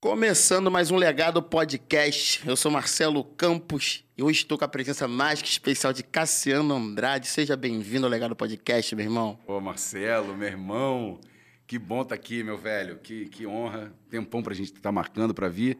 Começando 0.00 0.70
mais 0.70 0.92
um 0.92 0.96
Legado 0.96 1.42
Podcast. 1.42 2.48
Eu 2.48 2.56
sou 2.56 2.70
Marcelo 2.70 3.24
Campos 3.24 4.04
e 4.16 4.22
hoje 4.22 4.42
estou 4.42 4.56
com 4.56 4.64
a 4.64 4.68
presença 4.68 5.08
mais 5.08 5.42
que 5.42 5.48
especial 5.48 5.92
de 5.92 6.04
Cassiano 6.04 6.72
Andrade. 6.72 7.26
Seja 7.26 7.56
bem-vindo 7.56 8.06
ao 8.06 8.10
Legado 8.10 8.36
Podcast, 8.36 8.94
meu 8.94 9.04
irmão. 9.04 9.40
Ô, 9.44 9.60
Marcelo, 9.60 10.36
meu 10.36 10.46
irmão, 10.46 11.20
que 11.66 11.80
bom 11.80 12.02
estar 12.02 12.10
tá 12.10 12.14
aqui, 12.14 12.44
meu 12.44 12.56
velho. 12.56 12.98
Que, 12.98 13.28
que 13.28 13.44
honra. 13.44 13.92
Tempão 14.08 14.40
para 14.40 14.52
a 14.52 14.56
gente 14.56 14.68
estar 14.68 14.82
tá 14.82 14.92
marcando 14.92 15.34
para 15.34 15.48
vir. 15.48 15.76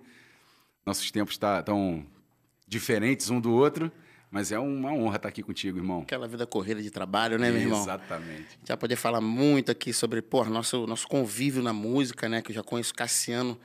Nossos 0.84 1.08
tempos 1.12 1.34
estão 1.34 1.62
tá, 1.62 2.10
diferentes 2.66 3.30
um 3.30 3.40
do 3.40 3.52
outro. 3.52 3.88
Mas 4.32 4.50
é 4.50 4.58
uma 4.58 4.92
honra 4.92 5.14
estar 5.14 5.28
aqui 5.28 5.44
contigo, 5.44 5.78
irmão. 5.78 6.00
Aquela 6.00 6.26
vida 6.26 6.44
corrida 6.44 6.82
de 6.82 6.90
trabalho, 6.90 7.38
né, 7.38 7.52
meu 7.52 7.60
irmão? 7.60 7.80
Exatamente. 7.80 8.58
Vai 8.66 8.76
poder 8.76 8.96
falar 8.96 9.20
muito 9.20 9.70
aqui 9.70 9.92
sobre, 9.92 10.20
pô, 10.20 10.44
nosso, 10.44 10.88
nosso 10.88 11.06
convívio 11.06 11.62
na 11.62 11.72
música, 11.72 12.28
né? 12.28 12.42
Que 12.42 12.50
eu 12.50 12.56
já 12.56 12.64
conheço 12.64 12.92
Cassiano 12.92 13.56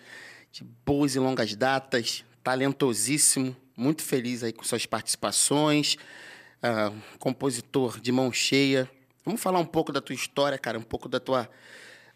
de 0.53 0.63
boas 0.85 1.15
e 1.15 1.19
longas 1.19 1.55
datas, 1.55 2.23
talentosíssimo, 2.43 3.55
muito 3.75 4.03
feliz 4.03 4.43
aí 4.43 4.53
com 4.53 4.63
suas 4.63 4.85
participações, 4.85 5.97
uh, 6.61 6.95
compositor 7.17 7.99
de 7.99 8.11
mão 8.11 8.31
cheia. 8.31 8.87
Vamos 9.25 9.41
falar 9.41 9.57
um 9.57 9.65
pouco 9.65 9.91
da 9.91 9.99
tua 9.99 10.13
história, 10.13 10.55
cara, 10.59 10.77
um 10.77 10.83
pouco 10.83 11.09
da 11.09 11.19
tua 11.19 11.49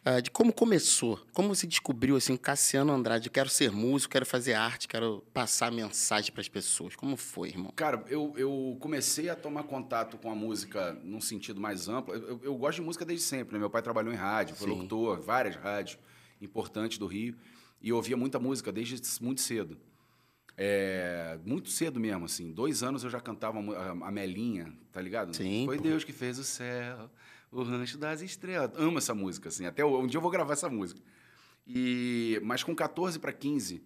uh, 0.06 0.22
de 0.22 0.30
como 0.30 0.54
começou, 0.54 1.20
como 1.34 1.48
você 1.48 1.66
descobriu 1.66 2.16
assim, 2.16 2.38
Cassiano 2.38 2.94
Andrade, 2.94 3.28
quero 3.28 3.50
ser 3.50 3.72
músico, 3.72 4.12
quero 4.12 4.26
fazer 4.26 4.54
arte, 4.54 4.88
quero 4.88 5.24
passar 5.34 5.72
mensagem 5.72 6.32
para 6.32 6.42
as 6.42 6.48
pessoas. 6.48 6.96
Como 6.96 7.18
foi, 7.18 7.50
irmão? 7.50 7.74
Cara, 7.76 8.06
eu, 8.08 8.36
eu 8.38 8.78
comecei 8.80 9.30
a 9.30 9.36
tomar 9.36 9.64
contato 9.64 10.16
com 10.16 10.30
a 10.30 10.36
música 10.36 10.94
num 11.04 11.20
sentido 11.20 11.60
mais 11.60 11.90
amplo. 11.90 12.14
Eu, 12.14 12.40
eu 12.44 12.56
gosto 12.56 12.76
de 12.76 12.84
música 12.84 13.04
desde 13.04 13.26
sempre, 13.26 13.54
né? 13.54 13.60
Meu 13.60 13.70
pai 13.72 13.82
trabalhou 13.82 14.14
em 14.14 14.18
rádio, 14.18 14.56
foi 14.56 14.68
Sim. 14.68 14.76
locutor, 14.76 15.22
várias 15.22 15.56
rádios 15.56 15.98
importantes 16.40 17.00
do 17.00 17.08
Rio, 17.08 17.36
e 17.82 17.90
eu 17.90 17.96
ouvia 17.96 18.18
muita 18.18 18.40
música 18.40 18.72
desde 18.72 19.02
muito 19.22 19.42
cedo. 19.42 19.78
É, 20.60 21.38
muito 21.46 21.70
cedo 21.70 22.00
mesmo, 22.00 22.26
assim. 22.26 22.52
Dois 22.52 22.82
anos 22.82 23.04
eu 23.04 23.10
já 23.10 23.20
cantava 23.20 23.60
a, 23.60 24.08
a 24.08 24.12
Melinha, 24.12 24.74
tá 24.92 25.00
ligado? 25.00 25.36
Sim. 25.36 25.66
Foi 25.66 25.78
pô. 25.78 25.84
Deus 25.84 26.04
que 26.04 26.12
fez 26.12 26.40
o 26.40 26.44
céu, 26.44 27.12
o 27.52 27.62
Rancho 27.62 27.98
das 27.98 28.22
Estrelas. 28.22 28.72
Amo 28.76 28.98
essa 28.98 29.14
música, 29.14 29.50
assim. 29.50 29.68
Até 29.68 29.86
um 29.86 30.08
dia 30.08 30.18
eu 30.18 30.22
vou 30.22 30.32
gravar 30.32 30.54
essa 30.54 30.68
música. 30.68 31.00
E, 31.68 32.40
mas 32.44 32.64
com 32.64 32.76
14 32.76 33.20
para 33.20 33.32
15, 33.32 33.84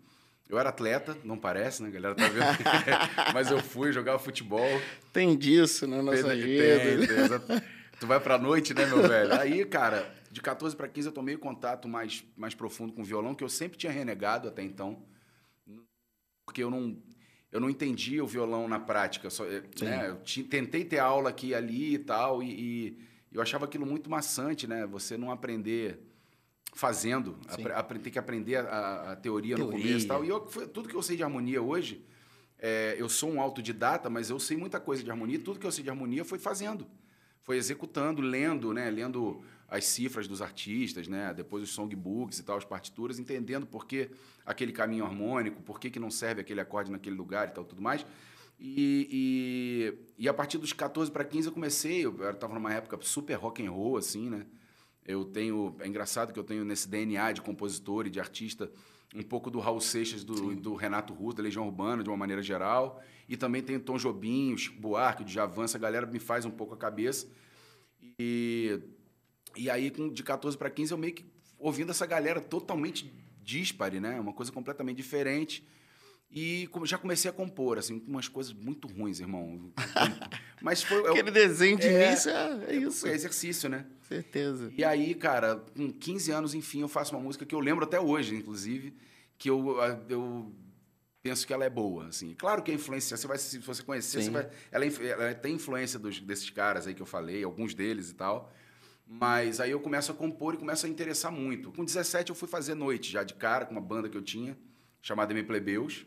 eu 0.47 0.57
era 0.57 0.69
atleta, 0.69 1.17
não 1.25 1.37
parece, 1.37 1.83
né? 1.83 1.89
A 1.89 1.91
galera 1.91 2.15
tá 2.15 2.27
vendo. 2.27 2.45
mas 3.33 3.51
eu 3.51 3.61
fui, 3.61 3.91
jogava 3.91 4.19
futebol. 4.19 4.81
Tem 5.11 5.37
disso 5.37 5.85
na 5.87 6.01
nossa 6.01 6.29
tem, 6.29 6.41
vida. 6.41 6.79
Tem, 6.79 7.39
tem, 7.39 7.61
tu 7.99 8.07
vai 8.07 8.19
pra 8.19 8.37
noite, 8.37 8.73
né, 8.73 8.85
meu 8.85 9.01
velho? 9.01 9.33
Aí, 9.33 9.65
cara, 9.65 10.13
de 10.31 10.41
14 10.41 10.75
para 10.75 10.87
15 10.87 11.07
eu 11.07 11.13
tomei 11.13 11.35
contato 11.35 11.89
mais, 11.89 12.23
mais 12.37 12.55
profundo 12.55 12.93
com 12.93 13.01
o 13.01 13.05
violão, 13.05 13.35
que 13.35 13.43
eu 13.43 13.49
sempre 13.49 13.77
tinha 13.77 13.91
renegado 13.91 14.47
até 14.47 14.63
então. 14.63 15.03
Porque 16.45 16.63
eu 16.63 16.71
não, 16.71 16.97
eu 17.51 17.59
não 17.59 17.69
entendia 17.69 18.23
o 18.23 18.27
violão 18.27 18.67
na 18.67 18.79
prática. 18.79 19.29
Só, 19.29 19.43
né? 19.45 20.09
Eu 20.09 20.21
tentei 20.45 20.85
ter 20.85 20.99
aula 20.99 21.29
aqui 21.29 21.47
e 21.47 21.55
ali 21.55 21.95
e 21.95 21.99
tal, 21.99 22.41
e, 22.41 22.47
e 22.49 22.97
eu 23.33 23.41
achava 23.41 23.65
aquilo 23.65 23.85
muito 23.85 24.09
maçante, 24.09 24.65
né? 24.67 24.87
Você 24.87 25.17
não 25.17 25.31
aprender 25.31 25.99
fazendo, 26.73 27.37
tem 28.01 28.13
que 28.13 28.17
aprender 28.17 28.55
a, 28.55 29.11
a 29.11 29.15
teoria, 29.17 29.57
teoria, 29.57 29.57
no 29.57 29.69
começo 29.69 30.05
e 30.05 30.07
tal. 30.07 30.23
E 30.23 30.29
eu, 30.29 30.39
tudo 30.39 30.87
que 30.87 30.95
eu 30.95 31.03
sei 31.03 31.17
de 31.17 31.23
harmonia 31.23 31.61
hoje, 31.61 32.05
é, 32.57 32.95
eu 32.97 33.09
sou 33.09 33.29
um 33.29 33.41
autodidata, 33.41 34.09
mas 34.09 34.29
eu 34.29 34.39
sei 34.39 34.55
muita 34.55 34.79
coisa 34.79 35.03
de 35.03 35.11
harmonia. 35.11 35.39
Tudo 35.39 35.59
que 35.59 35.67
eu 35.67 35.71
sei 35.71 35.83
de 35.83 35.89
harmonia 35.89 36.23
foi 36.23 36.39
fazendo, 36.39 36.87
foi 37.41 37.57
executando, 37.57 38.21
lendo, 38.21 38.73
né? 38.73 38.89
Lendo 38.89 39.43
as 39.71 39.85
cifras 39.85 40.27
dos 40.27 40.41
artistas, 40.41 41.07
né? 41.07 41.33
Depois 41.33 41.63
os 41.63 41.69
songbooks 41.69 42.37
e 42.39 42.43
tal, 42.43 42.57
as 42.57 42.65
partituras, 42.65 43.17
entendendo 43.17 43.65
por 43.65 43.85
que 43.85 44.11
aquele 44.45 44.73
caminho 44.73 45.05
harmônico, 45.05 45.61
por 45.63 45.79
que, 45.79 45.89
que 45.89 45.97
não 45.97 46.11
serve 46.11 46.41
aquele 46.41 46.59
acorde 46.59 46.91
naquele 46.91 47.15
lugar 47.15 47.47
e 47.47 47.51
tal, 47.51 47.63
tudo 47.63 47.81
mais. 47.81 48.05
E, 48.59 49.07
e, 50.17 50.23
e, 50.25 50.29
a 50.29 50.33
partir 50.33 50.57
dos 50.57 50.73
14 50.73 51.09
para 51.09 51.23
15 51.23 51.47
eu 51.47 51.53
comecei, 51.53 52.05
eu 52.05 52.31
estava 52.31 52.53
numa 52.53 52.71
época 52.73 52.99
super 53.01 53.33
rock 53.35 53.65
and 53.65 53.71
roll, 53.71 53.95
assim, 53.95 54.29
né? 54.29 54.45
Eu 55.05 55.23
tenho, 55.23 55.73
é 55.79 55.87
engraçado 55.87 56.33
que 56.33 56.37
eu 56.37 56.43
tenho 56.43 56.65
nesse 56.65 56.87
DNA 56.89 57.31
de 57.31 57.41
compositor 57.41 58.05
e 58.05 58.09
de 58.09 58.19
artista 58.19 58.69
um 59.15 59.23
pouco 59.23 59.49
do 59.49 59.59
Raul 59.59 59.79
Seixas, 59.79 60.23
do, 60.23 60.53
do 60.53 60.75
Renato 60.75 61.13
Russo, 61.13 61.37
da 61.37 61.43
Legião 61.43 61.65
Urbana, 61.65 62.03
de 62.03 62.09
uma 62.09 62.17
maneira 62.17 62.43
geral, 62.43 63.01
e 63.27 63.37
também 63.37 63.63
tem 63.63 63.79
Tom 63.79 63.97
Jobim, 63.97 64.53
o 64.53 64.57
Chico 64.57 64.79
Buarque, 64.79 65.23
o 65.23 65.25
Djavan, 65.25 65.63
essa 65.63 65.79
galera 65.79 66.05
me 66.05 66.19
faz 66.19 66.45
um 66.45 66.51
pouco 66.51 66.73
a 66.73 66.77
cabeça. 66.77 67.27
E, 68.19 68.79
e 69.55 69.69
aí, 69.69 69.89
de 69.89 70.23
14 70.23 70.57
para 70.57 70.69
15, 70.69 70.91
eu 70.91 70.97
meio 70.97 71.13
que 71.13 71.25
ouvindo 71.57 71.91
essa 71.91 72.05
galera 72.05 72.41
totalmente 72.41 73.11
dispare, 73.43 73.99
né? 73.99 74.19
Uma 74.19 74.33
coisa 74.33 74.51
completamente 74.51 74.97
diferente. 74.97 75.65
E 76.33 76.69
já 76.85 76.97
comecei 76.97 77.29
a 77.29 77.33
compor, 77.33 77.77
assim, 77.77 78.01
umas 78.07 78.29
coisas 78.29 78.53
muito 78.53 78.87
ruins, 78.87 79.19
irmão. 79.19 79.71
Mas 80.61 80.81
foi. 80.81 80.99
Aquele 81.09 81.29
eu, 81.29 81.33
desenho 81.33 81.77
de 81.77 81.87
é, 81.87 82.07
início 82.07 82.31
é, 82.31 82.65
é 82.69 82.75
isso. 82.75 83.05
É 83.05 83.13
exercício, 83.13 83.69
né? 83.69 83.85
Certeza. 84.07 84.71
E 84.77 84.83
aí, 84.83 85.13
cara, 85.13 85.57
com 85.75 85.91
15 85.91 86.31
anos, 86.31 86.53
enfim, 86.53 86.81
eu 86.81 86.87
faço 86.87 87.13
uma 87.13 87.21
música 87.21 87.45
que 87.45 87.53
eu 87.53 87.59
lembro 87.59 87.83
até 87.83 87.99
hoje, 87.99 88.35
inclusive, 88.35 88.95
que 89.37 89.49
eu, 89.49 89.77
eu 90.07 90.53
penso 91.21 91.45
que 91.45 91.51
ela 91.51 91.65
é 91.65 91.69
boa, 91.69 92.07
assim. 92.07 92.33
Claro 92.33 92.63
que 92.63 92.71
a 92.71 92.73
influência, 92.73 93.17
você 93.17 93.27
vai, 93.27 93.37
se 93.37 93.57
você 93.59 93.83
conhecer, 93.83 94.21
você 94.21 94.29
vai, 94.29 94.49
ela, 94.71 94.85
ela, 94.85 95.35
tem 95.35 95.55
influência 95.55 95.99
dos, 95.99 96.21
desses 96.21 96.49
caras 96.49 96.87
aí 96.87 96.93
que 96.93 97.01
eu 97.01 97.05
falei, 97.05 97.43
alguns 97.43 97.73
deles 97.73 98.09
e 98.09 98.15
tal. 98.15 98.53
Mas 99.13 99.59
aí 99.59 99.71
eu 99.71 99.79
começo 99.81 100.09
a 100.09 100.15
compor 100.15 100.53
e 100.53 100.57
começo 100.57 100.85
a 100.85 100.89
interessar 100.89 101.29
muito. 101.29 101.69
Com 101.73 101.83
17 101.83 102.29
eu 102.29 102.35
fui 102.35 102.47
fazer 102.47 102.75
noite 102.75 103.11
já 103.11 103.23
de 103.23 103.33
cara 103.33 103.65
com 103.65 103.73
uma 103.73 103.81
banda 103.81 104.07
que 104.07 104.15
eu 104.15 104.21
tinha, 104.21 104.57
chamada 105.01 105.33
Me 105.33 105.43
Plebeus. 105.43 106.05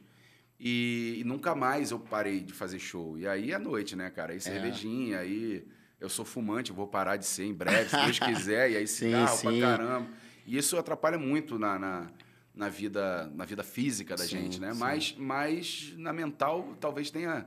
E, 0.59 1.19
e, 1.19 1.25
nunca 1.25 1.54
mais 1.54 1.91
eu 1.91 1.98
parei 1.98 2.41
de 2.41 2.54
fazer 2.54 2.78
show. 2.78 3.19
E 3.19 3.26
aí 3.26 3.53
à 3.53 3.59
noite, 3.59 3.94
né, 3.94 4.09
cara? 4.09 4.32
Aí 4.32 4.41
cervejinha, 4.41 5.16
é. 5.16 5.20
aí 5.20 5.69
eu 6.00 6.09
sou 6.09 6.25
fumante, 6.25 6.70
eu 6.70 6.76
vou 6.76 6.87
parar 6.87 7.16
de 7.16 7.26
ser 7.26 7.44
em 7.44 7.53
breve, 7.53 7.91
se 7.91 7.97
Deus 7.97 8.19
quiser, 8.20 8.70
e 8.70 8.76
aí 8.78 8.87
cigarro 8.87 9.37
sim, 9.37 9.50
sim. 9.50 9.60
pra 9.60 9.76
caramba. 9.76 10.09
E 10.47 10.56
isso 10.56 10.78
atrapalha 10.78 11.19
muito 11.19 11.59
na, 11.59 11.78
na, 11.78 12.10
na, 12.54 12.69
vida, 12.70 13.31
na 13.34 13.44
vida 13.44 13.62
física 13.62 14.16
da 14.16 14.25
sim, 14.25 14.31
gente, 14.31 14.59
né? 14.59 14.72
Mas, 14.75 15.14
mas 15.19 15.93
na 15.98 16.12
mental 16.12 16.75
talvez 16.81 17.10
tenha, 17.10 17.47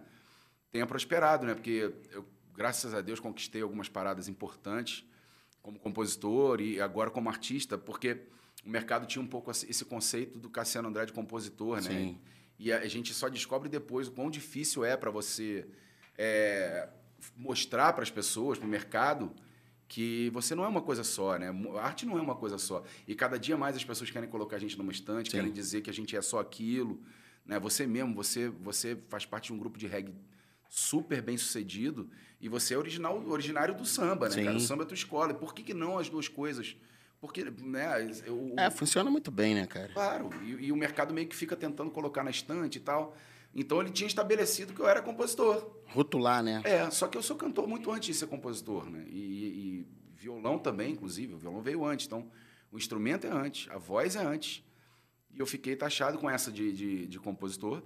tenha 0.71 0.85
prosperado, 0.85 1.47
né? 1.47 1.55
Porque 1.55 1.91
eu, 2.11 2.23
graças 2.53 2.93
a 2.93 3.01
Deus, 3.01 3.19
conquistei 3.19 3.63
algumas 3.63 3.89
paradas 3.89 4.27
importantes 4.27 5.03
como 5.67 5.79
compositor 5.79 6.61
e 6.61 6.79
agora 6.79 7.11
como 7.11 7.27
artista, 7.27 7.77
porque 7.77 8.21
o 8.65 8.69
mercado 8.69 9.05
tinha 9.05 9.21
um 9.21 9.27
pouco 9.27 9.51
esse 9.51 9.83
conceito 9.83 10.39
do 10.39 10.49
Cassiano 10.49 10.87
Andrade 10.87 11.11
compositor, 11.11 11.81
né? 11.81 11.89
Sim. 11.89 12.17
E 12.57 12.71
a 12.71 12.87
gente 12.87 13.13
só 13.13 13.27
descobre 13.27 13.67
depois 13.67 14.07
o 14.07 14.13
quão 14.13 14.31
difícil 14.31 14.85
é 14.85 14.95
para 14.95 15.11
você 15.11 15.67
é, 16.17 16.87
mostrar 17.35 17.91
para 17.91 18.01
as 18.01 18.09
pessoas, 18.09 18.57
para 18.57 18.65
o 18.65 18.69
mercado, 18.69 19.29
que 19.89 20.29
você 20.29 20.55
não 20.55 20.63
é 20.63 20.69
uma 20.69 20.81
coisa 20.81 21.03
só, 21.03 21.37
né? 21.37 21.49
A 21.75 21.81
arte 21.81 22.05
não 22.05 22.17
é 22.17 22.21
uma 22.21 22.35
coisa 22.35 22.57
só. 22.57 22.85
E 23.05 23.13
cada 23.13 23.37
dia 23.37 23.57
mais 23.57 23.75
as 23.75 23.83
pessoas 23.83 24.09
querem 24.09 24.29
colocar 24.29 24.55
a 24.55 24.59
gente 24.59 24.77
numa 24.77 24.93
estante, 24.93 25.29
Sim. 25.29 25.37
querem 25.37 25.51
dizer 25.51 25.81
que 25.81 25.89
a 25.89 25.93
gente 25.93 26.15
é 26.15 26.21
só 26.21 26.39
aquilo. 26.39 27.01
Né? 27.45 27.59
Você 27.59 27.85
mesmo, 27.85 28.15
você, 28.15 28.47
você 28.47 28.97
faz 29.09 29.25
parte 29.25 29.47
de 29.47 29.53
um 29.53 29.57
grupo 29.57 29.77
de 29.77 29.85
reggae 29.85 30.15
super 30.69 31.21
bem 31.21 31.35
sucedido 31.35 32.09
e 32.39 32.47
você 32.47 32.73
é 32.73 32.77
original, 32.77 33.23
originário 33.27 33.75
do 33.75 33.85
samba, 33.85 34.29
né, 34.29 34.35
Sim. 34.35 34.43
cara? 34.45 34.57
O 34.57 34.59
samba 34.59 34.83
é 34.83 34.85
tua 34.85 34.95
escola. 34.95 35.33
Por 35.33 35.53
que, 35.53 35.63
que 35.63 35.73
não 35.73 35.97
as 35.97 36.09
duas 36.09 36.27
coisas? 36.27 36.75
Porque, 37.19 37.43
né? 37.43 38.11
Eu, 38.25 38.53
é, 38.57 38.69
funciona 38.69 39.09
muito 39.09 39.31
bem, 39.31 39.55
né, 39.55 39.65
cara? 39.65 39.91
Claro. 39.91 40.29
E, 40.43 40.67
e, 40.67 40.71
o 40.71 40.75
mercado 40.75 41.13
meio 41.13 41.27
que 41.27 41.35
fica 41.35 41.55
tentando 41.55 41.89
colocar 41.89 42.23
na 42.23 42.29
estante 42.29 42.77
e 42.77 42.81
tal. 42.81 43.15
Então 43.55 43.81
ele 43.81 43.89
tinha 43.89 44.07
estabelecido 44.07 44.71
que 44.71 44.79
eu 44.79 44.87
era 44.87 45.01
compositor. 45.01 45.81
Rotular, 45.87 46.43
né? 46.43 46.61
É, 46.63 46.91
só 46.91 47.07
que 47.07 47.17
eu 47.17 47.23
sou 47.23 47.35
cantor 47.35 47.67
muito 47.67 47.91
antes 47.91 48.07
de 48.07 48.13
ser 48.13 48.27
compositor, 48.27 48.87
né? 48.87 49.03
E, 49.07 49.17
e 49.17 49.87
violão 50.15 50.59
também, 50.59 50.91
inclusive. 50.91 51.33
O 51.33 51.37
violão 51.37 51.61
veio 51.61 51.83
antes. 51.83 52.05
Então, 52.05 52.29
o 52.71 52.77
instrumento 52.77 53.25
é 53.25 53.31
antes, 53.31 53.67
a 53.71 53.79
voz 53.79 54.15
é 54.15 54.23
antes. 54.23 54.63
E 55.33 55.39
eu 55.39 55.47
fiquei 55.47 55.75
taxado 55.75 56.19
com 56.19 56.29
essa 56.29 56.51
de, 56.51 56.71
de, 56.71 57.07
de 57.07 57.19
compositor. 57.19 57.81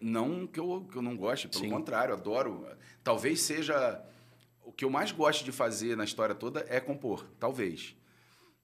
Não 0.00 0.46
que 0.46 0.60
eu, 0.60 0.86
que 0.90 0.96
eu 0.96 1.02
não 1.02 1.16
goste, 1.16 1.48
pelo 1.48 1.64
Sim. 1.64 1.70
contrário, 1.70 2.14
adoro. 2.14 2.66
Talvez 3.02 3.42
seja. 3.42 4.02
O 4.62 4.72
que 4.72 4.84
eu 4.84 4.90
mais 4.90 5.12
gosto 5.12 5.44
de 5.44 5.52
fazer 5.52 5.96
na 5.96 6.04
história 6.04 6.34
toda 6.34 6.64
é 6.68 6.80
compor, 6.80 7.26
talvez. 7.38 7.94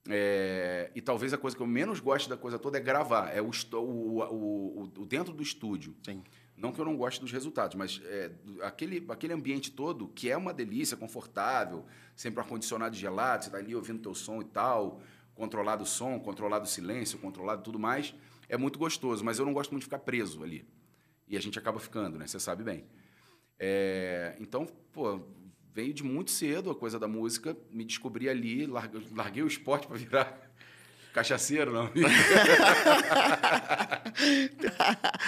É, 0.09 0.91
e 0.95 1.01
talvez 1.01 1.33
a 1.33 1.39
coisa 1.39 1.55
que 1.55 1.63
eu 1.63 1.67
menos 1.67 2.01
gosto 2.01 2.29
da 2.29 2.37
coisa 2.37 2.59
toda 2.59 2.79
é 2.79 2.81
gravar, 2.81 3.37
é 3.37 3.43
o, 3.43 3.51
o, 3.75 4.23
o, 4.23 4.83
o 4.83 5.07
dentro 5.07 5.33
do 5.33 5.43
estúdio. 5.43 5.95
Sim. 6.03 6.23
Não 6.57 6.73
que 6.73 6.79
eu 6.79 6.85
não 6.85 6.97
goste 6.97 7.21
dos 7.21 7.33
resultados, 7.33 7.75
mas 7.75 8.01
é, 8.05 8.31
aquele, 8.63 9.05
aquele 9.09 9.33
ambiente 9.33 9.71
todo, 9.71 10.09
que 10.09 10.31
é 10.31 10.37
uma 10.37 10.53
delícia, 10.53 10.95
confortável, 10.97 11.87
sempre 12.15 12.41
ar-condicionado 12.41 12.95
gelado, 12.95 13.45
você 13.45 13.49
está 13.49 13.59
ali 13.59 13.75
ouvindo 13.75 14.03
teu 14.03 14.15
som 14.15 14.43
e 14.43 14.45
tal, 14.45 15.01
controlado 15.35 15.85
o 15.85 15.87
som, 15.87 16.19
controlado 16.19 16.67
o 16.67 16.69
silêncio, 16.69 17.19
controlado 17.19 17.63
tudo 17.63 17.79
mais, 17.79 18.15
é 18.47 18.59
muito 18.59 18.79
gostoso, 18.79 19.25
mas 19.25 19.39
eu 19.39 19.47
não 19.47 19.55
gosto 19.55 19.71
muito 19.71 19.83
de 19.83 19.87
ficar 19.87 20.01
preso 20.01 20.43
ali. 20.43 20.67
E 21.31 21.37
a 21.37 21.41
gente 21.41 21.59
acaba 21.59 21.79
ficando, 21.79 22.19
né? 22.19 22.27
Você 22.27 22.39
sabe 22.39 22.63
bem. 22.65 22.85
É, 23.59 24.37
então, 24.41 24.67
pô, 24.93 25.21
veio 25.73 25.95
de 25.95 26.03
muito 26.03 26.33
cedo 26.33 26.71
a 26.71 26.75
coisa 26.75 26.99
da 26.99 27.07
música, 27.07 27.57
me 27.71 27.85
descobri 27.85 28.29
ali, 28.29 28.67
larguei, 28.67 29.07
larguei 29.15 29.43
o 29.43 29.47
esporte 29.47 29.87
para 29.87 29.97
virar 29.97 30.51
Cachaceiro, 31.15 31.73
não. 31.73 31.89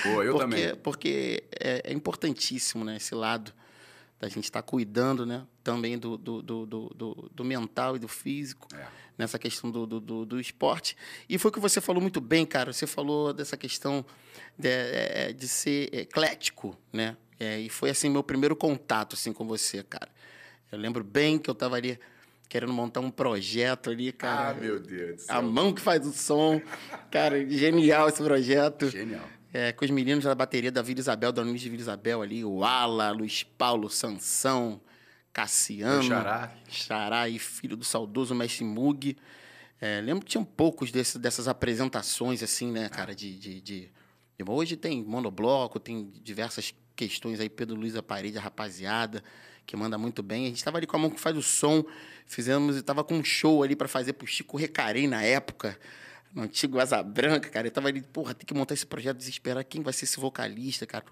Pô, 0.03 0.23
eu 0.23 0.35
porque, 0.35 0.39
também. 0.39 0.77
Porque 0.77 1.45
é, 1.59 1.83
é, 1.91 1.93
importantíssimo, 1.93 2.85
né? 2.85 2.97
Esse 2.97 3.15
lado 3.17 3.53
da 4.23 4.29
gente 4.29 4.45
estar 4.45 4.63
tá 4.63 4.69
cuidando, 4.69 5.27
né? 5.27 5.45
Também 5.65 5.99
do, 5.99 6.17
do, 6.17 6.41
do, 6.41 6.65
do, 6.65 7.31
do 7.35 7.45
mental 7.45 7.97
e 7.97 7.99
do 7.99 8.07
físico. 8.07 8.69
É. 8.73 8.87
Nessa 9.19 9.37
questão 9.37 9.69
do, 9.69 9.85
do, 9.85 10.01
do, 10.01 10.25
do, 10.25 10.41
esporte. 10.41 10.97
E 11.29 11.37
foi 11.39 11.51
o 11.51 11.53
que 11.53 11.59
você 11.59 11.81
falou 11.81 12.01
muito 12.01 12.21
bem, 12.21 12.47
cara. 12.47 12.73
Você 12.73 12.87
falou 12.87 13.33
dessa 13.33 13.57
questão 13.57 14.07
de, 14.57 14.69
é, 14.69 15.33
de 15.33 15.49
ser 15.49 15.93
eclético, 15.93 16.79
né? 16.93 17.17
É, 17.39 17.59
e 17.59 17.69
foi, 17.69 17.91
assim, 17.91 18.09
meu 18.09 18.23
primeiro 18.23 18.55
contato, 18.55 19.15
assim, 19.15 19.33
com 19.33 19.45
você, 19.45 19.83
cara. 19.83 20.09
Eu 20.71 20.79
lembro 20.79 21.03
bem 21.03 21.37
que 21.37 21.51
eu 21.51 21.53
estava 21.53 21.75
ali 21.75 21.99
querendo 22.49 22.73
montar 22.73 23.01
um 23.01 23.11
projeto 23.11 23.91
ali, 23.91 24.13
cara. 24.13 24.51
Ah, 24.51 24.55
meu 24.55 24.79
Deus. 24.79 25.29
A 25.29 25.43
mão 25.43 25.73
que 25.73 25.81
faz 25.81 26.07
o 26.07 26.13
som. 26.13 26.63
Cara, 27.11 27.45
genial 27.51 28.09
esse 28.09 28.23
projeto. 28.23 28.89
Genial. 28.89 29.29
É, 29.53 29.73
com 29.73 29.85
os 29.85 29.91
meninos 29.91 30.25
da 30.25 30.35
bateria 30.35 30.73
da 30.73 30.81
Vila 30.81 31.01
Isabel, 31.01 31.31
da 31.31 31.43
Unis 31.43 31.61
de 31.61 31.69
Vila 31.69 31.83
Isabel 31.83 32.23
ali, 32.23 32.45
o 32.45 32.65
Ala, 32.65 33.11
Luiz 33.11 33.43
Paulo, 33.43 33.91
Sansão, 33.91 34.81
Cassiano. 35.33 36.03
Xará. 36.03 36.55
Xará 36.69 37.29
e 37.29 37.39
filho 37.39 37.77
do 37.77 37.85
saudoso 37.85 38.35
mestre 38.35 38.65
Mug. 38.65 39.17
É, 39.81 40.01
lembro 40.01 40.25
que 40.25 40.31
tinham 40.31 40.45
poucos 40.45 40.91
desse, 40.91 41.19
dessas 41.19 41.49
apresentações, 41.49 42.43
assim, 42.43 42.71
né, 42.71 42.89
cara, 42.89 43.15
de, 43.15 43.39
de, 43.39 43.61
de... 43.61 43.91
Hoje 44.49 44.77
tem 44.77 45.03
monobloco, 45.05 45.79
tem 45.79 46.11
diversas 46.23 46.75
questões 46.97 47.39
aí, 47.39 47.49
Pedro 47.49 47.77
Luiz 47.77 47.93
da 47.93 48.03
Parede, 48.03 48.39
a 48.39 48.41
rapaziada 48.41 49.23
que 49.67 49.77
manda 49.77 49.97
muito 49.99 50.23
bem. 50.23 50.45
A 50.45 50.49
gente 50.49 50.59
estava 50.59 50.79
ali 50.79 50.87
com 50.87 50.97
a 50.97 51.01
mão 51.01 51.11
que 51.11 51.21
faz 51.21 51.37
o 51.37 51.43
som, 51.43 51.85
fizemos, 52.27 52.77
estava 52.77 53.05
com 53.05 53.15
um 53.15 53.25
show 53.25 53.63
ali 53.63 53.77
para 53.77 53.89
fazer 53.89 54.15
pro 54.15 54.27
Chico 54.27 54.57
Recarei 54.57 55.07
na 55.07 55.23
época, 55.23 55.79
no 56.35 56.43
antigo 56.43 56.79
Asa 56.79 57.03
Branca, 57.03 57.49
cara. 57.49 57.67
Eu 57.67 57.71
tava 57.71 57.89
ali, 57.89 58.03
porra, 58.03 58.35
tem 58.35 58.47
que 58.47 58.55
montar 58.55 58.75
esse 58.75 58.87
projeto, 58.87 59.17
desesperar 59.17 59.65
quem 59.65 59.83
vai 59.83 59.93
ser 59.93 60.05
esse 60.05 60.19
vocalista, 60.19 60.87
cara. 60.87 61.05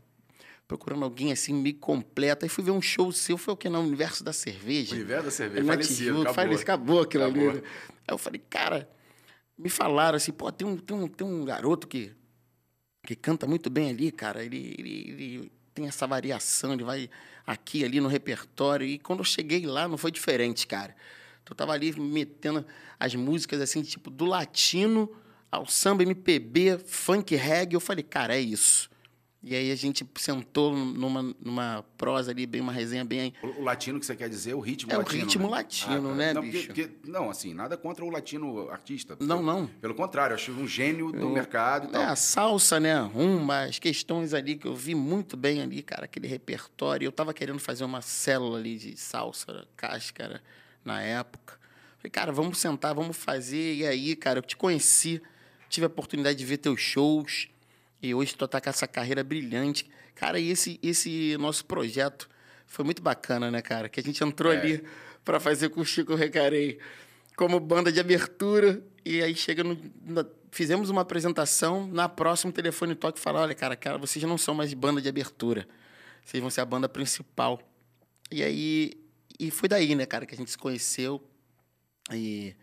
Procurando 0.66 1.04
alguém 1.04 1.32
assim, 1.32 1.52
meio 1.52 1.76
completo. 1.76 2.44
Aí 2.44 2.48
fui 2.48 2.64
ver 2.64 2.70
um 2.70 2.80
show 2.80 3.10
seu, 3.12 3.36
foi 3.36 3.54
o 3.54 3.56
que? 3.56 3.68
No 3.68 3.80
Universo 3.80 4.22
da 4.22 4.32
Cerveja. 4.32 4.94
Universo 4.94 5.24
da 5.24 5.30
Cerveja, 5.30 5.66
falecido, 5.66 6.20
acabou. 6.20 6.34
Faleci, 6.34 6.62
acabou 6.62 7.00
aquilo 7.02 7.24
acabou. 7.24 7.50
ali. 7.50 7.58
Aí 7.58 8.14
eu 8.14 8.18
falei, 8.18 8.42
cara, 8.48 8.88
me 9.58 9.68
falaram 9.68 10.16
assim, 10.16 10.32
pô, 10.32 10.50
tem 10.50 10.66
um, 10.66 10.76
tem 10.76 10.96
um, 10.96 11.08
tem 11.08 11.26
um 11.26 11.44
garoto 11.44 11.86
que, 11.86 12.12
que 13.04 13.16
canta 13.16 13.46
muito 13.46 13.68
bem 13.68 13.90
ali, 13.90 14.12
cara. 14.12 14.44
Ele, 14.44 14.74
ele, 14.78 15.10
ele 15.10 15.52
tem 15.74 15.86
essa 15.86 16.06
variação, 16.06 16.72
ele 16.72 16.84
vai 16.84 17.10
aqui, 17.46 17.84
ali 17.84 18.00
no 18.00 18.08
repertório. 18.08 18.86
E 18.86 18.98
quando 18.98 19.18
eu 19.18 19.24
cheguei 19.24 19.66
lá, 19.66 19.88
não 19.88 19.98
foi 19.98 20.10
diferente, 20.10 20.66
cara. 20.66 20.94
Eu 21.48 21.56
tava 21.56 21.72
ali 21.72 21.98
metendo 21.98 22.64
as 22.98 23.14
músicas 23.14 23.60
assim, 23.60 23.82
tipo, 23.82 24.10
do 24.10 24.24
latino 24.24 25.10
ao 25.50 25.66
samba, 25.66 26.02
MPB, 26.02 26.78
funk, 26.78 27.34
reggae. 27.34 27.74
Eu 27.74 27.80
falei, 27.80 28.04
cara, 28.04 28.36
é 28.36 28.40
isso. 28.40 28.90
E 29.42 29.54
aí 29.54 29.72
a 29.72 29.74
gente 29.74 30.06
sentou 30.16 30.76
numa, 30.76 31.34
numa 31.40 31.82
prosa 31.96 32.30
ali, 32.30 32.46
bem 32.46 32.60
uma 32.60 32.72
resenha 32.72 33.06
bem. 33.06 33.32
O, 33.42 33.62
latino 33.62 33.98
que 33.98 34.04
você 34.04 34.14
quer 34.14 34.28
dizer, 34.28 34.52
o 34.52 34.60
ritmo 34.60 34.92
é 34.92 34.98
latino. 34.98 35.18
É 35.18 35.22
o 35.22 35.24
ritmo 35.24 35.44
né? 35.44 35.50
latino, 35.50 35.94
ah, 35.94 36.10
tá. 36.10 36.14
né, 36.14 36.34
não, 36.34 36.42
bicho? 36.42 36.66
Porque, 36.66 36.88
porque, 36.88 37.10
não, 37.10 37.30
assim, 37.30 37.54
nada 37.54 37.74
contra 37.74 38.04
o 38.04 38.10
latino 38.10 38.68
artista. 38.68 39.16
Não, 39.18 39.42
não. 39.42 39.66
Pelo 39.66 39.94
contrário, 39.94 40.34
acho 40.34 40.52
um 40.52 40.68
gênio 40.68 41.10
do 41.10 41.20
eu, 41.20 41.30
mercado 41.30 41.88
e 41.88 41.90
tal. 41.90 42.02
É, 42.02 42.04
a 42.04 42.16
salsa, 42.16 42.78
né? 42.78 43.00
Uma, 43.14 43.62
as 43.62 43.78
questões 43.78 44.34
ali 44.34 44.56
que 44.56 44.66
eu 44.66 44.76
vi 44.76 44.94
muito 44.94 45.38
bem 45.38 45.62
ali, 45.62 45.82
cara, 45.82 46.04
aquele 46.04 46.28
repertório. 46.28 47.06
Eu 47.06 47.12
tava 47.12 47.32
querendo 47.32 47.58
fazer 47.58 47.84
uma 47.84 48.02
célula 48.02 48.58
ali 48.58 48.76
de 48.76 48.94
salsa, 48.98 49.66
cáscara, 49.74 50.42
na 50.84 51.02
época. 51.02 51.58
Falei, 51.98 52.10
cara, 52.10 52.32
vamos 52.32 52.58
sentar, 52.58 52.94
vamos 52.94 53.16
fazer. 53.16 53.74
E 53.74 53.86
aí, 53.86 54.16
cara, 54.16 54.38
eu 54.38 54.42
te 54.42 54.56
conheci, 54.56 55.22
tive 55.68 55.84
a 55.84 55.88
oportunidade 55.88 56.38
de 56.38 56.44
ver 56.44 56.58
teus 56.58 56.80
shows. 56.80 57.48
E 58.02 58.14
hoje 58.14 58.34
tu 58.34 58.48
tá 58.48 58.60
com 58.60 58.70
essa 58.70 58.86
carreira 58.86 59.22
brilhante. 59.22 59.88
Cara, 60.14 60.38
e 60.38 60.50
esse, 60.50 60.80
esse 60.82 61.36
nosso 61.38 61.64
projeto 61.64 62.28
foi 62.66 62.84
muito 62.84 63.02
bacana, 63.02 63.50
né, 63.50 63.60
cara? 63.60 63.88
Que 63.88 64.00
a 64.00 64.02
gente 64.02 64.22
entrou 64.22 64.52
é. 64.52 64.58
ali 64.58 64.84
para 65.24 65.38
fazer 65.38 65.68
com 65.70 65.80
o 65.80 65.84
Chico 65.84 66.14
Recarei 66.14 66.78
como 67.36 67.58
banda 67.58 67.90
de 67.90 68.00
abertura. 68.00 68.82
E 69.04 69.22
aí 69.22 69.34
chega 69.34 69.64
no. 69.64 69.78
Na, 70.04 70.24
fizemos 70.50 70.90
uma 70.90 71.02
apresentação, 71.02 71.86
na 71.86 72.08
próxima 72.08 72.50
o 72.50 72.52
telefone 72.52 72.94
toque 72.94 73.18
e 73.18 73.22
fala: 73.22 73.40
olha, 73.40 73.54
cara, 73.54 73.76
cara, 73.76 73.98
vocês 73.98 74.22
não 74.24 74.38
são 74.38 74.54
mais 74.54 74.72
banda 74.74 75.00
de 75.00 75.08
abertura. 75.08 75.66
Vocês 76.24 76.40
vão 76.40 76.50
ser 76.50 76.60
a 76.60 76.64
banda 76.64 76.88
principal. 76.88 77.60
E 78.30 78.42
aí. 78.42 78.99
E 79.40 79.50
foi 79.50 79.70
daí, 79.70 79.94
né, 79.94 80.04
cara, 80.04 80.26
que 80.26 80.34
a 80.34 80.36
gente 80.36 80.50
se 80.50 80.58
conheceu. 80.58 81.18
E 82.12 82.54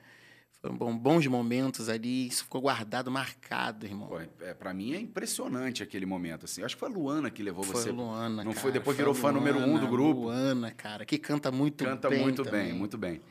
foram 0.62 0.96
bons 0.96 1.26
momentos 1.26 1.90
ali, 1.90 2.28
isso 2.28 2.44
ficou 2.44 2.62
guardado, 2.62 3.10
marcado, 3.10 3.88
irmão. 3.88 4.08
Pô, 4.08 4.20
é, 4.20 4.54
pra 4.54 4.76
mim 4.76 4.94
é 4.94 5.00
impressionante 5.00 5.82
aquele 5.82 6.06
momento, 6.06 6.46
assim. 6.46 6.64
Acho 6.64 6.76
que 6.76 6.80
foi 6.80 6.90
a 6.90 6.92
Luana 6.92 7.32
que 7.32 7.42
levou 7.42 7.64
foi 7.64 7.76
você. 7.76 7.90
Foi 7.90 7.92
a 7.92 7.96
Luana, 7.96 8.44
Não 8.44 8.52
cara, 8.52 8.62
foi, 8.62 8.72
depois 8.72 8.96
foi 8.96 9.04
virou 9.04 9.16
fã 9.16 9.32
número 9.32 9.58
um 9.58 9.80
do 9.80 9.88
grupo. 9.88 10.22
Luana, 10.22 10.70
cara, 10.72 11.04
que 11.04 11.18
canta 11.18 11.52
muito 11.52 11.84
canta 11.84 12.10
bem. 12.10 12.20
Canta 12.20 12.24
muito 12.24 12.44
também. 12.44 12.66
bem, 12.66 12.74
muito 12.74 12.98
bem. 12.98 13.22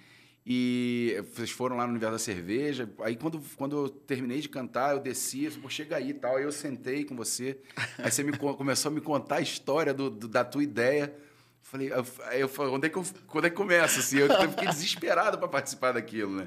E 0.45 1.23
vocês 1.33 1.51
foram 1.51 1.77
lá 1.77 1.85
no 1.85 1.91
Universo 1.91 2.15
da 2.15 2.19
Cerveja. 2.19 2.89
Aí, 3.01 3.17
quando, 3.17 3.41
quando 3.57 3.77
eu 3.77 3.89
terminei 3.89 4.41
de 4.41 4.49
cantar, 4.49 4.95
eu 4.95 5.01
desci, 5.01 5.45
eu 5.45 5.51
falei, 5.53 5.71
chega 5.71 5.97
aí 5.97 6.11
e 6.11 6.15
tal. 6.15 6.37
Aí 6.37 6.45
eu 6.45 6.53
sentei 6.53 7.05
com 7.05 7.15
você. 7.17 7.59
Aí 7.99 8.11
você 8.11 8.25
me, 8.25 8.31
começou 8.39 8.91
a 8.91 8.95
me 8.95 9.01
contar 9.01 9.37
a 9.37 9.41
história 9.41 9.95
do, 9.95 10.11
do 10.11 10.29
da 10.29 10.45
tua 10.45 10.63
ideia. 10.63 11.15
Falei, 11.69 11.91
eu, 11.93 12.07
eu 12.39 12.49
falei, 12.49 12.73
onde 12.73 12.87
é 12.87 12.89
que, 12.89 12.97
eu, 12.97 13.05
quando 13.27 13.47
é 13.47 13.51
que 13.51 13.57
começa? 13.57 13.99
Assim, 13.99 14.19
eu, 14.19 14.29
eu 14.29 14.51
fiquei 14.51 14.69
desesperado 14.69 15.37
para 15.37 15.49
participar 15.49 15.93
daquilo, 15.93 16.37
né? 16.37 16.47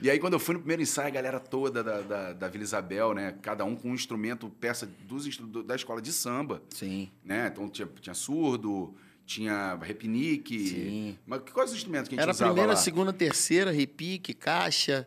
E 0.00 0.08
aí, 0.08 0.18
quando 0.18 0.32
eu 0.32 0.38
fui 0.38 0.54
no 0.54 0.60
primeiro 0.60 0.80
ensaio, 0.80 1.08
a 1.08 1.10
galera 1.10 1.38
toda 1.38 1.84
da, 1.84 2.00
da, 2.00 2.32
da 2.32 2.48
Vila 2.48 2.64
Isabel, 2.64 3.12
né? 3.12 3.34
Cada 3.42 3.62
um 3.64 3.76
com 3.76 3.90
um 3.90 3.94
instrumento, 3.94 4.48
peça 4.48 4.88
dos, 5.02 5.26
da 5.66 5.76
escola 5.76 6.00
de 6.00 6.10
samba. 6.12 6.62
Sim. 6.70 7.10
Né? 7.22 7.50
Então, 7.52 7.68
tinha, 7.68 7.86
tinha 8.00 8.14
surdo, 8.14 8.94
tinha 9.26 9.78
repinique. 9.82 10.68
Sim. 10.68 11.18
Mas 11.26 11.42
quais 11.52 11.70
os 11.70 11.76
instrumentos 11.76 12.08
que 12.08 12.14
a 12.14 12.16
gente 12.16 12.22
Era 12.22 12.32
usava 12.32 12.50
primeira, 12.52 12.72
lá? 12.72 12.76
segunda, 12.76 13.12
terceira, 13.12 13.70
repique, 13.70 14.32
caixa. 14.32 15.06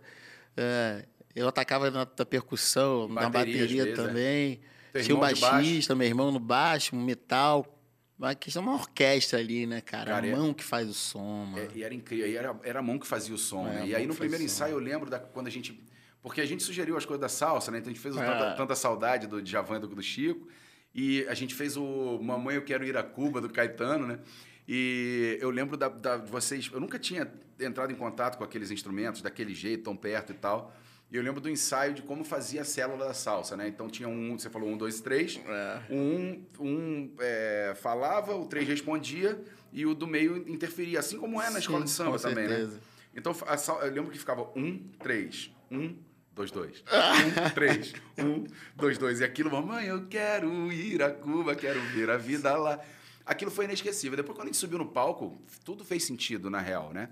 É, 0.55 1.03
eu 1.35 1.47
atacava 1.47 1.89
na, 1.89 2.07
na 2.17 2.25
percussão, 2.25 3.07
Bateria, 3.07 3.21
na 3.21 3.29
bateria 3.29 3.85
vezes, 3.85 3.99
é. 3.99 4.03
também. 4.03 4.59
Tinha 5.03 5.15
o 5.15 5.19
baixista, 5.19 5.95
meu 5.95 6.07
irmão 6.07 6.31
no 6.31 6.39
baixo, 6.39 6.95
metal. 6.95 7.73
Uma 8.17 8.33
questão, 8.33 8.63
uma 8.63 8.73
orquestra 8.73 9.37
ali, 9.39 9.67
né, 9.67 9.79
cara? 9.79 10.11
Cara, 10.11 10.25
a 10.25 10.29
é- 10.29 10.35
mão 10.35 10.53
que 10.53 10.63
faz 10.63 10.89
o 10.89 10.93
som, 10.93 11.45
mano. 11.45 11.59
É, 11.59 11.77
e 11.77 11.83
era 11.83 11.93
incrível. 11.93 12.27
E 12.27 12.35
era, 12.35 12.59
era 12.63 12.79
a 12.79 12.81
mão 12.81 12.97
que 12.97 13.05
fazia 13.05 13.35
o 13.35 13.37
som, 13.37 13.67
É, 13.67 13.73
né? 13.73 13.87
E 13.87 13.95
aí, 13.95 14.07
no 14.07 14.15
primeiro 14.15 14.43
ensaio, 14.43 14.73
eu 14.73 14.79
lembro 14.79 15.09
da, 15.09 15.19
quando 15.19 15.47
a 15.47 15.51
gente... 15.51 15.79
Porque 16.21 16.41
a 16.41 16.45
gente 16.45 16.63
sugeriu 16.63 16.97
as 16.97 17.05
coisas 17.05 17.21
da 17.21 17.29
salsa, 17.29 17.69
né? 17.71 17.77
Então, 17.77 17.91
a 17.91 17.93
gente 17.93 18.01
fez 18.01 18.17
É. 18.17 18.25
tanta, 18.25 18.55
tanta 18.55 18.75
Saudade 18.75 19.27
do 19.27 19.41
Djavan 19.41 19.77
e 19.77 19.79
do, 19.81 19.87
do 19.87 20.01
Chico. 20.01 20.47
E 20.95 21.25
a 21.27 21.35
gente 21.35 21.53
fez 21.53 21.77
o 21.77 22.19
Mamãe 22.19 22.55
Eu 22.55 22.63
Quero 22.63 22.83
Ir 22.83 22.97
a 22.97 23.03
Cuba, 23.03 23.39
do 23.39 23.49
Caetano, 23.49 24.07
né? 24.07 24.19
E 24.67 25.37
eu 25.39 25.51
lembro 25.51 25.77
da, 25.77 25.87
da 25.87 26.17
de 26.17 26.29
vocês... 26.31 26.69
Eu 26.73 26.79
nunca 26.79 26.97
tinha 26.97 27.31
entrado 27.59 27.91
em 27.93 27.95
contato 27.95 28.37
com 28.37 28.43
aqueles 28.43 28.71
instrumentos, 28.71 29.21
daquele 29.21 29.53
jeito, 29.53 29.83
tão 29.83 29.95
perto 29.95 30.31
e 30.31 30.35
tal. 30.35 30.75
E 31.09 31.15
eu 31.15 31.23
lembro 31.23 31.39
do 31.39 31.49
ensaio 31.49 31.93
de 31.93 32.01
como 32.01 32.23
fazia 32.23 32.61
a 32.61 32.65
célula 32.65 33.05
da 33.05 33.13
salsa, 33.13 33.55
né? 33.55 33.67
Então, 33.67 33.89
tinha 33.89 34.09
um... 34.09 34.37
Você 34.37 34.49
falou 34.49 34.69
um, 34.69 34.77
dois, 34.77 34.99
três. 34.99 35.39
É. 35.47 35.81
Um, 35.89 36.43
um 36.59 37.15
é, 37.19 37.73
falava, 37.81 38.35
o 38.35 38.45
três 38.45 38.67
respondia 38.67 39.41
e 39.71 39.85
o 39.85 39.93
do 39.93 40.05
meio 40.05 40.37
interferia, 40.49 40.99
assim 40.99 41.17
como 41.17 41.41
é 41.41 41.49
na 41.49 41.59
escola 41.59 41.83
de 41.83 41.89
samba 41.89 42.19
também, 42.19 42.47
certeza. 42.47 42.75
né? 42.75 42.81
Então, 43.15 43.33
a 43.47 43.85
eu 43.85 43.93
lembro 43.93 44.11
que 44.11 44.19
ficava 44.19 44.49
um, 44.55 44.77
três, 44.99 45.49
um, 45.71 45.95
dois, 46.33 46.51
dois. 46.51 46.83
Um, 46.91 47.49
três, 47.53 47.93
um, 48.17 48.45
dois, 48.75 48.97
dois. 48.97 49.19
E 49.21 49.23
aquilo, 49.23 49.49
mamãe, 49.49 49.87
eu 49.87 50.07
quero 50.07 50.71
ir 50.71 51.01
a 51.01 51.09
Cuba, 51.09 51.55
quero 51.55 51.81
ver 51.93 52.09
a 52.09 52.17
vida 52.17 52.55
lá. 52.55 52.79
Aquilo 53.25 53.49
foi 53.49 53.65
inesquecível. 53.65 54.15
Depois, 54.15 54.35
quando 54.37 54.49
a 54.49 54.51
gente 54.51 54.57
subiu 54.57 54.77
no 54.77 54.85
palco, 54.85 55.41
tudo 55.65 55.83
fez 55.83 56.03
sentido, 56.03 56.49
na 56.49 56.59
real, 56.59 56.93
né? 56.93 57.09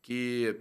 Que 0.00 0.56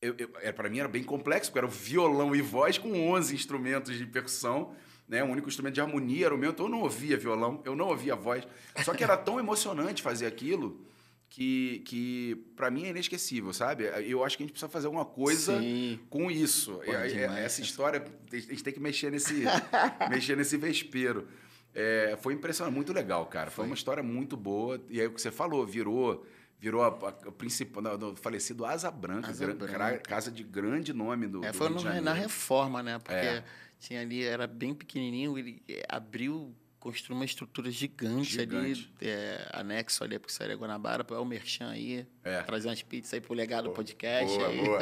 eu, 0.00 0.14
eu, 0.18 0.30
é, 0.40 0.52
para 0.52 0.68
mim 0.68 0.78
era 0.78 0.88
bem 0.88 1.02
complexo, 1.02 1.50
porque 1.50 1.58
era 1.58 1.66
violão 1.66 2.34
e 2.34 2.40
voz 2.40 2.78
com 2.78 3.10
11 3.10 3.34
instrumentos 3.34 3.96
de 3.96 4.06
percussão, 4.06 4.74
né? 5.08 5.24
O 5.24 5.26
único 5.26 5.48
instrumento 5.48 5.74
de 5.74 5.80
harmonia 5.80 6.26
era 6.26 6.34
o 6.34 6.38
meu, 6.38 6.50
então 6.50 6.66
eu 6.66 6.70
não 6.70 6.82
ouvia 6.82 7.16
violão, 7.16 7.60
eu 7.64 7.74
não 7.74 7.88
ouvia 7.88 8.14
voz. 8.14 8.46
Só 8.84 8.94
que 8.94 9.02
era 9.02 9.16
tão 9.16 9.38
emocionante 9.40 10.02
fazer 10.02 10.26
aquilo 10.26 10.80
que, 11.28 11.80
que 11.86 12.36
para 12.56 12.70
mim 12.70 12.84
é 12.84 12.90
inesquecível, 12.90 13.52
sabe? 13.52 13.84
Eu 14.06 14.24
acho 14.24 14.36
que 14.36 14.42
a 14.42 14.46
gente 14.46 14.52
precisa 14.52 14.70
fazer 14.70 14.86
alguma 14.86 15.04
coisa 15.04 15.58
Sim. 15.58 15.98
com 16.08 16.30
isso. 16.30 16.80
Pô, 16.84 16.92
aí, 16.92 17.12
demais, 17.12 17.44
Essa 17.44 17.60
história, 17.60 18.04
a 18.32 18.36
gente 18.36 18.62
tem 18.62 18.72
que 18.72 18.80
mexer 18.80 19.10
nesse, 19.10 19.44
mexer 20.08 20.36
nesse 20.36 20.56
vespeiro. 20.56 21.26
É, 21.74 22.16
foi 22.20 22.34
impressionante, 22.34 22.74
muito 22.74 22.92
legal, 22.92 23.26
cara. 23.26 23.50
Foi, 23.50 23.64
Foi. 23.64 23.66
uma 23.66 23.74
história 23.74 24.02
muito 24.02 24.36
boa. 24.36 24.80
E 24.88 25.00
aí 25.00 25.06
o 25.06 25.12
que 25.12 25.20
você 25.20 25.30
falou, 25.30 25.66
virou 25.66 26.24
virou 26.60 26.82
a, 26.82 26.88
a, 26.88 27.08
a 27.28 27.32
principal 27.32 27.82
do, 27.96 28.12
do 28.12 28.16
falecido 28.16 28.64
Asa 28.64 28.90
Branca, 28.90 29.30
Asa 29.30 29.46
gran- 29.46 29.56
Branca. 29.56 29.98
casa 29.98 30.30
de 30.30 30.42
grande 30.42 30.92
nome 30.92 31.26
do, 31.26 31.44
É, 31.44 31.52
do 31.52 31.56
foi 31.56 31.68
no- 31.68 32.00
na 32.00 32.12
reforma, 32.12 32.82
né? 32.82 32.98
Porque 32.98 33.14
É. 33.14 33.44
tinha 33.78 34.00
ali, 34.00 34.24
era 34.24 34.46
bem 34.46 34.74
pequenininho, 34.74 35.38
ele 35.38 35.62
eh, 35.68 35.84
abriu 35.88 36.54
construiu 36.80 37.16
uma 37.18 37.24
estrutura 37.24 37.72
gigante, 37.72 38.30
Gigante. 38.34 38.88
ali, 39.00 39.10
é, 39.10 39.48
anexo 39.52 40.04
ali, 40.04 40.16
porque 40.16 40.32
seria 40.32 40.54
Guanabara, 40.54 41.04
é 41.10 41.14
o 41.14 41.24
Merchan 41.24 41.70
aí, 41.70 42.06
É. 42.22 42.40
trazer 42.42 42.68
umas 42.68 42.80
pizzas 42.82 43.12
aí 43.14 43.20
pro 43.20 43.34
legado 43.34 43.64
do 43.64 43.70
podcast. 43.72 44.32
Boa, 44.38 44.48
aí. 44.48 44.64
boa. 44.64 44.80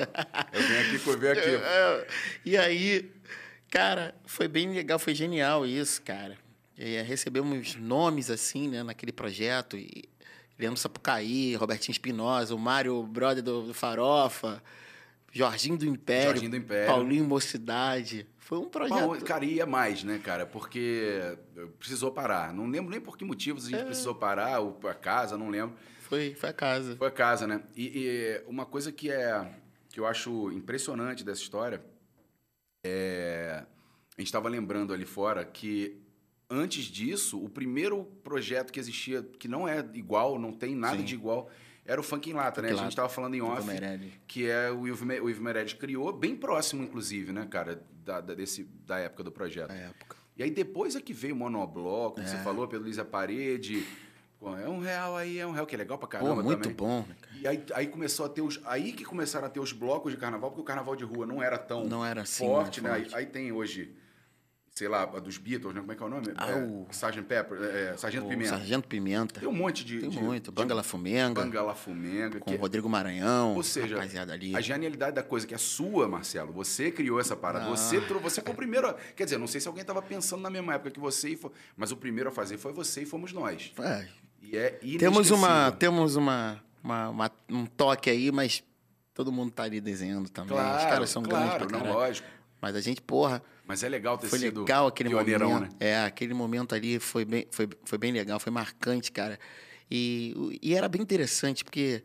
Eu 0.52 0.60
venho 0.62 0.80
aqui, 0.80 0.98
venho 1.18 1.32
aqui. 1.32 1.48
É, 1.64 2.06
E 2.44 2.56
aí, 2.58 3.10
cara, 3.70 4.14
foi 4.26 4.46
bem 4.46 4.72
legal, 4.74 4.98
foi 4.98 5.14
genial 5.14 5.66
isso, 5.66 6.02
cara. 6.02 6.36
E, 6.76 6.96
é, 6.96 7.02
recebemos 7.02 7.74
nomes 7.76 8.28
assim, 8.30 8.68
né, 8.68 8.82
naquele 8.82 9.10
projeto. 9.12 9.76
E 9.78 10.04
Leandro 10.58 10.78
Sapucaí, 10.80 11.54
Robertinho 11.56 11.92
Espinosa, 11.92 12.54
o 12.54 12.58
Mário, 12.58 13.02
brother 13.02 13.42
do, 13.42 13.66
do 13.68 13.74
Farofa, 13.74 14.62
Jorginho 15.32 15.76
do 15.76 15.84
Império, 15.86 16.30
Jorginho 16.30 16.50
do 16.50 16.56
Império. 16.56 16.86
Paulinho 16.86 17.24
Mocidade. 17.24 18.26
Foi 18.38 18.58
um 18.58 18.68
projeto. 18.68 19.00
Bom, 19.00 19.20
cara, 19.20 19.44
ia 19.44 19.66
mais, 19.66 20.02
né, 20.04 20.18
cara? 20.22 20.46
Porque 20.46 21.36
precisou 21.78 22.10
parar. 22.12 22.54
Não 22.54 22.66
lembro 22.66 22.90
nem 22.90 23.00
por 23.00 23.18
que 23.18 23.24
motivos 23.24 23.64
a 23.64 23.68
É. 23.68 23.70
gente 23.72 23.86
precisou 23.86 24.14
parar, 24.14 24.60
ou 24.60 24.78
a 24.88 24.94
casa, 24.94 25.36
não 25.36 25.50
lembro. 25.50 25.76
Foi, 26.00 26.34
foi 26.34 26.48
a 26.48 26.52
casa. 26.52 26.96
Foi 26.96 27.08
a 27.08 27.10
casa, 27.10 27.46
né? 27.46 27.62
E, 27.74 27.84
e 27.84 28.42
uma 28.48 28.64
coisa 28.64 28.92
que 28.92 29.10
é 29.10 29.44
que 29.90 29.98
eu 29.98 30.06
acho 30.06 30.52
impressionante 30.52 31.24
dessa 31.24 31.40
história 31.42 31.82
é 32.84 33.64
a 34.16 34.20
gente 34.20 34.28
estava 34.28 34.48
lembrando 34.48 34.92
ali 34.94 35.04
fora 35.04 35.44
que 35.44 36.00
antes 36.48 36.84
disso 36.84 37.42
o 37.42 37.48
primeiro 37.48 38.04
projeto 38.22 38.72
que 38.72 38.78
existia 38.80 39.22
que 39.22 39.48
não 39.48 39.66
é 39.68 39.84
igual, 39.94 40.38
não 40.38 40.52
tem 40.52 40.74
nada 40.74 40.98
Sim. 40.98 41.04
de 41.04 41.14
igual 41.14 41.50
era 41.84 42.00
o 42.00 42.04
Funk 42.04 42.28
em 42.28 42.32
Lata, 42.32 42.60
né? 42.60 42.68
Em 42.68 42.70
A 42.70 42.74
gente 42.74 42.80
Lata. 42.82 42.92
estava 42.92 43.08
falando 43.08 43.34
em 43.34 43.40
off 43.42 43.66
que 44.26 44.48
é 44.48 44.70
o 44.72 44.86
Ivo 44.88 45.04
Meirelles 45.06 45.72
criou, 45.72 46.12
bem 46.12 46.34
próximo 46.36 46.82
inclusive, 46.82 47.32
né, 47.32 47.46
cara, 47.48 47.82
da, 48.04 48.20
da- 48.20 48.34
desse 48.34 48.64
da 48.84 48.98
época 48.98 49.22
do 49.22 49.30
projeto. 49.32 49.68
Na 49.68 49.74
época. 49.74 50.16
E 50.36 50.42
aí 50.42 50.50
depois 50.50 50.94
é 50.96 51.00
que 51.00 51.12
veio 51.12 51.34
o 51.34 51.38
monobloco, 51.38 52.20
que 52.20 52.28
você 52.28 52.36
É. 52.36 52.40
falou, 52.42 52.66
Pedro 52.68 52.84
Luiz 52.84 53.00
Parede. 53.04 53.86
Pô, 54.38 54.54
é 54.56 54.68
um 54.68 54.80
real 54.80 55.16
aí, 55.16 55.38
é 55.38 55.46
um 55.46 55.52
real, 55.52 55.64
que 55.64 55.74
é 55.74 55.78
legal 55.78 55.96
pra 55.96 56.06
caramba 56.06 56.34
Pô, 56.36 56.42
muito 56.42 56.60
também. 56.60 56.76
bom. 56.76 57.00
né, 57.08 57.16
cara? 57.22 57.36
E 57.40 57.46
aí, 57.48 57.64
aí 57.74 57.86
começou 57.86 58.26
a 58.26 58.28
ter 58.28 58.42
os. 58.42 58.60
Aí 58.66 58.92
que 58.92 59.02
começaram 59.04 59.46
a 59.46 59.50
ter 59.50 59.60
os 59.60 59.72
blocos 59.72 60.12
de 60.12 60.18
carnaval, 60.18 60.50
porque 60.50 60.60
o 60.60 60.64
carnaval 60.64 60.94
de 60.94 61.04
rua 61.04 61.24
não 61.24 61.42
era 61.42 61.56
tão 61.56 61.84
Não 61.86 62.04
era 62.04 62.20
assim, 62.22 62.44
forte, 62.44 62.82
né, 62.82 62.90
né? 62.90 62.96
forte. 62.98 63.14
Aí, 63.14 63.24
aí 63.24 63.26
tem 63.30 63.50
hoje, 63.50 63.96
sei 64.76 64.88
lá, 64.88 65.04
a 65.04 65.18
dos 65.20 65.38
Beatles, 65.38 65.74
né? 65.74 65.80
Como 65.80 65.90
é 65.92 65.96
que 65.96 66.02
é 66.02 66.06
o 66.06 66.08
nome? 66.10 66.26
Ah, 66.36 66.50
é, 66.50 66.54
o- 66.62 66.86
Sgt. 66.90 67.22
Pepper, 67.22 67.58
é, 67.62 67.92
é, 67.94 67.96
Sargento 67.96 68.28
Pimenta. 68.28 68.50
Sargento 68.50 68.86
Pimenta. 68.88 69.40
Tem 69.40 69.48
um 69.48 69.52
monte 69.52 69.82
de. 69.82 70.00
Tem 70.00 70.10
de, 70.10 70.18
muito. 70.20 70.52
de 70.52 70.54
Bangala 70.54 70.82
Fumenga, 70.82 71.42
Bangala 71.42 71.74
Fumenga. 71.74 72.38
com 72.38 72.50
que- 72.50 72.56
o 72.56 72.60
Rodrigo 72.60 72.86
Maranhão. 72.86 73.54
ou 73.54 73.62
seja, 73.62 73.98
a 73.98 74.60
genialidade 74.60 75.16
da 75.16 75.22
coisa 75.22 75.46
que 75.46 75.54
é 75.54 75.58
sua, 75.58 76.06
Marcelo. 76.06 76.52
Você 76.52 76.90
criou 76.90 77.18
essa 77.18 77.34
parada. 77.34 77.64
Ah. 77.64 77.68
Você, 77.70 77.98
você 78.00 78.42
foi 78.42 78.52
o 78.52 78.56
primeiro. 78.56 78.86
a- 78.88 78.94
Quer 79.16 79.24
dizer, 79.24 79.38
não 79.38 79.46
sei 79.46 79.62
se 79.62 79.66
alguém 79.66 79.80
estava 79.80 80.02
pensando 80.02 80.42
na 80.42 80.50
mesma 80.50 80.74
época 80.74 80.90
que 80.90 81.00
você, 81.00 81.30
e 81.30 81.36
fo- 81.36 81.50
mas 81.74 81.90
o 81.90 81.96
primeiro 81.96 82.28
a 82.28 82.32
fazer 82.32 82.58
foi 82.58 82.72
você 82.74 83.02
e 83.02 83.06
fomos 83.06 83.32
nós. 83.32 83.72
É, 83.78 84.06
E 84.42 84.56
é 84.58 84.78
Temos 84.98 85.30
uma, 85.30 85.72
temos 85.72 86.14
uma, 86.16 86.62
uma- 86.84 87.08
uma- 87.08 87.30
um 87.48 87.64
toque 87.66 88.10
aí, 88.10 88.30
mas 88.30 88.62
todo 89.14 89.32
mundo 89.32 89.50
tá 89.50 89.62
ali 89.64 89.80
desenhando 89.80 90.28
também. 90.28 90.50
Claro, 90.50 90.78
Os 90.78 90.84
caras 90.84 91.10
são 91.10 91.22
claro, 91.22 91.46
grandes 91.58 91.66
pra 91.66 91.78
não, 91.78 91.92
lógico. 91.94 92.28
Mas 92.60 92.76
a 92.76 92.80
gente, 92.80 93.00
porra, 93.02 93.42
Mas 93.66 93.82
é 93.82 93.88
legal 93.88 94.16
ter 94.16 94.28
foi 94.28 94.38
sido 94.38 94.60
legal 94.60 94.86
aquele 94.86 95.10
pioneirão, 95.10 95.50
momento. 95.50 95.72
né? 95.72 95.76
É, 95.80 96.04
aquele 96.04 96.32
momento 96.34 96.74
ali 96.74 96.98
foi 97.00 97.24
bem, 97.24 97.46
foi, 97.50 97.68
foi 97.84 97.98
bem 97.98 98.12
legal, 98.12 98.38
foi 98.38 98.52
marcante, 98.52 99.10
cara. 99.10 99.38
E, 99.90 100.58
e 100.62 100.74
era 100.74 100.88
bem 100.88 101.02
interessante, 101.02 101.64
porque 101.64 102.02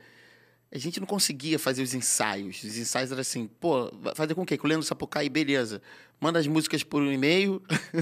a 0.71 0.77
gente 0.77 0.99
não 0.99 1.07
conseguia 1.07 1.59
fazer 1.59 1.83
os 1.83 1.93
ensaios. 1.93 2.63
Os 2.63 2.77
ensaios 2.77 3.11
eram 3.11 3.21
assim, 3.21 3.47
pô, 3.59 3.91
fazer 4.15 4.33
com 4.33 4.41
o 4.41 4.45
quê? 4.45 4.57
Com 4.57 4.65
o 4.65 4.69
Leandro 4.69 4.87
Sapucaí, 4.87 5.29
beleza. 5.29 5.81
Manda 6.19 6.39
as 6.39 6.47
músicas 6.47 6.83
por 6.83 7.01
um 7.01 7.11
e-mail. 7.11 7.61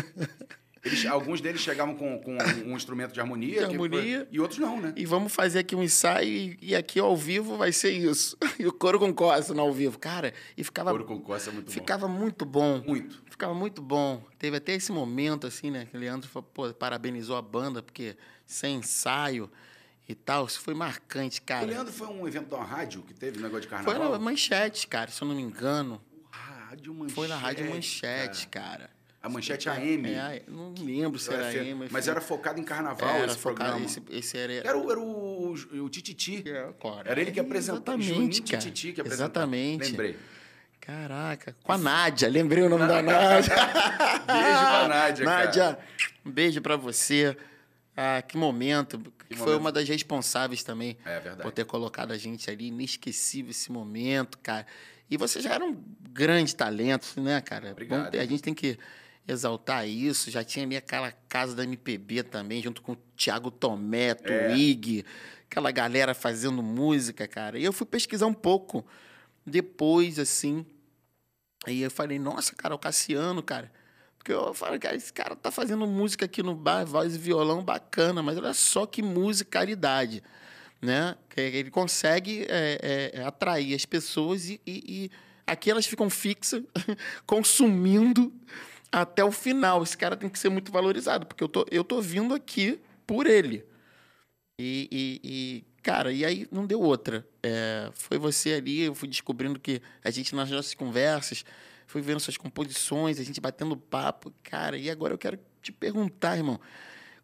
Eles- 0.81 1.05
alguns 1.07 1.41
deles 1.41 1.59
chegavam 1.59 1.93
com, 1.93 2.17
com 2.19 2.37
um 2.65 2.73
instrumento 2.75 3.11
de 3.13 3.19
harmonia. 3.19 3.59
De 3.61 3.67
que- 3.67 3.73
harmonia. 3.73 4.25
e 4.31 4.39
outros 4.39 4.59
não, 4.59 4.79
né? 4.79 4.93
E 4.95 5.05
vamos 5.05 5.33
fazer 5.33 5.59
aqui 5.59 5.75
um 5.75 5.83
ensaio 5.83 6.29
e, 6.29 6.57
e 6.61 6.75
aqui 6.75 6.99
ao 7.01 7.17
vivo 7.17 7.57
vai 7.57 7.71
ser 7.73 7.91
isso. 7.91 8.37
E 8.57 8.65
o 8.65 8.71
coro 8.71 8.97
com 8.99 9.13
costa 9.13 9.53
no 9.53 9.61
ao 9.61 9.73
vivo. 9.73 9.99
Cara, 9.99 10.33
e 10.57 10.63
ficava, 10.63 10.91
Ouro 10.91 11.03
com 11.05 11.19
costa 11.19 11.49
é 11.49 11.53
muito 11.53 11.69
ficava 11.71 12.07
muito 12.07 12.45
bom. 12.45 12.79
bom. 12.79 12.87
Muito. 12.87 13.21
Ficava 13.39 13.53
muito 13.53 13.81
bom. 13.81 14.21
Teve 14.37 14.57
até 14.57 14.73
esse 14.73 14.91
momento, 14.91 15.47
assim, 15.47 15.71
né? 15.71 15.87
Que 15.89 15.95
o 15.95 15.99
Leandro 15.99 16.27
falou, 16.27 16.49
pô, 16.53 16.73
parabenizou 16.73 17.37
a 17.37 17.41
banda, 17.41 17.81
porque 17.81 18.17
sem 18.45 18.75
ensaio 18.79 19.49
e 20.09 20.13
tal, 20.13 20.45
isso 20.45 20.59
foi 20.59 20.73
marcante, 20.73 21.39
O 21.39 21.43
cara. 21.43 21.65
Leandro 21.65 21.93
foi 21.93 22.07
um 22.07 22.27
evento 22.27 22.49
da 22.49 22.61
rádio 22.61 23.01
que 23.01 23.13
teve, 23.13 23.39
um 23.39 23.43
negócio 23.43 23.61
de 23.61 23.69
Foi 23.69 23.77
carnaval. 23.85 24.11
na 24.11 24.19
Manchete, 24.19 24.85
cara, 24.87 25.09
se 25.09 25.21
eu 25.21 25.27
não 25.29 25.35
me 25.35 25.41
engano. 25.41 26.01
Rádio 26.29 26.93
Manchete. 26.93 27.15
Foi 27.15 27.27
na 27.29 27.37
Rádio 27.37 27.69
Manchete, 27.69 28.47
cara. 28.49 28.89
A 29.23 29.29
Manchete 29.29 29.69
AM. 29.69 30.09
É, 30.09 30.43
não 30.45 30.73
lembro 30.77 31.17
se 31.17 31.33
era 31.33 31.45
Era- 31.49 31.61
AM. 31.61 31.87
mas 31.89 32.09
era 32.09 32.19
focado 32.19 32.59
em 32.59 32.63
carnaval 32.65 33.07
era 33.09 33.27
esse 33.27 33.37
focado, 33.37 33.69
programa. 33.71 33.85
esse, 33.85 34.03
esse 34.09 34.37
era... 34.37 34.53
Era, 34.67 34.77
o, 34.77 34.91
era 34.91 34.99
o, 34.99 35.53
o 35.53 35.89
Tititi. 35.89 36.43
É, 36.45 36.73
cara. 36.73 37.09
Era 37.09 37.21
ele 37.21 37.31
que 37.31 37.39
apresentava. 37.39 37.97
Exatamente, 38.01 38.13
Juninho 38.13 38.43
cara. 38.49 38.57
Tititi 38.57 38.91
que 38.91 38.99
apresentava. 38.99 39.29
Exatamente. 39.29 39.91
Lembrei. 39.91 40.17
Caraca, 40.81 41.55
com 41.63 41.71
a 41.71 41.77
Nádia, 41.77 42.27
lembrei 42.29 42.63
o 42.63 42.69
nome 42.69 42.87
da 42.87 43.01
Nádia. 43.01 43.53
Beijo 44.25 44.59
pra 44.59 44.87
Nádia, 44.87 45.25
cara. 45.25 45.45
Nádia, 45.45 45.79
um 46.25 46.31
beijo 46.31 46.61
pra 46.61 46.75
você. 46.75 47.37
Ah, 47.95 48.21
que 48.21 48.37
momento. 48.37 48.97
Que 49.27 49.35
foi 49.35 49.45
momento. 49.47 49.59
uma 49.61 49.71
das 49.71 49.87
responsáveis 49.87 50.63
também 50.63 50.97
É 51.05 51.19
verdade. 51.19 51.41
por 51.43 51.51
ter 51.51 51.65
colocado 51.65 52.11
a 52.11 52.17
gente 52.17 52.49
ali. 52.49 52.67
Inesquecível 52.67 53.51
esse 53.51 53.71
momento, 53.71 54.37
cara. 54.39 54.65
E 55.11 55.17
você 55.17 55.41
já 55.41 55.53
era 55.53 55.63
um 55.65 55.77
grande 56.11 56.55
talento, 56.55 57.19
né, 57.21 57.39
cara? 57.41 57.71
Obrigado. 57.71 58.15
A 58.15 58.25
gente 58.25 58.41
tem 58.41 58.53
que 58.53 58.77
exaltar 59.27 59.87
isso. 59.87 60.31
Já 60.31 60.43
tinha 60.43 60.65
ali 60.65 60.77
aquela 60.77 61.11
casa 61.27 61.55
da 61.55 61.63
MPB 61.63 62.23
também, 62.23 62.61
junto 62.63 62.81
com 62.81 62.93
o 62.93 62.97
Thiago 63.17 63.51
Tomé, 63.51 64.09
É. 64.11 64.13
Twig, 64.15 65.05
aquela 65.49 65.69
galera 65.71 66.13
fazendo 66.15 66.63
música, 66.63 67.27
cara. 67.27 67.59
E 67.59 67.63
eu 67.63 67.73
fui 67.73 67.85
pesquisar 67.85 68.25
um 68.27 68.33
pouco 68.33 68.85
depois, 69.45 70.19
assim. 70.19 70.65
Aí 71.65 71.81
eu 71.81 71.91
falei, 71.91 72.17
nossa, 72.19 72.55
cara, 72.55 72.73
o 72.75 72.79
Cassiano, 72.79 73.43
cara. 73.43 73.71
Porque 74.17 74.31
eu 74.33 74.53
falei, 74.53 74.79
cara, 74.79 74.95
esse 74.95 75.11
cara 75.13 75.35
tá 75.35 75.49
fazendo 75.51 75.85
música 75.87 76.25
aqui 76.25 76.43
no 76.43 76.55
bar, 76.55 76.85
voz 76.85 77.15
e 77.15 77.17
violão 77.17 77.63
bacana, 77.63 78.21
mas 78.21 78.37
olha 78.37 78.53
só 78.53 78.85
que 78.85 79.01
musicalidade, 79.01 80.21
né? 80.81 81.15
Ele 81.35 81.71
consegue 81.71 82.45
é, 82.49 83.11
é, 83.13 83.23
atrair 83.23 83.73
as 83.73 83.85
pessoas 83.85 84.49
e, 84.49 84.61
e, 84.67 84.83
e 85.05 85.11
aqui 85.47 85.71
elas 85.71 85.85
ficam 85.85 86.09
fixas, 86.09 86.63
consumindo 87.25 88.33
até 88.91 89.23
o 89.23 89.31
final. 89.31 89.83
Esse 89.83 89.97
cara 89.97 90.17
tem 90.17 90.29
que 90.29 90.37
ser 90.39 90.49
muito 90.49 90.71
valorizado, 90.71 91.25
porque 91.25 91.43
eu 91.43 91.49
tô, 91.49 91.65
eu 91.71 91.83
tô 91.83 92.01
vindo 92.01 92.33
aqui 92.33 92.79
por 93.07 93.25
ele. 93.25 93.63
E, 94.59 94.89
e- 94.91 95.21
e, 95.23 95.63
cara, 95.81 96.11
e 96.11 96.23
aí 96.25 96.47
não 96.51 96.65
deu 96.65 96.81
outra. 96.81 97.27
É, 97.41 97.89
foi 97.93 98.17
você 98.17 98.53
ali, 98.53 98.81
eu 98.81 98.95
fui 98.95 99.07
descobrindo 99.07 99.59
que 99.59 99.81
a 100.03 100.09
gente, 100.09 100.35
nas 100.35 100.49
nossas 100.49 100.73
conversas, 100.73 101.43
fui 101.87 102.01
vendo 102.01 102.19
suas 102.19 102.37
composições, 102.37 103.19
a 103.19 103.23
gente 103.23 103.39
batendo 103.41 103.75
papo. 103.75 104.33
Cara, 104.43 104.77
e 104.77 104.89
agora 104.89 105.13
eu 105.13 105.17
quero 105.17 105.39
te 105.61 105.71
perguntar, 105.71 106.37
irmão, 106.37 106.59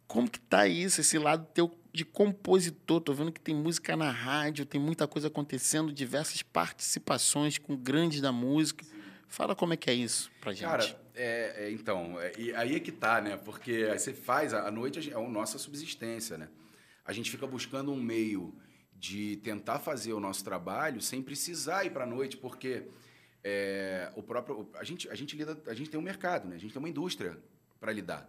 como 0.06 0.30
que 0.30 0.38
tá 0.38 0.66
isso, 0.66 1.00
esse 1.00 1.18
lado 1.18 1.46
teu 1.52 1.76
de 1.92 2.04
compositor? 2.04 3.00
Tô 3.00 3.14
vendo 3.14 3.32
que 3.32 3.40
tem 3.40 3.54
música 3.54 3.96
na 3.96 4.10
rádio, 4.10 4.66
tem 4.66 4.80
muita 4.80 5.06
coisa 5.08 5.28
acontecendo, 5.28 5.92
diversas 5.92 6.42
participações 6.42 7.58
com 7.58 7.76
grandes 7.76 8.20
da 8.20 8.30
música. 8.30 8.84
Fala 9.28 9.56
como 9.56 9.72
é 9.72 9.76
que 9.76 9.90
é 9.90 9.94
isso 9.94 10.30
pra 10.40 10.52
gente. 10.52 10.68
Cara, 10.68 11.06
é, 11.14 11.64
é, 11.64 11.70
então, 11.70 12.20
é, 12.20 12.32
aí 12.54 12.76
é 12.76 12.80
que 12.80 12.92
tá, 12.92 13.20
né? 13.20 13.36
Porque 13.36 13.88
aí 13.90 13.98
você 13.98 14.12
faz, 14.12 14.52
a, 14.52 14.70
noite 14.70 15.10
é 15.10 15.14
a 15.14 15.20
nossa 15.28 15.58
subsistência, 15.58 16.36
né? 16.36 16.48
A 17.06 17.12
gente 17.12 17.30
fica 17.30 17.46
buscando 17.46 17.92
um 17.92 18.02
meio 18.02 18.54
de 18.92 19.36
tentar 19.36 19.78
fazer 19.78 20.12
o 20.12 20.20
nosso 20.20 20.42
trabalho 20.42 21.00
sem 21.00 21.22
precisar 21.22 21.84
ir 21.84 21.90
para 21.90 22.04
a 22.04 22.06
noite, 22.06 22.36
porque 22.36 22.88
é, 23.44 24.10
o 24.16 24.22
próprio 24.22 24.68
a 24.74 24.82
gente 24.82 25.08
a 25.08 25.14
gente 25.14 25.36
lida 25.36 25.62
a 25.66 25.74
gente 25.74 25.88
tem 25.88 26.00
um 26.00 26.02
mercado, 26.02 26.48
né? 26.48 26.56
A 26.56 26.58
gente 26.58 26.72
tem 26.72 26.80
uma 26.80 26.88
indústria 26.88 27.38
para 27.78 27.92
lidar. 27.92 28.28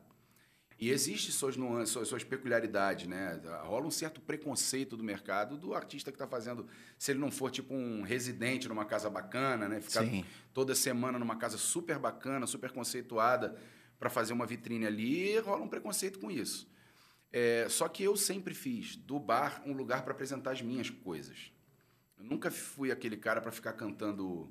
E 0.79 0.91
existe 0.91 1.31
suas 1.31 1.57
nuances, 1.57 1.89
suas, 1.89 2.07
suas 2.07 2.23
peculiaridades, 2.23 3.07
né? 3.07 3.41
Rola 3.63 3.87
um 3.87 3.91
certo 3.91 4.21
preconceito 4.21 4.95
do 4.95 5.03
mercado 5.03 5.57
do 5.57 5.73
artista 5.73 6.11
que 6.11 6.15
está 6.15 6.27
fazendo, 6.27 6.67
se 6.99 7.11
ele 7.11 7.19
não 7.19 7.31
for 7.31 7.49
tipo 7.49 7.73
um 7.73 8.03
residente 8.03 8.67
numa 8.67 8.85
casa 8.85 9.09
bacana, 9.09 9.67
né? 9.67 9.81
Ficar 9.81 10.05
Sim. 10.05 10.23
toda 10.53 10.75
semana 10.75 11.17
numa 11.17 11.35
casa 11.35 11.57
super 11.57 11.97
bacana, 11.97 12.45
super 12.45 12.71
conceituada 12.71 13.57
para 13.97 14.07
fazer 14.07 14.33
uma 14.33 14.45
vitrine 14.45 14.85
ali, 14.85 15.39
rola 15.39 15.63
um 15.63 15.67
preconceito 15.67 16.19
com 16.19 16.29
isso. 16.29 16.69
É, 17.31 17.67
só 17.69 17.87
que 17.87 18.03
eu 18.03 18.15
sempre 18.15 18.53
fiz 18.53 18.95
do 18.95 19.19
bar 19.19 19.61
um 19.65 19.73
lugar 19.73 20.03
para 20.03 20.13
apresentar 20.13 20.51
as 20.51 20.61
minhas 20.61 20.89
coisas. 20.89 21.51
Eu 22.17 22.23
nunca 22.23 22.49
fui 22.49 22.91
aquele 22.91 23.17
cara 23.17 23.41
para 23.41 23.51
ficar 23.51 23.73
cantando, 23.73 24.49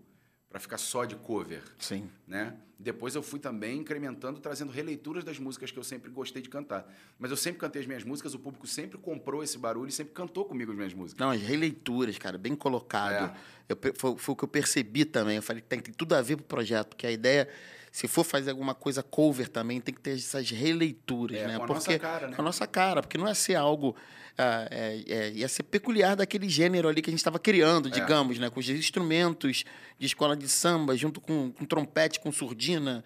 para 0.49 0.61
ficar 0.61 0.79
só 0.79 1.05
de 1.05 1.17
cover, 1.17 1.63
Sim. 1.79 2.09
né? 2.27 2.57
Depois 2.79 3.15
eu 3.15 3.23
fui 3.23 3.41
também 3.41 3.79
incrementando, 3.79 4.39
trazendo 4.39 4.71
releituras 4.71 5.25
das 5.25 5.39
músicas 5.39 5.71
que 5.71 5.79
eu 5.79 5.83
sempre 5.83 6.11
gostei 6.11 6.43
de 6.43 6.49
cantar. 6.51 6.87
Mas 7.19 7.31
eu 7.31 7.37
sempre 7.37 7.59
cantei 7.59 7.81
as 7.81 7.87
minhas 7.87 8.05
músicas, 8.05 8.35
o 8.35 8.39
público 8.39 8.67
sempre 8.67 8.99
comprou 8.99 9.43
esse 9.43 9.57
barulho 9.57 9.89
e 9.89 9.93
sempre 9.93 10.13
cantou 10.13 10.45
comigo 10.45 10.71
as 10.71 10.77
minhas 10.77 10.93
músicas. 10.93 11.19
Não, 11.19 11.31
as 11.31 11.41
releituras, 11.41 12.19
cara, 12.19 12.37
bem 12.37 12.55
colocado. 12.55 13.35
É. 13.35 13.37
Eu 13.71 13.79
foi, 13.95 14.17
foi 14.19 14.33
o 14.35 14.37
que 14.37 14.45
eu 14.45 14.49
percebi 14.49 15.07
também. 15.07 15.37
Eu 15.37 15.43
falei, 15.43 15.63
tem, 15.63 15.81
tem 15.81 15.95
tudo 15.95 16.15
a 16.15 16.21
ver 16.21 16.37
pro 16.37 16.45
projeto, 16.45 16.89
porque 16.89 17.07
a 17.07 17.11
ideia 17.11 17.49
se 17.97 18.07
for 18.07 18.25
fazer 18.25 18.51
alguma 18.51 18.75
coisa 18.75 19.03
cover 19.03 19.49
também, 19.49 19.81
tem 19.81 19.95
que 19.95 20.01
ter 20.03 20.17
essas 20.17 20.51
releituras, 20.51 21.39
É, 21.39 21.47
né? 21.47 21.57
com 21.57 21.65
a 21.65 21.67
porque 21.67 21.75
nossa 21.93 21.99
cara, 21.99 22.27
né? 22.29 22.37
com 22.37 22.43
a 22.43 22.45
nossa 22.45 22.67
cara, 22.67 23.01
porque 23.01 23.17
não 23.17 23.27
ia 23.27 23.35
ser 23.35 23.55
algo. 23.55 23.97
ah, 24.37 24.69
é, 24.71 25.03
é, 25.07 25.31
ia 25.33 25.49
ser 25.49 25.63
peculiar 25.63 26.15
daquele 26.15 26.47
gênero 26.47 26.89
ali 26.91 27.01
que 27.01 27.09
a 27.09 27.13
gente 27.13 27.21
estava 27.21 27.39
É. 27.39 27.41
criando, 27.41 27.89
digamos, 27.91 28.39
né? 28.39 28.51
Com 28.51 28.61
os 28.61 28.69
instrumentos 28.69 29.65
de 29.99 30.05
escola 30.07 30.37
de 30.37 30.47
samba, 30.47 30.95
junto 30.95 31.23
com, 31.23 31.51
com 31.53 31.65
trompete, 31.65 32.21
com 32.21 32.31
surdina, 32.31 33.03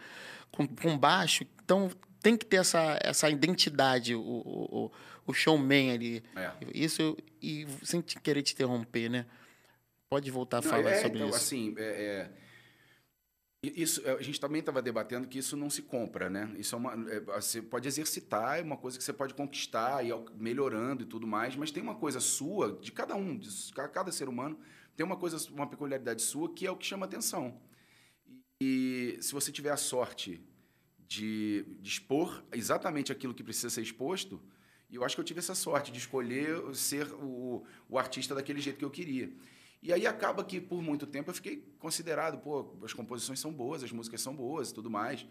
com, 0.51 0.67
com 0.67 0.99
baixo. 0.99 1.45
Então 1.65 1.89
tem 2.21 2.37
que 2.37 2.45
ter 2.45 2.57
essa, 2.57 2.99
essa 3.01 3.31
identidade, 3.31 4.13
o, 4.17 4.21
o, 4.21 4.91
o- 5.25 5.33
showman 5.33 5.93
ali. 5.93 6.21
É. 6.35 6.51
Isso, 6.75 7.17
e 7.41 7.65
sem 7.85 8.03
querer 8.03 8.43
te 8.43 8.53
interromper, 8.55 9.09
né? 9.09 9.25
Pode 10.11 10.29
voltar 10.33 10.59
a 10.59 10.61
Não, 10.63 10.69
falar 10.69 10.91
é, 10.91 11.01
sobre 11.01 11.19
então, 11.19 11.29
isso. 11.29 11.37
assim, 11.39 11.73
é, 11.79 11.83
é, 11.85 12.31
isso, 13.63 14.01
é, 14.07 14.13
a 14.13 14.23
gente 14.23 14.41
também 14.41 14.61
estava 14.61 14.81
debatendo 14.81 15.29
que 15.29 15.39
isso 15.39 15.55
não 15.57 15.69
se 15.69 15.83
compra, 15.83 16.31
né? 16.31 16.51
Isso 16.59 16.75
é 16.75 16.79
uma, 16.79 16.93
é, 17.11 17.21
você 17.21 17.61
pode 17.61 17.87
exercitar, 17.87 18.59
é 18.59 18.63
uma 18.63 18.77
coisa 18.77 18.97
que 18.97 19.05
você 19.05 19.13
pode 19.13 19.35
conquistar 19.35 20.05
e 20.05 20.11
melhorando 20.35 21.03
e 21.03 21.07
tudo 21.07 21.27
mais, 21.27 21.55
mas 21.57 21.71
tem 21.71 21.83
uma 21.83 21.95
coisa 21.95 22.21
sua, 22.21 22.79
de 22.81 22.91
cada 22.91 23.15
um, 23.15 23.37
de 23.37 23.73
cada 23.93 24.11
ser 24.11 24.29
humano, 24.29 24.59
tem 24.97 25.05
uma 25.05 25.17
coisa, 25.17 25.37
uma 25.53 25.67
peculiaridade 25.67 26.23
sua 26.23 26.53
que 26.55 26.67
é 26.67 26.71
o 26.71 26.77
que 26.77 26.87
chama 26.87 27.05
atenção. 27.05 27.61
E, 28.27 29.17
e 29.19 29.23
se 29.23 29.33
você 29.33 29.53
tiver 29.53 29.71
a 29.71 29.77
sorte 29.77 30.41
de, 31.07 31.67
de 31.81 31.91
expor 31.91 32.43
exatamente 32.53 33.13
aquilo 33.13 33.35
que 33.35 33.45
precisa 33.45 33.69
ser 33.69 33.83
exposto, 33.83 34.41
e 34.89 34.97
eu 34.97 35.05
acho 35.05 35.15
que 35.15 35.21
eu 35.21 35.25
tive 35.25 35.39
essa 35.39 35.55
sorte 35.55 35.93
de 35.93 35.99
escolher 35.99 36.75
ser 36.75 37.13
o, 37.13 37.63
o 37.89 37.99
artista 37.99 38.35
daquele 38.35 38.61
jeito 38.61 38.79
que 38.79 38.85
eu 38.85 38.91
queria. 38.91 39.31
E 39.83 39.93
aí 39.93 40.07
acaba 40.07 40.45
que, 40.45 40.61
por 40.61 40.83
muito 40.83 41.07
tempo, 41.07 41.31
eu 41.31 41.35
fiquei 41.35 41.65
considerado, 41.79 42.39
pô, 42.39 42.77
as 42.85 42.93
composições 42.93 43.41
são 43.41 43.53
boas, 43.53 43.83
as 43.83 43.91
músicas 43.93 44.21
são 44.21 44.35
boas 44.35 44.71
e 44.71 44.75
tudo 44.75 44.91
mais. 44.91 45.27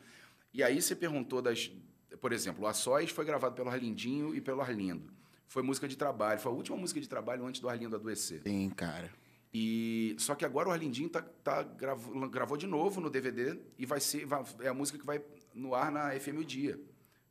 E 0.54 0.64
aí 0.64 0.82
você 0.82 0.96
perguntou 0.96 1.42
das... 1.42 1.72
Por 2.20 2.34
exemplo, 2.34 2.64
o 2.64 2.68
A 2.68 2.74
Sós 2.74 3.12
foi 3.12 3.24
gravado 3.24 3.54
pelo 3.56 3.70
Arlindinho 3.70 4.34
e 4.34 4.42
pelo 4.42 4.62
Arlindo. 4.62 5.14
Foi 5.48 5.62
música 5.62 5.88
de 5.88 5.96
trabalho, 5.96 6.40
foi 6.40 6.52
a 6.52 6.56
última 6.56 6.76
música 6.78 7.00
de 7.00 7.08
trabalho 7.08 7.46
antes 7.46 7.62
do 7.62 7.70
Arlindo 7.70 7.96
adoecer. 7.96 8.42
Sim, 8.44 8.70
cara. 8.72 9.12
E 9.54 10.16
só 10.20 10.34
que 10.36 10.44
agora 10.46 10.70
o 10.70 10.72
Arlindinho 10.72 11.10
tá, 11.10 11.22
tá 11.22 11.64
gravou, 11.64 12.28
gravou 12.30 12.58
de 12.58 12.68
novo 12.68 13.00
no 13.02 13.10
DVD 13.10 13.60
e 13.78 13.86
vai 13.86 14.00
ser 14.00 14.26
vai- 14.26 14.44
é 14.62 14.68
a 14.68 14.74
música 14.74 14.98
que 14.98 15.06
vai 15.06 15.22
no 15.54 15.74
ar 15.74 15.92
na 15.92 16.12
FM 16.20 16.40
o 16.40 16.46
Dia. 16.46 16.80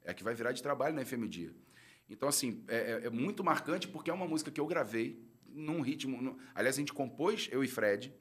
É 0.04 0.10
a 0.10 0.14
que 0.14 0.24
vai 0.24 0.34
virar 0.34 0.50
de 0.52 0.60
trabalho 0.62 0.94
na 0.96 1.04
FM 1.04 1.24
o 1.24 1.28
Dia. 1.28 1.52
Então 2.10 2.28
assim, 2.28 2.64
é, 2.66 2.76
é- 3.02 3.06
é 3.06 3.10
muito 3.10 3.44
marcante 3.44 3.86
porque 3.86 4.10
é 4.10 4.14
uma 4.14 4.26
música 4.26 4.50
que 4.50 4.60
eu 4.60 4.66
gravei 4.66 5.20
num 5.58 5.80
ritmo, 5.80 6.38
aliás 6.54 6.76
a 6.76 6.80
gente 6.80 6.92
compôs 6.92 7.48
eu 7.50 7.62
e 7.62 7.68
Fred, 7.68 8.12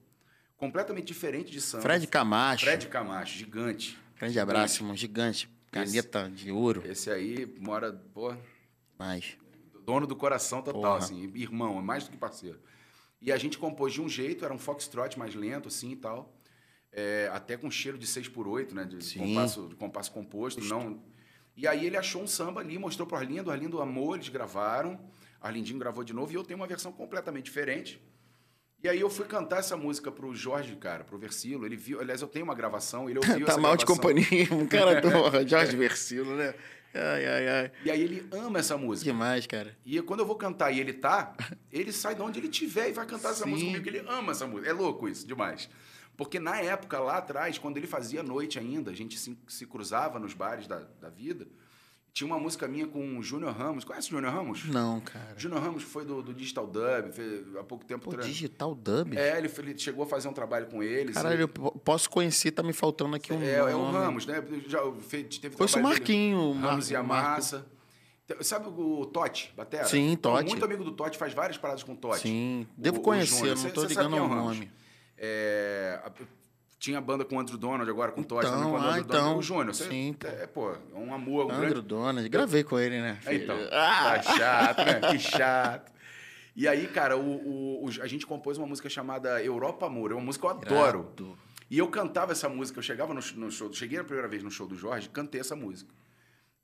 completamente 0.58 1.06
diferente 1.06 1.52
de 1.52 1.62
samba. 1.62 1.84
Fred 1.84 2.08
Camacho. 2.08 2.66
Fred 2.66 2.88
Camacho, 2.88 3.38
gigante. 3.38 3.98
Grande 4.18 4.40
abraço, 4.40 4.82
irmão. 4.82 4.96
Gigante. 4.96 5.50
Caneta 5.72 6.30
de 6.30 6.52
ouro. 6.52 6.82
Esse 6.86 7.12
aí 7.12 7.46
mora, 7.60 7.94
pô, 8.14 8.34
Mas. 8.98 9.38
dono 9.86 10.08
do 10.08 10.16
coração 10.16 10.62
total, 10.62 10.82
Porra. 10.82 10.98
assim, 10.98 11.32
irmão, 11.36 11.78
é 11.78 11.82
mais 11.82 12.06
do 12.06 12.12
que 12.12 12.18
parceiro. 12.18 12.60
E 13.22 13.32
a 13.32 13.38
gente 13.38 13.58
compôs 13.58 13.94
de 13.94 14.02
um 14.02 14.10
jeito, 14.10 14.46
era 14.46 14.54
um 14.54 14.58
foxtrot 14.58 15.18
mais 15.18 15.36
lento, 15.36 15.68
assim 15.68 15.92
e 15.92 15.96
tal. 15.96 16.34
É, 16.92 17.30
até 17.34 17.58
com 17.58 17.70
cheiro 17.70 17.98
de 17.98 18.08
6 18.08 18.30
por 18.30 18.48
8 18.48 18.74
né? 18.74 18.86
De 18.86 19.04
Sim. 19.04 19.20
compasso, 19.20 19.68
de 19.68 19.76
compasso 19.76 20.12
composto. 20.12 20.64
Não... 20.64 21.04
E 21.56 21.68
aí 21.68 21.86
ele 21.86 21.98
achou 21.98 22.22
um 22.22 22.28
samba 22.28 22.62
ali, 22.62 22.78
mostrou 22.78 23.08
pro 23.08 23.18
Arlindo, 23.18 23.50
o 23.50 23.52
Arlindo 23.52 23.82
amou, 23.82 24.16
eles 24.16 24.30
gravaram. 24.30 25.00
Arlindinho 25.42 25.80
gravou 25.80 26.04
de 26.04 26.14
novo 26.14 26.32
e 26.32 26.36
eu 26.36 26.44
tenho 26.44 26.60
uma 26.60 26.68
versão 26.68 26.92
completamente 26.92 27.46
diferente. 27.46 28.02
E 28.84 28.88
aí 28.88 29.00
eu 29.00 29.10
fui 29.10 29.26
cantar 29.26 29.60
essa 29.60 29.76
música 29.76 30.12
pro 30.12 30.34
Jorge, 30.36 30.76
cara, 30.76 31.04
pro 31.04 31.18
Versilo. 31.18 31.66
Ele 31.66 31.76
viu, 31.76 32.00
aliás, 32.00 32.22
eu 32.22 32.28
tenho 32.28 32.46
uma 32.46 32.54
gravação, 32.54 33.10
ele 33.10 33.18
ouviu 33.20 33.44
tá 33.46 33.54
essa 33.54 33.62
mal 33.62 33.76
de 33.76 33.86
gravação. 33.86 34.14
companhia. 34.14 34.48
Um 34.54 34.68
cara 34.68 35.02
do 35.02 35.10
Jorge 35.48 35.76
Versilo, 35.76 36.36
né? 36.36 36.54
Ai, 36.94 37.26
ai, 37.26 37.48
ai. 37.48 37.72
E 37.86 37.92
aí 37.92 38.02
ele 38.02 38.28
ama 38.32 38.60
essa 38.60 38.78
música. 38.78 39.12
Demais, 39.12 39.46
cara. 39.46 39.76
E 39.86 40.02
quando 40.02 40.22
eu 40.22 40.26
vou 40.26 40.36
cantar 40.36 40.72
e 40.72 40.80
ele 40.80 40.94
tá, 40.94 41.36
ele 41.72 41.92
sai 41.92 42.16
de 42.16 42.22
onde 42.22 42.40
ele 42.40 42.48
tiver 42.50 42.90
e 42.90 42.94
vai 42.94 43.06
cantar 43.06 43.32
essa 43.32 43.44
Sim. 43.44 43.50
música 43.52 43.72
comigo, 43.72 43.90
ele 43.90 44.04
ama 44.08 44.32
essa 44.32 44.48
música. 44.48 44.70
É 44.70 44.74
louco 44.74 45.08
isso, 45.08 45.28
demais. 45.28 45.70
Porque 46.16 46.40
na 46.40 46.60
época, 46.60 47.00
lá 47.00 47.18
atrás, 47.18 47.58
quando 47.58 47.78
ele 47.78 47.86
fazia 47.88 48.24
noite 48.24 48.58
ainda, 48.58 48.90
a 48.90 48.94
gente 48.96 49.18
se, 49.20 49.38
se 49.48 49.66
cruzava 49.68 50.18
nos 50.18 50.34
bares 50.34 50.68
da, 50.68 50.80
da 51.00 51.10
vida, 51.10 51.48
tinha 52.18 52.28
uma 52.28 52.40
música 52.40 52.68
minha 52.68 52.88
com 52.88 53.20
o 53.20 53.22
Júnior 53.22 53.54
Ramos. 53.54 53.84
Conhece 53.84 54.08
o 54.08 54.12
Júnior 54.12 54.34
Ramos? 54.34 54.66
Não, 54.66 55.00
cara. 55.02 55.36
Júnior 55.38 55.62
Ramos 55.62 55.84
foi 55.84 56.04
do, 56.04 56.24
do 56.24 56.34
Digital 56.34 56.66
Dub, 56.66 57.12
fez, 57.14 57.56
há 57.56 57.64
pouco 57.64 57.86
tempo... 57.86 58.06
Pô, 58.06 58.12
tra- 58.12 58.24
Digital 58.24 58.74
Dub? 58.74 59.14
É, 59.16 59.38
ele, 59.38 59.52
ele 59.60 59.78
chegou 59.78 60.04
a 60.04 60.08
fazer 60.08 60.28
um 60.28 60.34
trabalho 60.34 60.66
com 60.66 60.82
eles. 60.82 61.14
Caralho, 61.14 61.42
eu 61.42 61.48
po- 61.48 61.72
posso 61.80 62.10
conhecer, 62.10 62.50
tá 62.52 62.64
me 62.64 62.74
faltando 62.74 63.16
aqui 63.16 63.32
um 63.32 63.40
É, 63.44 63.58
é 63.58 63.64
o 63.76 63.78
nome. 63.78 63.98
Ramos, 63.98 64.26
né? 64.26 64.44
Já 64.68 64.80
fez, 65.08 65.38
teve 65.38 65.56
Conheço 65.56 65.78
o 65.78 65.82
dele. 65.84 65.94
Marquinho. 65.94 66.40
o 66.52 66.56
Mar- 66.56 66.70
Ramos 66.72 66.90
e 66.90 66.96
a 66.96 67.04
Marco. 67.04 67.30
Massa. 67.30 67.66
Te- 68.26 68.44
Sabe 68.44 68.68
o 68.68 69.06
Totti, 69.06 69.54
Batera? 69.56 69.86
Sim, 69.86 70.18
Totti. 70.20 70.50
Muito 70.50 70.66
amigo 70.66 70.84
do 70.84 70.92
Totti, 70.94 71.18
faz 71.20 71.34
várias 71.34 71.58
paradas 71.60 71.84
com 71.84 71.94
o 71.94 71.96
Totti. 71.96 72.22
Sim, 72.22 72.68
O- 72.78 72.82
devo 72.82 72.98
o 72.98 73.02
conhecer, 73.02 73.36
Júnior. 73.38 73.56
não 73.58 73.62
Cê- 73.64 73.70
tô 73.70 73.84
ligando 73.84 74.16
é 74.18 74.22
o 74.22 74.28
nome. 74.28 74.72
É, 75.20 76.02
tinha 76.80 77.02
banda 77.02 77.26
com 77.26 77.36
o 77.36 77.40
Andrew 77.40 77.58
Donald 77.58 77.90
agora, 77.90 78.12
com 78.12 78.22
o 78.22 78.24
Totti 78.26 78.46
Então, 78.48 78.58
também. 78.60 78.72
Com 78.72 78.78
o 78.78 78.82
ah, 78.82 78.90
Andrew 78.90 79.04
Donald. 79.04 79.26
então. 79.30 79.38
O 79.38 79.42
Júnior. 79.42 79.74
Sim, 79.76 80.14
pô. 80.20 80.28
É, 80.28 80.48
pô, 80.48 80.72
é 80.72 80.78
um 80.96 81.14
amor, 81.14 81.46
um 81.48 81.52
Andro 81.52 81.62
grande... 81.70 81.82
Donald. 81.82 82.30
Gravei 82.30 82.64
com 82.64 82.78
ele, 82.80 83.02
né? 83.02 83.20
É, 83.26 83.36
Então? 83.36 83.58
Ah! 83.72 84.20
tá 84.20 84.22
chato, 84.38 84.78
né? 84.86 85.00
Que 85.12 85.20
chato. 85.20 85.92
E 86.56 86.68
aí, 86.68 86.88
cara, 86.88 87.18
o, 87.18 87.84
o- 87.86 87.90
a 88.02 88.08
gente 88.08 88.26
compôs 88.26 88.58
uma 88.58 88.66
música 88.68 88.90
chamada 88.90 89.44
Europa 89.44 89.86
Amor. 89.86 90.12
É 90.12 90.16
uma 90.16 90.24
música 90.24 90.48
que 90.56 90.74
eu 90.74 90.82
adoro. 90.82 91.12
E 91.70 91.78
eu 91.78 91.88
cantava 91.90 92.32
essa 92.32 92.48
música, 92.48 92.80
eu 92.80 92.84
chegava 92.84 93.14
no, 93.14 93.20
no 93.36 93.52
show, 93.52 93.72
cheguei 93.74 94.00
a 94.00 94.04
primeira 94.04 94.28
vez 94.28 94.42
no 94.42 94.50
show 94.50 94.66
do 94.66 94.76
Jorge, 94.76 95.10
cantei 95.10 95.42
essa 95.42 95.56
música. 95.56 95.94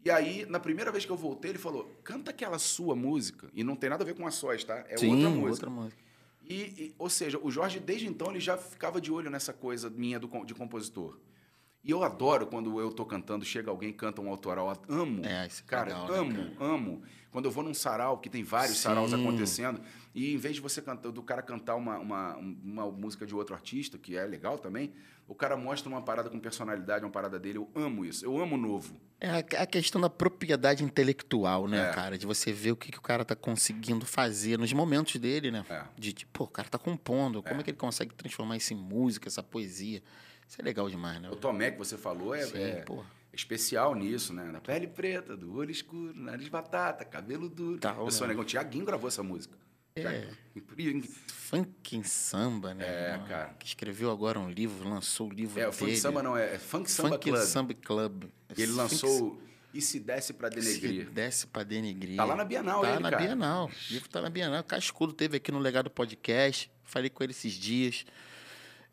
E 0.06 0.10
aí, 0.10 0.45
na 0.49 0.60
primeira 0.60 0.91
vez 0.91 1.06
que 1.06 1.12
eu 1.12 1.15
voltei, 1.17 1.52
ele 1.52 1.58
falou: 1.60 1.91
canta 2.04 2.32
aquela 2.32 2.58
sua 2.60 2.95
música. 2.95 3.47
E 3.54 3.63
não 3.63 3.76
tem 3.76 3.89
nada 3.89 4.04
a 4.04 4.06
ver 4.06 4.15
com 4.15 4.26
a 4.28 4.32
sós, 4.32 4.63
tá? 4.63 4.84
É 4.89 4.97
Sim, 4.97 5.13
outra 5.13 5.30
música. 5.30 5.49
outra 5.52 5.69
música. 5.69 6.02
E, 6.48 6.54
e- 6.56 6.96
ou 6.98 7.10
seja, 7.10 7.40
o 7.42 7.50
Jorge, 7.50 7.80
desde 7.80 8.08
então, 8.08 8.30
ele 8.30 8.40
já 8.40 8.58
ficava 8.58 9.00
de 9.00 9.12
olho 9.12 9.30
nessa 9.30 9.54
coisa 9.54 9.90
minha 9.90 10.20
do, 10.20 10.28
de 10.46 10.54
compositor. 10.54 11.18
E 11.84 11.92
eu 11.92 12.02
adoro 12.04 12.48
quando 12.48 12.80
eu 12.80 12.92
tô 12.92 13.06
cantando, 13.06 13.44
chega 13.44 13.70
alguém 13.70 13.92
canta 13.92 14.22
um 14.22 14.30
autoral. 14.30 14.72
Amo. 14.88 15.26
É, 15.26 15.46
é 15.46 15.50
cara, 15.68 15.86
legal, 15.88 16.08
né, 16.10 16.18
amo, 16.18 16.34
cara? 16.34 16.54
amo. 16.60 17.04
Quando 17.30 17.46
eu 17.46 17.52
vou 17.52 17.64
num 17.64 17.74
sarau, 17.74 18.20
que 18.20 18.30
tem 18.30 18.44
vários 18.44 18.78
Sim. 18.78 18.84
saraus 18.84 19.14
acontecendo, 19.14 19.82
e 20.13 20.34
em 20.34 20.38
vez 20.38 20.56
de 20.56 20.62
você 20.62 20.82
cantar, 20.82 21.12
do 21.12 21.23
cara 21.23 21.41
cantar 21.41 21.76
uma, 21.76 21.97
uma, 21.97 22.36
uma 22.36 22.91
música 22.91 23.26
de 23.26 23.34
outro 23.34 23.56
artista, 23.56 23.97
que 23.97 24.15
é 24.15 24.26
legal 24.26 24.60
também, 24.60 24.93
o 25.28 25.34
cara 25.34 25.58
mostra 25.58 25.89
uma 25.89 26.02
parada 26.02 26.30
com 26.30 26.39
personalidade, 26.39 27.04
uma 27.04 27.12
parada 27.12 27.39
dele. 27.39 27.58
Eu 27.58 27.69
amo 27.76 28.06
isso. 28.06 28.23
Eu 28.26 28.39
amo 28.39 28.56
o 28.56 28.58
novo. 28.58 28.95
É 29.19 29.30
a, 29.38 29.65
questão 29.65 29.99
da 30.02 30.10
propriedade 30.10 30.84
intelectual, 30.84 31.67
né, 31.67 31.89
É. 31.89 31.93
cara? 31.93 32.17
De 32.17 32.26
você 32.26 32.52
ver 32.52 32.73
o 32.73 32.76
que, 32.76 32.91
que 32.91 32.99
o 32.99 33.02
cara 33.02 33.23
tá 33.23 33.36
conseguindo 33.36 34.06
fazer 34.06 34.60
nos 34.60 34.71
momentos 34.73 35.15
dele, 35.15 35.49
né? 35.49 35.65
É. 35.69 35.84
De, 35.97 36.12
tipo, 36.12 36.32
pô, 36.32 36.43
o 36.43 36.47
cara 36.47 36.67
tá 36.67 36.78
compondo. 36.78 37.41
Como 37.41 37.60
é 37.60 37.63
que 37.63 37.69
ele 37.71 37.78
consegue 37.78 38.13
transformar 38.13 38.58
isso 38.58 38.73
em 38.73 38.78
música, 38.78 39.30
essa 39.30 39.41
poesia? 39.41 40.04
Isso 40.47 40.62
é 40.62 40.63
legal 40.63 40.89
demais, 40.89 41.21
né? 41.21 41.30
O 41.32 41.36
Tomé 41.38 41.71
que 41.71 41.78
você 41.78 41.97
falou 41.97 42.36
é, 42.36 42.45
Sim, 42.45 42.58
é 42.58 42.86
especial 43.34 43.95
nisso, 43.95 44.34
né? 44.34 44.52
Da 44.52 44.60
pele 44.60 44.88
preta, 44.88 45.36
do 45.36 45.56
olho 45.56 45.71
escuro, 45.71 46.13
nariz 46.13 46.47
batata, 46.49 47.04
cabelo 47.04 47.49
duro. 47.49 47.80
Eu 47.97 48.12
sou 48.12 48.28
né? 48.28 48.34
negão. 48.34 48.45
Tiaguinho 48.45 48.86
gravou 48.86 49.08
essa 49.08 49.23
música. 49.23 49.58
É. 49.96 50.28
Funk 51.28 51.96
em 51.96 52.04
samba, 52.04 52.74
né? 52.74 52.84
É, 52.86 53.12
irmão? 53.14 53.28
cara. 53.28 53.54
Que 53.60 53.68
escreveu 53.68 54.10
agora 54.10 54.40
um 54.40 54.50
livro, 54.50 54.90
lançou 54.90 55.30
o 55.30 55.32
livro 55.32 55.60
É, 55.60 55.68
o 55.68 55.72
dele. 55.72 55.78
Funk 55.92 55.98
Samba 55.98 56.24
não, 56.24 56.36
é, 56.36 56.56
é 56.56 56.58
Funk 56.58 56.90
Samba 56.90 57.10
Funk 57.10 57.30
Club. 57.30 57.42
Samba 57.44 57.74
Club. 57.76 58.24
E 58.58 58.62
ele 58.62 58.72
Funk 58.72 58.78
lançou 58.78 59.42
E 59.72 59.82
Se 59.82 60.00
Desce 60.00 60.34
Pra 60.34 60.50
Se 60.52 60.56
Denegrir. 60.60 61.10
desce 61.12 61.46
pra 61.48 61.64
denegrir. 61.64 62.18
Tá 62.18 62.26
lá 62.26 62.36
na 62.36 62.44
Bienal 62.44 62.82
Tá 62.82 62.94
ele, 62.94 63.00
na 63.00 63.12
cara. 63.12 63.24
Bienal. 63.24 63.68
O 63.68 63.94
livro 63.94 64.10
tá 64.10 64.22
na 64.22 64.30
Bienal. 64.32 64.62
O 64.62 64.64
Cascudo 64.64 65.14
teve 65.14 65.38
aqui 65.38 65.52
no 65.52 65.60
Legado 65.60 65.92
Podcast. 65.92 66.72
Falei 66.84 67.10
com 67.12 67.24
ele 67.24 67.32
esses 67.32 67.54
dias. 67.54 68.04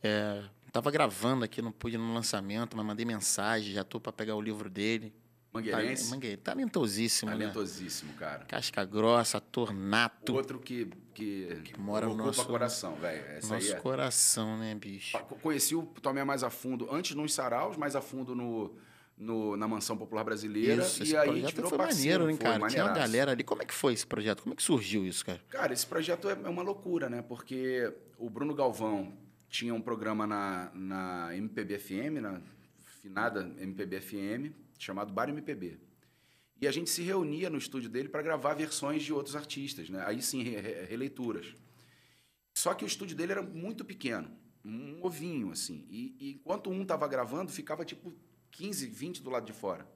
É, 0.03 0.43
tava 0.71 0.91
gravando 0.91 1.45
aqui, 1.45 1.63
não 1.63 1.73
pude 1.73 1.97
no 1.97 2.13
lançamento, 2.13 2.77
mas 2.77 2.85
mandei 2.85 3.07
mensagem. 3.07 3.73
Já 3.73 3.85
tô 3.85 3.99
pra 3.99 4.13
pegar 4.13 4.37
o 4.37 4.41
livro 4.41 4.69
dele. 4.69 5.15
Tá, 5.53 5.59
Mangueirense. 5.59 6.11
Mangue- 6.11 6.37
talentosíssimo, 6.37 7.31
né? 7.33 7.37
Talentosíssimo, 7.39 8.13
cara. 8.15 8.45
Casca 8.45 8.85
grossa, 8.85 9.39
ator 9.39 9.73
nato. 9.73 10.33
Outro 10.35 10.61
que, 10.61 10.89
que, 11.13 11.61
Que 11.65 11.79
mora 11.81 12.07
no 12.07 12.15
nosso- 12.15 12.47
coração, 12.47 12.95
velho. 12.95 13.25
Nosso 13.49 13.73
é. 13.73 13.77
coração, 13.81 14.57
né, 14.59 14.75
bicho? 14.77 15.19
Conheci 15.43 15.75
o 15.75 15.83
Tomé 15.83 16.23
mais 16.23 16.45
a 16.45 16.51
fundo, 16.51 16.87
antes 16.93 17.17
nos 17.17 17.35
saraus, 17.35 17.77
mais 17.77 17.97
a 17.97 18.01
fundo 18.01 18.35
no, 18.37 18.77
no- 19.19 19.57
na 19.57 19.67
Mansão 19.67 19.97
Popular 19.97 20.23
Brasileira. 20.23 20.83
Isso, 20.85 21.03
e 21.03 21.17
aí 21.17 21.29
a 21.29 21.33
gente 21.33 21.41
projeto 21.41 21.55
virou 21.57 21.69
foi 21.71 21.79
parceiro. 21.79 22.25
maneiro, 22.25 22.31
hein, 22.31 22.37
foi 22.37 22.59
cara? 22.59 22.69
Tinha 22.71 22.85
uma 22.85 22.95
galera 22.95 23.33
ali. 23.33 23.43
Como 23.43 23.61
é 23.63 23.65
que 23.65 23.75
foi 23.75 23.93
esse 23.93 24.07
projeto? 24.07 24.43
Como 24.45 24.53
é 24.53 24.57
que 24.57 24.63
surgiu 24.63 25.05
isso, 25.05 25.27
cara? 25.27 25.41
Cara, 25.49 25.73
esse 25.73 25.85
projeto 25.87 26.29
é 26.29 26.39
é 26.45 26.49
uma 26.49 26.63
loucura, 26.63 27.11
né? 27.11 27.23
Porque 27.23 27.93
o 28.17 28.31
Bruno 28.31 28.55
Galvão 28.55 29.13
tinha 29.49 29.75
um 29.75 29.81
programa 29.81 30.29
na, 30.29 30.71
na 30.73 31.37
MPB 31.37 31.77
FM, 31.77 32.21
na 32.23 32.41
finada 33.03 33.51
MPB 33.59 34.01
FM, 34.01 34.53
chamado 34.85 35.13
Bar 35.13 35.29
MPB. 35.29 35.79
E 36.61 36.67
a 36.67 36.73
gente 36.73 36.91
se 36.91 37.03
reunia 37.03 37.49
no 37.49 37.57
estúdio 37.59 37.89
dele 37.89 38.09
para 38.09 38.23
gravar 38.23 38.55
versões 38.55 39.03
de 39.03 39.13
outros 39.13 39.35
artistas, 39.37 39.89
né? 39.89 40.03
Aí 40.07 40.21
sim, 40.21 40.43
re- 40.43 40.61
re- 40.61 40.85
releituras. 40.85 41.55
Só 42.55 42.75
que 42.75 42.85
o 42.85 42.87
estúdio 42.87 43.17
dele 43.17 43.33
era 43.33 43.43
muito 43.43 43.85
pequeno, 43.85 44.31
um 44.65 44.99
ovinho, 45.03 45.51
assim. 45.51 45.87
E, 45.89 46.17
e 46.19 46.33
enquanto 46.33 46.71
um 46.71 46.85
tava 46.85 47.07
gravando, 47.09 47.51
ficava 47.51 47.85
tipo 47.85 48.13
15, 48.51 48.87
20 48.87 49.23
do 49.23 49.31
lado 49.31 49.47
de 49.47 49.53
fora. 49.53 49.89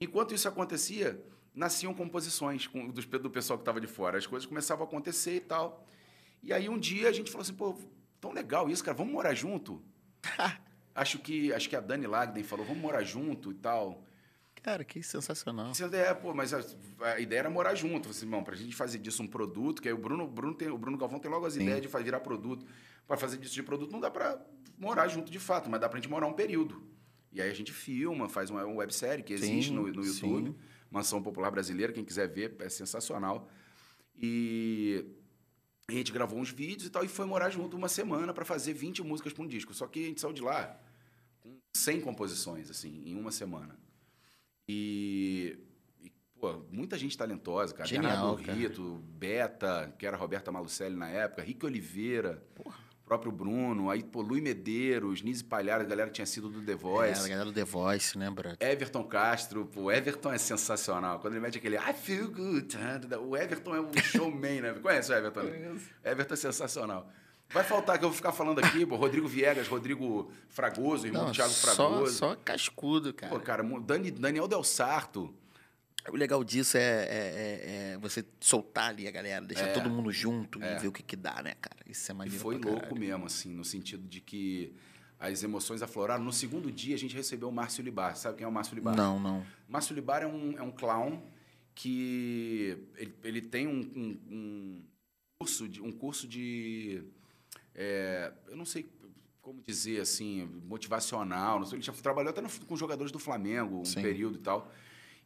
Enquanto 0.00 0.34
isso 0.34 0.46
acontecia, 0.46 1.24
nasciam 1.54 1.94
composições 1.94 2.66
com, 2.66 2.88
do, 2.90 3.00
do 3.18 3.30
pessoal 3.30 3.58
que 3.58 3.62
estava 3.62 3.80
de 3.80 3.86
fora. 3.86 4.18
As 4.18 4.26
coisas 4.26 4.46
começavam 4.46 4.84
a 4.84 4.88
acontecer 4.88 5.36
e 5.36 5.40
tal. 5.40 5.86
E 6.42 6.52
aí 6.52 6.68
um 6.68 6.78
dia 6.78 7.08
a 7.08 7.12
gente 7.12 7.30
falou 7.30 7.42
assim, 7.42 7.54
pô, 7.54 7.74
tão 8.20 8.32
legal 8.32 8.68
isso, 8.68 8.84
cara, 8.84 8.96
vamos 8.96 9.12
morar 9.12 9.34
junto? 9.34 9.82
acho 11.00 11.18
que 11.18 11.52
acho 11.52 11.68
que 11.68 11.76
a 11.76 11.80
Dani 11.80 12.06
Lagden 12.06 12.42
falou, 12.42 12.66
vamos 12.66 12.82
morar 12.82 13.02
junto 13.02 13.50
e 13.50 13.54
tal. 13.54 14.04
Cara, 14.62 14.84
que 14.84 15.02
sensacional. 15.02 15.72
É, 15.92 16.12
pô, 16.12 16.34
mas 16.34 16.52
a, 16.52 16.60
a 17.00 17.20
ideia 17.20 17.40
era 17.40 17.50
morar 17.50 17.74
junto. 17.74 18.10
Assim, 18.10 18.26
irmão, 18.26 18.42
pra 18.42 18.56
gente 18.56 18.74
fazer 18.74 18.98
disso 18.98 19.22
um 19.22 19.26
produto, 19.26 19.80
que 19.80 19.88
aí 19.88 19.94
o 19.94 19.98
Bruno, 19.98 20.26
Bruno 20.26 20.54
tem, 20.54 20.68
o 20.68 20.76
Bruno 20.76 20.98
Galvão 20.98 21.18
tem 21.18 21.30
logo 21.30 21.46
as 21.46 21.54
Sim. 21.54 21.62
ideias 21.62 21.80
de 21.80 21.88
virar 22.02 22.20
produto. 22.20 22.66
Para 23.06 23.16
fazer 23.16 23.38
disso 23.38 23.54
de 23.54 23.62
produto 23.62 23.92
não 23.92 24.00
dá 24.00 24.10
para 24.10 24.44
morar 24.76 25.08
junto 25.08 25.30
de 25.30 25.38
fato, 25.38 25.70
mas 25.70 25.80
dá 25.80 25.88
pra 25.88 25.98
gente 25.98 26.10
morar 26.10 26.26
um 26.26 26.32
período. 26.32 26.82
E 27.32 27.40
aí 27.40 27.50
a 27.50 27.54
gente 27.54 27.72
filma, 27.72 28.28
faz 28.28 28.50
uma, 28.50 28.64
uma 28.64 28.76
websérie 28.76 29.22
que 29.22 29.32
existe 29.32 29.68
sim, 29.68 29.74
no, 29.74 29.82
no 29.82 30.04
YouTube, 30.04 30.50
sim. 30.50 30.56
Mansão 30.90 31.22
Popular 31.22 31.50
Brasileira, 31.50 31.92
quem 31.92 32.04
quiser 32.04 32.28
ver, 32.28 32.56
é 32.58 32.68
sensacional. 32.68 33.48
E 34.20 35.04
a 35.86 35.92
gente 35.92 36.12
gravou 36.12 36.38
uns 36.38 36.50
vídeos 36.50 36.86
e 36.86 36.90
tal, 36.90 37.04
e 37.04 37.08
foi 37.08 37.24
morar 37.26 37.50
junto 37.50 37.76
uma 37.76 37.88
semana 37.88 38.34
para 38.34 38.44
fazer 38.44 38.72
20 38.72 39.02
músicas 39.02 39.32
para 39.32 39.44
um 39.44 39.46
disco. 39.46 39.72
Só 39.72 39.86
que 39.86 40.04
a 40.04 40.08
gente 40.08 40.20
saiu 40.20 40.32
de 40.32 40.42
lá 40.42 40.78
100 41.78 42.00
composições, 42.00 42.70
assim, 42.70 43.02
em 43.06 43.14
uma 43.14 43.30
semana. 43.30 43.78
E, 44.68 45.58
e 46.00 46.10
pô, 46.38 46.64
muita 46.70 46.98
gente 46.98 47.16
talentosa, 47.16 47.74
cara. 47.74 47.88
Genial, 47.88 48.36
Bernardo 48.36 48.60
Rito, 48.60 49.02
Beta, 49.16 49.94
que 49.98 50.06
era 50.06 50.16
Roberta 50.16 50.52
Malucelli 50.52 50.96
na 50.96 51.08
época, 51.08 51.42
Rick 51.42 51.64
Oliveira. 51.64 52.42
Porra 52.54 52.88
próprio 53.08 53.32
Bruno, 53.32 53.90
aí, 53.90 54.02
pô, 54.02 54.20
Luiz 54.20 54.42
Medeiros, 54.42 55.22
Nise 55.22 55.42
Palhares, 55.42 55.86
a 55.86 55.88
galera 55.88 56.10
tinha 56.10 56.26
sido 56.26 56.50
do 56.50 56.60
The 56.60 56.74
Voice. 56.74 57.22
É, 57.22 57.24
a 57.24 57.28
galera 57.28 57.46
do 57.46 57.54
The 57.54 57.64
Voice, 57.64 58.18
né, 58.18 58.30
Brad? 58.30 58.56
Everton 58.60 59.02
Castro, 59.04 59.64
pô, 59.64 59.90
Everton 59.90 60.30
é 60.30 60.36
sensacional. 60.36 61.18
Quando 61.18 61.32
ele 61.32 61.40
mete 61.40 61.56
aquele 61.56 61.76
I 61.76 61.94
feel 61.94 62.30
good, 62.30 62.76
o 63.26 63.34
Everton 63.34 63.74
é 63.74 63.80
um 63.80 63.90
showman, 63.96 64.60
né? 64.60 64.74
Conhece 64.74 65.10
o 65.10 65.14
Everton? 65.14 65.40
Conheço. 65.40 65.90
Everton 66.04 66.34
é 66.34 66.36
sensacional. 66.36 67.10
Vai 67.50 67.64
faltar 67.64 67.98
que 67.98 68.04
eu 68.04 68.10
vou 68.10 68.16
ficar 68.16 68.32
falando 68.32 68.58
aqui, 68.58 68.84
pô, 68.84 68.96
Rodrigo 68.96 69.26
Viegas, 69.26 69.66
Rodrigo 69.68 70.30
Fragoso, 70.50 71.06
irmão 71.06 71.22
Não, 71.22 71.30
do 71.30 71.34
Thiago 71.34 71.52
Fragoso. 71.52 72.12
Só, 72.12 72.30
só 72.30 72.36
cascudo, 72.36 73.14
cara. 73.14 73.32
Pô, 73.32 73.40
cara, 73.40 73.62
Dani, 73.80 74.10
Daniel 74.10 74.46
Del 74.46 74.62
Sarto. 74.62 75.34
O 76.10 76.16
legal 76.16 76.42
disso 76.44 76.76
é, 76.76 76.80
é, 76.80 76.84
é, 76.84 77.92
é, 77.94 77.98
você 77.98 78.24
soltar 78.40 78.90
ali 78.90 79.06
a 79.08 79.10
galera, 79.10 79.44
deixar 79.44 79.68
é, 79.68 79.72
todo 79.72 79.90
mundo 79.90 80.10
junto 80.10 80.58
e 80.60 80.64
é. 80.64 80.78
ver 80.78 80.88
o 80.88 80.92
que, 80.92 81.02
que 81.02 81.16
dá, 81.16 81.42
né, 81.42 81.54
cara? 81.60 81.76
Isso 81.86 82.10
é 82.10 82.14
maneiro. 82.14 82.36
E 82.36 82.40
foi 82.40 82.58
louco 82.58 82.98
mesmo, 82.98 83.26
assim, 83.26 83.52
no 83.52 83.64
sentido 83.64 84.06
de 84.06 84.20
que 84.20 84.74
as 85.18 85.42
emoções 85.42 85.82
afloraram. 85.82 86.22
No 86.22 86.32
segundo 86.32 86.70
dia, 86.70 86.94
a 86.94 86.98
gente 86.98 87.14
recebeu 87.14 87.48
o 87.48 87.52
Márcio 87.52 87.82
Libar. 87.82 88.16
Sabe 88.16 88.38
quem 88.38 88.44
é 88.44 88.48
o 88.48 88.52
Márcio 88.52 88.74
Libar? 88.74 88.96
Não, 88.96 89.18
não. 89.18 89.44
Márcio 89.68 89.94
Libar 89.94 90.22
é 90.22 90.26
um, 90.26 90.56
é 90.58 90.62
um 90.62 90.70
clown 90.70 91.22
que 91.74 92.76
ele, 92.96 93.14
ele 93.24 93.40
tem 93.42 93.66
um, 93.66 93.80
um, 93.80 94.20
um 94.30 94.84
curso 95.38 95.68
de. 95.68 95.82
Um 95.82 95.92
curso 95.92 96.26
de 96.26 97.04
é, 97.80 98.32
eu 98.48 98.56
não 98.56 98.64
sei 98.64 98.90
como 99.40 99.62
dizer 99.64 100.00
assim, 100.00 100.46
motivacional. 100.66 101.60
Não 101.60 101.66
sei, 101.66 101.76
ele 101.76 101.84
já 101.84 101.92
trabalhou 101.92 102.30
até 102.30 102.40
no, 102.40 102.50
com 102.66 102.76
jogadores 102.76 103.12
do 103.12 103.20
Flamengo 103.20 103.80
um 103.80 103.84
Sim. 103.84 104.02
período 104.02 104.36
e 104.36 104.40
tal. 104.40 104.70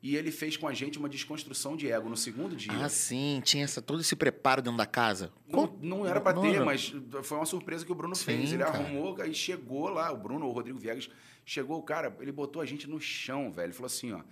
E 0.02 0.16
ele 0.16 0.30
fez 0.30 0.56
com 0.56 0.68
a 0.68 0.74
gente 0.74 0.98
uma 0.98 1.08
desconstrução 1.08 1.76
de 1.76 1.90
ego 1.90 2.08
no 2.08 2.16
segundo 2.16 2.54
dia. 2.56 2.72
Ah, 2.72 2.88
sim. 2.88 3.40
Tinha 3.44 3.62
essa, 3.62 3.80
todo 3.80 4.00
esse 4.00 4.16
preparo 4.16 4.60
dentro 4.60 4.76
da 4.76 4.84
casa. 4.84 5.32
Não, 5.48 5.78
não 5.80 6.06
era 6.06 6.20
para 6.20 6.40
ter, 6.40 6.60
mas 6.64 6.92
foi 7.22 7.36
uma 7.38 7.46
surpresa 7.46 7.86
que 7.86 7.92
o 7.92 7.94
Bruno 7.94 8.14
sim, 8.16 8.24
fez. 8.24 8.52
Ele 8.52 8.64
cara. 8.64 8.78
arrumou 8.78 9.16
e 9.24 9.32
chegou 9.32 9.88
lá, 9.88 10.12
o 10.12 10.16
Bruno, 10.16 10.46
o 10.46 10.50
Rodrigo 10.50 10.76
Viegas, 10.76 11.08
chegou, 11.44 11.78
o 11.78 11.82
cara, 11.82 12.16
ele 12.20 12.32
botou 12.32 12.60
a 12.60 12.66
gente 12.66 12.90
no 12.90 13.00
chão, 13.00 13.52
velho. 13.52 13.66
Ele 13.66 13.72
falou 13.72 13.86
assim, 13.86 14.12
ó, 14.12 14.22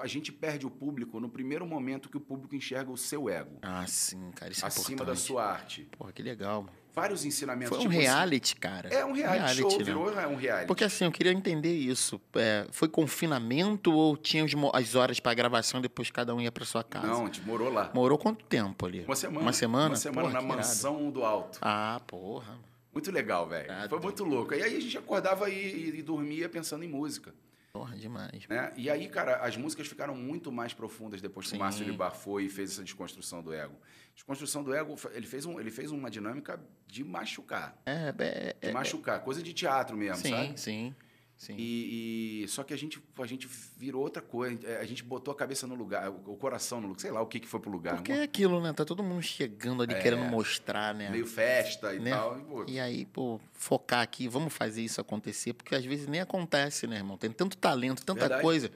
a 0.00 0.06
gente 0.06 0.30
perde 0.30 0.64
o 0.64 0.70
público 0.70 1.18
no 1.18 1.28
primeiro 1.28 1.66
momento 1.66 2.08
que 2.08 2.16
o 2.16 2.20
público 2.20 2.54
enxerga 2.54 2.90
o 2.92 2.96
seu 2.96 3.28
ego. 3.28 3.58
Ah, 3.62 3.84
sim, 3.88 4.30
cara. 4.36 4.52
Isso 4.52 4.64
é 4.64 4.68
acima 4.68 4.94
importante. 4.94 5.06
da 5.06 5.16
sua 5.16 5.44
arte. 5.44 5.88
Porra, 5.98 6.12
que 6.12 6.22
legal, 6.22 6.62
mano 6.62 6.79
vários 6.94 7.24
ensinamentos. 7.24 7.70
Foi 7.70 7.78
um 7.78 7.82
tipo 7.82 7.94
assim. 7.94 8.02
reality, 8.02 8.52
assim. 8.52 8.60
cara. 8.60 8.88
É 8.88 9.04
um 9.04 9.12
reality, 9.12 9.38
reality 9.38 9.60
show, 9.60 9.78
né? 9.78 9.84
virou 9.84 10.08
um 10.08 10.36
reality. 10.36 10.66
Porque 10.66 10.84
assim, 10.84 11.04
eu 11.04 11.12
queria 11.12 11.32
entender 11.32 11.72
isso. 11.72 12.20
É, 12.34 12.66
foi 12.70 12.88
confinamento 12.88 13.92
ou 13.92 14.16
tinha 14.16 14.44
as 14.72 14.94
horas 14.94 15.20
para 15.20 15.34
gravação 15.34 15.80
depois 15.80 16.10
cada 16.10 16.34
um 16.34 16.40
ia 16.40 16.52
para 16.52 16.64
sua 16.64 16.84
casa? 16.84 17.06
Não, 17.06 17.22
a 17.22 17.26
gente 17.26 17.42
morou 17.42 17.72
lá. 17.72 17.90
Morou 17.94 18.18
quanto 18.18 18.44
tempo 18.44 18.86
ali? 18.86 19.04
Uma 19.04 19.16
semana. 19.16 19.40
Uma 19.40 19.52
semana? 19.52 19.88
Uma 19.88 19.96
semana 19.96 20.28
porra, 20.28 20.40
na 20.40 20.56
mansão 20.56 21.10
do 21.10 21.24
alto. 21.24 21.58
Ah, 21.62 22.00
porra. 22.06 22.58
Muito 22.92 23.10
legal, 23.12 23.48
velho. 23.48 23.68
Foi 23.88 24.00
muito 24.00 24.24
louco. 24.24 24.54
E 24.54 24.62
aí 24.62 24.76
a 24.76 24.80
gente 24.80 24.98
acordava 24.98 25.48
e, 25.48 25.54
e, 25.54 25.98
e 25.98 26.02
dormia 26.02 26.48
pensando 26.48 26.84
em 26.84 26.88
música. 26.88 27.32
Porra, 27.72 27.96
demais. 27.96 28.46
Né? 28.48 28.72
E 28.76 28.90
aí, 28.90 29.08
cara, 29.08 29.36
as 29.36 29.56
músicas 29.56 29.86
ficaram 29.86 30.14
muito 30.14 30.50
mais 30.50 30.74
profundas 30.74 31.20
depois 31.20 31.46
que 31.46 31.50
Sim. 31.50 31.56
o 31.56 31.60
Márcio 31.60 31.84
Libar 31.84 32.12
foi 32.14 32.44
e 32.44 32.48
fez 32.48 32.72
essa 32.72 32.82
desconstrução 32.82 33.42
do 33.42 33.52
ego. 33.52 33.76
Desconstrução 34.14 34.64
do 34.64 34.74
ego, 34.74 34.96
ele 35.12 35.26
fez, 35.26 35.46
um, 35.46 35.60
ele 35.60 35.70
fez 35.70 35.92
uma 35.92 36.10
dinâmica 36.10 36.60
de 36.86 37.04
machucar. 37.04 37.80
É, 37.86 38.12
é, 38.18 38.66
de 38.66 38.72
machucar, 38.72 39.18
é, 39.18 39.20
coisa 39.20 39.40
de 39.40 39.52
teatro 39.52 39.96
mesmo, 39.96 40.16
sim, 40.16 40.30
sabe? 40.30 40.48
Sim, 40.48 40.56
sim. 40.56 40.94
Sim. 41.40 41.54
E, 41.56 42.42
e, 42.44 42.48
só 42.48 42.62
que 42.62 42.74
a 42.74 42.76
gente, 42.76 43.02
a 43.18 43.26
gente 43.26 43.48
virou 43.78 44.02
outra 44.02 44.20
coisa. 44.20 44.60
É, 44.68 44.78
a 44.78 44.84
gente 44.84 45.02
botou 45.02 45.32
a 45.32 45.34
cabeça 45.34 45.66
no 45.66 45.74
lugar, 45.74 46.10
o 46.10 46.36
coração 46.36 46.82
no 46.82 46.88
lugar, 46.88 47.00
sei 47.00 47.10
lá 47.10 47.22
o 47.22 47.26
que, 47.26 47.40
que 47.40 47.48
foi 47.48 47.58
pro 47.58 47.70
lugar. 47.70 47.94
Porque 47.94 48.12
é 48.12 48.24
aquilo, 48.24 48.60
né? 48.60 48.74
Tá 48.74 48.84
todo 48.84 49.02
mundo 49.02 49.22
chegando 49.22 49.82
ali 49.82 49.94
é, 49.94 50.02
querendo 50.02 50.24
mostrar, 50.24 50.94
né? 50.94 51.08
Meio 51.08 51.26
festa 51.26 51.94
e 51.94 51.98
né? 51.98 52.10
tal. 52.10 52.66
E, 52.66 52.72
e, 52.72 52.78
aí, 52.80 53.06
pô, 53.06 53.40
focar 53.54 54.02
aqui, 54.02 54.28
vamos 54.28 54.52
fazer 54.52 54.82
isso 54.82 55.00
acontecer, 55.00 55.54
porque 55.54 55.74
às 55.74 55.82
vezes 55.82 56.06
nem 56.06 56.20
acontece, 56.20 56.86
né, 56.86 56.96
irmão? 56.96 57.16
Tem 57.16 57.30
tanto 57.30 57.56
talento, 57.56 58.04
tanta 58.04 58.20
Verdade. 58.20 58.42
coisa. 58.42 58.70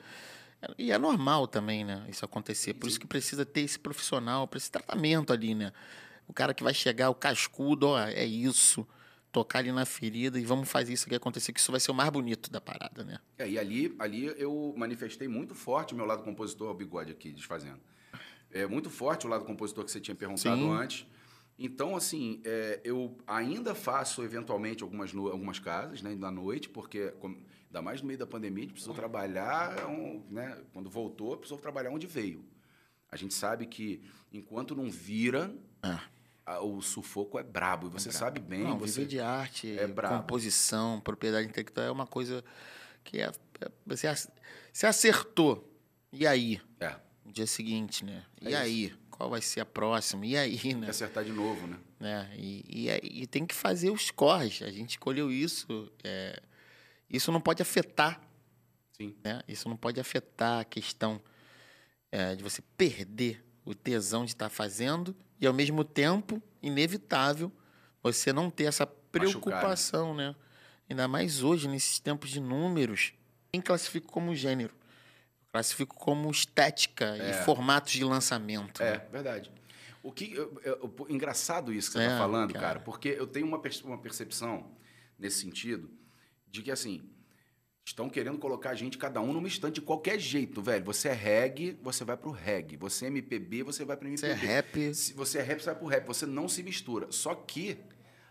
E 0.78 0.90
é 0.90 0.96
normal 0.96 1.46
também, 1.46 1.84
né? 1.84 2.02
Isso 2.08 2.24
acontecer. 2.24 2.72
Por 2.72 2.88
isso 2.88 2.98
que 2.98 3.06
precisa 3.06 3.44
ter 3.44 3.60
esse 3.60 3.78
profissional, 3.78 4.48
esse 4.56 4.70
tratamento 4.70 5.34
ali, 5.34 5.54
né? 5.54 5.70
O 6.26 6.32
cara 6.32 6.54
que 6.54 6.64
vai 6.64 6.72
chegar, 6.72 7.10
o 7.10 7.14
cascudo, 7.14 7.88
ó, 7.88 8.00
é 8.00 8.24
isso 8.24 8.86
tocar 9.34 9.58
ali 9.58 9.72
na 9.72 9.84
ferida 9.84 10.38
e 10.38 10.44
vamos 10.44 10.70
fazer 10.70 10.92
isso 10.92 11.06
aqui 11.06 11.16
acontecer, 11.16 11.52
que 11.52 11.58
isso 11.58 11.72
vai 11.72 11.80
ser 11.80 11.90
o 11.90 11.94
mais 11.94 12.08
bonito 12.08 12.48
da 12.52 12.60
parada, 12.60 13.02
né? 13.02 13.18
É, 13.36 13.48
e 13.50 13.58
ali, 13.58 13.92
ali 13.98 14.32
eu 14.38 14.72
manifestei 14.76 15.26
muito 15.26 15.56
forte 15.56 15.92
o 15.92 15.96
meu 15.96 16.06
lado 16.06 16.22
compositor, 16.22 16.70
o 16.70 16.74
bigode 16.74 17.10
aqui, 17.10 17.32
desfazendo. 17.32 17.80
É 18.52 18.64
muito 18.64 18.88
forte 18.88 19.26
o 19.26 19.28
lado 19.28 19.44
compositor 19.44 19.84
que 19.84 19.90
você 19.90 20.00
tinha 20.00 20.14
perguntado 20.14 20.56
Sim. 20.56 20.70
antes. 20.70 21.06
Então, 21.58 21.96
assim, 21.96 22.40
é, 22.44 22.80
eu 22.84 23.18
ainda 23.26 23.74
faço 23.74 24.22
eventualmente 24.22 24.84
algumas, 24.84 25.12
algumas 25.12 25.58
casas, 25.58 26.00
né, 26.00 26.14
da 26.14 26.30
noite, 26.30 26.68
porque, 26.68 27.08
como, 27.18 27.36
ainda 27.66 27.82
mais 27.82 28.00
no 28.00 28.06
meio 28.06 28.18
da 28.18 28.26
pandemia, 28.26 28.60
a 28.60 28.62
gente 28.62 28.72
precisou 28.72 28.94
trabalhar, 28.94 29.88
um, 29.88 30.24
né, 30.30 30.56
quando 30.72 30.88
voltou, 30.88 31.36
precisou 31.36 31.58
trabalhar 31.58 31.90
onde 31.90 32.06
veio. 32.06 32.44
A 33.10 33.16
gente 33.16 33.34
sabe 33.34 33.66
que 33.66 34.00
enquanto 34.32 34.76
não 34.76 34.88
vira, 34.88 35.52
é 35.82 36.14
o 36.60 36.80
sufoco 36.82 37.38
é 37.38 37.42
brabo. 37.42 37.86
E 37.86 37.90
você 37.90 38.08
é 38.08 38.12
brabo. 38.12 38.24
sabe 38.24 38.40
bem. 38.40 38.64
Não, 38.64 38.78
você 38.78 39.00
viver 39.00 39.06
de 39.06 39.20
arte, 39.20 39.78
é 39.78 39.88
composição, 39.88 41.00
propriedade 41.00 41.48
intelectual 41.48 41.86
é 41.86 41.90
uma 41.90 42.06
coisa 42.06 42.44
que 43.02 43.20
é, 43.20 43.30
é, 43.60 43.70
você, 43.86 44.08
você 44.72 44.86
acertou. 44.86 45.70
E 46.12 46.26
aí? 46.26 46.60
É. 46.78 46.96
No 47.24 47.32
dia 47.32 47.46
seguinte, 47.46 48.04
né? 48.04 48.24
É 48.40 48.44
e 48.44 48.48
isso. 48.48 48.56
aí? 48.56 48.94
Qual 49.10 49.30
vai 49.30 49.40
ser 49.40 49.60
a 49.60 49.66
próxima? 49.66 50.26
E 50.26 50.36
aí, 50.36 50.74
né? 50.74 50.88
acertar 50.88 51.24
de 51.24 51.32
novo, 51.32 51.66
né? 51.66 51.78
É, 52.00 52.36
e, 52.36 52.64
e, 52.68 53.22
e, 53.22 53.26
tem 53.26 53.46
que 53.46 53.54
fazer 53.54 53.90
os 53.90 54.10
corres. 54.10 54.60
A 54.62 54.70
gente 54.70 54.90
escolheu 54.90 55.30
isso. 55.30 55.90
É, 56.02 56.42
isso 57.08 57.32
não 57.32 57.40
pode 57.40 57.62
afetar. 57.62 58.20
Sim. 58.92 59.14
Né? 59.24 59.40
Isso 59.48 59.68
não 59.68 59.76
pode 59.76 59.98
afetar 60.00 60.60
a 60.60 60.64
questão 60.64 61.20
é, 62.10 62.34
de 62.34 62.42
você 62.42 62.60
perder 62.76 63.42
o 63.64 63.74
tesão 63.74 64.24
de 64.24 64.32
estar 64.32 64.48
fazendo 64.48 65.16
e, 65.44 65.46
ao 65.46 65.52
mesmo 65.52 65.84
tempo, 65.84 66.42
inevitável 66.62 67.52
você 68.02 68.32
não 68.32 68.50
ter 68.50 68.64
essa 68.64 68.86
preocupação, 68.86 70.14
Machucar, 70.14 70.34
né? 70.34 70.36
Ainda 70.88 71.06
mais 71.06 71.42
hoje, 71.42 71.68
nesses 71.68 71.98
tempos 71.98 72.30
de 72.30 72.40
números. 72.40 73.12
Quem 73.52 73.60
classifica 73.60 74.06
como 74.08 74.34
gênero? 74.34 74.72
Eu 74.72 75.52
classifico 75.52 75.94
como 75.94 76.30
estética 76.30 77.16
é. 77.16 77.30
e 77.30 77.44
formatos 77.44 77.92
de 77.92 78.04
lançamento. 78.04 78.82
É, 78.82 78.92
né? 78.92 79.06
verdade. 79.10 79.52
O 80.02 80.10
que 80.10 80.32
eu, 80.32 80.60
eu, 80.64 81.06
engraçado 81.08 81.72
isso 81.72 81.88
que 81.88 81.98
você 81.98 82.04
está 82.04 82.14
é, 82.14 82.18
falando, 82.18 82.52
cara. 82.52 82.66
cara. 82.66 82.80
porque 82.80 83.08
eu 83.08 83.26
tenho 83.26 83.46
uma, 83.46 83.60
uma 83.84 83.98
percepção 83.98 84.70
nesse 85.18 85.40
sentido 85.40 85.90
de 86.50 86.62
que 86.62 86.70
assim 86.70 87.02
Estão 87.84 88.08
querendo 88.08 88.38
colocar 88.38 88.70
a 88.70 88.74
gente, 88.74 88.96
cada 88.96 89.20
um, 89.20 89.32
numa 89.32 89.46
estante 89.46 89.74
de 89.74 89.82
qualquer 89.82 90.18
jeito, 90.18 90.62
velho. 90.62 90.82
Você 90.86 91.08
é 91.08 91.12
reggae, 91.12 91.78
você 91.82 92.02
vai 92.02 92.16
pro 92.16 92.30
reggae. 92.30 92.78
Você 92.78 93.04
é 93.04 93.08
MPB, 93.08 93.62
você 93.62 93.84
vai 93.84 93.94
pro 93.94 94.08
MPB. 94.08 94.26
Você 94.26 94.32
é 94.32 94.46
rap. 94.46 94.94
Se 94.94 95.12
você 95.12 95.38
é 95.38 95.42
rap, 95.42 95.60
você 95.60 95.66
vai 95.66 95.74
pro 95.74 95.86
rap. 95.86 96.06
Você 96.06 96.24
não 96.24 96.48
se 96.48 96.62
mistura. 96.62 97.08
Só 97.10 97.34
que 97.34 97.76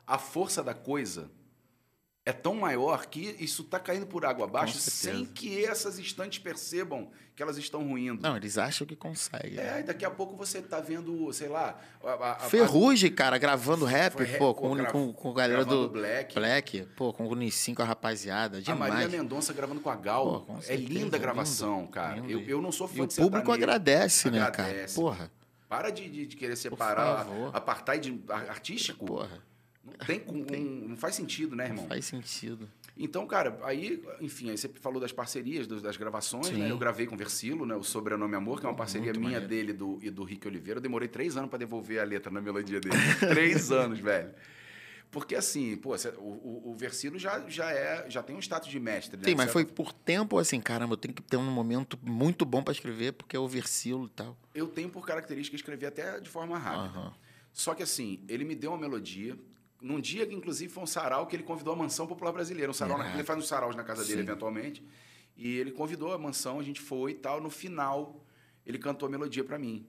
a 0.07 0.17
força 0.17 0.63
da 0.63 0.73
coisa 0.73 1.29
é 2.25 2.31
tão 2.31 2.55
maior 2.55 3.05
que 3.07 3.35
isso 3.39 3.63
está 3.63 3.77
caindo 3.77 4.05
por 4.05 4.25
água 4.25 4.45
abaixo 4.45 4.77
sem 4.77 5.25
que 5.25 5.63
essas 5.65 5.99
estantes 5.99 6.39
percebam 6.39 7.11
que 7.35 7.43
elas 7.43 7.57
estão 7.57 7.85
ruindo. 7.85 8.21
Não, 8.21 8.37
eles 8.37 8.57
acham 8.57 8.87
que 8.87 8.95
conseguem. 8.95 9.59
É, 9.59 9.81
e 9.81 9.83
daqui 9.83 10.05
a 10.05 10.11
pouco 10.11 10.35
você 10.35 10.59
está 10.59 10.79
vendo, 10.79 11.33
sei 11.33 11.49
lá. 11.49 11.77
A, 12.01 12.31
a, 12.31 12.35
Ferrugem, 12.49 13.09
a... 13.09 13.13
cara, 13.13 13.37
gravando 13.37 13.83
rap, 13.83 14.15
pô, 14.37 14.53
com, 14.53 14.77
com, 14.77 14.85
com, 14.85 15.13
com 15.13 15.31
a 15.31 15.33
galera 15.33 15.65
do. 15.65 15.89
Black. 15.89 16.35
Black, 16.35 16.81
pô, 16.95 17.11
com 17.11 17.27
o 17.27 17.35
Nissin, 17.35 17.73
com 17.73 17.81
a 17.81 17.85
rapaziada. 17.85 18.61
Demais. 18.61 18.91
A 18.91 18.95
Maria 18.95 19.09
Mendonça 19.09 19.51
gravando 19.51 19.81
com 19.81 19.89
a 19.89 19.95
Gal. 19.95 20.41
Pô, 20.41 20.53
com 20.53 20.59
é 20.65 20.75
linda 20.77 21.17
a 21.17 21.19
gravação, 21.19 21.79
lindo, 21.81 21.91
cara. 21.91 22.15
Lindo. 22.21 22.31
Eu, 22.31 22.41
eu 22.41 22.61
não 22.61 22.71
sou 22.71 22.87
fã 22.87 23.03
e 23.03 23.07
de 23.07 23.19
o 23.19 23.23
público 23.23 23.51
agradece, 23.51 24.31
né, 24.31 24.39
agradece. 24.39 24.95
cara? 24.95 25.07
Porra. 25.07 25.31
Para 25.67 25.89
de, 25.89 26.07
de, 26.07 26.27
de 26.27 26.37
querer 26.37 26.55
separar 26.55 27.27
apartheid 27.51 28.23
artístico. 28.29 29.05
Porra. 29.05 29.41
Não, 29.85 29.93
tem, 30.05 30.23
não, 30.25 30.45
tem. 30.45 30.63
não 30.63 30.95
faz 30.95 31.15
sentido, 31.15 31.55
né, 31.55 31.65
irmão? 31.65 31.83
Não 31.83 31.89
faz 31.89 32.05
sentido. 32.05 32.69
Então, 32.95 33.25
cara, 33.25 33.59
aí, 33.63 34.01
enfim, 34.21 34.49
aí 34.49 34.57
você 34.57 34.69
falou 34.69 35.01
das 35.01 35.11
parcerias, 35.11 35.67
das 35.67 35.97
gravações, 35.97 36.51
né? 36.51 36.69
Eu 36.69 36.77
gravei 36.77 37.05
com 37.05 37.15
o 37.15 37.17
Versilo, 37.17 37.65
né? 37.65 37.75
O 37.75 37.83
Sobrenome 37.83 38.35
Amor, 38.35 38.59
que 38.59 38.65
é 38.65 38.69
uma 38.69 38.75
parceria 38.75 39.07
Muito 39.07 39.19
minha 39.19 39.39
maneiro. 39.41 39.47
dele 39.47 39.73
do, 39.73 39.99
e 40.01 40.09
do 40.09 40.23
Rick 40.23 40.47
Oliveira. 40.47 40.77
Eu 40.77 40.81
demorei 40.81 41.07
três 41.07 41.35
anos 41.35 41.49
para 41.49 41.59
devolver 41.59 41.99
a 41.99 42.03
letra 42.03 42.31
na 42.31 42.39
melodia 42.39 42.79
dele. 42.79 42.95
três 43.19 43.71
anos, 43.71 43.99
velho. 43.99 44.31
Porque 45.09 45.35
assim, 45.35 45.75
pô, 45.75 45.95
o, 46.17 46.21
o, 46.21 46.71
o 46.71 46.75
Versilo 46.75 47.19
já, 47.19 47.47
já, 47.47 47.71
é, 47.71 48.09
já 48.09 48.23
tem 48.23 48.35
um 48.35 48.39
status 48.39 48.69
de 48.69 48.79
mestre, 48.79 49.17
né? 49.17 49.23
Sim, 49.25 49.35
mas 49.35 49.51
foi 49.51 49.63
por 49.63 49.93
tempo 49.93 50.39
assim, 50.39 50.59
caramba, 50.59 50.93
eu 50.93 50.97
tenho 50.97 51.13
que 51.13 51.21
ter 51.21 51.37
um 51.37 51.51
momento 51.51 51.99
muito 52.01 52.45
bom 52.45 52.63
para 52.63 52.73
escrever, 52.73 53.13
porque 53.13 53.35
é 53.35 53.39
o 53.39 53.47
Versilo 53.47 54.05
e 54.05 54.09
tal. 54.09 54.35
Eu 54.55 54.67
tenho 54.67 54.89
por 54.89 55.05
característica 55.05 55.55
escrever 55.55 55.87
até 55.87 56.19
de 56.19 56.29
forma 56.29 56.57
rápida. 56.57 56.99
Uhum. 56.99 57.11
Só 57.51 57.75
que 57.75 57.83
assim, 57.83 58.23
ele 58.27 58.43
me 58.43 58.55
deu 58.55 58.71
uma 58.71 58.79
melodia 58.79 59.37
num 59.83 59.99
dia 59.99 60.25
que, 60.25 60.33
inclusive, 60.33 60.71
foi 60.71 60.81
um 60.81 60.87
sarau 60.87 61.27
que 61.27 61.35
ele 61.35 61.43
convidou 61.43 61.73
a 61.73 61.75
Mansão 61.75 62.07
Popular 62.07 62.31
Brasileira. 62.31 62.71
Um 62.71 62.73
sarau, 62.73 63.01
é. 63.03 63.13
Ele 63.13 63.23
faz 63.23 63.37
uns 63.37 63.47
saraus 63.47 63.75
na 63.75 63.83
casa 63.83 64.01
Sim. 64.01 64.11
dele, 64.11 64.21
eventualmente. 64.21 64.81
E 65.35 65.57
ele 65.57 65.71
convidou 65.71 66.13
a 66.13 66.17
Mansão, 66.17 66.57
a 66.57 66.63
gente 66.63 66.79
foi 66.79 67.11
e 67.11 67.15
tal. 67.15 67.41
No 67.41 67.49
final, 67.49 68.25
ele 68.65 68.79
cantou 68.79 69.07
a 69.07 69.11
melodia 69.11 69.43
para 69.43 69.59
mim. 69.59 69.85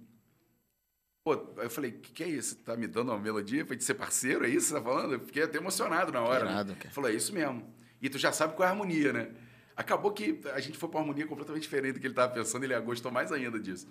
Pô, 1.23 1.35
eu 1.57 1.71
falei, 1.71 1.93
o 1.93 2.01
que, 2.01 2.13
que, 2.13 2.25
é 2.25 2.29
isso? 2.29 2.57
Tá 2.57 2.77
me 2.77 2.89
dando 2.89 3.13
uma 3.13 3.21
melodia 3.21 3.65
pra 3.65 3.75
gente 3.75 3.85
ser 3.85 3.95
parceiro? 3.95 4.45
É 4.45 4.49
isso 4.49 4.67
que 4.67 4.73
você 4.73 4.75
tá 4.75 4.83
falando? 4.83 5.15
Eu 5.15 5.21
fiquei 5.21 5.45
até 5.45 5.59
emocionado 5.59 6.11
na 6.11 6.23
hora. 6.23 6.65
Né? 6.65 6.77
Falei, 6.91 7.15
é 7.15 7.17
isso 7.17 7.33
mesmo. 7.33 7.73
E 8.03 8.11
tu 8.11 8.19
já 8.19 8.33
sabe 8.33 8.55
qual 8.55 8.67
é 8.67 8.69
a 8.69 8.73
harmonia, 8.73 9.13
né? 9.13 9.33
Acabou 9.77 10.13
que 10.13 10.41
a 10.53 10.61
gente 10.61 10.77
foi 10.77 10.89
pra 10.89 10.99
uma 10.99 11.05
harmonia 11.05 11.27
completamente 11.27 11.63
diferente 11.63 11.95
do 11.95 12.01
que 12.01 12.07
ele 12.07 12.15
tava 12.15 12.35
pensando, 12.35 12.65
ele 12.65 12.79
gostou 12.81 13.13
mais 13.13 13.31
ainda 13.31 13.61
disso. 13.61 13.89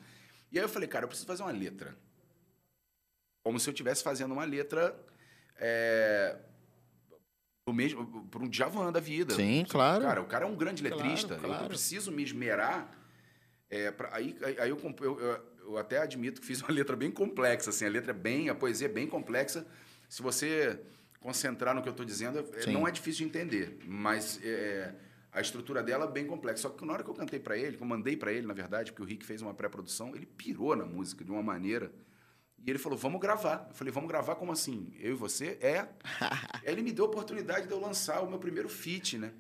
E 0.52 0.60
aí 0.60 0.66
eu 0.66 0.70
falei, 0.70 0.88
cara, 0.88 1.06
eu 1.06 1.08
preciso 1.08 1.26
fazer 1.26 1.44
uma 1.44 1.52
letra. 1.52 1.98
Como 3.44 3.60
se 3.60 3.70
eu 3.70 3.72
estivesse 3.72 4.04
fazendo 4.04 4.34
uma 4.34 4.46
letra 4.46 4.96
é, 5.66 6.36
mesmo, 7.72 8.06
por 8.28 8.42
um 8.42 8.50
Djavan 8.50 8.92
da 8.92 9.00
vida. 9.00 9.34
Sim, 9.34 9.66
claro. 9.70 10.04
Cara, 10.04 10.22
o 10.22 10.26
cara 10.26 10.46
é 10.46 10.48
um 10.48 10.56
grande 10.56 10.84
letrista. 10.84 11.36
Claro, 11.36 11.44
claro. 11.44 11.64
Eu 11.64 11.70
preciso 11.70 12.12
me 12.12 12.22
esmerar. 12.22 12.94
É, 13.70 13.90
pra, 13.90 14.10
aí, 14.14 14.36
aí 14.60 14.70
eu, 14.70 14.78
eu, 14.78 15.20
eu, 15.20 15.42
eu, 15.66 15.78
até 15.78 16.00
admito 16.00 16.42
que 16.42 16.48
fiz 16.48 16.62
uma 16.62 16.72
letra 16.76 16.98
bem 16.98 17.10
complexa. 17.10 17.70
Assim, 17.70 17.86
a 17.86 17.90
letra 17.90 18.12
é 18.12 18.14
bem, 18.14 18.50
a 18.50 18.56
poesia 18.56 18.88
é 18.88 18.92
bem 18.92 19.08
complexa. 19.08 19.66
Se 20.10 20.22
você 20.22 20.82
concentrar 21.22 21.74
no 21.74 21.82
que 21.82 21.88
eu 21.88 21.92
estou 21.92 22.06
dizendo, 22.06 22.40
é, 22.40 22.70
não 22.70 22.86
é 22.86 22.92
difícil 22.92 23.20
de 23.20 23.30
entender. 23.30 23.80
Mas 23.88 24.42
é, 24.44 24.94
a 25.32 25.40
estrutura 25.40 25.82
dela 25.82 26.06
é 26.06 26.12
bem 26.12 26.28
complexa. 26.28 26.64
Só 26.64 26.70
que 26.70 26.86
na 26.86 26.92
hora 26.92 27.04
que 27.04 27.10
eu 27.10 27.16
cantei 27.16 27.40
para 27.40 27.58
ele, 27.58 27.78
que 27.78 27.84
eu 27.84 27.88
mandei 27.88 28.18
para 28.18 28.34
ele, 28.34 28.46
na 28.46 28.54
verdade, 28.54 28.92
porque 28.92 29.04
o 29.04 29.06
Rick 29.06 29.26
fez 29.26 29.42
uma 29.42 29.54
pré-produção, 29.54 30.14
ele 30.14 30.26
pirou 30.26 30.76
na 30.76 30.86
música 30.86 31.24
de 31.24 31.32
uma 31.32 31.42
maneira 31.42 31.90
e 32.66 32.70
ele 32.70 32.80
falou, 32.80 32.98
vamos 32.98 33.20
gravar. 33.20 33.66
Eu 33.70 33.76
falei, 33.76 33.92
vamos 33.92 34.10
gravar 34.10 34.36
como 34.36 34.52
assim? 34.52 34.94
Eu 35.00 35.12
e 35.12 35.16
você? 35.16 35.58
É. 35.62 35.88
ele 36.64 36.82
me 36.82 36.92
deu 36.92 37.06
a 37.06 37.08
oportunidade 37.08 37.68
de 37.68 37.74
eu 37.74 37.80
lançar 37.80 38.22
o 38.22 38.30
meu 38.30 38.40
primeiro 38.40 38.70
feat, 38.70 39.18
né? 39.18 39.34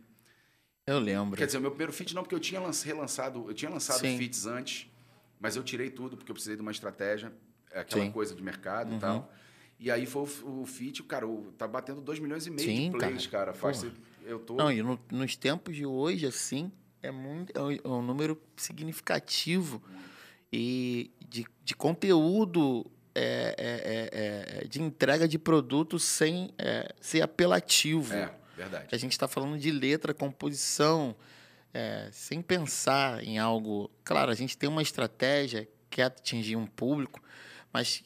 Eu 0.86 0.99
lembro. 0.99 1.38
Quer 1.38 1.45
dizer, 1.45 1.57
o 1.57 1.62
meu 1.62 1.71
primeiro 1.71 1.93
feat 1.93 2.13
não, 2.13 2.21
porque 2.21 2.36
eu 2.36 2.39
tinha 2.39 2.59
relançado, 2.83 3.45
eu 3.47 3.53
tinha 3.53 3.71
lançado 3.71 3.99
Sim. 3.99 4.17
feats 4.17 4.45
antes, 4.45 4.91
mas 5.39 5.55
eu 5.55 5.63
tirei 5.63 5.89
tudo 5.89 6.17
porque 6.17 6.29
eu 6.29 6.33
precisei 6.33 6.57
de 6.57 6.62
uma 6.62 6.71
estratégia, 6.71 7.31
é 7.71 7.79
aquela 7.79 8.03
Sim. 8.03 8.12
coisa 8.12 8.36
de 8.36 8.43
mercado 8.43 8.91
uhum. 8.91 8.97
e 8.97 8.99
tal. 8.99 9.33
E 9.79 9.89
aí 9.89 10.05
foi 10.05 10.27
o, 10.43 10.62
o 10.62 10.65
feat, 10.65 11.01
cara, 11.03 11.25
tá 11.57 11.65
batendo 11.65 12.01
2 12.01 12.19
milhões 12.19 12.45
e 12.45 12.51
meio 12.51 12.67
Sim, 12.67 12.91
de 12.91 12.97
plays, 12.97 13.27
cara. 13.27 13.53
cara. 13.53 13.53
Faz, 13.53 13.86
eu 14.25 14.39
tô... 14.39 14.55
Não, 14.55 14.69
e 14.69 14.83
no, 14.83 14.99
nos 15.09 15.38
tempos 15.38 15.75
de 15.75 15.86
hoje, 15.86 16.25
assim, 16.25 16.69
é, 17.01 17.09
muito, 17.09 17.53
é 17.57 17.88
um 17.88 18.01
número 18.01 18.41
significativo 18.57 19.81
e 20.51 21.12
de, 21.27 21.45
de 21.63 21.75
conteúdo 21.75 22.86
é 23.15 23.56
é, 23.58 24.10
é, 24.12 24.63
é, 24.63 24.67
de 24.67 24.82
entrega 24.82 25.28
de 25.28 25.38
produto 25.38 25.99
sem 25.99 26.52
é, 26.58 26.93
ser 26.99 27.21
apelativo. 27.21 28.13
É, 28.13 28.34
verdade. 28.56 28.88
A 28.91 28.97
gente 28.97 29.12
está 29.12 29.28
falando 29.28 29.58
de 29.58 29.71
letra, 29.71 30.13
composição, 30.13 31.15
sem 32.12 32.39
pensar 32.39 33.23
em 33.23 33.39
algo. 33.39 33.89
Claro, 34.04 34.32
a 34.32 34.36
gente 34.36 34.56
tem 34.56 34.69
uma 34.69 34.84
estratégia, 34.84 35.67
quer 35.89 36.04
atingir 36.04 36.56
um 36.56 36.67
público, 36.67 37.19
mas 37.71 38.04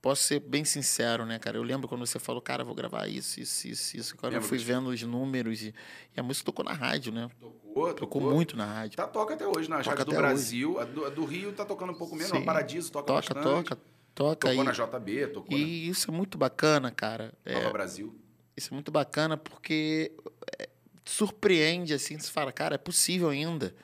posso 0.00 0.22
ser 0.22 0.40
bem 0.40 0.64
sincero, 0.64 1.26
né, 1.26 1.38
cara? 1.38 1.56
Eu 1.58 1.62
lembro 1.62 1.86
quando 1.88 2.06
você 2.06 2.18
falou, 2.18 2.40
cara, 2.40 2.64
vou 2.64 2.74
gravar 2.74 3.06
isso, 3.06 3.40
isso, 3.40 3.68
isso, 3.68 3.96
isso. 3.96 4.16
Quando 4.16 4.34
eu 4.34 4.42
fui 4.42 4.58
vendo 4.58 4.88
os 4.88 5.02
números 5.02 5.62
e, 5.62 5.74
e, 6.16 6.20
a 6.20 6.22
música 6.22 6.46
tocou 6.46 6.64
na 6.64 6.72
rádio, 6.72 7.12
né? 7.12 7.30
Tocou, 7.38 7.94
tocou. 7.94 8.22
Muito 8.22 8.56
na 8.56 8.64
rádio. 8.64 8.96
Tá, 8.96 9.06
toca 9.06 9.34
até 9.34 9.46
hoje, 9.46 9.68
na 9.68 9.78
né? 9.78 9.82
rádio 9.82 10.04
do 10.04 10.12
Brasil. 10.12 10.80
A 10.80 10.84
do, 10.84 11.04
a 11.04 11.10
do, 11.10 11.24
Rio 11.24 11.52
tá 11.52 11.64
tocando 11.64 11.92
um 11.92 11.96
pouco 11.96 12.14
menos, 12.14 12.30
Sim. 12.30 12.42
a 12.42 12.44
Paradiso 12.44 12.90
toca, 12.90 13.06
toca 13.06 13.34
bastante. 13.34 13.68
Toca, 13.68 13.82
toca. 14.14 14.48
Tocou 14.48 14.64
na 14.64 14.72
JB, 14.72 15.26
tocou. 15.28 15.56
E 15.56 15.60
na... 15.60 15.90
isso 15.90 16.10
é 16.10 16.14
muito 16.14 16.38
bacana, 16.38 16.90
cara. 16.90 17.34
Nova 17.44 17.66
é, 17.66 17.72
Brasil. 17.72 18.14
Isso 18.56 18.72
é 18.72 18.74
muito 18.74 18.90
bacana 18.90 19.36
porque 19.36 20.12
é, 20.58 20.68
surpreende, 21.04 21.92
assim, 21.92 22.18
você 22.18 22.30
fala, 22.30 22.52
cara, 22.52 22.74
é 22.74 22.78
possível 22.78 23.28
ainda. 23.28 23.74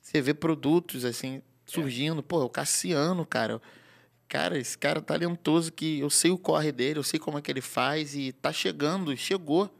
Você 0.00 0.20
vê 0.20 0.34
produtos, 0.34 1.04
assim, 1.04 1.40
surgindo. 1.64 2.18
É. 2.18 2.22
Pô, 2.22 2.42
o 2.42 2.50
Cassiano, 2.50 3.24
cara 3.24 3.62
cara, 4.32 4.58
esse 4.58 4.78
cara 4.78 4.98
é 4.98 5.02
talentoso 5.02 5.70
que 5.70 6.00
eu 6.00 6.08
sei 6.08 6.30
o 6.30 6.38
corre 6.38 6.72
dele, 6.72 6.98
eu 6.98 7.02
sei 7.02 7.20
como 7.20 7.36
é 7.36 7.42
que 7.42 7.50
ele 7.50 7.60
faz 7.60 8.14
e 8.14 8.32
tá 8.32 8.50
chegando, 8.50 9.14
chegou. 9.14 9.70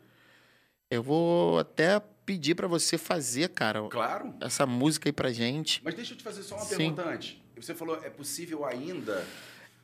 Eu 0.90 1.02
vou 1.02 1.58
até 1.58 1.98
pedir 2.26 2.54
para 2.54 2.68
você 2.68 2.98
fazer, 2.98 3.48
cara. 3.48 3.80
Claro. 3.88 4.34
Essa 4.42 4.66
música 4.66 5.08
aí 5.08 5.12
pra 5.12 5.32
gente. 5.32 5.80
Mas 5.82 5.94
deixa 5.94 6.12
eu 6.12 6.18
te 6.18 6.22
fazer 6.22 6.42
só 6.42 6.56
uma 6.56 6.66
Sim. 6.66 6.76
pergunta 6.76 7.02
antes. 7.02 7.38
Você 7.56 7.74
falou, 7.74 7.96
é 8.04 8.10
possível 8.10 8.66
ainda 8.66 9.26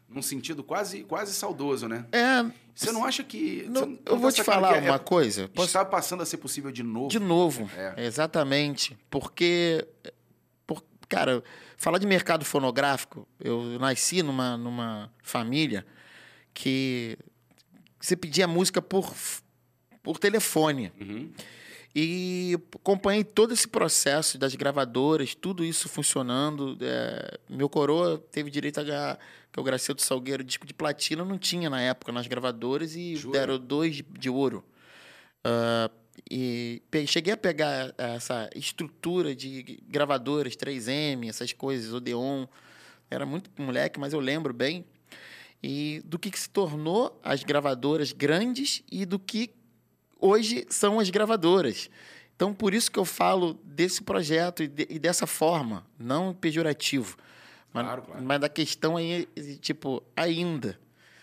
num 0.06 0.20
sentido 0.20 0.62
quase, 0.62 1.02
quase 1.02 1.32
saudoso, 1.32 1.88
né? 1.88 2.04
É. 2.12 2.44
Você 2.74 2.92
não 2.92 3.06
acha 3.06 3.24
que. 3.24 3.64
Não, 3.70 3.86
não 3.86 3.98
eu 4.04 4.18
vou 4.18 4.30
tá 4.30 4.36
te 4.36 4.44
falar 4.44 4.84
é, 4.84 4.90
uma 4.90 4.98
coisa. 4.98 5.48
Posso... 5.48 5.68
Está 5.68 5.82
passando 5.82 6.22
a 6.22 6.26
ser 6.26 6.36
possível 6.36 6.70
de 6.70 6.82
novo. 6.82 7.08
De 7.08 7.18
novo. 7.18 7.70
É. 7.74 8.04
Exatamente. 8.04 8.98
Porque. 9.08 9.88
Por, 10.66 10.84
cara, 11.08 11.42
Falar 11.78 11.98
de 11.98 12.08
mercado 12.08 12.44
fonográfico, 12.44 13.26
eu 13.38 13.78
nasci 13.78 14.20
numa, 14.20 14.56
numa 14.56 15.12
família 15.22 15.86
que 16.52 17.16
você 18.00 18.16
pedia 18.16 18.48
música 18.48 18.82
por, 18.82 19.14
por 20.02 20.18
telefone. 20.18 20.92
Uhum. 21.00 21.32
E 21.94 22.58
acompanhei 22.74 23.22
todo 23.22 23.54
esse 23.54 23.68
processo 23.68 24.36
das 24.36 24.56
gravadoras, 24.56 25.36
tudo 25.36 25.64
isso 25.64 25.88
funcionando. 25.88 26.76
É, 26.80 27.38
meu 27.48 27.68
coroa 27.68 28.18
teve 28.32 28.50
direito 28.50 28.80
a 28.80 28.82
ganhar, 28.82 29.18
que 29.52 29.60
é 29.60 29.62
o 29.62 29.64
Gracildo 29.64 30.02
Salgueiro, 30.02 30.42
disco 30.42 30.66
de 30.66 30.74
platina, 30.74 31.24
não 31.24 31.38
tinha 31.38 31.70
na 31.70 31.80
época 31.80 32.10
nas 32.10 32.26
gravadoras 32.26 32.96
e 32.96 33.14
Jura? 33.14 33.38
deram 33.38 33.56
dois 33.56 33.94
de, 33.94 34.02
de 34.02 34.28
ouro. 34.28 34.64
Uh, 35.46 35.88
e 36.30 36.82
cheguei 37.06 37.32
a 37.32 37.36
pegar 37.36 37.94
essa 37.96 38.50
estrutura 38.54 39.34
de 39.34 39.80
gravadoras 39.88 40.54
3M, 40.54 41.28
essas 41.28 41.52
coisas, 41.52 41.92
Odeon. 41.92 42.46
Era 43.10 43.24
muito 43.24 43.50
moleque, 43.60 43.98
mas 43.98 44.12
eu 44.12 44.20
lembro 44.20 44.52
bem. 44.52 44.84
E 45.62 46.02
do 46.04 46.18
que, 46.18 46.30
que 46.30 46.38
se 46.38 46.50
tornou 46.50 47.18
as 47.22 47.42
gravadoras 47.42 48.12
grandes 48.12 48.82
e 48.92 49.06
do 49.06 49.18
que 49.18 49.50
hoje 50.20 50.66
são 50.68 51.00
as 51.00 51.08
gravadoras. 51.08 51.88
Então, 52.36 52.54
por 52.54 52.74
isso 52.74 52.92
que 52.92 52.98
eu 52.98 53.04
falo 53.04 53.54
desse 53.64 54.02
projeto 54.02 54.62
e, 54.62 54.68
de, 54.68 54.86
e 54.90 54.98
dessa 54.98 55.26
forma, 55.26 55.84
não 55.98 56.34
pejorativo. 56.34 57.16
Claro, 57.72 58.02
mas, 58.02 58.06
claro. 58.06 58.24
mas 58.24 58.40
da 58.40 58.48
questão 58.48 58.96
aí, 58.96 59.26
tipo, 59.60 60.02
ainda. 60.14 60.78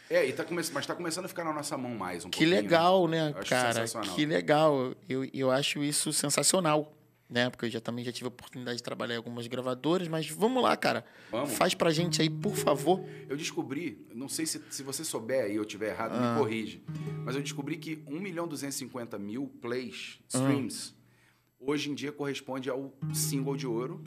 É, 0.09 0.25
e 0.25 0.33
tá 0.33 0.43
come... 0.43 0.57
mas 0.57 0.83
está 0.83 0.93
começando 0.93 1.25
a 1.25 1.27
ficar 1.27 1.43
na 1.43 1.53
nossa 1.53 1.77
mão 1.77 1.95
mais 1.95 2.25
um 2.25 2.29
Que 2.29 2.45
legal, 2.45 3.07
né, 3.07 3.33
cara? 3.47 3.85
Que 4.15 4.25
legal. 4.25 4.93
Eu, 5.09 5.27
eu 5.33 5.51
acho 5.51 5.83
isso 5.83 6.13
sensacional. 6.13 6.91
Né? 7.27 7.49
Porque 7.49 7.65
eu 7.65 7.69
já 7.71 7.81
também 7.81 8.05
já 8.05 8.11
tive 8.11 8.25
a 8.25 8.27
oportunidade 8.27 8.77
de 8.77 8.83
trabalhar 8.83 9.15
em 9.15 9.17
algumas 9.17 9.47
gravadoras, 9.47 10.07
mas 10.07 10.29
vamos 10.29 10.61
lá, 10.61 10.77
cara. 10.77 11.03
Vamos. 11.31 11.53
Faz 11.53 11.73
pra 11.73 11.89
gente 11.89 12.21
aí, 12.21 12.29
por 12.29 12.55
favor. 12.55 13.03
Eu 13.27 13.35
descobri, 13.35 14.05
não 14.13 14.29
sei 14.29 14.45
se, 14.45 14.61
se 14.69 14.83
você 14.83 15.03
souber 15.03 15.49
e 15.49 15.55
eu 15.55 15.65
tiver 15.65 15.89
errado, 15.89 16.11
ah. 16.13 16.33
me 16.33 16.37
corrige. 16.39 16.83
Mas 17.23 17.35
eu 17.35 17.41
descobri 17.41 17.77
que 17.77 18.03
1 18.05 18.19
milhão 18.19 18.47
250 18.47 19.17
mil 19.17 19.47
plays, 19.59 20.19
streams, 20.27 20.93
ah. 20.93 21.63
hoje 21.71 21.89
em 21.89 21.95
dia 21.95 22.11
corresponde 22.11 22.69
ao 22.69 22.93
single 23.11 23.57
de 23.57 23.65
ouro 23.65 24.03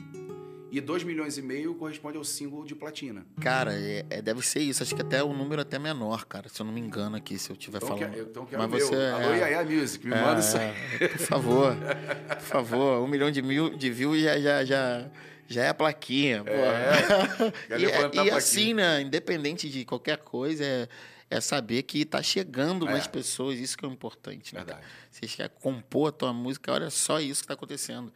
E 0.71 0.81
2 0.81 1.03
milhões 1.03 1.39
e 1.39 1.43
meio 1.43 1.75
corresponde 1.75 2.19
ao 2.19 2.25
single 2.25 2.65
de 2.65 2.75
platina. 2.75 3.25
Cara, 3.41 3.73
é, 3.75 4.05
é, 4.11 4.21
deve 4.21 4.43
ser 4.43 4.61
isso. 4.61 4.83
Acho 4.83 4.95
que 4.95 5.01
até 5.01 5.23
o 5.23 5.33
número 5.33 5.61
é 5.61 5.63
até 5.63 5.79
menor, 5.79 6.27
cara. 6.27 6.49
Se 6.49 6.61
eu 6.61 6.67
não 6.67 6.73
me 6.73 6.81
engano 6.81 7.17
aqui, 7.17 7.39
se 7.39 7.51
eu 7.51 7.55
estiver 7.55 7.79
então, 7.79 7.89
falando. 7.89 8.13
Que, 8.13 8.21
então 8.21 8.45
quero 8.45 8.63
Mas 8.63 8.71
meu. 8.71 8.87
você, 8.87 8.95
Alô, 8.95 9.33
é, 9.33 9.39
Yaya 9.39 9.65
Music, 9.65 10.07
me 10.07 10.15
é, 10.15 10.21
manda 10.21 10.41
isso 10.41 10.57
aí. 10.59 11.09
Por 11.09 11.19
favor. 11.19 11.77
Por 12.29 12.41
favor. 12.41 13.03
Um 13.03 13.07
milhão 13.07 13.31
de, 13.31 13.41
mil, 13.41 13.71
de 13.77 13.91
views 13.91 14.21
já, 14.21 14.39
já, 14.39 14.65
já, 14.65 15.11
já 15.47 15.63
é 15.65 15.69
a 15.71 15.75
plaquinha. 15.75 16.45
É, 16.47 17.79
e, 17.81 17.85
é, 17.87 18.25
e 18.27 18.31
assim, 18.31 18.75
né? 18.75 19.01
Independente 19.01 19.71
de 19.71 19.87
qualquer 19.87 20.19
coisa, 20.19 20.63
é, 20.63 20.89
é 21.31 21.41
saber 21.41 21.83
que 21.85 22.05
tá 22.05 22.23
chegando 22.23 22.85
mais 22.85 23.07
É. 23.07 23.09
pessoas. 23.09 23.59
Isso 23.59 23.77
que 23.77 23.87
é 23.87 23.89
importante. 23.89 24.55
Né, 24.55 24.61
Verdade. 24.63 24.87
Você 25.11 25.27
quer 25.27 25.49
compor 25.49 26.11
a 26.11 26.13
tua 26.13 26.33
música, 26.33 26.73
olha 26.73 26.91
só 26.91 27.19
isso 27.21 27.41
que 27.41 27.49
tá 27.49 27.55
acontecendo. 27.55 28.13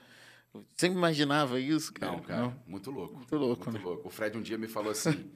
Eu 0.55 0.65
sempre 0.77 0.99
imaginava 0.99 1.59
isso, 1.59 1.93
cara. 1.95 2.13
Não, 2.13 2.21
cara, 2.21 2.57
muito 2.67 2.91
louco. 2.91 3.15
Muito 3.17 3.37
louco, 3.37 3.71
Muito 3.71 3.79
né? 3.79 3.85
louco. 3.85 4.09
O 4.09 4.11
Fred 4.11 4.37
um 4.37 4.43
dia 4.43 4.59
me 4.59 4.69
falou 4.69 4.91
assim: 4.91 5.31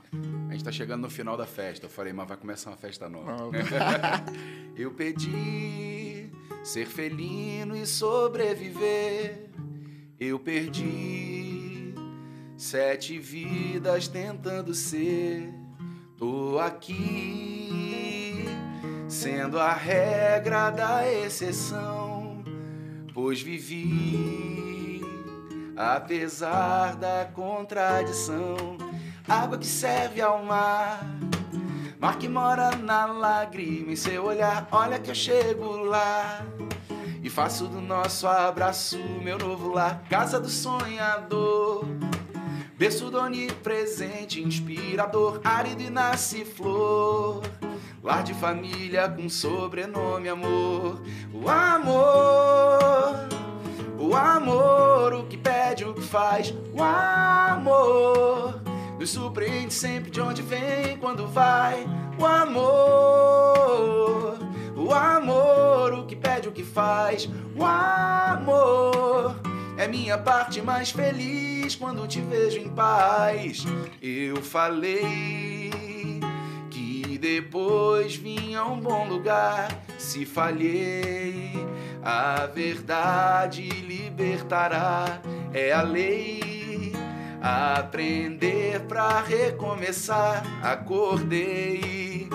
a 0.49 0.53
gente 0.53 0.63
tá 0.65 0.71
chegando 0.71 1.03
no 1.03 1.11
final 1.11 1.37
da 1.37 1.47
festa. 1.47 1.87
Eu 1.87 1.91
falei, 1.91 2.13
mas 2.13 2.29
vai 2.29 2.37
começar 2.37 2.71
uma 2.71 2.77
festa 2.77 3.09
nova. 3.09 3.35
Não. 3.37 3.51
Eu 4.77 4.91
pedi 4.93 6.31
ser 6.63 6.87
felino 6.87 7.75
e 7.75 7.87
sobreviver. 7.87 9.49
Eu 10.21 10.39
perdi 10.39 11.95
sete 12.59 13.19
vidas 13.19 14.09
tentando 14.09 14.75
ser. 14.75 15.51
Tô 16.19 16.59
aqui 16.59 18.45
sendo 19.09 19.59
a 19.59 19.73
regra 19.73 20.71
da 20.71 21.11
exceção, 21.11 22.43
pois 23.15 23.41
vivi 23.41 24.66
apesar 25.77 26.97
da 26.97 27.29
contradição. 27.33 28.79
Água 29.29 29.59
que 29.59 29.67
serve 29.67 30.21
ao 30.21 30.43
mar. 30.45 31.01
Mar 31.99 32.19
que 32.19 32.29
mora 32.29 32.77
na 32.77 33.07
lágrima 33.07 33.93
em 33.93 33.97
seu 33.97 34.25
olhar, 34.25 34.69
olha 34.71 34.99
que 34.99 35.11
eu 35.11 35.15
chego 35.15 35.79
lá 35.79 36.45
E 37.23 37.31
faço 37.31 37.67
do 37.67 37.81
nosso 37.81 38.27
abraço 38.27 38.99
meu 39.23 39.39
novo 39.39 39.73
lar 39.73 40.03
Casa 40.11 40.39
do 40.39 40.49
sonhador 40.49 41.87
Berço 42.77 43.11
do 43.11 43.19
onipresente, 43.19 44.43
inspirador 44.43 45.41
Árido 45.43 45.83
e 45.83 45.89
nasce 45.89 46.45
flor 46.45 47.43
Lar 48.05 48.23
de 48.23 48.35
família 48.35 49.09
com 49.09 49.27
sobrenome 49.31 50.29
amor 50.29 51.03
O 51.33 51.49
amor 51.49 53.36
o 53.99 54.15
amor, 54.15 55.15
o 55.15 55.25
que 55.25 55.37
pede, 55.37 55.85
o 55.85 55.95
que 55.95 56.03
faz, 56.03 56.55
o 56.73 56.83
amor 56.83 58.61
nos 58.99 59.11
surpreende 59.11 59.73
sempre 59.75 60.11
de 60.11 60.21
onde 60.21 60.43
vem, 60.43 60.97
quando 60.99 61.27
vai. 61.27 61.87
O 62.19 62.25
amor, 62.25 62.67
o 64.75 64.93
amor, 64.93 65.93
o 65.93 66.07
que 66.07 66.17
pede, 66.17 66.49
o 66.49 66.53
que 66.53 66.65
faz, 66.65 67.29
o 67.55 67.63
amor 67.65 69.37
é 69.77 69.87
minha 69.87 70.17
parte 70.17 70.63
mais 70.63 70.91
feliz 70.91 71.75
quando 71.75 72.07
te 72.09 72.21
vejo 72.21 72.59
em 72.59 72.69
paz. 72.71 73.65
Eu 74.01 74.37
falei 74.43 75.71
que 76.71 77.19
depois 77.19 78.17
vinha 78.17 78.65
um 78.65 78.81
bom 78.81 79.07
lugar. 79.07 79.69
Se 79.99 80.25
falhei, 80.25 81.53
a 82.07 82.47
verdade 82.47 83.69
libertará. 83.69 85.21
É 85.53 85.73
a 85.73 85.83
lei. 85.83 86.92
Aprender 87.42 88.81
pra 88.83 89.21
recomeçar. 89.23 90.45
Acordei 90.62 92.29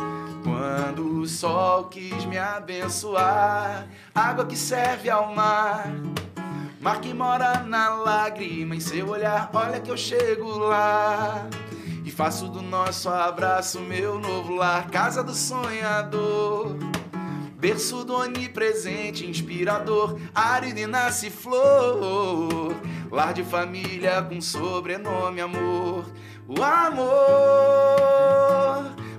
quando 0.44 1.22
o 1.22 1.26
sol 1.26 1.86
quis 1.86 2.26
me 2.26 2.38
abençoar. 2.38 3.88
Água 4.14 4.46
que 4.46 4.58
serve 4.58 5.10
ao 5.10 5.34
mar. 5.34 5.90
Mar 6.82 7.00
que 7.00 7.14
mora 7.14 7.64
na 7.64 7.92
lágrima 7.92 8.76
em 8.76 8.82
seu 8.82 9.08
olhar. 9.08 9.50
Olha 9.54 9.80
que 9.80 9.90
eu 9.90 9.98
chego 9.98 10.50
lá. 10.58 11.48
E 12.04 12.12
faço 12.12 12.50
do 12.50 12.62
nosso 12.62 13.08
abraço 13.08 13.80
meu 13.80 14.20
novo 14.20 14.54
lar. 14.54 14.90
Casa 14.90 15.24
do 15.24 15.34
sonhador. 15.34 16.76
Berço 17.62 18.04
do 18.04 18.16
onipresente, 18.16 19.24
inspirador, 19.24 20.20
árido 20.34 20.80
e 20.80 20.88
nasce 20.88 21.30
flor. 21.30 22.76
Lar 23.12 23.36
de 23.36 23.44
família 23.44 24.20
com 24.24 24.42
sobrenome 24.42 25.42
amor. 25.42 26.12
O 26.48 26.64
amor, 26.64 27.06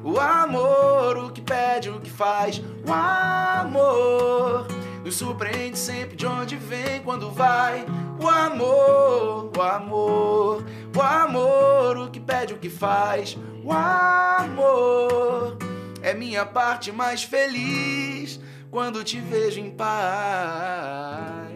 o 0.03 0.19
amor, 0.19 1.19
o 1.19 1.31
que 1.31 1.41
pede, 1.41 1.89
o 1.89 2.01
que 2.01 2.11
faz. 2.11 2.61
O 2.85 2.93
amor 2.93 4.67
nos 5.05 5.15
surpreende 5.15 5.79
sempre 5.79 6.17
de 6.17 6.27
onde 6.27 6.57
vem, 6.57 7.01
quando 7.01 7.31
vai. 7.31 7.87
O 8.21 8.29
amor, 8.29 9.53
o 9.57 9.63
amor, 9.63 10.65
o 10.93 11.01
amor, 11.01 11.97
o 11.97 12.11
que 12.11 12.19
pede, 12.19 12.55
o 12.55 12.59
que 12.59 12.69
faz. 12.69 13.39
O 13.63 13.73
amor 13.73 15.57
é 16.03 16.15
minha 16.15 16.45
parte 16.45 16.91
mais 16.93 17.23
feliz 17.23 18.41
quando 18.71 19.03
te 19.05 19.21
vejo 19.21 19.61
em 19.61 19.71
paz. 19.71 21.53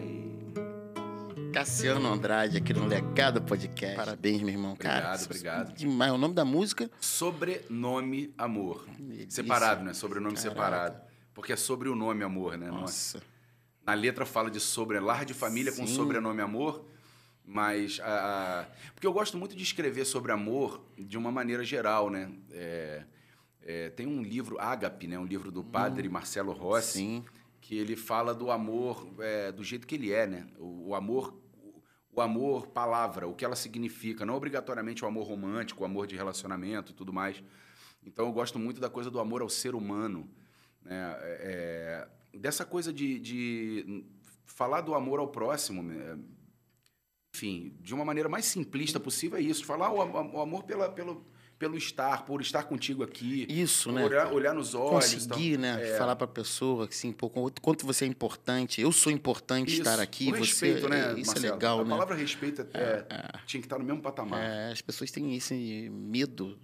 Cassiano 1.53 2.07
Andrade 2.13 2.57
aqui 2.57 2.71
no 2.73 2.85
Legado 2.85 3.41
Podcast. 3.41 3.95
Parabéns, 3.95 4.41
meu 4.41 4.49
irmão. 4.53 4.75
Cara, 4.75 4.97
Obrigado, 5.15 5.25
obrigado. 5.25 5.73
Demais. 5.75 6.11
O 6.13 6.17
nome 6.17 6.35
da 6.35 6.45
música? 6.45 6.89
Sobrenome 7.01 8.31
amor. 8.37 8.85
Delícia. 8.99 9.31
Separado, 9.43 9.83
né? 9.83 9.93
Sobrenome 9.93 10.35
Caraca. 10.35 10.49
separado. 10.53 11.01
Porque 11.33 11.53
é 11.53 11.55
sobre 11.55 11.89
o 11.89 11.95
nome 11.95 12.23
amor, 12.23 12.57
né? 12.57 12.69
Nossa. 12.69 13.21
Na 13.85 13.93
letra 13.95 14.25
fala 14.25 14.51
de 14.51 14.59
sobre 14.59 14.99
lar 14.99 15.25
de 15.25 15.33
família 15.33 15.71
com 15.71 15.87
Sim. 15.87 15.95
sobrenome 15.95 16.41
amor, 16.41 16.85
mas 17.43 17.99
a, 18.03 18.59
a- 18.61 18.65
porque 18.93 19.07
eu 19.07 19.13
gosto 19.13 19.35
muito 19.37 19.55
de 19.55 19.63
escrever 19.63 20.05
sobre 20.05 20.31
amor 20.31 20.83
de 20.97 21.17
uma 21.17 21.31
maneira 21.31 21.63
geral, 21.63 22.09
né? 22.11 22.29
É, 22.51 23.03
é, 23.67 23.89
tem 23.89 24.07
um 24.07 24.23
livro 24.23 24.57
Ágape, 24.57 25.07
né? 25.07 25.19
Um 25.19 25.25
livro 25.25 25.51
do 25.51 25.61
padre 25.61 26.07
Marcelo 26.07 26.53
Rossi, 26.53 26.99
Sim. 26.99 27.25
que 27.59 27.77
ele 27.77 27.97
fala 27.97 28.33
do 28.33 28.49
amor 28.49 29.05
é, 29.19 29.51
do 29.51 29.61
jeito 29.61 29.85
que 29.85 29.95
ele 29.95 30.13
é, 30.13 30.25
né? 30.25 30.47
O, 30.57 30.91
o 30.91 30.95
amor, 30.95 31.37
o 32.09 32.21
amor 32.21 32.67
palavra, 32.67 33.27
o 33.27 33.35
que 33.35 33.43
ela 33.43 33.57
significa, 33.57 34.25
não 34.25 34.35
obrigatoriamente 34.35 35.03
o 35.03 35.07
amor 35.07 35.27
romântico, 35.27 35.83
o 35.83 35.85
amor 35.85 36.07
de 36.07 36.15
relacionamento 36.15 36.93
e 36.93 36.95
tudo 36.95 37.11
mais. 37.11 37.43
Então 38.05 38.25
eu 38.25 38.31
gosto 38.31 38.57
muito 38.57 38.79
da 38.79 38.89
coisa 38.89 39.11
do 39.11 39.19
amor 39.19 39.41
ao 39.41 39.49
ser 39.49 39.75
humano, 39.75 40.29
né? 40.81 41.17
É, 41.19 42.07
é, 42.33 42.37
dessa 42.37 42.63
coisa 42.63 42.93
de, 42.93 43.19
de 43.19 44.05
falar 44.45 44.79
do 44.79 44.95
amor 44.95 45.19
ao 45.19 45.27
próximo, 45.27 45.83
né? 45.83 46.17
enfim, 47.35 47.75
de 47.81 47.93
uma 47.93 48.05
maneira 48.05 48.29
mais 48.29 48.45
simplista 48.45 48.97
possível 48.97 49.37
é 49.37 49.41
isso, 49.41 49.65
falar 49.65 49.91
o, 49.91 49.97
o 49.97 50.41
amor 50.41 50.63
pela, 50.63 50.89
pelo, 50.89 51.23
pelo 51.57 51.75
estar, 51.77 52.25
por 52.25 52.41
estar 52.41 52.63
contigo 52.63 53.03
aqui, 53.03 53.45
Isso, 53.49 53.91
né? 53.91 54.05
olhar, 54.05 54.31
olhar 54.31 54.53
nos 54.53 54.75
olhos, 54.75 55.13
Conseguir, 55.15 55.53
tal. 55.53 55.59
né? 55.61 55.89
É. 55.89 55.97
Falar 55.97 56.15
pra 56.15 56.27
pessoa 56.27 56.85
assim, 56.87 57.11
pô, 57.11 57.29
quanto 57.29 57.85
você 57.85 58.05
é 58.05 58.07
importante. 58.07 58.79
Eu 58.79 58.91
sou 58.91 59.11
importante 59.11 59.71
Isso, 59.71 59.81
estar 59.81 59.99
aqui. 59.99 60.29
o 60.29 60.33
respeito, 60.35 60.81
você, 60.81 60.87
né, 60.89 61.13
Isso 61.19 61.31
Marcelo? 61.31 61.45
é 61.47 61.51
legal, 61.51 61.79
a 61.79 61.83
né? 61.83 61.89
palavra 61.89 62.15
respeito 62.15 62.61
é, 62.73 63.05
é- 63.09 63.39
tinha 63.45 63.59
que 63.61 63.65
estar 63.65 63.79
no 63.79 63.85
mesmo 63.85 64.01
patamar. 64.01 64.39
É, 64.41 64.71
as 64.71 64.81
pessoas 64.81 65.09
têm 65.09 65.35
esse 65.35 65.89
medo, 65.91 66.57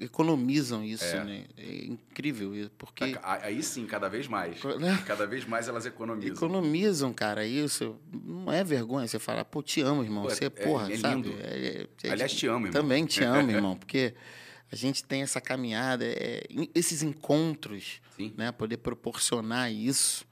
economizam 0.00 0.84
isso, 0.84 1.04
É. 1.04 1.24
né? 1.24 1.44
É 1.56 1.84
incrível 1.86 2.54
isso, 2.54 2.70
porque 2.76 3.16
Aí 3.22 3.62
sim, 3.62 3.86
cada 3.86 4.08
vez 4.08 4.28
mais. 4.28 4.62
Né? 4.62 5.02
Cada 5.06 5.26
vez 5.26 5.44
mais 5.44 5.68
elas 5.68 5.86
economizam. 5.86 6.34
economizam, 6.36 7.12
cara, 7.12 7.44
isso. 7.46 7.96
Não 8.12 8.52
é 8.52 8.62
vergonha 8.62 9.06
você 9.08 9.18
falar, 9.18 9.44
pô, 9.44 9.62
te 9.62 9.80
amo, 9.80 10.02
irmão. 10.02 10.24
Pô, 10.24 10.30
você, 10.30 10.44
é- 10.44 10.50
porra, 10.50 10.92
é 10.92 10.96
sabe? 10.96 11.32
É- 11.40 11.86
é- 12.04 12.08
é- 12.08 12.10
Aliás, 12.12 12.32
te 12.32 12.46
amo, 12.46 12.66
irmão. 12.66 12.82
Também 12.82 13.06
te 13.06 13.24
amo, 13.24 13.50
irmão, 13.50 13.76
porque 13.76 14.14
a 14.70 14.76
gente 14.76 15.02
tem 15.04 15.22
essa 15.22 15.40
caminhada, 15.40 16.04
é, 16.04 16.42
esses 16.74 17.02
encontros, 17.02 18.00
Sim. 18.16 18.32
né? 18.36 18.52
Poder 18.52 18.76
proporcionar 18.78 19.72
isso. 19.72 20.24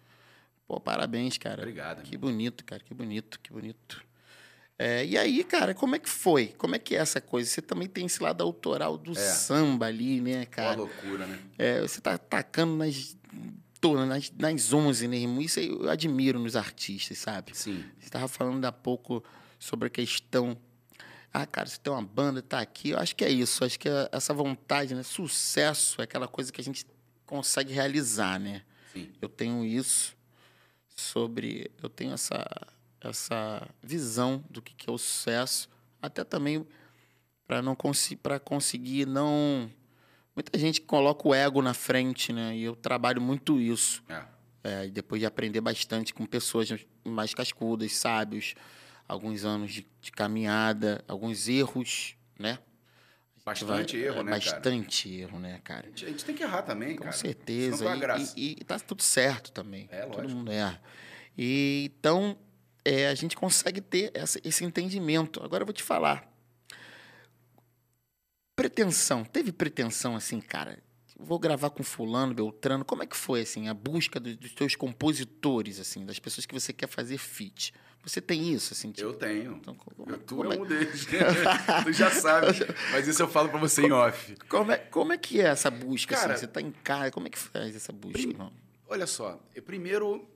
Pô, 0.66 0.78
parabéns, 0.80 1.36
cara. 1.36 1.62
Obrigado. 1.62 2.02
Que 2.02 2.16
bonito, 2.16 2.64
cara, 2.64 2.82
que 2.82 2.94
bonito, 2.94 3.40
que 3.42 3.52
bonito. 3.52 4.02
É, 4.82 5.04
e 5.04 5.18
aí, 5.18 5.44
cara, 5.44 5.74
como 5.74 5.94
é 5.94 5.98
que 5.98 6.08
foi? 6.08 6.54
Como 6.56 6.74
é 6.74 6.78
que 6.78 6.96
é 6.96 7.00
essa 7.00 7.20
coisa? 7.20 7.50
Você 7.50 7.60
também 7.60 7.86
tem 7.86 8.06
esse 8.06 8.22
lado 8.22 8.42
autoral 8.42 8.96
do 8.96 9.14
samba 9.14 9.84
ali, 9.84 10.22
né, 10.22 10.38
Uma 10.38 10.46
cara? 10.46 10.76
loucura, 10.78 11.26
né? 11.26 11.38
É, 11.58 11.82
você 11.82 12.00
tá 12.00 12.16
tacando 12.16 12.76
nas, 12.76 13.14
todas, 13.78 14.08
nas, 14.08 14.32
nas 14.38 14.72
11, 14.72 15.06
né, 15.06 15.18
irmão? 15.18 15.42
Isso 15.42 15.60
eu 15.60 15.90
admiro 15.90 16.38
nos 16.38 16.56
artistas, 16.56 17.18
sabe? 17.18 17.54
Sim. 17.54 17.84
Você 17.98 18.06
estava 18.06 18.26
falando 18.26 18.64
há 18.64 18.72
pouco 18.72 19.22
sobre 19.58 19.88
a 19.88 19.90
questão. 19.90 20.56
Ah, 21.30 21.44
cara, 21.44 21.68
você 21.68 21.78
tem 21.78 21.92
uma 21.92 22.00
banda, 22.00 22.40
tá 22.40 22.58
aqui. 22.60 22.88
Eu 22.88 22.98
acho 23.00 23.14
que 23.14 23.22
é 23.22 23.30
isso. 23.30 23.62
Acho 23.62 23.78
que 23.78 23.86
é 23.86 24.08
essa 24.10 24.32
vontade, 24.32 24.94
né? 24.94 25.02
Sucesso 25.02 26.00
é 26.00 26.04
aquela 26.04 26.26
coisa 26.26 26.50
que 26.50 26.60
a 26.60 26.64
gente 26.64 26.86
consegue 27.26 27.70
realizar, 27.70 28.40
né? 28.40 28.62
Sim. 28.94 29.10
Eu 29.20 29.28
tenho 29.28 29.62
isso 29.62 30.16
sobre. 30.96 31.70
Eu 31.82 31.90
tenho 31.90 32.14
essa, 32.14 32.42
essa 33.00 33.66
visão 33.82 34.44
do 34.50 34.60
que, 34.60 34.74
que 34.74 34.88
é 34.88 34.92
o 34.92 34.98
sucesso, 34.98 35.68
até 36.00 36.22
também 36.24 36.66
para 37.46 37.60
não 37.62 37.74
consi 37.74 38.14
para 38.16 38.38
conseguir 38.38 39.06
não 39.06 39.70
muita 40.34 40.56
gente 40.58 40.80
coloca 40.80 41.26
o 41.28 41.34
ego 41.34 41.60
na 41.60 41.74
frente, 41.74 42.32
né? 42.32 42.56
E 42.56 42.62
eu 42.62 42.76
trabalho 42.76 43.20
muito 43.20 43.60
isso. 43.60 44.02
É. 44.08 44.24
É, 44.62 44.86
e 44.86 44.90
depois 44.90 45.20
de 45.20 45.26
aprender 45.26 45.60
bastante 45.60 46.12
com 46.12 46.24
pessoas 46.26 46.68
mais 47.04 47.32
cascudas, 47.34 47.92
sábios, 47.94 48.54
alguns 49.08 49.44
anos 49.44 49.72
de, 49.72 49.86
de 50.00 50.12
caminhada, 50.12 51.02
alguns 51.08 51.48
erros, 51.48 52.14
né? 52.38 52.58
Bastante 53.44 53.96
vai- 53.96 54.06
erro, 54.06 54.20
é, 54.20 54.24
né, 54.24 54.30
Bastante 54.32 55.08
erro, 55.12 55.38
né, 55.40 55.60
cara? 55.64 55.86
A 55.86 55.88
gente, 55.88 56.04
a 56.04 56.08
gente 56.10 56.24
tem 56.24 56.34
que 56.34 56.42
errar 56.42 56.62
também, 56.62 56.94
Com 56.94 57.04
cara. 57.04 57.16
certeza. 57.16 57.78
Senão 57.78 57.98
qual 57.98 58.10
é 58.10 58.12
a 58.12 58.18
E-? 58.18 58.32
E, 58.36 58.50
e 58.60 58.64
tá 58.64 58.78
tudo 58.78 59.02
certo 59.02 59.50
também. 59.50 59.88
É, 59.90 60.02
Todo 60.02 60.18
lógico. 60.18 60.36
mundo 60.38 60.52
erra. 60.52 60.80
E, 61.36 61.90
então, 61.98 62.38
é, 62.84 63.08
a 63.08 63.14
gente 63.14 63.36
consegue 63.36 63.80
ter 63.80 64.10
essa- 64.14 64.40
esse 64.44 64.64
entendimento. 64.64 65.42
Agora 65.42 65.62
eu 65.62 65.66
vou 65.66 65.72
te 65.74 65.82
falar. 65.82 66.28
Pretensão. 68.56 69.24
Teve 69.24 69.52
pretensão 69.52 70.14
assim, 70.16 70.40
cara? 70.40 70.78
Vou 71.18 71.38
gravar 71.38 71.70
com 71.70 71.82
fulano, 71.82 72.32
Beltrano. 72.34 72.84
Como 72.84 73.02
é 73.02 73.06
que 73.06 73.16
foi, 73.16 73.42
assim, 73.42 73.68
a 73.68 73.74
busca 73.74 74.18
do- 74.18 74.36
dos 74.36 74.52
teus 74.52 74.74
compositores, 74.74 75.78
assim, 75.78 76.04
das 76.04 76.18
pessoas 76.18 76.46
que 76.46 76.54
você 76.54 76.72
quer 76.72 76.86
fazer 76.88 77.18
feat? 77.18 77.74
Você 78.02 78.20
tem 78.22 78.50
isso, 78.50 78.72
assim? 78.72 78.90
tipo, 78.92 79.06
Eu 79.06 79.12
tenho. 79.12 79.52
então, 79.56 79.74
como, 79.74 80.10
Eu, 80.10 80.18
tu 80.18 80.36
como 80.36 80.52
é 80.52 80.56
é, 80.56 80.58
um 80.58 80.64
deles. 80.64 81.06
tu 81.84 81.92
já 81.92 82.10
sabe. 82.10 82.46
Mas 82.92 83.06
isso 83.06 83.22
eu 83.22 83.28
falo 83.28 83.50
pra 83.50 83.58
você 83.58 83.82
em 83.82 83.92
off. 83.92 84.34
como, 84.48 84.72
é, 84.72 84.78
como 84.78 85.12
é 85.12 85.18
que 85.18 85.38
é 85.40 85.44
essa 85.48 85.70
busca, 85.70 86.14
Cara, 86.14 86.32
assim? 86.32 86.40
Você 86.40 86.46
tá 86.46 86.62
em 86.62 86.70
casa, 86.70 87.10
como 87.10 87.26
é 87.26 87.30
que 87.30 87.38
faz 87.38 87.76
essa 87.76 87.92
busca, 87.92 88.18
irmão? 88.18 88.50
Olha 88.88 89.06
só, 89.06 89.38
eu, 89.54 89.62
primeiro, 89.62 90.26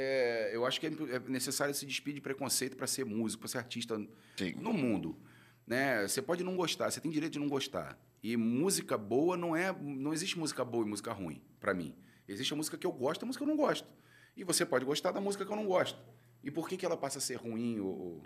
é, 0.00 0.50
eu 0.52 0.64
acho 0.64 0.78
que 0.78 0.86
é 0.86 0.90
é 0.90 1.18
necessário 1.26 1.74
se 1.74 1.84
despedir 1.84 2.14
de 2.14 2.20
preconceito 2.20 2.76
para 2.76 2.86
ser 2.86 3.04
músico, 3.04 3.40
para 3.40 3.48
ser 3.48 3.58
artista 3.58 3.96
Sim. 4.36 4.54
no 4.60 4.72
mundo. 4.72 5.18
Né? 5.66 6.06
Você 6.06 6.22
pode 6.22 6.44
não 6.44 6.54
gostar, 6.54 6.88
você 6.88 7.00
tem 7.00 7.10
direito 7.10 7.32
de 7.32 7.40
não 7.40 7.48
gostar. 7.48 7.98
E 8.22 8.36
música 8.36 8.96
boa 8.96 9.36
não 9.36 9.56
é. 9.56 9.72
Não 9.72 10.12
existe 10.12 10.38
música 10.38 10.64
boa 10.64 10.86
e 10.86 10.88
música 10.88 11.12
ruim, 11.12 11.42
para 11.58 11.74
mim. 11.74 11.96
Existe 12.28 12.52
a 12.52 12.56
música 12.56 12.78
que 12.78 12.86
eu 12.86 12.92
gosto 12.92 13.22
e 13.22 13.24
a 13.24 13.26
música 13.26 13.44
que 13.44 13.50
eu 13.50 13.56
não 13.56 13.60
gosto. 13.60 13.88
E 14.36 14.44
você 14.44 14.64
pode 14.64 14.84
gostar 14.84 15.10
da 15.10 15.20
música 15.20 15.44
que 15.44 15.50
eu 15.50 15.56
não 15.56 15.66
gosto. 15.66 15.98
E 16.44 16.50
por 16.50 16.68
que, 16.68 16.76
que 16.76 16.86
ela 16.86 16.96
passa 16.96 17.18
a 17.18 17.20
ser 17.20 17.34
ruim 17.34 17.80
ou, 17.80 18.20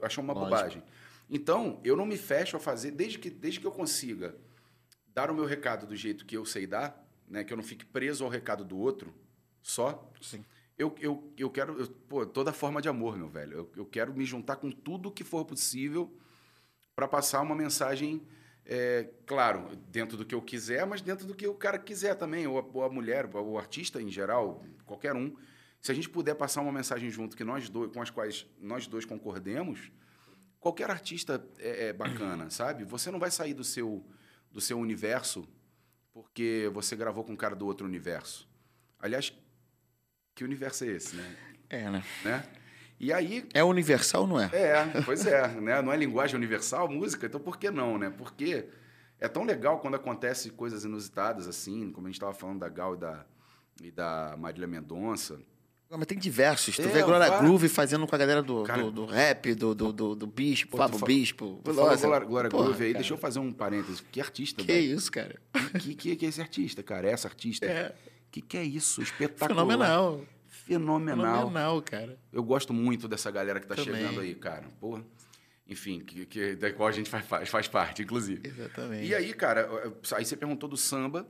acho 0.00 0.18
uma 0.18 0.32
Lógico. 0.32 0.50
bobagem. 0.50 0.82
Então, 1.28 1.78
eu 1.84 1.94
não 1.94 2.06
me 2.06 2.16
fecho 2.16 2.56
a 2.56 2.60
fazer, 2.60 2.90
desde 2.90 3.18
que, 3.18 3.28
desde 3.28 3.60
que 3.60 3.66
eu 3.66 3.70
consiga 3.70 4.34
dar 5.08 5.30
o 5.30 5.34
meu 5.34 5.44
recado 5.44 5.86
do 5.86 5.94
jeito 5.94 6.24
que 6.24 6.34
eu 6.34 6.46
sei 6.46 6.66
dar, 6.66 7.06
né, 7.28 7.44
que 7.44 7.52
eu 7.52 7.56
não 7.56 7.64
fique 7.64 7.84
preso 7.84 8.24
ao 8.24 8.30
recado 8.30 8.64
do 8.64 8.78
outro 8.78 9.14
só, 9.62 10.10
Sim. 10.22 10.42
Eu, 10.82 10.94
eu, 11.00 11.32
eu 11.38 11.50
quero, 11.50 11.78
eu, 11.78 11.88
pô, 12.08 12.26
toda 12.26 12.52
forma 12.52 12.82
de 12.82 12.88
amor, 12.88 13.16
meu 13.16 13.28
velho. 13.28 13.52
Eu, 13.52 13.72
eu 13.76 13.86
quero 13.86 14.12
me 14.12 14.24
juntar 14.24 14.56
com 14.56 14.70
tudo 14.70 15.10
que 15.10 15.22
for 15.22 15.44
possível 15.44 16.12
para 16.94 17.06
passar 17.06 17.40
uma 17.40 17.54
mensagem, 17.54 18.22
é, 18.66 19.08
claro, 19.24 19.76
dentro 19.88 20.16
do 20.16 20.24
que 20.24 20.34
eu 20.34 20.42
quiser, 20.42 20.84
mas 20.86 21.00
dentro 21.00 21.26
do 21.26 21.34
que 21.34 21.46
o 21.46 21.54
cara 21.54 21.78
quiser 21.78 22.16
também, 22.16 22.46
ou 22.46 22.58
a, 22.58 22.62
ou 22.62 22.84
a 22.84 22.90
mulher, 22.90 23.28
ou 23.34 23.52
o 23.52 23.58
artista 23.58 24.02
em 24.02 24.10
geral, 24.10 24.64
qualquer 24.84 25.14
um. 25.14 25.34
Se 25.80 25.90
a 25.90 25.94
gente 25.94 26.08
puder 26.10 26.34
passar 26.34 26.60
uma 26.60 26.72
mensagem 26.72 27.10
junto 27.10 27.36
que 27.36 27.44
nós 27.44 27.68
dois, 27.68 27.90
com 27.92 28.02
as 28.02 28.10
quais 28.10 28.46
nós 28.60 28.86
dois 28.86 29.04
concordemos, 29.04 29.90
qualquer 30.60 30.90
artista 30.90 31.44
é, 31.58 31.88
é 31.88 31.92
bacana, 31.92 32.50
sabe? 32.50 32.84
Você 32.84 33.10
não 33.10 33.18
vai 33.18 33.30
sair 33.30 33.54
do 33.54 33.64
seu, 33.64 34.04
do 34.50 34.60
seu 34.60 34.78
universo 34.78 35.48
porque 36.12 36.70
você 36.74 36.94
gravou 36.94 37.24
com 37.24 37.32
um 37.32 37.36
cara 37.36 37.56
do 37.56 37.66
outro 37.66 37.86
universo. 37.86 38.46
Aliás, 38.98 39.32
que 40.34 40.44
universo 40.44 40.84
é 40.84 40.88
esse, 40.88 41.16
né? 41.16 41.36
É, 41.68 41.90
né? 41.90 42.02
né? 42.24 42.44
E 43.00 43.12
aí, 43.12 43.44
É 43.52 43.64
universal 43.64 44.26
não 44.26 44.38
é? 44.40 44.48
é, 44.52 45.02
pois 45.04 45.26
é, 45.26 45.48
né? 45.60 45.82
Não 45.82 45.92
é 45.92 45.96
linguagem 45.96 46.36
universal 46.36 46.88
música, 46.88 47.26
então 47.26 47.40
por 47.40 47.58
que 47.58 47.70
não, 47.70 47.98
né? 47.98 48.10
Porque 48.16 48.66
é 49.18 49.26
tão 49.28 49.42
legal 49.44 49.80
quando 49.80 49.94
acontece 49.96 50.50
coisas 50.50 50.84
inusitadas 50.84 51.48
assim, 51.48 51.90
como 51.90 52.06
a 52.06 52.10
gente 52.10 52.16
estava 52.16 52.32
falando 52.32 52.60
da 52.60 52.68
Gal 52.68 52.94
e 52.94 52.98
da, 52.98 53.26
e 53.82 53.90
da 53.90 54.36
Marília 54.38 54.68
Mendonça. 54.68 55.38
Mas 55.90 56.06
tem 56.06 56.16
diversos. 56.16 56.74
Tu 56.76 56.82
É, 56.82 56.86
vê 56.86 57.00
a 57.02 57.04
Glória. 57.04 57.38
Groove 57.38 57.68
fazendo 57.68 58.06
com 58.06 58.14
a 58.14 58.18
galera 58.18 58.42
do, 58.42 58.62
Cara- 58.62 58.82
do, 58.82 58.90
do 58.90 59.04
rap, 59.04 59.54
do, 59.54 59.74
do, 59.74 59.92
do, 59.92 60.14
do 60.14 60.26
Bispo, 60.26 60.70
Pô, 60.70 60.78
Fábio 60.78 60.98
fa- 60.98 61.04
Bispo. 61.04 61.60
Glória, 61.62 62.48
Groove 62.48 62.72
aí, 62.84 62.92
cara. 62.92 63.00
deixa 63.02 63.12
eu 63.12 63.18
fazer 63.18 63.40
um 63.40 63.52
parênteses. 63.52 64.00
Que 64.10 64.18
artista, 64.18 64.62
Que 64.64 64.72
isso, 64.72 65.12
cara? 65.12 65.38
Que, 65.78 65.94
que, 65.94 66.16
que 66.16 66.24
é 66.24 66.28
esse 66.30 66.40
artista, 66.40 66.82
cara? 66.82 67.10
Essa 67.10 67.28
artista? 67.28 67.66
É. 67.66 67.94
Que 68.32 68.40
que 68.40 68.56
é 68.56 68.64
isso? 68.64 69.02
Espetacular. 69.02 69.48
Fenomenal. 69.50 70.26
Fenomenal. 70.48 71.36
Fenomenal, 71.36 71.82
cara. 71.82 72.18
Eu 72.32 72.42
gosto 72.42 72.72
muito 72.72 73.06
dessa 73.06 73.30
galera 73.30 73.60
que 73.60 73.66
tá 73.66 73.74
Também. 73.74 73.94
chegando 73.94 74.20
aí, 74.20 74.34
cara. 74.34 74.66
Porra. 74.80 75.04
Enfim, 75.68 76.00
que, 76.00 76.26
que, 76.26 76.56
da 76.56 76.72
qual 76.72 76.88
a 76.88 76.92
gente 76.92 77.08
faz, 77.08 77.48
faz, 77.48 77.68
parte, 77.68 78.02
inclusive. 78.02 78.40
Exatamente. 78.48 79.06
E 79.06 79.14
aí, 79.14 79.32
cara, 79.34 79.68
aí 80.14 80.24
você 80.24 80.36
perguntou 80.36 80.68
do 80.68 80.76
samba. 80.76 81.26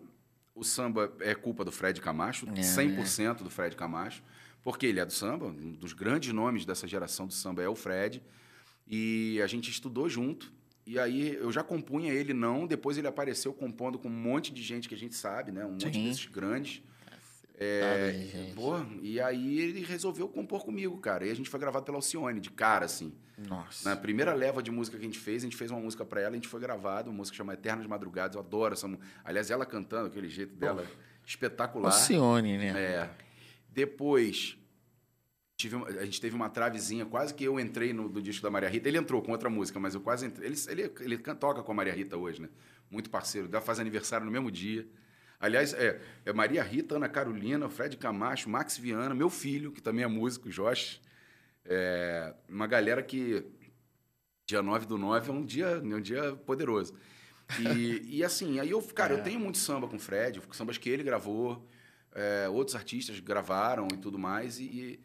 O 0.54 0.62
samba 0.62 1.12
é 1.20 1.34
culpa 1.34 1.64
do 1.64 1.72
Fred 1.72 2.00
Camacho, 2.00 2.46
É, 2.50 2.60
100% 2.60 3.38
do 3.42 3.50
Fred 3.50 3.74
Camacho, 3.74 4.22
porque 4.62 4.86
ele 4.86 5.00
é 5.00 5.04
do 5.04 5.12
samba, 5.12 5.46
um 5.46 5.72
dos 5.72 5.92
grandes 5.92 6.32
nomes 6.32 6.64
dessa 6.66 6.86
geração 6.86 7.26
do 7.26 7.32
samba 7.32 7.62
é 7.62 7.68
o 7.68 7.74
Fred. 7.74 8.22
E 8.86 9.40
a 9.42 9.46
gente 9.46 9.70
estudou 9.70 10.08
junto. 10.08 10.52
E 10.86 10.98
aí 10.98 11.34
eu 11.34 11.50
já 11.50 11.62
compunha 11.62 12.12
ele 12.12 12.34
não, 12.34 12.66
depois 12.66 12.98
ele 12.98 13.06
apareceu 13.06 13.52
compondo 13.52 13.98
com 13.98 14.08
um 14.08 14.12
monte 14.12 14.52
de 14.52 14.62
gente 14.62 14.88
que 14.88 14.94
a 14.94 14.98
gente 14.98 15.14
sabe, 15.14 15.52
né? 15.52 15.64
Um 15.64 15.72
monte 15.72 15.92
Sim. 15.92 16.08
desses 16.08 16.26
grandes. 16.26 16.82
É, 17.62 18.12
gente. 18.32 18.54
Pô, 18.54 18.74
e 19.00 19.20
aí 19.20 19.58
ele 19.60 19.80
resolveu 19.84 20.28
compor 20.28 20.64
comigo, 20.64 20.96
cara. 20.98 21.26
E 21.26 21.30
a 21.30 21.34
gente 21.34 21.48
foi 21.48 21.60
gravado 21.60 21.84
pela 21.84 21.98
Alcione, 21.98 22.40
de 22.40 22.50
cara, 22.50 22.84
assim. 22.86 23.12
Nossa. 23.48 23.88
Na 23.88 23.96
primeira 23.96 24.32
leva 24.34 24.62
de 24.62 24.70
música 24.70 24.96
que 24.96 25.02
a 25.02 25.06
gente 25.06 25.18
fez, 25.18 25.42
a 25.42 25.46
gente 25.46 25.56
fez 25.56 25.70
uma 25.70 25.80
música 25.80 26.04
pra 26.04 26.20
ela, 26.20 26.30
a 26.30 26.34
gente 26.34 26.48
foi 26.48 26.60
gravado, 26.60 27.10
uma 27.10 27.16
música 27.16 27.36
chamada 27.36 27.58
Eternas 27.58 27.86
Madrugadas. 27.86 28.34
Eu 28.36 28.40
adoro 28.42 28.74
essa 28.74 28.86
música. 28.86 29.06
Aliás, 29.24 29.50
ela 29.50 29.64
cantando, 29.66 30.06
aquele 30.08 30.28
jeito 30.28 30.54
dela, 30.54 30.86
espetacular. 31.26 31.92
Alcione, 31.92 32.58
né? 32.58 32.68
É. 32.80 33.10
Depois, 33.68 34.56
tive, 35.56 35.76
uma- 35.76 35.86
a 35.88 36.04
gente 36.04 36.20
teve 36.20 36.34
uma 36.36 36.48
travezinha, 36.50 37.06
quase 37.06 37.32
que 37.34 37.44
eu 37.44 37.58
entrei 37.58 37.92
no 37.92 38.08
do 38.08 38.20
disco 38.22 38.42
da 38.42 38.50
Maria 38.50 38.68
Rita. 38.68 38.88
Ele 38.88 38.98
entrou 38.98 39.22
com 39.22 39.32
outra 39.32 39.48
música, 39.48 39.78
mas 39.80 39.94
eu 39.94 40.00
quase 40.00 40.26
entrei. 40.26 40.46
Ele, 40.48 40.56
ele, 40.68 40.92
ele 41.00 41.18
toca 41.18 41.62
com 41.62 41.72
a 41.72 41.74
Maria 41.74 41.92
Rita 41.94 42.16
hoje, 42.16 42.40
né? 42.42 42.48
Muito 42.90 43.08
parceiro. 43.10 43.48
Faz 43.62 43.80
aniversário 43.80 44.26
no 44.26 44.30
mesmo 44.32 44.50
dia. 44.50 44.86
Aliás, 45.42 45.74
é, 45.74 46.00
é 46.24 46.32
Maria 46.32 46.62
Rita, 46.62 46.94
Ana 46.94 47.08
Carolina, 47.08 47.68
Fred 47.68 47.96
Camacho, 47.96 48.48
Max 48.48 48.78
Viana, 48.78 49.12
meu 49.12 49.28
filho, 49.28 49.72
que 49.72 49.82
também 49.82 50.04
é 50.04 50.06
músico, 50.06 50.48
Josh. 50.48 51.00
É, 51.64 52.32
uma 52.48 52.68
galera 52.68 53.02
que. 53.02 53.44
Dia 54.46 54.62
9 54.62 54.86
do 54.86 54.96
9 54.96 55.30
é 55.30 55.32
um 55.32 55.44
dia, 55.44 55.66
é 55.66 55.78
um 55.78 56.00
dia 56.00 56.36
poderoso. 56.46 56.94
E, 57.58 58.18
e 58.18 58.24
assim, 58.24 58.60
aí 58.60 58.70
eu, 58.70 58.80
cara, 58.82 59.14
É. 59.14 59.18
eu 59.18 59.22
tenho 59.22 59.40
muito 59.40 59.58
samba 59.58 59.88
com 59.88 59.96
o 59.96 59.98
Fred, 59.98 60.40
sambas 60.52 60.78
que 60.78 60.88
ele 60.88 61.02
gravou, 61.02 61.68
é, 62.14 62.48
outros 62.48 62.74
artistas 62.76 63.18
gravaram 63.20 63.88
e 63.92 63.96
tudo 63.96 64.18
mais, 64.18 64.58
e 64.60 65.00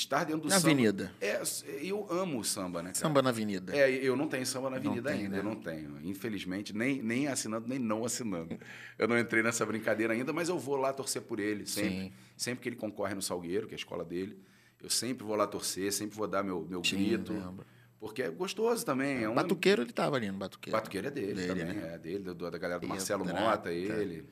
estar 0.00 0.24
dentro 0.24 0.42
do 0.42 0.48
Na 0.48 0.56
samba. 0.60 0.72
avenida. 0.72 1.12
É, 1.20 1.40
eu 1.82 2.06
amo 2.10 2.38
o 2.40 2.44
samba, 2.44 2.82
né? 2.82 2.90
cara? 2.90 2.98
Samba 3.00 3.22
na 3.22 3.30
avenida. 3.30 3.76
É, 3.76 3.90
eu 3.90 4.16
não 4.16 4.26
tenho 4.28 4.44
samba 4.46 4.68
na 4.70 4.76
avenida 4.76 5.10
tem, 5.10 5.20
ainda, 5.22 5.30
né? 5.36 5.38
eu 5.38 5.44
não 5.44 5.56
tenho. 5.56 5.98
Infelizmente, 6.02 6.76
nem, 6.76 7.02
nem 7.02 7.28
assinando, 7.28 7.68
nem 7.68 7.78
não 7.78 8.04
assinando. 8.04 8.58
Eu 8.98 9.06
não 9.08 9.18
entrei 9.18 9.42
nessa 9.42 9.64
brincadeira 9.64 10.12
ainda, 10.12 10.32
mas 10.32 10.48
eu 10.48 10.58
vou 10.58 10.76
lá 10.76 10.92
torcer 10.92 11.22
por 11.22 11.38
ele, 11.40 11.66
sempre. 11.66 11.90
Sim. 11.90 12.12
Sempre 12.36 12.62
que 12.62 12.68
ele 12.68 12.76
concorre 12.76 13.14
no 13.14 13.22
Salgueiro, 13.22 13.66
que 13.66 13.74
é 13.74 13.76
a 13.76 13.78
escola 13.78 14.04
dele. 14.04 14.38
Eu 14.82 14.88
sempre 14.90 15.24
vou 15.24 15.36
lá 15.36 15.46
torcer, 15.46 15.92
sempre 15.92 16.16
vou 16.16 16.26
dar 16.26 16.42
meu, 16.42 16.66
meu 16.68 16.82
Sim, 16.82 16.96
grito. 16.96 17.32
lembro. 17.32 17.66
Porque 17.98 18.22
é 18.22 18.30
gostoso 18.30 18.82
também. 18.84 19.22
É 19.24 19.28
um... 19.28 19.34
Batuqueiro, 19.34 19.82
ele 19.82 19.92
tava 19.92 20.16
ali 20.16 20.30
no 20.30 20.38
Batuqueiro. 20.38 20.74
Batuqueiro 20.76 21.08
é 21.08 21.10
dele, 21.10 21.34
Dele, 21.34 21.46
também, 21.48 21.64
né? 21.66 21.90
é 21.94 21.98
dele, 21.98 22.24
do- 22.32 22.50
da 22.50 22.56
galera 22.56 22.80
do 22.80 22.88
Marcelo. 22.88 23.26
Mota, 23.26 23.70
ele. 23.70 24.26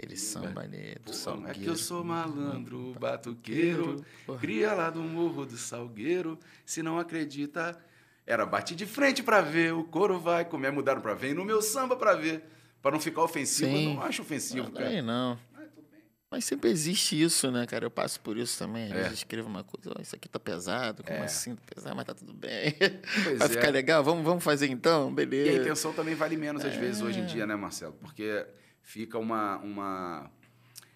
Ele 0.00 0.16
samba 0.16 0.60
ali 0.62 0.96
do 1.04 1.12
Salgueiro. 1.12 1.50
é 1.50 1.54
que 1.54 1.66
eu 1.66 1.74
sou 1.76 2.04
malandro, 2.04 2.94
batuqueiro, 3.00 4.04
Porra. 4.24 4.38
cria 4.38 4.72
lá 4.72 4.90
do 4.90 5.00
morro 5.02 5.44
do 5.44 5.56
Salgueiro, 5.56 6.38
se 6.64 6.84
não 6.84 7.00
acredita, 7.00 7.76
era 8.24 8.46
bate 8.46 8.76
de 8.76 8.86
frente 8.86 9.24
pra 9.24 9.40
ver, 9.40 9.74
o 9.74 9.82
couro 9.82 10.20
vai 10.20 10.44
comer, 10.44 10.70
mudaram 10.70 11.00
pra 11.00 11.14
ver, 11.14 11.30
e 11.30 11.34
no 11.34 11.44
meu 11.44 11.60
samba 11.60 11.96
pra 11.96 12.14
ver, 12.14 12.44
Pra 12.80 12.92
não 12.92 13.00
ficar 13.00 13.22
ofensivo, 13.24 13.72
Sim. 13.72 13.88
eu 13.88 13.94
não 13.96 14.02
acho 14.02 14.22
ofensivo, 14.22 14.66
Não, 14.66 14.70
cara. 14.70 14.86
aí 14.86 15.02
não. 15.02 15.36
Ah, 15.52 15.62
bem. 15.90 16.00
Mas 16.30 16.44
sempre 16.44 16.70
existe 16.70 17.20
isso, 17.20 17.50
né, 17.50 17.66
cara? 17.66 17.84
Eu 17.84 17.90
passo 17.90 18.20
por 18.20 18.36
isso 18.38 18.56
também. 18.56 18.84
Às 18.84 18.90
É. 18.92 18.94
vezes 19.02 19.12
escrevo 19.18 19.48
uma 19.48 19.64
coisa, 19.64 19.92
ó, 19.98 20.00
isso 20.00 20.14
aqui 20.14 20.28
tá 20.28 20.38
pesado, 20.38 21.02
como 21.02 21.18
É. 21.18 21.24
assim 21.24 21.56
tá 21.56 21.62
pesado, 21.74 21.96
mas 21.96 22.04
tá 22.06 22.14
tudo 22.14 22.32
bem. 22.32 22.76
Pois 23.24 23.38
Vai 23.40 23.48
é. 23.48 23.50
ficar 23.50 23.70
legal, 23.70 24.04
vamos, 24.04 24.24
vamos 24.24 24.44
fazer 24.44 24.68
então? 24.70 25.08
E 25.08 25.10
a 25.10 25.14
Beleza. 25.16 25.60
intenção 25.60 25.92
também 25.92 26.14
vale 26.14 26.36
menos 26.36 26.64
às 26.64 26.76
vezes 26.76 27.02
hoje 27.02 27.18
em 27.18 27.24
É. 27.24 27.26
dia, 27.26 27.46
né, 27.48 27.56
Marcelo? 27.56 27.94
Porque 27.94 28.46
fica 28.88 29.18
uma. 29.18 29.58
uma 29.58 30.30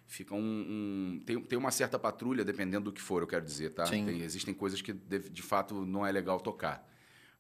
fica 0.07 0.35
um. 0.35 0.39
um- 0.41 1.21
tem, 1.27 1.39
tem 1.43 1.59
uma 1.59 1.71
certa 1.71 1.99
patrulha, 1.99 2.43
dependendo 2.45 2.87
do 2.87 2.93
que 2.93 3.03
for, 3.03 3.23
eu 3.23 3.27
quero 3.27 3.45
dizer, 3.45 3.71
tá? 3.75 3.85
Sim. 3.87 4.07
Tem- 4.07 4.23
existem 4.23 4.55
coisas 4.55 4.81
que 4.81 4.93
de, 4.95 5.19
de 5.29 5.43
fato 5.43 5.85
não 5.85 6.07
é 6.07 6.11
legal 6.11 6.41
tocar. 6.41 6.89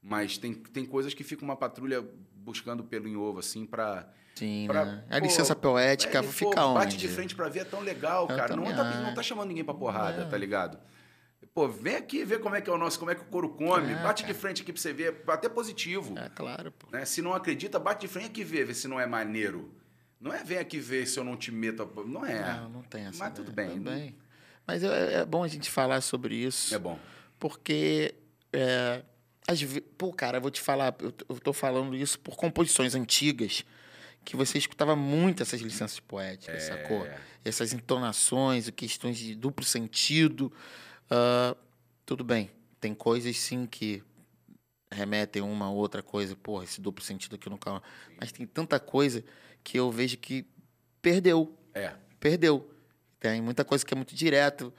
Mas 0.02 0.36
tem, 0.36 0.52
tem 0.52 0.84
coisas 0.84 1.14
que 1.14 1.24
fica 1.24 1.42
uma 1.44 1.56
patrulha 1.56 2.04
buscando 2.34 2.82
pelo 2.84 3.08
em 3.08 3.16
ovo, 3.16 3.38
assim, 3.38 3.64
pra. 3.64 4.12
Sim, 4.34 4.64
pra- 4.66 4.84
né? 4.84 5.04
A 5.10 5.18
pô, 5.18 5.24
licença 5.24 5.54
poética 5.56 6.18
é, 6.18 6.22
pô, 6.22 6.28
fica 6.28 6.66
onde? 6.66 6.78
Bate 6.84 6.96
de 6.98 7.08
frente 7.08 7.34
pra 7.34 7.48
ver 7.48 7.60
é 7.60 7.64
tão 7.64 7.80
legal, 7.80 8.26
Eu 8.28 8.36
cara. 8.36 8.54
Não 8.54 8.64
tá, 8.64 9.00
não 9.02 9.14
tá 9.14 9.22
chamando 9.22 9.48
ninguém 9.48 9.64
pra 9.64 9.74
porrada, 9.74 10.22
É. 10.22 10.28
tá 10.28 10.36
ligado? 10.36 10.78
Pô, 11.54 11.68
vem 11.68 11.96
aqui 11.96 12.24
ver 12.24 12.40
como 12.40 12.54
é 12.54 12.60
que 12.60 12.68
é 12.70 12.72
o 12.72 12.78
nosso, 12.78 12.98
como 12.98 13.10
é 13.10 13.14
que 13.14 13.20
o 13.22 13.26
couro 13.26 13.50
come. 13.50 13.92
É, 13.92 14.02
bate 14.02 14.22
cara. 14.22 14.34
de 14.34 14.38
frente 14.40 14.62
aqui 14.62 14.72
pra 14.72 14.80
você 14.80 14.92
ver, 14.92 15.22
até 15.28 15.48
positivo. 15.48 16.18
É 16.18 16.28
claro, 16.30 16.72
pô. 16.72 16.88
Né? 16.90 17.04
Se 17.04 17.20
não 17.22 17.32
acredita, 17.34 17.78
bate 17.78 18.02
de 18.06 18.08
frente 18.12 18.26
aqui 18.26 18.42
ver, 18.44 18.64
ver 18.64 18.74
se 18.74 18.86
não 18.88 18.98
é 18.98 19.06
maneiro. 19.06 19.72
Não 20.22 20.32
é 20.32 20.44
vem 20.44 20.58
aqui 20.58 20.78
ver 20.78 21.06
se 21.06 21.18
eu 21.18 21.24
não 21.24 21.36
te 21.36 21.50
meto. 21.50 21.82
a- 21.82 22.04
Não 22.04 22.24
é. 22.24 22.54
Não, 22.54 22.68
não 22.68 22.82
tem 22.82 23.06
essa. 23.06 23.18
Mas 23.18 23.34
tudo 23.34 23.48
né? 23.48 23.54
bem. 23.54 23.68
Tudo 23.70 23.90
bem. 23.90 24.16
Mas 24.64 24.84
é, 24.84 25.14
é 25.14 25.24
bom 25.24 25.42
a 25.42 25.48
gente 25.48 25.68
falar 25.68 26.00
sobre 26.00 26.36
isso. 26.36 26.72
É 26.74 26.78
bom. 26.78 26.98
Porque. 27.40 28.14
É, 28.52 29.02
ve- 29.66 29.80
Pô, 29.80 30.12
cara, 30.12 30.38
eu 30.38 30.40
vou 30.42 30.50
te 30.50 30.60
falar, 30.60 30.94
eu, 31.00 31.12
eu 31.28 31.40
tô 31.40 31.52
falando 31.52 31.96
isso 31.96 32.20
por 32.20 32.36
composições 32.36 32.94
antigas, 32.94 33.64
que 34.24 34.36
você 34.36 34.58
escutava 34.58 34.94
muito 34.94 35.42
essas 35.42 35.60
licenças 35.60 35.98
poéticas, 35.98 36.62
sacou? 36.62 37.08
Essas 37.44 37.72
entonações, 37.72 38.70
questões 38.70 39.18
de 39.18 39.34
duplo 39.34 39.64
sentido. 39.64 40.52
ah, 41.10 41.56
tudo 42.06 42.22
bem, 42.22 42.50
tem 42.80 42.94
coisas 42.94 43.36
sim 43.38 43.66
que 43.66 44.02
remetem 44.92 45.42
uma 45.42 45.70
ou 45.70 45.76
outra 45.76 46.02
coisa, 46.02 46.36
porra, 46.36 46.64
esse 46.64 46.80
duplo 46.80 47.02
sentido 47.04 47.34
aqui 47.36 47.48
no 47.48 47.58
canal. 47.58 47.82
Mas 48.20 48.30
tem 48.30 48.46
tanta 48.46 48.78
coisa 48.78 49.24
que 49.62 49.78
eu 49.78 49.90
vejo 49.90 50.16
que 50.18 50.44
perdeu 51.00 51.56
É. 51.74 51.94
perdeu. 52.20 52.68
Tem 53.18 53.40
muita 53.40 53.64
coisa 53.64 53.84
que 53.84 53.94
é 53.94 53.96
muito 53.96 54.14
direto. 54.14 54.72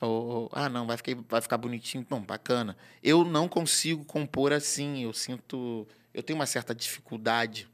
Ou, 0.00 0.10
ou, 0.26 0.50
ah, 0.52 0.68
não, 0.68 0.86
vai 0.86 0.96
ficar, 0.96 1.14
vai 1.28 1.40
ficar 1.42 1.58
bonitinho. 1.58 2.06
Não, 2.08 2.20
bacana. 2.22 2.76
Eu 3.02 3.24
não 3.24 3.46
consigo 3.48 4.04
compor 4.04 4.52
assim. 4.52 5.02
Eu 5.04 5.12
sinto. 5.12 5.86
Eu 6.14 6.22
tenho 6.22 6.38
uma 6.38 6.46
certa 6.46 6.74
dificuldade 6.74 7.68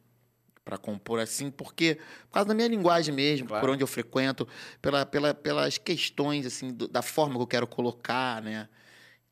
para 0.65 0.77
compor 0.77 1.21
assim, 1.21 1.49
porque 1.49 1.95
por 2.29 2.33
causa 2.33 2.49
da 2.49 2.55
minha 2.55 2.67
linguagem 2.67 3.15
mesmo, 3.15 3.47
Claro. 3.47 3.65
por 3.65 3.73
onde 3.73 3.85
eu 3.85 3.87
frequento, 3.87 4.49
pela, 4.83 5.07
pela, 5.07 5.33
pelas 5.33 5.79
questões 5.79 6.45
assim 6.45 6.73
do- 6.73 6.89
da 6.89 7.03
forma 7.03 7.37
que 7.37 7.43
eu 7.43 7.47
quero 7.47 7.67
colocar, 7.69 8.43
né? 8.43 8.69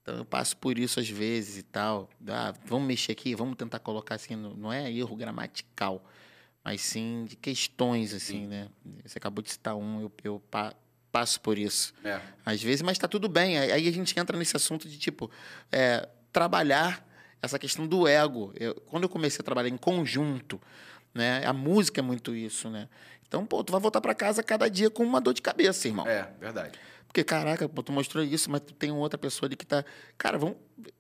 Então 0.00 0.16
eu 0.18 0.24
passo 0.24 0.56
por 0.56 0.78
isso 0.78 1.00
às 1.00 1.08
vezes 1.08 1.58
e 1.58 1.62
tal. 1.64 2.08
Ah, 2.28 2.54
vamos 2.66 2.86
mexer 2.86 3.10
aqui, 3.12 3.34
vamos 3.34 3.56
tentar 3.56 3.80
colocar 3.80 4.14
assim, 4.14 4.36
não 4.36 4.54
não 4.54 4.72
é 4.72 4.88
erro 4.92 5.16
gramatical, 5.16 6.04
mas 6.64 6.80
sim 6.80 7.24
de 7.28 7.36
questões 7.36 8.12
assim, 8.14 8.42
Sim. 8.42 8.46
né? 8.46 8.68
Você 9.04 9.18
acabou 9.18 9.42
de 9.42 9.50
citar 9.50 9.76
um, 9.76 10.00
eu, 10.00 10.12
eu 10.24 10.40
pa- 10.50 10.74
passo 11.12 11.40
por 11.40 11.58
isso 11.58 11.92
É. 12.04 12.20
às 12.44 12.62
vezes, 12.62 12.82
mas 12.82 12.98
tá 12.98 13.06
tudo 13.06 13.28
bem. 13.28 13.58
Aí 13.58 13.70
aí 13.72 13.88
a 13.88 13.92
gente 13.92 14.18
entra 14.18 14.36
nesse 14.38 14.56
assunto 14.56 14.88
de 14.88 14.98
tipo 14.98 15.30
é, 15.70 16.08
trabalhar 16.32 17.06
essa 17.42 17.58
questão 17.58 17.86
do 17.86 18.08
ego. 18.08 18.52
Eu- 18.58 18.74
quando 18.86 19.02
eu 19.04 19.08
comecei 19.08 19.40
a 19.40 19.44
trabalhar 19.44 19.68
em 19.68 19.76
conjunto, 19.76 20.60
né? 21.12 21.44
A 21.46 21.52
música 21.52 22.00
é 22.00 22.02
muito 22.02 22.34
isso, 22.34 22.68
né? 22.70 22.88
Então, 23.26 23.44
pô, 23.46 23.62
tu 23.62 23.70
vai 23.72 23.80
voltar 23.80 24.00
para 24.00 24.14
casa 24.14 24.42
cada 24.42 24.68
dia 24.68 24.90
com 24.90 25.02
uma 25.04 25.20
dor 25.20 25.34
de 25.34 25.42
cabeça, 25.42 25.86
irmão. 25.88 26.06
É, 26.06 26.30
verdade. 26.40 26.78
Porque, 27.06 27.22
caraca, 27.22 27.68
pô, 27.68 27.82
tu 27.82 27.92
mostrou 27.92 28.24
isso, 28.24 28.50
mas 28.50 28.60
tu 28.62 28.74
tem 28.74 28.90
outra 28.90 29.16
pessoa 29.18 29.46
ali 29.48 29.54
que 29.56 29.64
tá. 29.66 29.84
Cara, 30.18 30.36
vamos. 30.38 30.56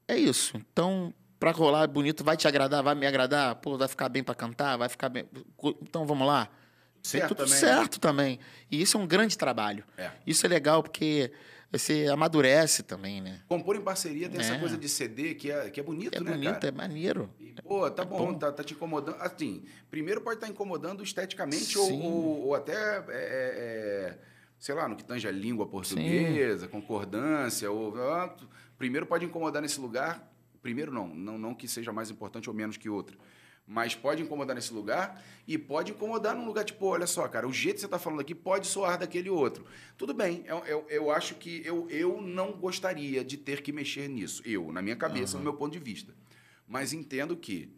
É 0.06 0.16
isso. 0.16 0.56
Então, 0.56 1.12
pra 1.44 1.50
rolar 1.52 1.86
bonito, 1.86 2.24
vai 2.24 2.38
te 2.38 2.48
agradar, 2.48 2.82
vai 2.82 2.94
me 2.94 3.06
agradar, 3.06 3.54
pô, 3.56 3.76
vai 3.76 3.86
ficar 3.86 4.08
bem 4.08 4.24
pra 4.24 4.34
cantar, 4.34 4.78
vai 4.78 4.88
ficar 4.88 5.10
bem. 5.10 5.28
Então 5.82 6.06
vamos 6.06 6.26
lá. 6.26 6.48
Certo 7.02 7.28
tudo 7.34 7.36
também, 7.44 7.52
né? 7.52 7.58
certo 7.60 8.00
também. 8.00 8.38
E 8.70 8.80
isso 8.80 8.96
é 8.96 9.00
um 9.00 9.06
grande 9.06 9.36
trabalho. 9.36 9.84
É. 9.98 10.10
Isso 10.26 10.46
é 10.46 10.48
legal 10.48 10.82
porque 10.82 11.30
você 11.70 12.06
amadurece 12.10 12.82
também, 12.82 13.20
né? 13.20 13.42
Compor 13.46 13.76
em 13.76 13.82
parceria 13.82 14.26
tem 14.26 14.40
essa 14.40 14.54
É. 14.54 14.58
coisa 14.58 14.78
de 14.78 14.88
CD 14.88 15.34
que 15.34 15.50
é, 15.50 15.68
que 15.68 15.78
é 15.78 15.82
bonito, 15.82 16.16
É 16.16 16.20
né, 16.20 16.30
bonito, 16.30 16.52
cara? 16.54 16.68
é 16.68 16.70
maneiro. 16.70 17.28
E, 17.38 17.52
Pô, 17.62 17.90
tá 17.90 18.06
bom, 18.06 18.32
bom. 18.32 18.38
Tá, 18.38 18.50
tá 18.50 18.64
te 18.64 18.72
incomodando. 18.72 19.16
Assim, 19.20 19.64
primeiro 19.90 20.22
pode 20.22 20.36
estar 20.38 20.48
incomodando 20.48 21.02
esteticamente 21.02 21.76
ou, 21.76 21.86
Sim. 21.88 22.02
ou, 22.06 22.46
ou 22.46 22.54
até, 22.54 22.72
é, 22.72 23.02
é, 23.08 23.08
é, 23.10 24.18
sei 24.58 24.74
lá, 24.74 24.88
no 24.88 24.96
que 24.96 25.04
tange 25.04 25.28
a 25.28 25.30
língua 25.30 25.66
portuguesa, 25.66 26.66
concordância. 26.68 27.70
Ou, 27.70 27.94
ah, 28.00 28.34
primeiro 28.78 29.04
pode 29.04 29.26
incomodar 29.26 29.60
nesse 29.60 29.78
lugar. 29.78 30.32
Primeiro 30.64 30.90
não, 30.90 31.06
não, 31.06 31.36
não 31.38 31.54
que 31.54 31.68
seja 31.68 31.92
mais 31.92 32.10
importante 32.10 32.48
ou 32.48 32.56
menos 32.56 32.78
que 32.78 32.88
outro. 32.88 33.18
Mas 33.66 33.94
pode 33.94 34.22
incomodar 34.22 34.56
nesse 34.56 34.72
lugar 34.72 35.22
e 35.46 35.58
pode 35.58 35.92
incomodar 35.92 36.34
num 36.34 36.46
lugar 36.46 36.64
tipo, 36.64 36.86
olha 36.86 37.06
só, 37.06 37.28
cara, 37.28 37.46
o 37.46 37.52
jeito 37.52 37.74
que 37.74 37.80
você 37.80 37.86
está 37.86 37.98
falando 37.98 38.20
aqui 38.20 38.34
pode 38.34 38.66
soar 38.66 38.98
daquele 38.98 39.28
outro. 39.28 39.66
Tudo 39.98 40.14
bem, 40.14 40.42
eu, 40.46 40.58
eu, 40.64 40.86
eu 40.88 41.10
acho 41.10 41.34
que 41.34 41.60
eu, 41.66 41.86
eu 41.90 42.18
não 42.22 42.52
gostaria 42.52 43.22
de 43.22 43.36
ter 43.36 43.60
que 43.62 43.72
mexer 43.72 44.08
nisso. 44.08 44.42
Eu, 44.46 44.72
na 44.72 44.80
minha 44.80 44.96
cabeça, 44.96 45.36
no 45.36 45.44
meu 45.44 45.52
ponto 45.52 45.72
de 45.74 45.78
vista. 45.78 46.14
Mas 46.66 46.94
entendo 46.94 47.36
que, 47.36 47.70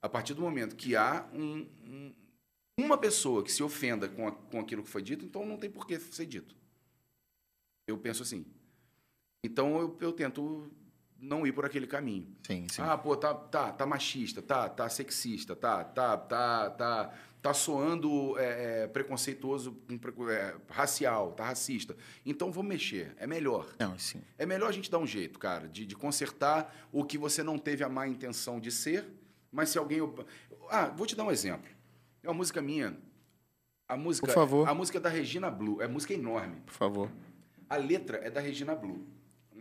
a 0.00 0.08
partir 0.08 0.32
do 0.32 0.40
momento 0.42 0.76
que 0.76 0.94
há 0.94 1.28
um- 1.32 1.66
um- 1.84 2.14
uma 2.78 2.96
pessoa 2.96 3.42
que 3.42 3.50
se 3.50 3.64
ofenda 3.64 4.08
com, 4.08 4.28
a- 4.28 4.32
com 4.32 4.60
aquilo 4.60 4.84
que 4.84 4.88
foi 4.90 5.02
dito, 5.02 5.24
então 5.24 5.44
não 5.44 5.56
tem 5.56 5.68
por 5.68 5.88
que 5.88 5.98
ser 5.98 6.26
dito. 6.26 6.54
Eu 7.88 7.98
penso 7.98 8.22
assim. 8.22 8.46
Então 9.44 9.78
eu, 9.80 9.96
eu 10.00 10.12
tento 10.12 10.70
não 11.18 11.46
ir 11.46 11.52
por 11.52 11.64
aquele 11.64 11.86
caminho. 11.86 12.26
Sim, 12.46 12.66
sim. 12.70 12.80
Ah, 12.80 12.96
pô, 12.96 13.16
tá, 13.16 13.34
tá, 13.34 13.72
tá 13.72 13.84
machista, 13.84 14.40
tá, 14.40 14.68
tá 14.68 14.88
sexista, 14.88 15.56
tá, 15.56 15.82
tá, 15.82 16.16
tá, 16.16 16.70
tá, 16.70 17.14
tá 17.42 17.54
soando 17.54 18.38
é, 18.38 18.82
é, 18.82 18.86
preconceituoso, 18.86 19.76
é, 20.30 20.54
racial, 20.70 21.32
tá 21.32 21.46
racista. 21.46 21.96
Então 22.24 22.52
vamos 22.52 22.68
mexer, 22.68 23.14
é 23.18 23.26
melhor. 23.26 23.74
Não, 23.78 23.98
sim. 23.98 24.22
É 24.36 24.46
melhor 24.46 24.68
a 24.68 24.72
gente 24.72 24.90
dar 24.90 24.98
um 24.98 25.06
jeito, 25.06 25.38
cara, 25.38 25.68
de, 25.68 25.84
de 25.84 25.96
consertar 25.96 26.88
o 26.92 27.04
que 27.04 27.18
você 27.18 27.42
não 27.42 27.58
teve 27.58 27.82
a 27.82 27.88
má 27.88 28.06
intenção 28.06 28.60
de 28.60 28.70
ser, 28.70 29.04
mas 29.50 29.70
se 29.70 29.78
alguém. 29.78 30.00
Ah, 30.70 30.86
vou 30.86 31.06
te 31.06 31.16
dar 31.16 31.24
um 31.24 31.30
exemplo. 31.30 31.68
É 32.22 32.28
uma 32.28 32.34
música 32.34 32.62
minha. 32.62 32.96
A 33.88 33.96
música, 33.96 34.26
Por 34.26 34.34
favor. 34.34 34.68
A 34.68 34.74
música 34.74 34.98
é 34.98 35.00
da 35.00 35.08
Regina 35.08 35.50
Blue. 35.50 35.80
É 35.80 35.88
música 35.88 36.12
enorme. 36.12 36.60
Por 36.66 36.74
favor. 36.74 37.10
A 37.70 37.76
letra 37.76 38.18
é 38.18 38.30
da 38.30 38.40
Regina 38.40 38.74
Blue, 38.74 39.06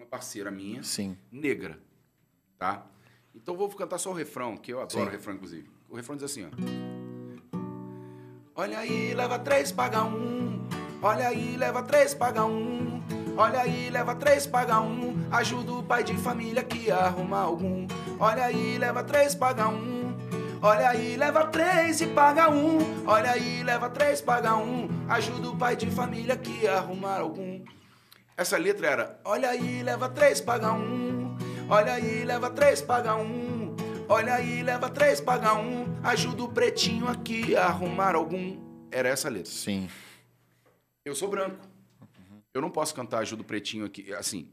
parceira 0.08 0.50
minha, 0.50 0.82
Sim. 0.84 1.18
negra, 1.32 1.80
tá? 2.58 2.86
Então 3.36 3.56
vou 3.56 3.70
cantar 3.70 3.98
só 3.98 4.10
o 4.10 4.14
refrão, 4.14 4.58
que 4.58 4.74
eu 4.74 4.82
adoro 4.82 5.04
Sim. 5.04 5.08
o 5.08 5.12
refrão, 5.12 5.36
inclusive. 5.36 5.70
O 5.90 5.96
refrão 5.96 6.16
diz 6.16 6.24
assim, 6.26 6.46
ó. 6.46 6.50
Olha 8.56 8.80
aí, 8.80 9.14
leva 9.14 9.38
três, 9.38 9.72
paga 9.72 10.04
um. 10.04 10.68
Olha 11.02 11.28
aí, 11.28 11.56
leva 11.56 11.84
três, 11.84 12.14
paga 12.16 12.44
um. 12.46 13.04
Olha 13.38 13.62
aí, 13.62 13.90
leva 13.92 14.16
três, 14.16 14.48
paga 14.48 14.82
um. 14.82 15.16
Ajuda 15.32 15.74
o 15.74 15.84
pai 15.84 16.04
de 16.04 16.18
família 16.18 16.64
que 16.64 16.90
arruma 16.90 17.40
algum. 17.40 17.86
Olha 18.20 18.46
aí, 18.46 18.80
leva 18.80 19.04
três, 19.04 19.36
paga 19.36 19.70
um. 19.70 20.18
Olha 20.60 20.90
aí, 20.90 21.16
leva 21.16 21.46
três 21.46 22.02
e 22.02 22.08
paga 22.08 22.50
um. 22.50 22.80
Olha 23.06 23.32
aí, 23.32 23.62
leva 23.62 23.90
três, 23.92 24.22
paga 24.22 24.56
um. 24.56 24.90
Ajuda 25.08 25.52
o 25.52 25.56
pai 25.56 25.76
de 25.76 25.92
família 25.92 26.36
que 26.36 26.68
arrumar 26.68 27.20
algum. 27.20 27.64
Essa 28.38 28.56
letra 28.56 28.88
era: 28.88 29.20
Olha 29.26 29.50
aí, 29.50 29.82
leva 29.82 30.08
três, 30.08 30.40
paga 30.40 30.72
um. 30.72 31.36
Olha 31.68 31.94
aí, 31.94 32.24
leva 32.24 32.52
três, 32.52 32.80
paga 32.80 33.16
um. 33.16 33.76
Olha 34.08 34.36
aí, 34.36 34.62
leva 34.62 34.90
três, 34.92 35.20
paga 35.20 35.56
um. 35.56 36.00
Ajuda 36.04 36.44
o 36.44 36.50
pretinho 36.50 37.08
aqui 37.08 37.56
a 37.56 37.66
arrumar 37.66 38.14
algum. 38.16 38.88
Era 38.92 39.10
essa 39.10 39.28
letra. 39.28 39.52
Sim. 39.52 39.90
Eu 41.04 41.16
sou 41.16 41.28
branco. 41.28 41.68
Eu 42.54 42.62
não 42.62 42.70
posso 42.70 42.94
cantar 42.94 43.20
Ajuda 43.20 43.42
o 43.42 43.46
pretinho 43.46 43.86
aqui. 43.86 44.14
Assim, 44.14 44.52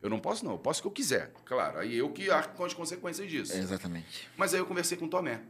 eu 0.00 0.08
não 0.08 0.20
posso, 0.20 0.44
não. 0.44 0.52
Eu 0.52 0.58
posso 0.58 0.78
o 0.78 0.82
que 0.82 0.88
eu 0.88 0.92
quiser. 0.92 1.32
Claro, 1.44 1.80
aí 1.80 1.96
eu 1.96 2.10
que 2.10 2.30
arco 2.30 2.56
com 2.56 2.64
as 2.64 2.74
consequências 2.74 3.28
disso. 3.28 3.56
Exatamente. 3.56 4.28
Mas 4.36 4.54
aí 4.54 4.60
eu 4.60 4.66
conversei 4.66 4.96
com 4.96 5.06
o 5.06 5.08
Tomé. 5.08 5.42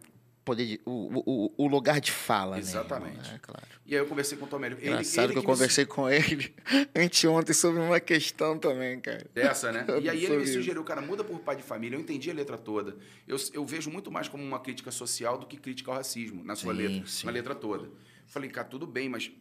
Poder 0.47 0.65
de, 0.65 0.81
o, 0.87 1.23
o, 1.27 1.55
o 1.65 1.67
lugar 1.67 2.01
de 2.01 2.13
fala, 2.13 2.57
Exatamente. 2.57 3.17
né? 3.29 3.35
É, 3.35 3.39
claro. 3.39 3.67
E 3.85 3.95
aí 3.97 4.01
eu 4.01 4.07
conversei 4.07 4.39
com 4.39 4.45
o 4.45 4.49
Tomé. 4.49 4.69
Ele, 4.69 4.77
Engraçado 4.77 5.25
ele 5.25 5.33
que 5.33 5.39
eu 5.39 5.43
me 5.43 5.47
conversei 5.47 5.85
com 5.85 6.09
ele 6.09 6.55
anteontem 6.95 7.53
sobre 7.53 7.81
uma 7.81 7.99
questão 7.99 8.57
também, 8.57 9.01
cara. 9.01 9.27
Dessa, 9.35 9.73
né? 9.73 9.85
E 10.01 10.09
aí 10.09 10.25
ele 10.25 10.37
me 10.37 10.47
sugeriu, 10.47 10.85
cara, 10.85 11.03
muda 11.03 11.25
por 11.25 11.41
pai 11.41 11.57
de 11.57 11.65
família. 11.65 11.97
Eu 11.97 12.01
entendi 12.01 12.31
a 12.31 12.35
letra 12.35 12.57
toda. 12.57 12.97
Eu, 13.27 13.37
eu 13.53 13.67
vejo 13.67 13.91
muito 13.91 14.09
mais 14.11 14.29
como 14.29 14.45
uma 14.45 14.61
crítica 14.61 14.93
social 14.93 15.37
do 15.37 15.47
que 15.47 15.57
crítica 15.57 15.91
ao 15.91 15.97
racismo 15.97 16.45
na 16.45 16.55
sua 16.55 16.73
Sim, 16.73 16.81
letra, 16.81 17.07
sim. 17.09 17.27
na 17.27 17.33
letra 17.33 17.55
toda. 17.55 17.91
Falei, 18.29 18.49
cara, 18.49 18.69
tudo 18.69 18.87
bem, 18.87 19.09
mas 19.09 19.33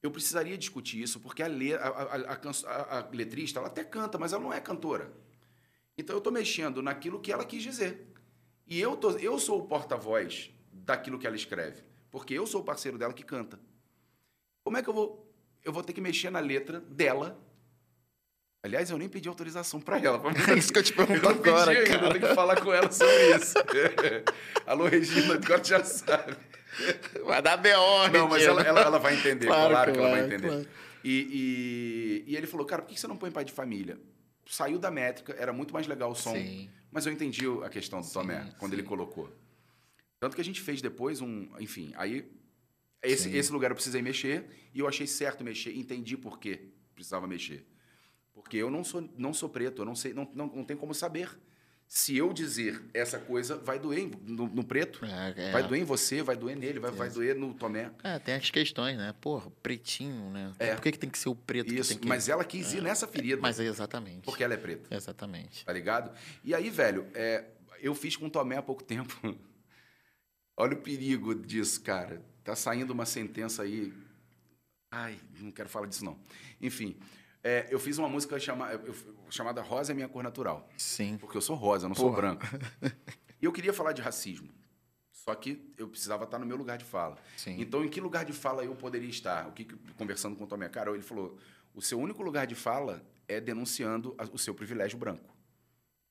eu 0.00 0.10
precisaria 0.12 0.56
discutir 0.56 1.02
isso, 1.02 1.18
porque 1.18 1.42
a, 1.42 1.48
le, 1.48 1.74
a, 1.74 1.78
a, 1.78 2.32
a- 2.32 2.98
a 3.00 3.08
letrista, 3.12 3.58
ela 3.58 3.66
até 3.66 3.82
canta, 3.82 4.16
mas 4.18 4.32
ela 4.32 4.40
não 4.42 4.52
é 4.52 4.60
cantora. 4.60 5.10
Então 5.98 6.14
eu 6.14 6.18
estou 6.18 6.32
mexendo 6.32 6.80
naquilo 6.80 7.18
que 7.20 7.32
ela 7.32 7.44
quis 7.44 7.60
dizer. 7.60 8.06
E 8.68 8.80
eu, 8.80 8.96
tô, 8.96 9.12
eu 9.12 9.38
sou 9.38 9.60
o 9.60 9.66
porta-voz 9.66 10.50
daquilo 10.72 11.18
que 11.18 11.26
ela 11.26 11.36
escreve, 11.36 11.82
porque 12.10 12.34
eu 12.34 12.46
sou 12.46 12.60
o 12.60 12.64
parceiro 12.64 12.98
dela 12.98 13.12
que 13.12 13.22
canta. 13.22 13.58
Como 14.64 14.76
é 14.76 14.82
que 14.82 14.88
eu 14.88 14.94
vou. 14.94 15.24
Eu 15.64 15.72
vou 15.72 15.82
ter 15.82 15.92
que 15.92 16.00
mexer 16.00 16.30
na 16.30 16.40
letra 16.40 16.80
dela. 16.80 17.38
Aliás, 18.62 18.90
eu 18.90 18.98
nem 18.98 19.08
pedi 19.08 19.28
autorização 19.28 19.80
para 19.80 19.98
ela. 19.98 20.20
É 20.50 20.58
isso 20.58 20.72
que 20.72 20.78
eu 20.78 20.82
te 20.82 20.92
pergunto 20.92 21.24
Eu 21.24 21.30
não 21.30 21.36
pedi 21.38 21.48
agora, 21.48 21.70
ainda, 21.70 21.86
cara. 21.86 22.06
Eu 22.06 22.12
tenho 22.12 22.28
que 22.28 22.34
falar 22.34 22.60
com 22.60 22.72
ela 22.72 22.90
sobre 22.90 23.36
isso. 23.36 23.54
Alô, 24.66 24.86
Regina, 24.86 25.34
agora 25.34 25.64
já 25.64 25.82
sabe. 25.84 26.36
Vai 27.24 27.40
dar 27.40 27.56
B.O., 27.56 28.08
Não, 28.08 28.28
mas 28.28 28.42
ela, 28.42 28.60
ela, 28.62 28.80
ela 28.80 28.98
vai 28.98 29.14
entender, 29.14 29.46
claro, 29.46 29.70
Claro 29.70 29.92
que 29.92 29.98
que 29.98 30.04
ela 30.04 30.10
vai 30.10 30.20
vai, 30.20 30.28
entender. 30.28 30.48
claro. 30.48 30.68
E, 31.02 32.24
e, 32.26 32.32
e 32.32 32.36
ele 32.36 32.46
falou, 32.46 32.66
cara, 32.66 32.82
por 32.82 32.88
que 32.88 33.00
você 33.00 33.06
não 33.06 33.16
põe 33.16 33.30
pai 33.30 33.44
de 33.44 33.52
família? 33.52 33.98
Saiu 34.46 34.78
da 34.78 34.90
métrica, 34.90 35.34
era 35.38 35.52
muito 35.52 35.72
mais 35.72 35.86
legal 35.86 36.10
o 36.10 36.14
som. 36.14 36.34
Sim. 36.34 36.68
Mas 36.90 37.06
eu 37.06 37.12
entendi 37.12 37.44
a 37.64 37.68
questão 37.68 38.00
do 38.00 38.10
Tomé, 38.10 38.54
quando 38.58 38.72
sim. 38.72 38.78
ele 38.78 38.86
colocou. 38.86 39.30
Tanto 40.18 40.34
que 40.34 40.40
a 40.40 40.44
gente 40.44 40.60
fez 40.60 40.82
depois 40.82 41.20
um. 41.20 41.48
Enfim, 41.58 41.92
aí. 41.96 42.30
Esse, 43.00 43.30
Sim. 43.30 43.36
esse 43.36 43.52
lugar 43.52 43.70
eu 43.70 43.76
precisei 43.76 44.02
mexer 44.02 44.44
e 44.74 44.80
eu 44.80 44.88
achei 44.88 45.06
certo 45.06 45.44
mexer, 45.44 45.72
entendi 45.72 46.16
por 46.16 46.40
que 46.40 46.72
precisava 46.96 47.28
mexer. 47.28 47.64
Porque 48.34 48.56
eu 48.56 48.68
não 48.70 48.82
sou, 48.82 49.08
não 49.16 49.32
sou 49.32 49.48
preto, 49.48 49.82
eu 49.82 49.86
não 49.86 49.94
sei, 49.94 50.12
não, 50.12 50.28
não, 50.34 50.46
não 50.48 50.64
tem 50.64 50.76
como 50.76 50.92
saber. 50.92 51.30
Se 51.90 52.14
eu 52.14 52.34
dizer 52.34 52.82
essa 52.92 53.18
coisa, 53.18 53.56
vai 53.56 53.78
doer 53.78 54.10
no, 54.22 54.46
no 54.46 54.62
preto, 54.62 55.02
É, 55.06 55.34
é. 55.48 55.50
vai 55.52 55.66
doer 55.66 55.80
em 55.80 55.84
você, 55.84 56.22
vai 56.22 56.36
doer 56.36 56.54
nele, 56.54 56.78
vai, 56.78 56.90
vai 56.90 57.08
doer 57.08 57.34
no 57.34 57.54
Tomé. 57.54 57.90
É, 58.04 58.18
tem 58.18 58.34
as 58.34 58.50
questões, 58.50 58.98
né? 58.98 59.14
Porra, 59.22 59.50
pretinho, 59.62 60.28
né? 60.30 60.52
É. 60.58 60.74
Por 60.74 60.82
que, 60.82 60.92
que 60.92 60.98
tem 60.98 61.08
que 61.08 61.18
ser 61.18 61.30
o 61.30 61.34
preto 61.34 61.68
que 61.72 61.80
Isso, 61.80 61.88
tem 61.94 61.98
que... 62.00 62.06
mas 62.06 62.28
ela 62.28 62.44
quis 62.44 62.74
ir 62.74 62.82
nessa 62.82 63.08
ferida, 63.08 63.40
Mas 63.40 63.58
é 63.58 63.64
exatamente. 63.64 64.20
porque 64.26 64.44
ela 64.44 64.52
é 64.52 64.58
preta, 64.58 64.94
Exatamente. 64.94 65.64
tá 65.64 65.72
ligado? 65.72 66.12
E 66.44 66.54
aí, 66.54 66.68
velho, 66.68 67.06
é, 67.14 67.46
eu 67.80 67.94
fiz 67.94 68.14
com 68.16 68.26
o 68.26 68.30
Tomé 68.30 68.58
há 68.58 68.62
pouco 68.62 68.84
tempo. 68.84 69.18
Olha 70.58 70.74
o 70.74 70.82
perigo 70.82 71.34
disso, 71.34 71.80
cara. 71.80 72.22
Tá 72.44 72.54
saindo 72.54 72.90
uma 72.92 73.06
sentença 73.06 73.62
aí. 73.62 73.94
Ai, 74.90 75.18
não 75.40 75.50
quero 75.50 75.70
falar 75.70 75.86
disso, 75.86 76.04
não. 76.04 76.18
Enfim, 76.60 76.96
é, 77.48 77.66
eu 77.70 77.78
fiz 77.80 77.96
uma 77.96 78.08
música 78.08 78.38
chama, 78.38 78.70
eu- 78.72 78.94
chamada 79.30 79.62
Rosa 79.62 79.92
é 79.92 79.94
Minha 79.94 80.08
Cor 80.08 80.22
Natural. 80.22 80.68
Sim. 80.76 81.16
Porque 81.16 81.36
eu 81.36 81.40
sou 81.40 81.56
rosa, 81.56 81.86
eu 81.86 81.88
não 81.88 81.96
sou 81.96 82.10
Porra. 82.10 82.16
branco. 82.34 82.44
E 83.40 83.44
eu 83.44 83.52
queria 83.52 83.72
falar 83.72 83.92
de 83.92 84.02
racismo. 84.02 84.50
Só 85.12 85.32
que 85.32 85.72
eu 85.78 85.86
precisava 85.88 86.24
estar 86.24 86.40
no 86.40 86.44
meu 86.44 86.56
lugar 86.56 86.76
de 86.76 86.84
fala. 86.84 87.16
Sim. 87.36 87.54
Então, 87.60 87.84
em 87.84 87.88
que 87.88 88.00
lugar 88.00 88.24
de 88.24 88.32
fala 88.32 88.64
eu 88.64 88.74
poderia 88.74 89.08
estar? 89.08 89.46
O 89.46 89.52
que, 89.52 89.64
conversando 89.96 90.34
com 90.34 90.42
o 90.42 90.46
Tomé 90.48 90.68
Carol, 90.68 90.94
ele 90.96 91.04
falou: 91.04 91.38
o 91.72 91.80
seu 91.80 92.00
único 92.00 92.20
lugar 92.20 92.48
de 92.48 92.56
fala 92.56 93.00
é 93.28 93.40
denunciando 93.40 94.16
o 94.32 94.38
seu 94.38 94.52
privilégio 94.56 94.98
branco. 94.98 95.32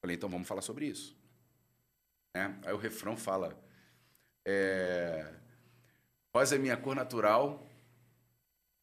Falei, 0.01 0.15
então 0.15 0.29
vamos 0.29 0.47
falar 0.47 0.61
sobre 0.61 0.85
isso. 0.85 1.17
Né? 2.33 2.57
Aí 2.65 2.73
o 2.73 2.77
refrão 2.77 3.17
fala: 3.17 3.61
é, 4.45 5.33
rosa 6.33 6.55
é 6.55 6.57
minha 6.57 6.77
cor 6.77 6.95
natural. 6.95 7.67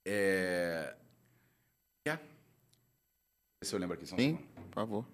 É. 0.05 0.94
é. 1.00 1.03
Se 3.64 3.74
eu 3.74 3.78
lembro 3.78 3.94
aqui, 3.94 4.04
um 4.04 4.06
Sim, 4.06 4.16
segundo. 4.16 4.42
por 4.68 4.74
favor. 4.74 5.06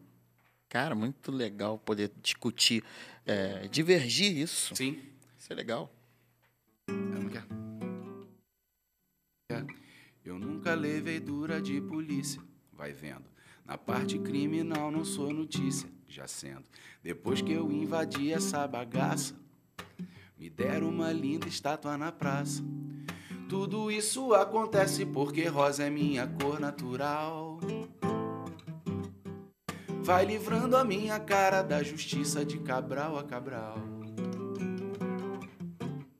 Cara, 0.69 0.95
muito 0.95 1.33
legal 1.33 1.79
poder 1.79 2.11
discutir, 2.23 2.83
é, 3.27 3.67
divergir 3.69 4.37
isso. 4.37 4.75
Sim. 4.75 5.01
Isso 5.39 5.53
é 5.53 5.57
legal. 5.57 5.93
É. 9.51 9.65
Eu 10.25 10.39
nunca 10.39 10.75
levei 10.75 11.19
dura 11.19 11.61
de 11.61 11.81
polícia, 11.81 12.41
vai 12.73 12.93
vendo. 12.93 13.25
Na 13.65 13.77
parte 13.77 14.19
criminal 14.19 14.91
não 14.91 15.05
sou 15.05 15.33
notícia, 15.33 15.89
já 16.09 16.29
sendo. 16.29 16.65
Depois 17.03 17.43
que 17.43 17.53
eu 17.53 17.71
invadi 17.73 18.33
essa 18.33 18.67
bagaça, 18.67 19.35
me 20.39 20.49
deram 20.49 20.89
uma 20.89 21.13
linda 21.13 21.49
estátua 21.49 21.99
na 21.99 22.13
praça. 22.13 22.63
Tudo 23.49 23.91
isso 23.91 24.33
acontece 24.35 25.05
porque 25.05 25.47
rosa 25.49 25.85
é 25.85 25.91
minha 25.91 26.27
cor 26.27 26.61
natural. 26.61 27.59
Vai 30.03 30.25
livrando 30.25 30.77
a 30.77 30.85
minha 30.85 31.21
cara 31.21 31.63
da 31.63 31.83
justiça 31.83 32.45
de 32.45 32.59
Cabral 32.59 33.19
a 33.19 33.23
Cabral. 33.23 33.79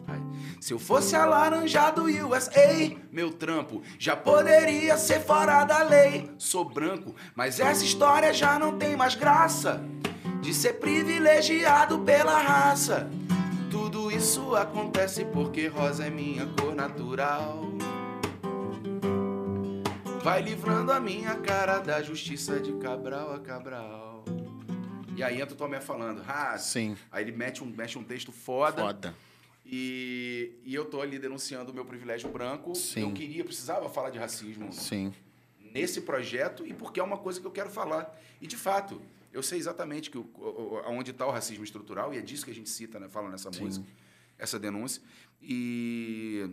Ai, 0.07 0.21
Se 0.61 0.73
eu 0.75 0.79
fosse 0.79 1.17
alaranjado 1.17 2.05
USA, 2.05 2.97
meu 3.11 3.33
trampo 3.33 3.83
já 3.99 4.15
poderia 4.15 4.97
ser 4.99 5.21
fora 5.21 5.65
da 5.65 5.83
lei. 5.83 6.31
Sou 6.37 6.65
branco, 6.65 7.15
mas 7.35 7.59
essa 7.59 7.85
história 7.85 8.33
já 8.35 8.59
não 8.59 8.79
tem 8.79 8.97
mais 8.97 9.15
graça 9.15 9.83
de 10.43 10.53
ser 10.53 10.75
privilegiado 10.75 11.99
pela 12.01 12.39
raça. 12.39 13.09
Tudo 13.71 14.11
isso 14.11 14.55
acontece 14.57 15.25
porque 15.25 15.69
rosa 15.69 16.07
é 16.07 16.11
minha 16.11 16.47
cor 16.59 16.75
natural. 16.75 17.70
Vai 20.23 20.43
livrando 20.43 20.93
a 20.93 21.01
minha 21.01 21.37
cara 21.37 21.79
da 21.79 22.03
justiça 22.03 22.61
de 22.61 22.73
Cabral 22.75 23.33
a 23.35 23.41
Cabral. 23.41 24.25
E 25.17 25.23
aí 25.23 25.41
entra 25.41 25.55
o 25.55 25.57
Tomé 25.57 25.81
falando, 25.81 26.23
ah, 26.27 26.57
Sim. 26.59 26.97
aí 27.11 27.25
ele 27.25 27.33
mete 27.33 27.63
um, 27.63 27.67
mete 27.67 27.99
um 27.99 28.05
texto 28.05 28.31
foda. 28.33 28.83
Foda. 28.83 29.15
E, 29.65 30.59
e 30.65 30.75
eu 30.75 30.85
tô 30.85 31.01
ali 31.01 31.19
denunciando 31.19 31.71
o 31.71 31.75
meu 31.75 31.85
privilégio 31.85 32.31
branco. 32.31 32.75
Sim. 32.75 33.03
Eu 33.03 33.13
queria, 33.13 33.45
precisava 33.45 33.89
falar 33.89 34.11
de 34.11 34.19
racismo 34.19 34.73
Sim. 34.73 35.13
nesse 35.73 36.03
projeto 36.03 36.67
e 36.67 36.73
porque 36.75 37.01
é 37.01 37.03
uma 37.03 37.19
coisa 37.19 37.41
que 37.41 37.47
eu 37.47 37.51
quero 37.51 37.71
falar. 37.71 38.19
E 38.41 38.47
de 38.47 38.57
fato, 38.57 39.01
eu 39.33 39.43
sei 39.43 39.59
exatamente 39.59 40.11
que 40.11 40.19
o, 40.19 40.23
o- 40.35 40.81
aonde 40.85 41.11
está 41.11 41.27
o 41.27 41.31
racismo 41.31 41.65
estrutural 41.65 42.13
e 42.15 42.19
é 42.19 42.21
disso 42.21 42.45
que 42.45 42.51
a 42.51 42.55
gente 42.55 42.69
cita, 42.71 42.99
né, 42.99 43.09
fala 43.09 43.29
nessa 43.31 43.53
Sim. 43.53 43.65
música, 43.65 43.87
essa 44.39 44.59
denúncia. 44.59 45.03
E 45.43 46.49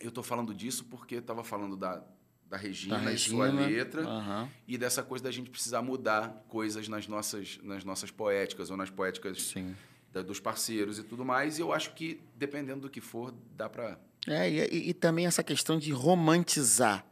eu 0.00 0.08
estou 0.08 0.22
falando 0.24 0.54
disso 0.54 0.84
porque 0.84 1.16
estava 1.16 1.42
falando 1.44 1.76
da, 1.76 2.02
da 2.50 2.56
Regina, 2.56 2.98
Da 2.98 3.12
e 3.12 3.16
sua 3.18 3.46
Regina. 3.46 3.66
letra 3.66 4.02
Aham. 4.02 4.48
e 4.66 4.76
dessa 4.76 5.02
coisa 5.04 5.22
da 5.24 5.30
gente 5.30 5.48
precisar 5.48 5.80
mudar 5.82 6.44
coisas 6.48 6.88
nas 6.88 7.06
nossas, 7.06 7.60
nas 7.62 7.84
nossas 7.84 8.10
poéticas 8.10 8.70
ou 8.70 8.76
nas 8.76 8.90
poéticas 8.90 9.40
Sim. 9.40 9.76
da- 10.12 10.20
dos 10.22 10.40
parceiros 10.40 10.98
e 10.98 11.04
tudo 11.04 11.24
mais. 11.24 11.58
E 11.58 11.62
eu 11.62 11.72
acho 11.72 11.94
que, 11.94 12.20
dependendo 12.34 12.80
do 12.82 12.90
que 12.90 13.00
for, 13.00 13.32
dá 13.56 13.68
para 13.68 13.96
É, 14.26 14.50
e, 14.50 14.90
e- 14.90 14.94
também 14.94 15.26
essa 15.26 15.44
questão 15.44 15.78
de 15.78 15.92
romantizar 15.92 17.06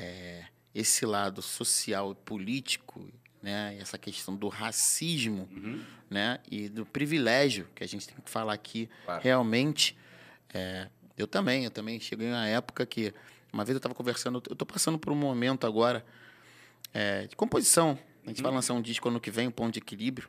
é, 0.00 0.44
esse 0.74 1.06
lado 1.06 1.40
social 1.40 2.12
e 2.12 2.14
político, 2.16 3.08
né? 3.42 3.76
Essa 3.80 3.96
questão 3.96 4.34
do 4.36 4.48
racismo, 4.48 5.48
né? 6.10 6.40
E 6.50 6.68
do 6.68 6.84
privilégio 6.84 7.68
que 7.74 7.82
a 7.84 7.86
gente 7.86 8.06
tem 8.08 8.16
que 8.16 8.30
falar 8.30 8.52
aqui. 8.54 8.88
Claro. 9.04 9.22
Realmente, 9.22 9.96
é, 10.52 10.88
eu 11.16 11.26
também, 11.26 11.64
eu 11.64 11.70
também 11.70 11.98
cheguei 12.00 12.28
uma 12.28 12.46
época 12.46 12.84
que 12.86 13.12
uma 13.52 13.64
vez 13.64 13.74
eu 13.74 13.78
estava 13.78 13.94
conversando, 13.94 14.42
eu 14.48 14.52
estou 14.52 14.66
passando 14.66 14.98
por 14.98 15.12
um 15.12 15.16
momento 15.16 15.66
agora 15.66 16.04
é, 16.92 17.26
de 17.26 17.36
composição. 17.36 17.98
A 18.24 18.28
gente 18.28 18.42
vai 18.42 18.52
lançar 18.52 18.74
um 18.74 18.82
disco 18.82 19.08
ano 19.08 19.20
que 19.20 19.30
vem, 19.30 19.48
um 19.48 19.50
ponto 19.52 19.72
de 19.72 19.78
equilíbrio. 19.78 20.28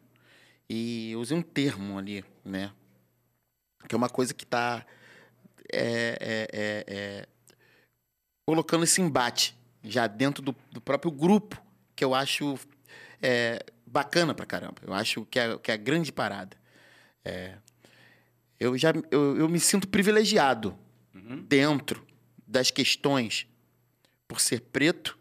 E 0.70 1.12
eu 1.12 1.20
usei 1.20 1.38
um 1.38 1.42
termo 1.42 1.98
ali, 1.98 2.24
né? 2.46 2.72
Que 3.88 3.96
é 3.96 3.98
uma 3.98 4.10
coisa 4.10 4.34
que 4.34 4.44
está 4.44 4.86
é, 5.72 6.18
é, 6.22 6.50
é, 6.52 6.86
é, 6.88 7.28
colocando 8.46 8.84
esse 8.84 9.02
embate 9.02 9.58
já 9.84 10.08
dentro 10.08 10.44
do, 10.44 10.56
do 10.72 10.80
próprio 10.80 11.12
grupo, 11.12 11.62
que 11.96 12.04
eu 12.04 12.14
acho 12.14 12.58
é, 13.22 13.64
bacana 13.86 14.34
pra 14.34 14.46
caramba. 14.46 14.82
Eu 14.86 14.94
acho 14.94 15.26
que 15.26 15.40
é, 15.40 15.58
que 15.58 15.72
é 15.72 15.74
a 15.74 15.78
grande 15.78 16.12
parada. 16.12 16.56
É, 17.26 17.58
eu 18.60 18.78
já 18.78 18.94
eu, 19.12 19.38
eu 19.38 19.50
me 19.50 19.60
sinto 19.60 19.88
privilegiado 19.88 20.78
dentro 21.48 22.06
das 22.50 22.72
questões 22.72 23.46
por 24.28 24.42
ser 24.42 24.62
preto 24.62 25.18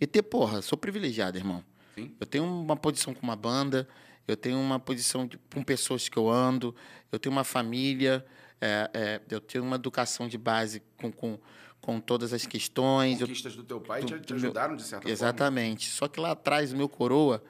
e 0.00 0.06
ter, 0.06 0.22
porra, 0.22 0.62
sou 0.62 0.78
privilegiado, 0.78 1.36
irmão. 1.36 1.64
Sim. 1.96 2.14
Eu 2.20 2.26
tenho 2.26 2.44
uma 2.44 2.76
posição 2.76 3.12
com 3.12 3.22
uma 3.22 3.34
banda, 3.34 3.88
eu 4.26 4.36
tenho 4.36 4.56
uma 4.58 4.78
posição 4.78 5.26
de- 5.26 5.36
com 5.52 5.62
pessoas 5.64 6.08
que 6.08 6.16
eu 6.16 6.30
ando, 6.30 6.74
eu 7.10 7.18
tenho 7.18 7.32
uma 7.34 7.42
família, 7.42 8.24
é, 8.60 8.90
é, 8.94 9.20
eu 9.28 9.40
tenho 9.40 9.64
uma 9.64 9.74
educação 9.74 10.28
de 10.28 10.38
base 10.38 10.80
com, 10.96 11.10
com, 11.10 11.38
com 11.80 12.00
todas 12.00 12.32
as 12.32 12.46
questões. 12.46 13.20
eu- 13.20 13.26
conquistas 13.26 13.56
do 13.56 13.64
teu 13.64 13.80
pai 13.80 14.02
do- 14.02 14.06
te, 14.06 14.26
te 14.26 14.34
ajudaram 14.34 14.76
de 14.76 14.82
certa 14.82 15.02
forma. 15.02 15.12
Exatamente. 15.12 15.88
Só 15.90 16.06
que 16.06 16.20
lá 16.20 16.30
atrás, 16.30 16.72
o 16.72 16.76
meu 16.76 16.88
coroa, 16.88 17.42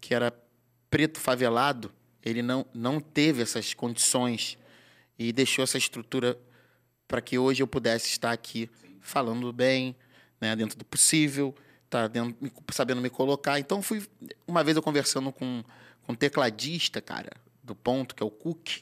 que 0.00 0.14
era 0.14 0.32
preto 0.90 1.20
favelado, 1.20 1.92
ele 2.22 2.40
não, 2.42 2.64
não 2.72 2.98
teve 3.00 3.42
essas 3.42 3.74
condições 3.74 4.58
e 5.18 5.32
deixou 5.32 5.62
essa 5.62 5.76
estrutura 5.78 6.38
para 7.06 7.20
que 7.20 7.38
hoje 7.38 7.62
eu 7.62 7.66
pudesse 7.66 8.08
estar 8.10 8.32
aqui 8.32 8.68
falando 9.00 9.52
bem, 9.52 9.94
né, 10.40 10.54
dentro 10.56 10.76
do 10.78 10.84
possível, 10.84 11.54
tá 11.88 12.08
dentro, 12.08 12.36
sabendo 12.72 13.00
me 13.00 13.10
colocar. 13.10 13.58
Então, 13.58 13.80
fui 13.80 14.02
uma 14.46 14.62
vez 14.64 14.76
eu 14.76 14.82
conversando 14.82 15.32
com, 15.32 15.64
com 16.02 16.12
um 16.12 16.16
tecladista, 16.16 17.00
cara, 17.00 17.30
do 17.62 17.74
ponto, 17.74 18.14
que 18.14 18.22
é 18.22 18.26
o 18.26 18.30
Cook, 18.30 18.80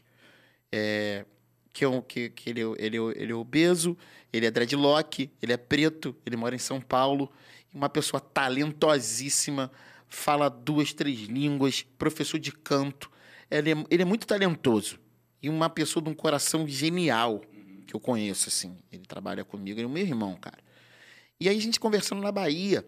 é, 0.72 1.24
que, 1.72 1.84
é 1.84 2.02
que, 2.02 2.30
que 2.30 2.50
ele, 2.50 2.60
é- 2.62 2.74
ele, 2.78 2.96
é- 2.96 3.22
ele 3.22 3.32
é 3.32 3.34
obeso, 3.34 3.96
ele 4.32 4.46
é 4.46 4.50
dreadlock, 4.50 5.30
ele 5.42 5.52
é 5.52 5.56
preto, 5.56 6.16
ele 6.24 6.36
mora 6.36 6.54
em 6.54 6.58
São 6.58 6.80
Paulo, 6.80 7.30
uma 7.72 7.88
pessoa 7.88 8.20
talentosíssima, 8.20 9.70
fala 10.08 10.48
duas, 10.48 10.92
três 10.92 11.20
línguas, 11.20 11.82
professor 11.98 12.38
de 12.38 12.52
canto. 12.52 13.10
Ele 13.50 13.72
é, 13.72 13.84
ele 13.90 14.02
é 14.02 14.04
muito 14.04 14.26
talentoso 14.26 14.98
e 15.42 15.48
uma 15.48 15.68
pessoa 15.68 16.02
de 16.02 16.08
um 16.08 16.14
coração 16.14 16.66
genial 16.66 17.42
que 17.84 17.94
eu 17.94 18.00
conheço, 18.00 18.48
assim. 18.48 18.76
Ele 18.90 19.04
trabalha 19.04 19.44
comigo, 19.44 19.78
ele 19.78 19.84
é 19.84 19.88
o 19.88 19.90
meu 19.90 20.02
irmão, 20.02 20.36
cara. 20.36 20.58
E 21.40 21.48
aí 21.48 21.56
a 21.56 21.60
gente 21.60 21.80
conversando 21.80 22.22
na 22.22 22.32
Bahia, 22.32 22.84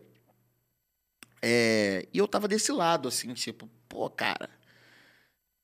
é, 1.43 2.09
e 2.13 2.19
eu 2.19 2.27
tava 2.27 2.49
desse 2.49 2.73
lado, 2.73 3.09
assim, 3.09 3.33
tipo, 3.35 3.69
pô, 3.89 4.09
cara, 4.09 4.51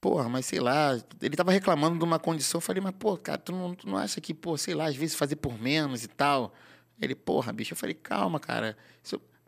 porra, 0.01 0.28
mas 0.28 0.47
sei 0.47 0.61
lá, 0.61 1.01
ele 1.20 1.37
tava 1.37 1.53
reclamando 1.53 1.99
de 1.99 2.05
uma 2.05 2.18
condição, 2.18 2.59
eu 2.59 2.62
falei, 2.62 2.83
mas, 2.83 2.95
pô, 2.99 3.16
cara, 3.16 3.39
tu 3.39 3.53
não, 3.53 3.74
tu 3.74 3.89
não 3.89 3.97
acha 3.97 4.20
que, 4.20 4.35
pô, 4.35 4.57
sei 4.57 4.74
lá, 4.74 4.87
às 4.87 4.97
vezes 4.97 5.14
fazer 5.14 5.37
por 5.37 5.59
menos 5.61 6.05
e 6.05 6.09
tal? 6.09 6.53
Ele, 7.01 7.14
porra, 7.14 7.53
bicho, 7.53 7.72
eu 7.72 7.76
falei, 7.76 7.95
calma, 7.95 8.39
cara, 8.39 8.76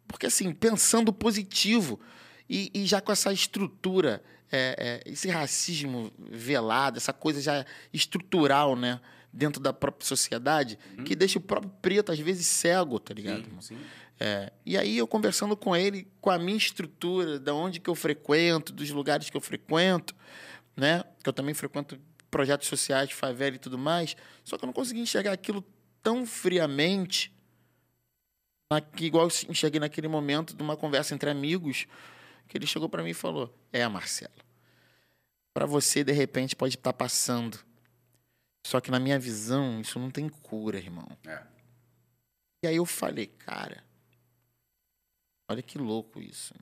porque 0.06 0.26
assim, 0.26 0.52
pensando 0.52 1.12
positivo 1.12 2.00
e, 2.48 2.70
e 2.74 2.86
já 2.86 3.00
com 3.00 3.12
essa 3.12 3.32
estrutura, 3.32 4.22
é, 4.50 5.02
é, 5.06 5.10
esse 5.10 5.28
racismo 5.28 6.10
velado, 6.18 6.98
essa 6.98 7.12
coisa 7.12 7.40
já 7.40 7.64
estrutural, 7.92 8.76
né, 8.76 9.00
dentro 9.34 9.60
da 9.60 9.72
própria 9.72 10.06
sociedade, 10.06 10.78
que 11.04 11.16
deixa 11.16 11.38
o 11.38 11.42
próprio 11.42 11.70
preto, 11.82 12.12
às 12.12 12.18
vezes, 12.18 12.46
cego, 12.46 13.00
tá 13.00 13.12
ligado? 13.12 13.44
Sim, 13.60 13.76
sim. 13.76 13.78
É, 14.18 14.52
e 14.64 14.78
aí 14.78 14.96
eu 14.96 15.08
conversando 15.08 15.56
com 15.56 15.74
ele, 15.74 16.06
com 16.20 16.30
a 16.30 16.38
minha 16.38 16.56
estrutura, 16.56 17.38
da 17.38 17.52
onde 17.52 17.80
que 17.80 17.90
eu 17.90 17.94
frequento, 17.96 18.72
dos 18.72 18.88
lugares 18.90 19.28
que 19.28 19.36
eu 19.36 19.40
frequento, 19.40 20.14
né? 20.76 21.02
Que 21.22 21.28
eu 21.28 21.32
também 21.32 21.52
frequento 21.52 21.98
projetos 22.30 22.68
sociais, 22.68 23.10
favela 23.10 23.56
e 23.56 23.58
tudo 23.58 23.76
mais. 23.76 24.16
Só 24.44 24.56
que 24.56 24.64
eu 24.64 24.66
não 24.66 24.72
consegui 24.72 25.00
enxergar 25.00 25.32
aquilo 25.32 25.64
tão 26.02 26.24
friamente, 26.24 27.34
que 28.96 29.06
igual 29.06 29.28
eu 29.28 29.50
enxerguei 29.50 29.80
naquele 29.80 30.08
momento 30.08 30.54
de 30.54 30.62
uma 30.62 30.76
conversa 30.76 31.14
entre 31.14 31.28
amigos, 31.28 31.86
que 32.48 32.56
ele 32.56 32.66
chegou 32.66 32.88
para 32.88 33.02
mim 33.02 33.10
e 33.10 33.14
falou: 33.14 33.52
"É, 33.72 33.86
Marcelo, 33.88 34.32
para 35.52 35.66
você 35.66 36.04
de 36.04 36.12
repente 36.12 36.54
pode 36.54 36.76
estar 36.76 36.92
tá 36.92 36.96
passando, 36.96 37.58
só 38.64 38.80
que 38.80 38.90
na 38.90 38.98
minha 38.98 39.18
visão 39.18 39.80
isso 39.80 39.98
não 39.98 40.10
tem 40.10 40.28
cura, 40.28 40.78
irmão." 40.78 41.06
É. 41.26 41.42
E 42.64 42.66
aí 42.66 42.76
eu 42.76 42.86
falei, 42.86 43.26
cara, 43.26 43.84
olha 45.50 45.62
que 45.62 45.76
louco 45.76 46.18
isso. 46.18 46.54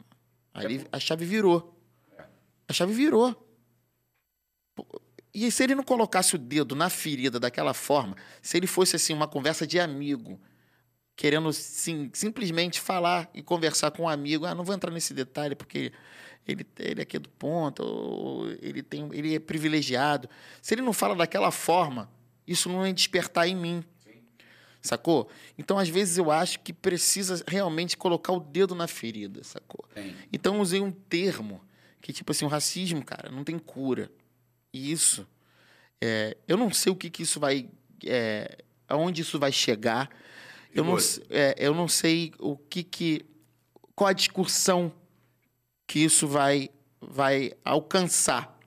Aí 0.53 0.85
a 0.91 0.99
chave 0.99 1.25
virou. 1.25 1.81
É. 2.19 2.25
A 2.69 2.73
chave 2.73 2.93
virou. 2.93 3.49
E 5.33 5.51
se 5.51 5.63
ele 5.63 5.75
não 5.75 5.85
colocasse 5.85 6.35
o 6.35 6.39
dedo 6.39 6.75
na 6.75 6.91
ferida 6.91 7.41
daquela 7.41 7.73
forma, 7.73 8.17
se 8.43 8.57
ele 8.57 8.67
fosse 8.67 8.97
assim 8.97 9.15
uma 9.15 9.29
conversa 9.29 9.67
de 9.67 9.79
amigo, 9.79 10.41
querendo 11.17 11.53
sim, 11.53 12.11
simplesmente 12.13 12.81
falar 12.81 13.31
e 13.33 13.43
conversar 13.43 13.93
com 13.93 14.03
um 14.03 14.09
amigo, 14.09 14.45
ah, 14.45 14.55
não 14.55 14.65
vou 14.65 14.75
entrar 14.75 14.91
nesse 14.91 15.15
detalhe 15.15 15.55
porque 15.55 15.93
ele, 16.47 16.67
ele 16.79 17.01
é 17.01 17.03
aqui 17.03 17.19
do 17.19 17.29
ponto, 17.29 18.57
ele 18.61 18.83
tem, 18.83 19.09
ele 19.13 19.35
é 19.35 19.39
privilegiado. 19.39 20.29
Se 20.61 20.75
ele 20.75 20.83
não 20.83 20.93
fala 20.93 21.15
daquela 21.15 21.51
forma, 21.51 22.11
isso 22.47 22.69
não 22.69 22.85
é 22.85 22.93
despertar 22.93 23.49
em 23.49 23.57
mim 23.57 23.85
sacou? 24.83 25.31
Então, 25.57 25.79
às 25.79 25.89
vezes, 25.89 26.19
eu 26.19 26.31
acho 26.31 26.59
que 26.61 26.73
precisa 26.73 27.43
realmente 27.47 27.97
colocar 27.97 28.33
o 28.33 28.41
dedo 28.41 28.75
na 28.75 28.89
ferida, 28.89 29.43
sacou? 29.45 29.85
Sim. 29.95 30.15
Então, 30.33 30.61
usei 30.61 30.81
um 30.81 30.91
termo 30.91 31.63
que, 32.01 32.13
tipo 32.13 32.33
assim, 32.33 32.45
o 32.45 32.49
racismo, 32.49 33.03
cara, 33.05 33.31
não 33.31 33.45
tem 33.45 33.59
cura. 33.59 34.11
E 34.73 34.91
isso, 34.91 35.27
é, 36.01 36.37
eu 36.49 36.57
não 36.57 36.73
sei 36.73 36.93
o 36.93 36.97
que, 36.97 37.09
que 37.09 37.23
isso 37.23 37.39
vai. 37.39 37.71
É, 38.05 38.59
aonde 38.89 39.23
isso 39.23 39.39
vai 39.39 39.53
chegar. 39.53 40.11
Eu 40.75 40.85
não, 40.85 40.97
é, 41.31 41.55
eu 41.59 41.75
não 41.75 41.87
sei 41.87 42.33
o 42.39 42.57
que 42.57 42.83
que. 42.83 43.25
Qual 43.95 44.09
a 44.09 44.13
discussão 44.13 44.93
que 45.93 46.03
isso 46.03 46.27
vai, 46.27 46.71
vai 47.03 47.53
alcançar. 47.63 48.59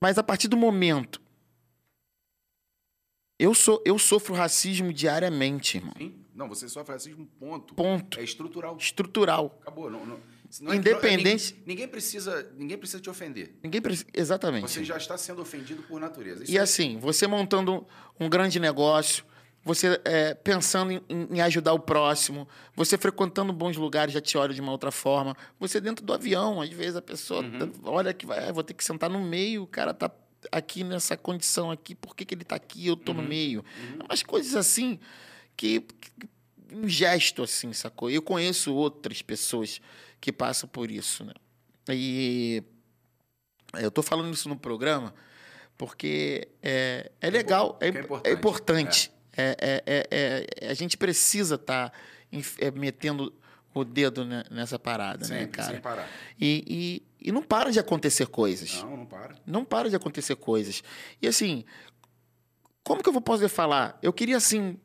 Mas 0.00 0.16
a 0.16 0.22
partir 0.22 0.46
do 0.46 0.56
momento 0.56 1.20
eu, 3.36 3.52
sou, 3.52 3.82
eu 3.84 3.98
sofro 3.98 4.36
racismo 4.36 4.92
diariamente, 4.92 5.78
irmão. 5.78 5.94
Sim. 5.98 6.14
Não, 6.32 6.48
você 6.48 6.68
sofre 6.68 6.92
racismo, 6.92 7.26
ponto. 7.40 7.74
Ponto. 7.74 8.20
É 8.20 8.22
estrutural. 8.22 8.76
Estrutural. 8.76 9.58
Acabou. 9.62 9.90
Não, 9.90 10.06
não, 10.06 10.20
é, 10.72 10.76
Independente. 10.76 11.54
Ninguém, 11.54 11.64
ninguém, 11.66 11.88
precisa, 11.88 12.52
ninguém 12.56 12.78
precisa 12.78 13.02
te 13.02 13.10
ofender. 13.10 13.56
Ninguém 13.60 13.82
precisa. 13.82 14.06
Exatamente. 14.14 14.70
Você 14.70 14.84
já 14.84 14.96
está 14.96 15.18
sendo 15.18 15.42
ofendido 15.42 15.82
por 15.82 16.00
natureza. 16.00 16.44
Isso 16.44 16.52
e 16.52 16.56
é... 16.56 16.60
assim, 16.60 16.98
você 17.00 17.26
montando 17.26 17.84
um 18.20 18.28
grande 18.28 18.60
negócio, 18.60 19.24
você 19.64 20.00
é, 20.04 20.34
pensando 20.34 20.92
em, 20.92 21.02
em, 21.08 21.40
ajudar 21.40 21.72
o 21.72 21.78
próximo, 21.78 22.48
você 22.74 22.98
frequentando 22.98 23.52
bons 23.52 23.76
lugares 23.76 24.12
já 24.12 24.20
te 24.20 24.36
olha 24.36 24.52
de 24.52 24.60
uma 24.60 24.72
outra 24.72 24.90
forma. 24.90 25.36
Você 25.60 25.80
dentro 25.80 26.04
do 26.04 26.12
avião, 26.12 26.60
às 26.60 26.70
vezes 26.70 26.96
a 26.96 27.02
pessoa 27.02 27.42
uhum. 27.42 27.72
olha 27.84 28.12
que 28.12 28.26
vai, 28.26 28.52
vou 28.52 28.64
ter 28.64 28.74
que 28.74 28.82
sentar 28.82 29.08
no 29.08 29.20
meio, 29.20 29.62
o 29.62 29.66
cara 29.66 29.94
tá 29.94 30.10
aqui 30.50 30.82
nessa 30.82 31.16
condição 31.16 31.70
aqui, 31.70 31.94
por 31.94 32.16
que, 32.16 32.24
que 32.24 32.34
ele 32.34 32.42
está 32.42 32.56
aqui, 32.56 32.86
eu 32.86 32.94
estou 32.94 33.14
uhum. 33.14 33.22
no 33.22 33.28
meio. 33.28 33.64
Uhum. 33.78 34.06
Umas 34.06 34.22
coisas 34.22 34.56
assim 34.56 34.98
que, 35.56 35.80
que, 35.80 36.28
um 36.72 36.88
gesto 36.88 37.42
assim, 37.42 37.72
sacou? 37.72 38.10
Eu 38.10 38.22
conheço 38.22 38.74
outras 38.74 39.22
pessoas 39.22 39.80
que 40.20 40.32
passam 40.32 40.68
por 40.68 40.90
isso, 40.90 41.24
né? 41.24 41.34
E 41.88 42.64
eu 43.74 43.88
estou 43.88 44.02
falando 44.02 44.32
isso 44.32 44.48
no 44.48 44.56
programa 44.56 45.14
porque 45.82 46.48
é, 46.62 47.10
é, 47.20 47.26
é 47.26 47.30
legal, 47.30 47.78
é, 47.80 47.86
é, 47.86 47.88
importante. 47.88 48.28
É 48.28 48.32
importante. 48.32 49.12
É. 49.36 49.56
É, 49.60 49.82
é, 49.86 50.46
é, 50.60 50.70
a 50.70 50.74
gente 50.74 50.96
precisa 50.96 51.54
estar 51.54 51.90
tá 51.90 51.96
metendo 52.74 53.32
o 53.74 53.84
dedo 53.84 54.24
nessa 54.50 54.78
parada, 54.78 55.26
né, 55.26 55.40
Sempre, 55.40 55.44
né, 55.44 55.46
cara? 55.46 55.72
Sem 55.72 55.80
parar. 55.80 56.08
E, 56.38 57.02
e, 57.20 57.28
e 57.28 57.32
não 57.32 57.42
para 57.42 57.70
de 57.70 57.78
acontecer 57.78 58.26
coisas. 58.26 58.82
Não, 58.82 58.96
não 58.98 59.06
para. 59.06 59.36
Não 59.46 59.64
para 59.64 59.88
de 59.88 59.96
acontecer 59.96 60.36
coisas. 60.36 60.82
E 61.20 61.26
assim, 61.26 61.64
como 62.84 63.02
que 63.02 63.08
eu 63.08 63.12
vou 63.12 63.22
poder 63.22 63.48
falar? 63.48 63.98
Eu 64.02 64.12
queria 64.12 64.36
assim, 64.36 64.78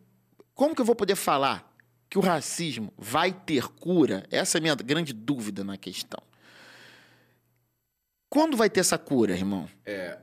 como 0.53 0.73
que 0.73 0.81
eu 0.81 0.85
vou 0.85 0.95
poder 0.95 1.15
falar 1.15 1.69
que 2.09 2.17
o 2.17 2.21
racismo 2.21 2.93
vai 2.97 3.33
ter 3.33 3.67
cura? 3.67 4.25
Essa 4.31 4.57
é 4.57 4.59
a 4.59 4.61
minha 4.61 4.75
grande 4.75 5.11
dúvida 5.11 5.63
na 5.63 5.77
questão. 5.77 6.21
Quando 8.29 8.55
vai 8.55 8.69
ter 8.69 8.81
essa 8.81 8.97
cura, 8.97 9.33
irmão? 9.33 9.69
É, 9.85 10.17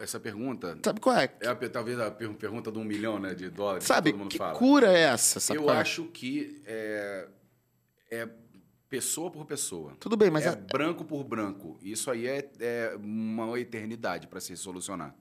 essa 0.00 0.20
pergunta. 0.20 0.78
Sabe 0.84 1.00
qual 1.00 1.16
é? 1.16 1.32
É 1.40 1.48
a, 1.48 1.54
talvez 1.54 1.98
a 1.98 2.10
pergunta 2.10 2.70
de 2.70 2.78
um 2.78 2.84
milhão 2.84 3.18
né, 3.18 3.34
de 3.34 3.48
dólares. 3.48 3.84
Sabe, 3.84 4.12
que, 4.12 4.38
que 4.38 4.38
cura 4.54 4.92
é 4.92 5.02
essa? 5.02 5.40
Sabe 5.40 5.58
eu 5.58 5.70
é? 5.70 5.76
acho 5.76 6.04
que 6.06 6.62
é, 6.66 7.28
é 8.10 8.28
pessoa 8.88 9.30
por 9.30 9.44
pessoa. 9.44 9.94
Tudo 10.00 10.16
bem, 10.16 10.30
mas... 10.30 10.44
É 10.44 10.50
a... 10.50 10.56
branco 10.56 11.04
por 11.04 11.22
branco. 11.24 11.78
Isso 11.82 12.10
aí 12.10 12.26
é, 12.26 12.50
é 12.58 12.96
uma 12.96 13.58
eternidade 13.58 14.26
para 14.26 14.40
se 14.40 14.56
solucionar. 14.56 15.14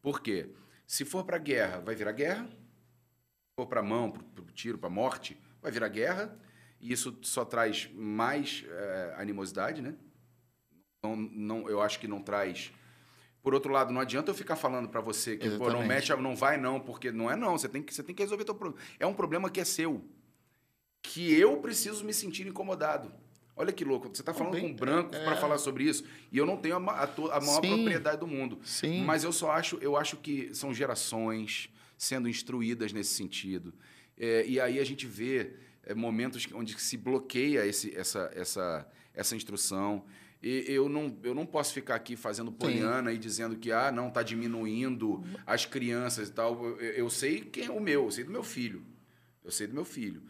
Por 0.00 0.20
quê? 0.20 0.50
Se 0.86 1.04
for 1.04 1.24
para 1.24 1.38
guerra, 1.38 1.80
vai 1.80 1.94
virar 1.94 2.12
guerra. 2.12 2.46
Se 2.46 3.54
for 3.56 3.66
para 3.66 3.82
mão, 3.82 4.10
para 4.10 4.44
tiro, 4.52 4.78
para 4.78 4.90
morte, 4.90 5.40
vai 5.60 5.70
virar 5.70 5.88
guerra. 5.88 6.36
E 6.80 6.92
isso 6.92 7.16
só 7.22 7.44
traz 7.44 7.88
mais 7.94 8.64
é, 8.68 9.14
animosidade, 9.16 9.80
né? 9.80 9.94
Não, 11.04 11.16
não, 11.16 11.68
eu 11.68 11.80
acho 11.80 11.98
que 11.98 12.08
não 12.08 12.20
traz... 12.20 12.72
Por 13.42 13.54
outro 13.54 13.72
lado, 13.72 13.92
não 13.92 14.00
adianta 14.00 14.30
eu 14.30 14.34
ficar 14.34 14.54
falando 14.54 14.88
para 14.88 15.00
você 15.00 15.36
que 15.36 15.50
pô, 15.50 15.68
não 15.68 15.84
mete, 15.84 16.14
não 16.14 16.36
vai 16.36 16.56
não, 16.56 16.78
porque 16.78 17.10
não 17.10 17.30
é 17.30 17.34
não. 17.34 17.58
Você 17.58 17.68
tem 17.68 17.82
que, 17.82 17.92
você 17.92 18.02
tem 18.02 18.14
que 18.14 18.22
resolver 18.22 18.44
teu 18.44 18.54
problema. 18.54 18.80
É 19.00 19.06
um 19.06 19.14
problema 19.14 19.50
que 19.50 19.60
é 19.60 19.64
seu 19.64 20.04
que 21.02 21.34
eu 21.34 21.56
preciso 21.56 22.04
me 22.04 22.14
sentir 22.14 22.46
incomodado. 22.46 23.12
Olha 23.54 23.72
que 23.72 23.84
louco, 23.84 24.08
você 24.08 24.22
está 24.22 24.32
falando 24.32 24.54
Bem, 24.54 24.62
com 24.62 24.74
branco 24.74 25.14
é... 25.14 25.24
para 25.24 25.36
falar 25.36 25.58
sobre 25.58 25.84
isso 25.84 26.04
e 26.30 26.38
eu 26.38 26.46
não 26.46 26.56
tenho 26.56 26.76
a, 26.76 26.92
a, 26.92 27.04
a 27.04 27.40
maior 27.40 27.60
Sim. 27.60 27.74
propriedade 27.74 28.18
do 28.18 28.26
mundo. 28.26 28.58
Sim. 28.64 29.04
Mas 29.04 29.24
eu 29.24 29.32
só 29.32 29.50
acho, 29.50 29.76
eu 29.82 29.96
acho 29.96 30.16
que 30.16 30.54
são 30.54 30.72
gerações 30.72 31.68
sendo 31.98 32.28
instruídas 32.28 32.92
nesse 32.92 33.14
sentido. 33.14 33.74
É, 34.16 34.46
e 34.46 34.58
aí 34.60 34.78
a 34.78 34.84
gente 34.84 35.06
vê 35.06 35.54
é, 35.84 35.94
momentos 35.94 36.46
onde 36.54 36.80
se 36.80 36.96
bloqueia 36.96 37.66
esse, 37.66 37.94
essa, 37.94 38.30
essa, 38.34 38.88
essa 39.12 39.36
instrução. 39.36 40.04
E 40.42 40.64
eu 40.66 40.88
não, 40.88 41.16
eu 41.22 41.34
não 41.34 41.46
posso 41.46 41.72
ficar 41.72 41.94
aqui 41.94 42.16
fazendo 42.16 42.50
poliana 42.50 43.10
Sim. 43.10 43.16
e 43.16 43.18
dizendo 43.18 43.56
que 43.56 43.70
ah, 43.70 43.92
não 43.92 44.08
está 44.08 44.22
diminuindo 44.22 45.22
as 45.46 45.64
crianças 45.64 46.28
e 46.28 46.32
tal. 46.32 46.64
Eu, 46.64 46.76
eu 46.80 47.10
sei 47.10 47.40
quem 47.40 47.66
é 47.66 47.70
o 47.70 47.80
meu, 47.80 48.04
eu 48.04 48.10
sei 48.10 48.24
do 48.24 48.30
meu 48.30 48.42
filho. 48.42 48.84
Eu 49.44 49.50
sei 49.50 49.66
do 49.66 49.74
meu 49.74 49.84
filho. 49.84 50.22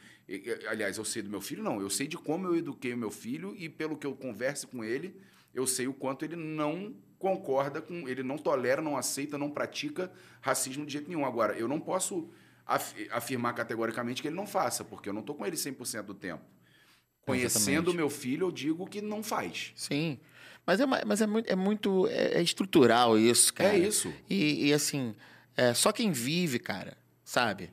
Aliás, 0.69 0.99
eu 0.99 1.05
sei 1.05 1.23
do 1.23 1.31
meu 1.31 1.41
filho, 1.41 1.63
não. 1.63 1.81
Eu 1.81 1.89
sei 1.89 2.07
de 2.07 2.19
como 2.19 2.47
eu 2.47 2.57
eduquei 2.57 2.93
o 2.93 2.97
meu 2.97 3.11
filho 3.11 3.55
e 3.57 3.69
pelo 3.69 3.97
que 3.97 4.07
eu 4.07 4.15
converso 4.15 4.69
com 4.69 4.85
ele, 4.85 5.17
eu 5.55 5.67
sei 5.67 5.87
o 5.87 5.95
quanto 5.95 6.25
ele 6.25 6.37
não 6.37 6.95
concorda 7.19 7.81
com, 7.81 8.09
ele 8.09 8.23
não 8.23 8.37
tolera, 8.37 8.83
não 8.83 8.97
aceita, 8.97 9.39
não 9.39 9.51
pratica 9.51 10.13
racismo 10.41 10.85
de 10.85 10.93
jeito 10.93 11.09
nenhum. 11.09 11.25
Agora, 11.25 11.57
eu 11.57 11.69
não 11.69 11.81
posso 11.81 12.29
afirmar 13.11 13.55
categoricamente 13.55 14.21
que 14.21 14.29
ele 14.29 14.37
não 14.37 14.47
faça, 14.47 14.85
porque 14.85 15.09
eu 15.09 15.13
não 15.13 15.21
estou 15.21 15.35
com 15.35 15.47
ele 15.47 15.57
100% 15.57 16.03
do 16.03 16.15
tempo. 16.15 16.43
Conhecendo 17.25 17.95
meu 17.95 18.11
filho, 18.11 18.49
eu 18.49 18.53
digo 18.53 18.87
que 18.87 19.01
não 19.01 19.23
faz. 19.23 19.73
Sim. 19.77 20.19
Mas 20.67 20.81
é, 20.81 20.87
mas 20.87 21.21
é 21.21 21.27
muito, 21.27 21.51
é, 21.51 21.57
muito 21.57 22.07
é, 22.09 22.39
é 22.39 22.43
estrutural 22.43 23.19
isso, 23.19 23.53
cara. 23.53 23.75
É 23.75 23.79
isso. 23.79 24.13
E, 24.29 24.69
e 24.69 24.73
assim, 24.73 25.15
é, 25.57 25.75
só 25.75 25.93
quem 25.93 26.13
vive, 26.13 26.59
cara, 26.59 26.97
sabe? 27.25 27.71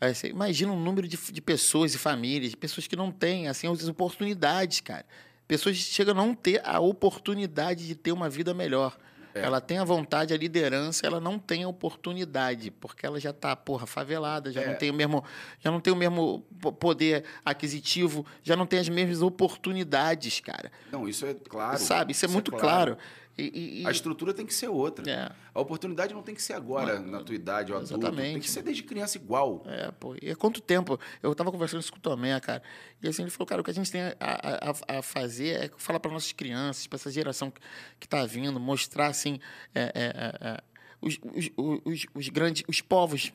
Você 0.00 0.28
imagina 0.28 0.72
um 0.72 0.80
número 0.80 1.06
de, 1.06 1.16
de 1.16 1.40
pessoas 1.40 1.94
e 1.94 1.98
famílias, 1.98 2.50
de 2.50 2.56
pessoas 2.56 2.88
que 2.88 2.96
não 2.96 3.12
têm 3.12 3.46
assim, 3.46 3.68
as 3.68 3.86
oportunidades, 3.86 4.80
cara. 4.80 5.06
Pessoas 5.46 5.76
que 5.76 5.84
chegam 5.84 6.12
a 6.14 6.16
não 6.16 6.34
ter 6.34 6.60
a 6.64 6.80
oportunidade 6.80 7.86
de 7.86 7.94
ter 7.94 8.10
uma 8.10 8.28
vida 8.28 8.52
melhor. 8.52 8.98
É. 9.34 9.40
Ela 9.40 9.60
tem 9.60 9.78
a 9.78 9.84
vontade, 9.84 10.34
a 10.34 10.36
liderança, 10.36 11.06
ela 11.06 11.20
não 11.20 11.38
tem 11.38 11.64
a 11.64 11.68
oportunidade, 11.68 12.70
porque 12.70 13.06
ela 13.06 13.18
já 13.18 13.30
está, 13.30 13.54
porra, 13.56 13.86
favelada, 13.86 14.52
já 14.52 14.62
é. 14.62 14.66
não 14.66 14.74
tem 14.74 14.90
o 14.90 14.94
mesmo, 14.94 15.24
já 15.58 15.70
não 15.70 15.80
tem 15.80 15.92
o 15.92 15.96
mesmo 15.96 16.40
poder 16.78 17.24
aquisitivo, 17.44 18.26
já 18.42 18.54
não 18.54 18.66
tem 18.66 18.78
as 18.78 18.88
mesmas 18.88 19.22
oportunidades, 19.22 20.40
cara. 20.40 20.70
Não, 20.90 21.08
isso 21.08 21.24
é 21.24 21.34
claro. 21.34 21.78
Sabe, 21.78 22.12
isso, 22.12 22.24
é 22.24 22.26
isso 22.26 22.32
é 22.32 22.34
muito 22.34 22.54
é 22.54 22.58
claro. 22.58 22.96
claro. 22.96 22.98
E, 23.36 23.82
e, 23.82 23.86
a 23.86 23.90
estrutura 23.90 24.34
tem 24.34 24.44
que 24.44 24.52
ser 24.52 24.68
outra. 24.68 25.10
É. 25.10 25.32
A 25.54 25.60
oportunidade 25.60 26.12
não 26.12 26.22
tem 26.22 26.34
que 26.34 26.42
ser 26.42 26.52
agora, 26.52 27.00
na 27.00 27.22
tua 27.22 27.34
idade, 27.34 27.72
ou 27.72 27.78
adulto. 27.78 27.94
Exatamente. 27.94 28.32
Tem 28.32 28.40
que 28.40 28.50
ser 28.50 28.62
desde 28.62 28.82
criança 28.82 29.16
igual. 29.16 29.62
É, 29.66 29.90
pô. 29.90 30.14
E 30.20 30.30
há 30.30 30.36
quanto 30.36 30.60
tempo? 30.60 31.00
Eu 31.22 31.32
estava 31.32 31.50
conversando 31.50 31.80
isso 31.80 31.90
com 31.90 31.98
o 31.98 32.00
Tomé, 32.00 32.38
cara. 32.40 32.62
E 33.02 33.08
assim, 33.08 33.22
ele 33.22 33.30
falou, 33.30 33.46
cara, 33.46 33.60
o 33.60 33.64
que 33.64 33.70
a 33.70 33.74
gente 33.74 33.90
tem 33.90 34.02
a, 34.02 34.14
a, 34.20 34.98
a 34.98 35.02
fazer 35.02 35.64
é 35.64 35.70
falar 35.78 35.98
para 35.98 36.10
nossas 36.10 36.32
crianças, 36.32 36.86
para 36.86 36.96
essa 36.96 37.10
geração 37.10 37.50
que 37.98 38.06
está 38.06 38.24
vindo, 38.26 38.60
mostrar, 38.60 39.06
assim, 39.06 39.40
é, 39.74 39.80
é, 39.80 39.92
é, 39.94 40.48
é 40.48 40.62
os, 41.00 41.18
os, 41.34 41.50
os, 41.84 42.06
os, 42.14 42.28
grandes, 42.28 42.62
os 42.68 42.80
povos 42.80 43.32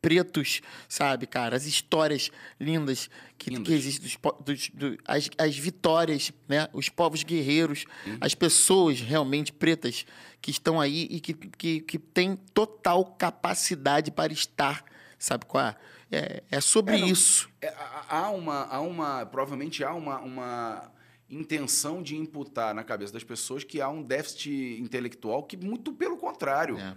pretos, 0.00 0.60
sabe, 0.88 1.26
cara? 1.26 1.56
As 1.56 1.66
histórias 1.66 2.30
lindas 2.60 3.10
que, 3.38 3.60
que 3.60 3.72
existem, 3.72 4.08
dos, 4.08 4.18
dos, 4.44 4.70
do, 4.70 4.98
as, 5.06 5.28
as 5.38 5.56
vitórias, 5.56 6.32
né? 6.48 6.68
Os 6.72 6.88
povos 6.88 7.22
guerreiros, 7.22 7.84
uhum. 8.06 8.18
as 8.20 8.34
pessoas 8.34 9.00
realmente 9.00 9.52
pretas 9.52 10.06
que 10.40 10.50
estão 10.50 10.80
aí 10.80 11.06
e 11.10 11.20
que, 11.20 11.34
que, 11.34 11.80
que 11.80 11.98
têm 11.98 12.36
total 12.54 13.04
capacidade 13.04 14.10
para 14.10 14.32
estar, 14.32 14.84
sabe 15.18 15.44
qual 15.44 15.66
é? 15.66 15.76
É, 16.10 16.42
é 16.50 16.60
sobre 16.60 16.94
é, 16.94 17.00
isso. 17.00 17.48
É, 17.60 17.74
há 18.08 18.30
uma, 18.30 18.64
há 18.66 18.80
uma, 18.80 19.26
provavelmente 19.26 19.82
há 19.82 19.92
uma, 19.92 20.20
uma 20.20 20.92
intenção 21.28 22.02
de 22.02 22.16
imputar 22.16 22.74
na 22.74 22.84
cabeça 22.84 23.12
das 23.12 23.24
pessoas 23.24 23.64
que 23.64 23.80
há 23.80 23.88
um 23.88 24.02
déficit 24.02 24.80
intelectual 24.80 25.42
que 25.42 25.56
muito 25.56 25.92
pelo 25.92 26.16
contrário. 26.16 26.78
É, 26.78 26.96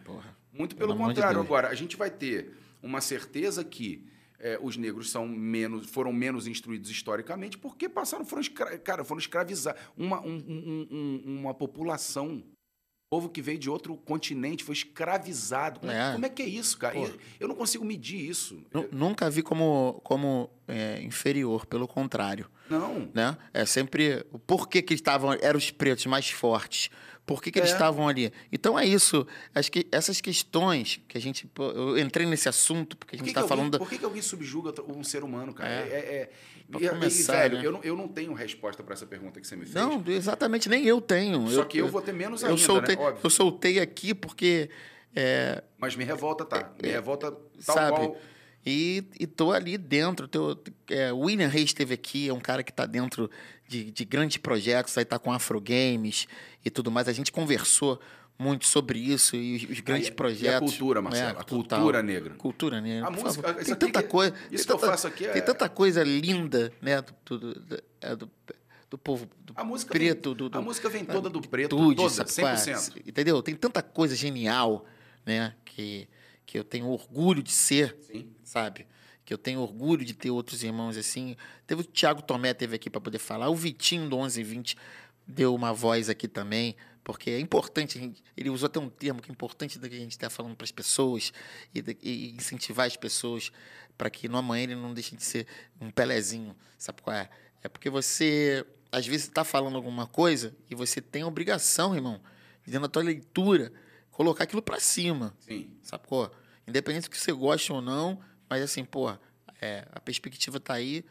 muito 0.60 0.76
pelo, 0.76 0.94
pelo 0.94 1.08
contrário. 1.08 1.40
De 1.40 1.46
Agora, 1.46 1.70
a 1.70 1.74
gente 1.74 1.96
vai 1.96 2.12
ter 2.12 2.54
uma 2.84 3.02
certeza 3.02 3.64
que 3.64 4.06
é, 4.40 4.60
os 4.62 4.78
negros 4.78 5.10
são 5.10 5.28
menos, 5.28 5.88
foram 5.88 6.14
menos 6.14 6.48
instruídos 6.48 6.90
historicamente 6.90 7.58
porque 7.58 7.90
passaram, 7.90 8.26
foram, 8.26 8.42
escra 8.42 8.78
cara, 8.78 9.04
foram 9.04 9.20
escravizados. 9.20 9.82
Uma, 9.98 10.22
um, 10.22 10.36
um, 10.36 10.88
um, 10.92 11.40
uma 11.40 11.54
população 11.54 12.44
povo 13.10 13.28
que 13.28 13.42
veio 13.42 13.58
de 13.58 13.70
outro 13.70 13.98
continente 13.98 14.64
foi 14.64 14.74
escravizado. 14.74 15.80
Como 15.80 15.92
é, 15.92 16.12
como 16.14 16.26
é 16.26 16.30
que 16.30 16.44
é 16.44 16.46
isso, 16.46 16.78
cara? 16.78 16.96
Eu, 16.96 17.12
eu, 17.40 17.48
não 17.48 17.56
consigo 17.56 17.84
medir 17.84 18.30
isso. 18.30 18.64
Nunca 18.92 19.30
vi 19.30 19.42
como, 19.42 20.00
como 20.04 20.50
é, 20.68 21.02
inferior, 21.02 21.66
pelo 21.66 21.88
contrário. 21.88 22.48
Não. 22.70 23.10
Né? 23.14 23.36
É 23.52 23.66
sempre. 23.66 24.24
Por 24.46 24.70
que, 24.70 24.82
que 24.82 24.94
estavam. 24.94 25.34
Eram 25.42 25.58
os 25.58 25.72
pretos 25.72 26.06
mais 26.06 26.30
fortes? 26.30 26.92
Por 27.30 27.44
que, 27.44 27.52
que 27.52 27.60
é. 27.60 27.62
eles 27.62 27.72
estavam 27.72 28.08
ali? 28.08 28.34
Então 28.52 28.78
é 28.78 28.84
isso. 28.84 29.26
Acho 29.54 29.72
que 29.72 29.86
essas 29.92 30.20
questões 30.20 31.00
que 31.08 31.16
a 31.16 31.22
gente. 31.22 31.48
Eu 31.60 31.96
entrei 32.00 32.26
nesse 32.26 32.50
assunto, 32.50 32.98
porque 32.98 33.16
a 33.16 33.20
gente 33.20 33.28
está 33.28 33.48
falando. 33.48 33.78
Por 33.78 33.88
que, 33.88 34.00
que 34.00 34.06
alguém 34.06 34.20
subjuga 34.20 34.74
um 34.92 35.04
ser 35.04 35.24
humano, 35.24 35.54
cara? 35.54 35.70
É, 35.70 35.76
é, 35.76 35.98
é 36.00 36.30
e, 36.80 36.90
começar, 36.90 37.36
e, 37.36 37.38
velho, 37.38 37.58
né? 37.60 37.66
eu, 37.68 37.72
não, 37.72 37.84
eu 37.84 37.96
não 37.96 38.08
tenho 38.08 38.34
resposta 38.34 38.82
para 38.82 38.96
essa 38.96 39.06
pergunta 39.06 39.40
que 39.40 39.46
você 39.46 39.56
me 39.56 39.62
fez. 39.62 39.76
Não, 39.76 40.04
exatamente, 40.08 40.68
nem 40.68 40.84
eu 40.86 41.00
tenho. 41.00 41.48
Só 41.50 41.62
eu, 41.62 41.66
que 41.68 41.78
eu, 41.78 41.88
vou 41.88 42.02
ter 42.02 42.14
menos 42.14 42.44
ainda, 42.44 42.56
eu 42.56 42.58
soltei, 42.58 42.96
né? 42.96 43.16
Eu 43.24 43.30
soltei 43.30 43.80
aqui 43.80 44.16
porque... 44.16 44.72
É, 45.16 45.64
Mas 45.78 45.96
me 45.96 46.04
revolta, 46.04 46.44
tá. 46.44 46.72
Me 46.82 46.90
é, 46.90 46.94
revolta 46.94 47.32
tal 47.32 47.76
sabe, 47.76 47.96
qual... 47.96 48.18
E, 48.70 49.04
e 49.20 49.28
tô 49.28 49.52
ali 49.52 49.78
dentro. 49.78 50.28
Teu, 50.28 50.62
é, 50.90 51.12
William 51.12 51.48
Reis 51.48 51.66
esteve 51.66 51.94
aqui, 51.94 52.30
é 52.30 52.34
um 52.34 52.40
cara 52.40 52.64
que 52.64 52.72
está 52.72 52.86
dentro 52.86 53.30
de, 53.68 53.92
de 53.92 54.06
grandes 54.06 54.38
projetos, 54.38 54.98
aí 54.98 55.06
tá 55.06 55.18
com 55.18 55.32
Afro 55.32 55.60
Games 55.60 56.28
e 56.64 56.70
tudo 56.70 56.92
mais. 56.92 57.08
A 57.08 57.14
gente 57.14 57.32
conversou 57.32 58.00
muito 58.38 58.66
sobre 58.66 59.00
isso 59.00 59.36
e 59.36 59.68
os 59.70 59.80
grandes 59.82 60.08
e, 60.08 60.12
projetos. 60.12 60.44
E 60.44 60.48
a 60.56 60.60
cultura, 60.60 61.02
Marcelo, 61.02 61.38
é, 61.38 61.42
a 61.42 61.44
cultura 61.44 62.02
negra. 62.02 62.34
Cultura 62.36 62.82
negra. 62.82 63.08
A 63.08 63.12
música, 63.12 63.54
tem 63.54 63.76
tanta 63.76 64.02
coisa. 64.02 64.34
Isso 64.50 64.64
que 64.64 64.72
tanta, 64.72 64.86
eu 64.86 64.90
faço 64.92 65.08
aqui 65.08 65.26
é... 65.26 65.32
Tem 65.32 65.42
tanta 65.42 65.68
coisa 65.68 66.04
linda, 66.04 66.72
né? 66.82 67.02
Do, 67.26 67.38
do, 67.38 67.54
do, 67.60 67.84
é, 68.00 68.16
do, 68.16 68.32
do 68.90 68.98
povo 68.98 69.28
do 69.40 69.54
a 69.56 69.64
música 69.64 69.92
preto. 69.92 70.30
Vem, 70.30 70.38
do, 70.38 70.50
do, 70.50 70.58
a 70.58 70.62
música 70.62 70.90
vem 70.90 71.04
toda 71.04 71.30
do 71.30 71.42
preto, 71.42 71.76
tudo, 71.76 71.96
toda, 71.96 72.24
100%. 72.24 73.02
Entendeu? 73.06 73.44
Tem 73.44 73.56
tanta 73.56 73.82
coisa 73.82 74.16
genial, 74.16 74.86
né? 75.26 75.54
Que, 75.66 76.08
que 76.46 76.58
eu 76.58 76.64
tenho 76.64 76.88
orgulho 76.88 77.44
de 77.44 77.52
ser, 77.52 77.98
Sim. 78.02 78.30
Sabe? 78.50 78.88
Que 79.24 79.34
eu 79.34 79.38
tenho 79.38 79.60
orgulho 79.60 80.04
de 80.04 80.14
ter 80.14 80.32
outros 80.32 80.64
irmãos 80.64 80.98
assim. 80.98 81.38
Teve 81.68 81.82
o 81.82 81.84
Thiago 81.84 82.22
Tomé 82.24 82.54
teve 82.54 82.76
aqui 82.76 82.90
para 82.90 83.00
poder 83.00 83.20
falar, 83.20 83.50
o 83.50 83.56
Vitinho 83.56 84.10
do 84.10 84.18
1120 84.18 84.76
deu 85.28 85.54
uma 85.54 85.72
voz 85.72 86.10
aqui 86.10 86.28
também 86.28 86.76
porque 87.04 87.32
é 87.32 87.40
importante, 87.40 88.14
ele 88.38 88.50
usou 88.52 88.68
até 88.68 88.80
um 88.80 88.88
termo 88.90 89.20
que 89.20 89.32
é 89.32 89.34
importante 89.34 89.80
da 89.80 89.90
que 89.90 89.96
a 89.96 90.00
gente 90.00 90.12
está 90.12 90.30
falando 90.30 90.56
para 90.56 90.66
as 90.66 90.72
pessoas 90.72 91.34
e, 91.74 91.84
e, 92.04 92.32
incentivar 92.34 92.86
as 92.86 92.96
pessoas 92.96 93.52
para 93.98 94.10
que 94.10 94.28
no 94.28 94.38
amanhã 94.38 94.64
ele 94.64 94.76
não 94.76 94.94
deixe 94.94 95.16
de 95.16 95.24
ser 95.24 95.48
um 95.82 95.90
pelezinho, 95.90 96.56
sabe 96.78 97.02
qual 97.02 97.16
é? 97.16 97.28
É 97.64 97.68
porque 97.68 97.90
você, 97.90 98.64
às 98.92 99.08
vezes, 99.08 99.28
está 99.28 99.44
falando 99.44 99.76
alguma 99.76 100.06
coisa 100.06 100.56
e 100.70 100.76
você 100.76 101.02
tem 101.02 101.24
a 101.24 101.28
obrigação, 101.28 101.96
irmão, 101.96 102.22
dentro 102.64 102.82
da 102.82 102.88
tua 102.88 103.02
leitura, 103.02 103.74
colocar 104.12 104.44
aquilo 104.44 104.62
para 104.62 104.80
cima, 104.80 105.36
Sim. 105.40 105.72
sabe 105.82 106.06
qual? 106.06 106.32
Independente 106.68 107.06
do 107.06 107.10
que 107.10 107.20
você 107.20 107.32
goste 107.32 107.74
ou 107.74 107.82
não, 107.82 108.22
mas 108.50 108.64
assim, 108.64 108.84
pô, 108.84 109.10
é, 109.62 109.86
a 109.92 110.00
perspectiva 110.00 110.58
está 110.58 110.74
aí, 110.74 111.06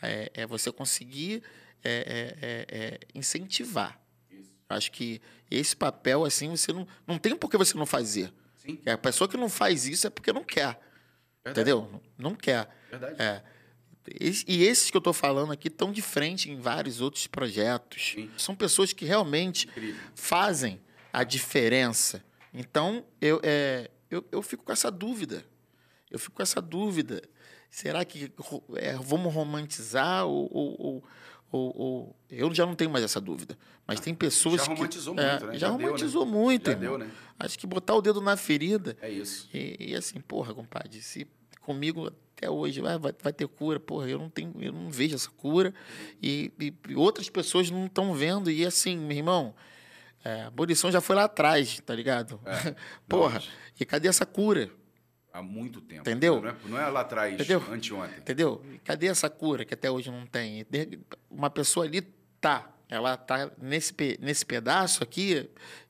é, 0.00 0.30
é, 0.34 0.46
você 0.46 0.70
conseguir 0.70 1.42
é, 1.84 2.36
é, 2.40 2.76
é, 2.76 2.84
é 2.84 3.00
incentivar 3.14 4.02
Acho 4.72 4.90
que 4.90 5.20
esse 5.50 5.76
papel, 5.76 6.24
assim, 6.24 6.50
você 6.50 6.72
não, 6.72 6.86
não 7.06 7.18
tem 7.18 7.36
por 7.36 7.50
que 7.50 7.56
você 7.56 7.76
não 7.76 7.86
fazer. 7.86 8.32
Sim. 8.56 8.80
A 8.86 8.96
pessoa 8.96 9.28
que 9.28 9.36
não 9.36 9.48
faz 9.48 9.86
isso 9.86 10.06
é 10.06 10.10
porque 10.10 10.32
não 10.32 10.44
quer. 10.44 10.80
Verdade. 11.44 11.70
Entendeu? 11.70 12.02
Não 12.16 12.34
quer. 12.34 12.68
Verdade. 12.90 13.20
É. 13.20 13.42
E 14.48 14.64
esses 14.64 14.90
que 14.90 14.96
eu 14.96 15.00
estou 15.00 15.12
falando 15.12 15.52
aqui 15.52 15.68
estão 15.68 15.92
de 15.92 16.02
frente 16.02 16.50
em 16.50 16.58
vários 16.58 17.00
outros 17.00 17.26
projetos. 17.26 18.12
Sim. 18.14 18.30
São 18.36 18.54
pessoas 18.54 18.92
que 18.92 19.04
realmente 19.04 19.68
Incrível. 19.68 20.00
fazem 20.14 20.80
a 21.12 21.22
diferença. 21.22 22.24
Então, 22.52 23.04
eu, 23.20 23.40
é, 23.44 23.90
eu, 24.10 24.26
eu 24.32 24.42
fico 24.42 24.64
com 24.64 24.72
essa 24.72 24.90
dúvida. 24.90 25.44
Eu 26.12 26.18
fico 26.18 26.36
com 26.36 26.42
essa 26.42 26.60
dúvida. 26.60 27.22
Será 27.70 28.04
que 28.04 28.30
é, 28.76 28.92
vamos 28.94 29.32
romantizar 29.32 30.26
ou, 30.26 30.48
ou, 30.52 31.04
ou, 31.50 31.76
ou, 31.78 32.16
eu 32.30 32.52
já 32.54 32.66
não 32.66 32.74
tenho 32.74 32.90
mais 32.90 33.04
essa 33.04 33.20
dúvida. 33.20 33.56
Mas 33.86 33.98
tem 34.00 34.14
pessoas 34.14 34.62
já 34.62 34.66
romantizou 34.72 35.14
que. 35.14 35.22
Muito, 35.22 35.44
é, 35.44 35.46
né? 35.46 35.52
Já, 35.54 35.58
já 35.58 35.68
romantizou 35.68 36.24
deu, 36.24 36.32
né? 36.32 36.40
muito, 36.40 36.70
já 36.70 36.76
deu, 36.76 36.98
né? 36.98 37.10
Acho 37.38 37.58
que 37.58 37.66
botar 37.66 37.94
o 37.94 38.02
dedo 38.02 38.20
na 38.20 38.36
ferida. 38.36 38.96
É 39.00 39.10
isso. 39.10 39.48
E, 39.54 39.90
e 39.90 39.94
assim, 39.94 40.20
porra, 40.20 40.54
compadre, 40.54 41.00
se 41.02 41.26
comigo 41.60 42.12
até 42.36 42.50
hoje 42.50 42.80
vai, 42.80 42.98
vai, 42.98 43.14
vai, 43.22 43.32
ter 43.32 43.46
cura, 43.48 43.78
porra, 43.78 44.08
eu 44.08 44.18
não 44.18 44.28
tenho, 44.28 44.54
eu 44.60 44.72
não 44.72 44.90
vejo 44.90 45.14
essa 45.14 45.30
cura. 45.30 45.72
E, 46.22 46.52
e 46.88 46.94
outras 46.94 47.28
pessoas 47.28 47.70
não 47.70 47.86
estão 47.86 48.14
vendo. 48.14 48.50
E 48.50 48.66
assim, 48.66 48.96
meu 48.96 49.16
irmão, 49.16 49.54
é, 50.24 50.42
a 50.42 50.46
abolição 50.48 50.90
já 50.90 51.00
foi 51.00 51.16
lá 51.16 51.24
atrás, 51.24 51.80
tá 51.84 51.94
ligado? 51.94 52.40
É, 52.44 52.74
porra, 53.08 53.42
e 53.78 53.84
cadê 53.84 54.08
essa 54.08 54.26
cura? 54.26 54.70
Há 55.32 55.42
muito 55.42 55.80
tempo. 55.80 56.02
Entendeu? 56.02 56.40
Não 56.40 56.48
é, 56.48 56.54
não 56.66 56.78
é 56.78 56.86
lá 56.88 57.00
atrás, 57.00 57.34
Entendeu? 57.34 57.62
anteontem. 57.70 58.18
Entendeu? 58.18 58.64
Cadê 58.84 59.06
essa 59.06 59.30
cura 59.30 59.64
que 59.64 59.74
até 59.74 59.90
hoje 59.90 60.10
não 60.10 60.26
tem? 60.26 60.66
Uma 61.30 61.48
pessoa 61.48 61.86
ali 61.86 62.02
tá, 62.40 62.70
ela 62.88 63.16
tá 63.16 63.50
nesse, 63.60 63.94
nesse 64.20 64.44
pedaço 64.44 65.02
aqui, 65.02 65.48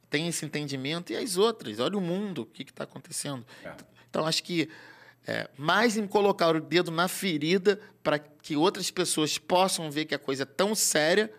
tem 0.09 0.29
esse 0.29 0.45
entendimento, 0.45 1.13
e 1.13 1.17
as 1.17 1.37
outras, 1.37 1.81
olha 1.81 1.97
o 1.97 2.01
mundo, 2.01 2.43
o 2.43 2.47
que 2.47 2.63
está 2.63 2.85
acontecendo. 2.85 3.45
É. 3.65 3.73
Então, 4.09 4.27
acho 4.27 4.43
que 4.43 4.69
é, 5.27 5.49
mais 5.57 5.97
em 5.97 6.07
colocar 6.07 6.55
o 6.55 6.61
dedo 6.61 6.91
na 6.91 7.09
ferida 7.09 7.81
para 8.03 8.19
que 8.19 8.57
outras 8.57 8.91
pessoas 8.91 9.39
possam 9.39 9.91
ver 9.91 10.05
que 10.05 10.15
a 10.15 10.19
coisa 10.19 10.43
é 10.43 10.47
tão 10.47 10.75
séria 10.75 11.33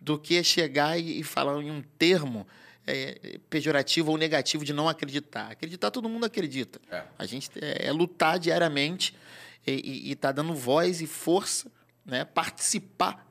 do 0.00 0.18
que 0.18 0.42
chegar 0.42 0.98
e, 0.98 1.20
e 1.20 1.22
falar 1.22 1.60
em 1.62 1.70
um 1.70 1.82
termo 1.98 2.46
é, 2.86 3.38
pejorativo 3.48 4.10
ou 4.10 4.18
negativo 4.18 4.64
de 4.64 4.72
não 4.72 4.88
acreditar. 4.88 5.50
Acreditar, 5.50 5.90
todo 5.90 6.08
mundo 6.08 6.24
acredita. 6.26 6.80
É. 6.90 7.04
A 7.18 7.26
gente 7.26 7.50
é, 7.60 7.86
é 7.86 7.92
lutar 7.92 8.38
diariamente 8.38 9.14
e 9.66 10.12
estar 10.12 10.28
tá 10.28 10.32
dando 10.32 10.54
voz 10.54 11.00
e 11.00 11.06
força, 11.06 11.70
né? 12.04 12.24
participar 12.24 13.26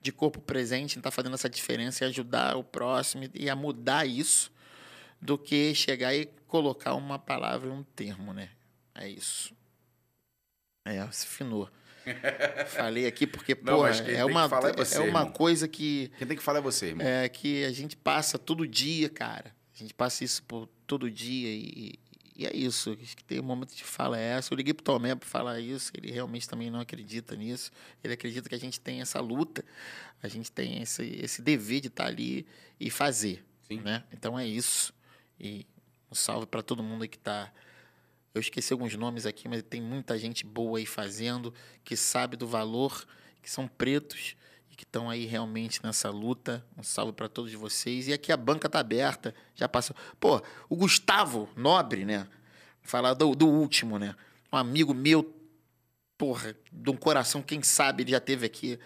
de 0.00 0.12
corpo 0.12 0.40
presente, 0.40 0.98
estar 0.98 1.02
tá 1.02 1.10
fazendo 1.10 1.34
essa 1.34 1.48
diferença 1.48 2.04
e 2.04 2.08
ajudar 2.08 2.56
o 2.56 2.64
próximo 2.64 3.24
e 3.32 3.48
a 3.48 3.56
mudar 3.56 4.04
isso, 4.04 4.52
do 5.20 5.38
que 5.38 5.74
chegar 5.74 6.14
e 6.14 6.26
colocar 6.46 6.94
uma 6.94 7.18
palavra 7.18 7.68
e 7.68 7.72
um 7.72 7.82
termo. 7.82 8.34
Né? 8.34 8.50
É 8.94 9.08
isso. 9.08 9.54
É, 10.84 11.08
se 11.12 11.26
finou. 11.26 11.70
Falei 12.68 13.06
aqui 13.06 13.26
porque, 13.26 13.54
pô, 13.54 13.70
é 13.86 14.24
uma, 14.24 14.44
é, 14.44 14.72
você, 14.72 14.96
é 14.96 15.00
uma 15.00 15.06
irmão. 15.06 15.30
coisa 15.30 15.68
que. 15.68 16.10
Quem 16.18 16.26
tem 16.26 16.36
que 16.36 16.42
falar 16.42 16.58
é 16.58 16.62
você, 16.62 16.86
irmão. 16.86 17.06
É 17.06 17.28
que 17.28 17.64
a 17.64 17.72
gente 17.72 17.96
passa 17.96 18.38
todo 18.38 18.66
dia, 18.66 19.08
cara. 19.08 19.54
A 19.74 19.78
gente 19.78 19.94
passa 19.94 20.24
isso 20.24 20.42
por 20.42 20.68
todo 20.86 21.10
dia 21.10 21.48
e, 21.48 21.98
e 22.36 22.46
é 22.46 22.56
isso. 22.56 22.96
Acho 23.00 23.16
que 23.16 23.24
tem 23.24 23.40
um 23.40 23.44
momento 23.44 23.74
de 23.74 23.84
fala 23.84 24.18
é 24.18 24.36
essa. 24.36 24.52
Eu 24.52 24.56
liguei 24.56 24.74
pro 24.74 24.84
Tomé 24.84 25.14
para 25.14 25.28
falar 25.28 25.60
isso. 25.60 25.92
Ele 25.96 26.10
realmente 26.10 26.48
também 26.48 26.70
não 26.70 26.80
acredita 26.80 27.36
nisso. 27.36 27.70
Ele 28.02 28.14
acredita 28.14 28.48
que 28.48 28.54
a 28.54 28.58
gente 28.58 28.80
tem 28.80 29.00
essa 29.00 29.20
luta, 29.20 29.64
a 30.22 30.28
gente 30.28 30.50
tem 30.50 30.82
esse, 30.82 31.04
esse 31.22 31.42
dever 31.42 31.80
de 31.80 31.88
estar 31.88 32.04
tá 32.04 32.10
ali 32.10 32.46
e 32.78 32.90
fazer. 32.90 33.44
Sim. 33.68 33.80
Né? 33.80 34.02
Então 34.12 34.38
é 34.38 34.46
isso. 34.46 34.92
E 35.38 35.66
um 36.10 36.14
salve 36.14 36.46
para 36.46 36.62
todo 36.62 36.82
mundo 36.82 37.06
que 37.08 37.16
está 37.16 37.52
eu 38.34 38.40
esqueci 38.40 38.72
alguns 38.72 38.96
nomes 38.96 39.26
aqui, 39.26 39.48
mas 39.48 39.62
tem 39.62 39.80
muita 39.80 40.18
gente 40.18 40.46
boa 40.46 40.78
aí 40.78 40.86
fazendo, 40.86 41.52
que 41.84 41.96
sabe 41.96 42.36
do 42.36 42.46
valor, 42.46 43.04
que 43.42 43.50
são 43.50 43.68
pretos 43.68 44.36
e 44.70 44.74
que 44.74 44.84
estão 44.84 45.10
aí 45.10 45.26
realmente 45.26 45.82
nessa 45.84 46.08
luta. 46.08 46.64
Um 46.76 46.82
salve 46.82 47.12
para 47.12 47.28
todos 47.28 47.52
vocês. 47.52 48.08
E 48.08 48.12
aqui 48.12 48.32
a 48.32 48.36
banca 48.36 48.68
tá 48.68 48.80
aberta, 48.80 49.34
já 49.54 49.68
passou. 49.68 49.94
Pô, 50.18 50.42
o 50.68 50.76
Gustavo 50.76 51.48
Nobre, 51.54 52.04
né? 52.04 52.26
Falar 52.80 53.14
do, 53.14 53.34
do 53.34 53.46
último, 53.46 53.98
né? 53.98 54.14
Um 54.50 54.56
amigo 54.56 54.94
meu, 54.94 55.34
porra, 56.16 56.56
de 56.72 56.90
um 56.90 56.96
coração, 56.96 57.42
quem 57.42 57.62
sabe 57.62 58.02
ele 58.02 58.12
já 58.12 58.20
teve 58.20 58.46
aqui, 58.46 58.78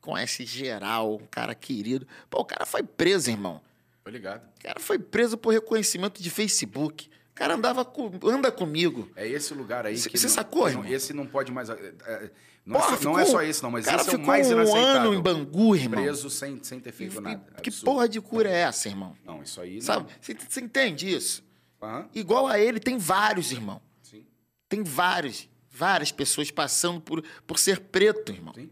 conhece 0.00 0.46
geral, 0.46 1.16
um 1.16 1.26
cara 1.26 1.54
querido. 1.54 2.06
Pô, 2.30 2.40
o 2.40 2.44
cara 2.44 2.64
foi 2.64 2.82
preso, 2.82 3.30
irmão. 3.30 3.60
Foi 4.02 4.12
ligado. 4.12 4.46
O 4.46 4.62
cara 4.62 4.80
foi 4.80 4.98
preso 4.98 5.36
por 5.36 5.52
reconhecimento 5.52 6.22
de 6.22 6.30
Facebook. 6.30 7.10
O 7.34 7.36
cara 7.36 7.54
andava 7.56 7.84
com, 7.84 8.12
anda 8.28 8.52
comigo. 8.52 9.10
É 9.16 9.26
esse 9.26 9.52
lugar 9.52 9.84
aí 9.84 9.98
Cê- 9.98 10.08
que. 10.08 10.16
cê 10.16 10.28
não- 10.28 10.34
sacou, 10.34 10.68
irmão? 10.68 10.86
Esse 10.86 11.12
não 11.12 11.26
pode 11.26 11.50
mais. 11.50 11.68
é, 11.68 11.72
é, 12.06 12.30
não, 12.64 12.78
Porra, 12.78 12.94
é, 12.94 12.96
só, 12.98 13.04
não 13.04 13.18
é 13.18 13.24
ficou- 13.24 13.38
só 13.40 13.42
esse, 13.42 13.62
não, 13.62 13.70
mas 13.72 13.84
cara 13.84 13.96
esse 14.00 14.06
é 14.06 14.12
o 14.12 14.12
ficou 14.12 14.26
mais 14.26 14.48
um 14.48 14.52
inaceitável. 14.52 15.00
ano 15.00 15.14
em 15.14 15.20
Bangu, 15.20 15.74
irmão. 15.74 16.00
Preso 16.00 16.30
sem, 16.30 16.62
sem 16.62 16.78
ter 16.78 16.92
feito 16.92 17.16
E- 17.18 17.20
nada. 17.20 17.44
e- 17.58 17.60
que 17.60 17.72
porra 17.72 18.08
de 18.08 18.20
cura 18.20 18.48
é 18.48 18.58
essa, 18.60 18.88
irmão? 18.88 19.16
Não, 19.24 19.42
isso 19.42 19.60
aí. 19.60 19.74
não. 19.74 19.80
Sabe? 19.82 20.12
Você 20.48 20.60
entende 20.60 21.12
isso? 21.12 21.42
Aham, 21.82 22.08
Igual 22.14 22.46
a 22.46 22.58
ele, 22.58 22.78
tem 22.78 22.96
vários, 22.98 23.50
irmão. 23.50 23.82
sim, 24.00 24.24
Tem 24.68 24.82
vários, 24.84 25.48
várias 25.68 26.12
pessoas 26.12 26.50
passando 26.52 27.00
por, 27.00 27.22
por 27.46 27.58
ser 27.58 27.80
preto, 27.80 28.30
irmão. 28.30 28.54
sim. 28.54 28.70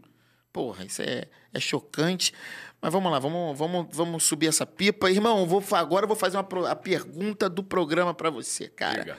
Porra, 0.53 0.85
isso 0.85 1.01
é, 1.01 1.25
é 1.53 1.59
chocante. 1.59 2.31
Mas 2.83 2.91
vamos 2.91 3.09
lá, 3.09 3.17
vamos, 3.17 3.57
vamos, 3.57 3.87
vamos 3.95 4.23
subir 4.25 4.47
essa 4.47 4.65
pipa. 4.65 5.09
Irmão, 5.09 5.45
vou, 5.47 5.63
agora 5.71 6.03
eu 6.03 6.07
vou 6.07 6.17
fazer 6.17 6.35
uma, 6.35 6.69
a 6.69 6.75
pergunta 6.75 7.49
do 7.49 7.63
programa 7.63 8.13
pra 8.13 8.29
você, 8.29 8.67
cara. 8.67 9.17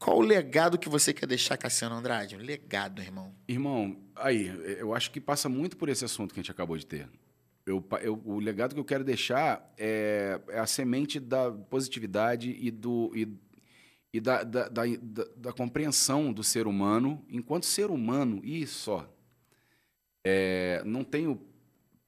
Qual 0.00 0.18
o 0.18 0.20
legado 0.20 0.76
que 0.76 0.88
você 0.88 1.14
quer 1.14 1.26
deixar, 1.26 1.56
Cassiano 1.56 1.94
Andrade? 1.94 2.34
Um 2.34 2.40
legado, 2.40 3.00
irmão. 3.00 3.32
Irmão, 3.46 3.96
aí, 4.16 4.48
eu 4.80 4.92
acho 4.92 5.12
que 5.12 5.20
passa 5.20 5.48
muito 5.48 5.76
por 5.76 5.88
esse 5.88 6.04
assunto 6.04 6.34
que 6.34 6.40
a 6.40 6.42
gente 6.42 6.50
acabou 6.50 6.76
de 6.76 6.84
ter. 6.84 7.08
Eu, 7.64 7.86
eu- 8.02 8.20
o 8.24 8.40
legado 8.40 8.74
que 8.74 8.80
eu 8.80 8.84
quero 8.84 9.04
deixar 9.04 9.72
é, 9.78 10.40
é 10.48 10.58
a 10.58 10.66
semente 10.66 11.20
da 11.20 11.52
positividade 11.52 12.50
e, 12.58 12.68
do, 12.68 13.12
e, 13.14 13.28
e 14.12 14.20
da, 14.20 14.42
da, 14.42 14.68
da, 14.68 14.82
da- 15.00 15.26
da 15.36 15.52
compreensão 15.52 16.32
do 16.32 16.42
ser 16.42 16.66
humano 16.66 17.24
enquanto 17.30 17.64
ser 17.64 17.92
humano 17.92 18.40
e 18.42 18.66
só. 18.66 19.08
É, 20.26 20.82
não 20.84 21.04
tenho 21.04 21.40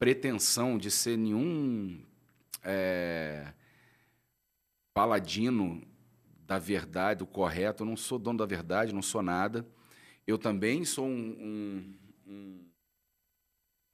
pretensão 0.01 0.78
de 0.78 0.90
ser 0.90 1.18
nenhum 1.18 2.03
é, 2.64 3.53
paladino 4.94 5.86
da 6.46 6.59
verdade, 6.59 7.18
do 7.18 7.26
correto. 7.26 7.82
Eu 7.82 7.86
não 7.86 7.96
sou 7.96 8.18
dono 8.18 8.38
da 8.38 8.46
verdade, 8.46 8.94
não 8.94 9.03
sou 9.03 9.22
nada. 9.22 9.64
Eu 10.26 10.38
também 10.38 10.84
sou 10.86 11.07
um, 11.07 11.12
um- 11.38 11.98
um, 12.26 12.64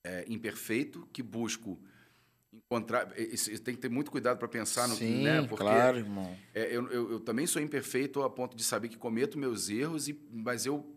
é, 0.05 0.25
imperfeito 0.29 1.07
que 1.13 1.23
busco 1.25 1.79
encontrar. 2.53 3.07
Tem 3.11 3.75
que 3.75 3.81
ter 3.81 3.91
muito 3.91 4.11
cuidado 4.11 4.39
para 4.39 4.47
pensar 4.49 4.87
no 4.89 4.95
Sim, 4.95 5.25
né? 5.25 5.43
Porque 5.43 5.65
claro, 5.65 5.99
irmão. 5.99 6.37
é, 6.55 6.65
eu, 6.75 6.89
eu, 6.89 7.11
eu 7.13 7.21
também 7.21 7.47
sou 7.49 7.61
imperfeito 7.61 8.23
a 8.23 8.31
ponto 8.31 8.57
de 8.57 8.63
saber 8.63 8.89
que 8.89 8.97
cometo 8.97 9.37
meus 9.37 9.69
erros, 9.69 10.09
e, 10.09 10.19
mas 10.31 10.65
eu, 10.67 10.96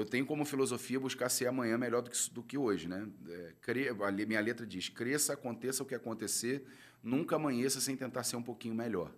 eu 0.00 0.06
tenho 0.06 0.24
como 0.24 0.46
filosofia 0.46 0.98
buscar 0.98 1.28
ser 1.28 1.46
amanhã 1.46 1.76
melhor 1.76 2.00
do 2.00 2.08
que, 2.08 2.30
do 2.30 2.42
que 2.42 2.56
hoje. 2.56 2.88
Né? 2.88 3.06
É, 3.28 3.52
cre- 3.60 3.90
minha 4.26 4.40
letra 4.40 4.66
diz: 4.66 4.88
cresça, 4.88 5.34
aconteça 5.34 5.82
o 5.82 5.86
que 5.86 5.94
acontecer, 5.94 6.64
nunca 7.02 7.36
amanheça 7.36 7.82
sem 7.82 7.94
tentar 7.94 8.24
ser 8.24 8.36
um 8.36 8.42
pouquinho 8.42 8.74
melhor. 8.74 9.12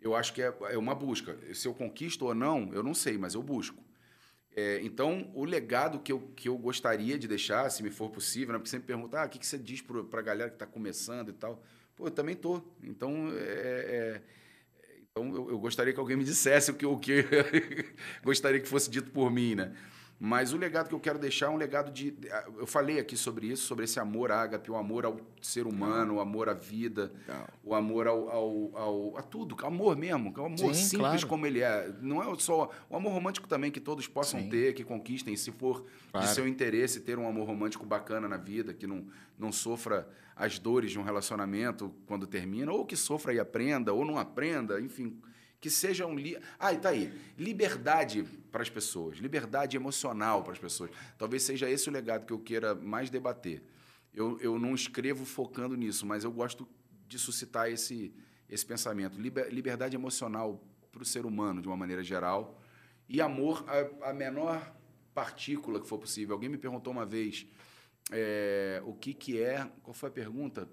Eu 0.00 0.16
acho 0.16 0.32
que 0.32 0.40
é, 0.40 0.54
é 0.70 0.78
uma 0.78 0.94
busca. 0.94 1.38
Se 1.52 1.68
eu 1.68 1.74
conquisto 1.74 2.24
ou 2.24 2.34
não, 2.34 2.72
eu 2.72 2.82
não 2.82 2.94
sei, 2.94 3.18
mas 3.18 3.34
eu 3.34 3.42
busco. 3.42 3.84
É, 4.54 4.80
então, 4.82 5.30
o 5.34 5.44
legado 5.44 5.98
que 6.00 6.10
eu, 6.10 6.20
que 6.34 6.48
eu 6.48 6.56
gostaria 6.56 7.18
de 7.18 7.28
deixar, 7.28 7.68
se 7.70 7.82
me 7.82 7.90
for 7.90 8.08
possível, 8.08 8.54
né? 8.54 8.58
porque 8.58 8.70
sempre 8.70 8.86
perguntam, 8.86 9.20
ah, 9.20 9.26
o 9.26 9.28
que, 9.28 9.38
que 9.38 9.46
você 9.46 9.58
diz 9.58 9.82
para 9.82 10.18
a 10.18 10.22
galera 10.22 10.48
que 10.48 10.56
está 10.56 10.66
começando 10.66 11.28
e 11.28 11.34
tal? 11.34 11.62
Pô, 11.94 12.06
eu 12.06 12.10
também 12.10 12.34
tô. 12.34 12.62
Então, 12.82 13.30
é, 13.34 13.42
é, 13.42 14.22
então 15.10 15.34
eu, 15.34 15.50
eu 15.50 15.58
gostaria 15.58 15.92
que 15.92 16.00
alguém 16.00 16.16
me 16.16 16.24
dissesse 16.24 16.70
o 16.70 16.74
que 16.74 16.86
o 16.86 16.98
que 16.98 17.22
gostaria 18.24 18.60
que 18.60 18.66
fosse 18.66 18.88
dito 18.88 19.10
por 19.10 19.30
mim, 19.30 19.54
né? 19.54 19.76
Mas 20.18 20.54
o 20.54 20.56
legado 20.56 20.88
que 20.88 20.94
eu 20.94 21.00
quero 21.00 21.18
deixar 21.18 21.46
é 21.46 21.48
um 21.50 21.56
legado 21.56 21.90
de. 21.92 22.16
Eu 22.56 22.66
falei 22.66 22.98
aqui 22.98 23.16
sobre 23.18 23.48
isso, 23.48 23.64
sobre 23.66 23.84
esse 23.84 24.00
amor 24.00 24.32
ágape, 24.32 24.70
o 24.70 24.76
amor 24.76 25.04
ao 25.04 25.20
ser 25.42 25.66
humano, 25.66 26.14
o 26.14 26.20
amor 26.20 26.48
à 26.48 26.54
vida, 26.54 27.12
o 27.62 27.74
amor 27.74 28.06
ao, 28.06 28.28
ao, 28.30 28.70
ao- 28.76 29.16
a 29.18 29.22
tudo, 29.22 29.54
amor 29.66 29.94
mesmo, 29.94 30.32
que 30.32 30.40
é 30.40 30.44
amor 30.46 30.56
Sim, 30.56 30.72
simples 30.74 30.98
claro. 31.00 31.26
como 31.26 31.46
ele 31.46 31.60
é. 31.60 31.92
Não 32.00 32.22
é 32.22 32.38
só 32.38 32.70
o 32.88 32.96
amor 32.96 33.12
romântico 33.12 33.46
também 33.46 33.70
que 33.70 33.78
todos 33.78 34.08
possam 34.08 34.40
Sim. 34.40 34.48
ter, 34.48 34.72
que 34.72 34.82
conquistem, 34.84 35.36
se 35.36 35.52
for 35.52 35.84
Claro. 36.10 36.26
de 36.26 36.32
seu 36.34 36.48
interesse 36.48 37.00
ter 37.00 37.18
um 37.18 37.28
amor 37.28 37.46
romântico 37.46 37.84
bacana 37.84 38.26
na 38.26 38.38
vida, 38.38 38.72
que 38.72 38.86
não, 38.86 39.04
não 39.38 39.52
sofra 39.52 40.08
as 40.34 40.58
dores 40.58 40.92
de 40.92 40.98
um 40.98 41.02
relacionamento 41.02 41.92
quando 42.06 42.26
termina, 42.26 42.72
ou 42.72 42.86
que 42.86 42.96
sofra 42.96 43.34
e 43.34 43.38
aprenda, 43.38 43.92
ou 43.92 44.02
não 44.02 44.16
aprenda, 44.18 44.80
enfim, 44.80 45.14
que 45.66 45.70
seja 45.70 46.06
um 46.06 46.14
li... 46.14 46.38
Ah, 46.60 46.72
e 46.72 46.78
tá 46.78 46.90
aí, 46.90 47.12
liberdade 47.36 48.22
para 48.52 48.62
as 48.62 48.70
pessoas, 48.70 49.18
liberdade 49.18 49.76
emocional 49.76 50.44
para 50.44 50.52
as 50.52 50.60
pessoas. 50.60 50.92
Talvez 51.18 51.42
seja 51.42 51.68
esse 51.68 51.88
o 51.88 51.92
legado 51.92 52.24
que 52.24 52.32
eu 52.32 52.38
queira 52.38 52.72
mais 52.72 53.10
debater. 53.10 53.64
Eu, 54.14 54.38
eu 54.40 54.60
não 54.60 54.76
escrevo 54.76 55.24
focando 55.24 55.74
nisso, 55.74 56.06
mas 56.06 56.22
eu 56.22 56.30
gosto 56.30 56.68
de 57.08 57.18
suscitar 57.18 57.68
esse, 57.68 58.14
esse 58.48 58.64
pensamento. 58.64 59.20
Liber- 59.20 59.52
liberdade 59.52 59.96
emocional 59.96 60.64
para 60.92 61.02
o 61.02 61.04
ser 61.04 61.26
humano, 61.26 61.60
de 61.60 61.66
uma 61.66 61.76
maneira 61.76 62.04
geral, 62.04 62.62
e 63.08 63.20
amor 63.20 63.64
a, 63.66 64.10
a 64.10 64.14
menor 64.14 64.72
partícula 65.12 65.80
que 65.80 65.88
for 65.88 65.98
possível. 65.98 66.34
Alguém 66.36 66.48
me 66.48 66.58
perguntou 66.58 66.92
uma 66.92 67.04
vez 67.04 67.44
é, 68.12 68.80
o 68.84 68.94
que, 68.94 69.12
que 69.12 69.42
é. 69.42 69.68
Qual 69.82 69.92
foi 69.92 70.10
a 70.10 70.12
pergunta? 70.12 70.68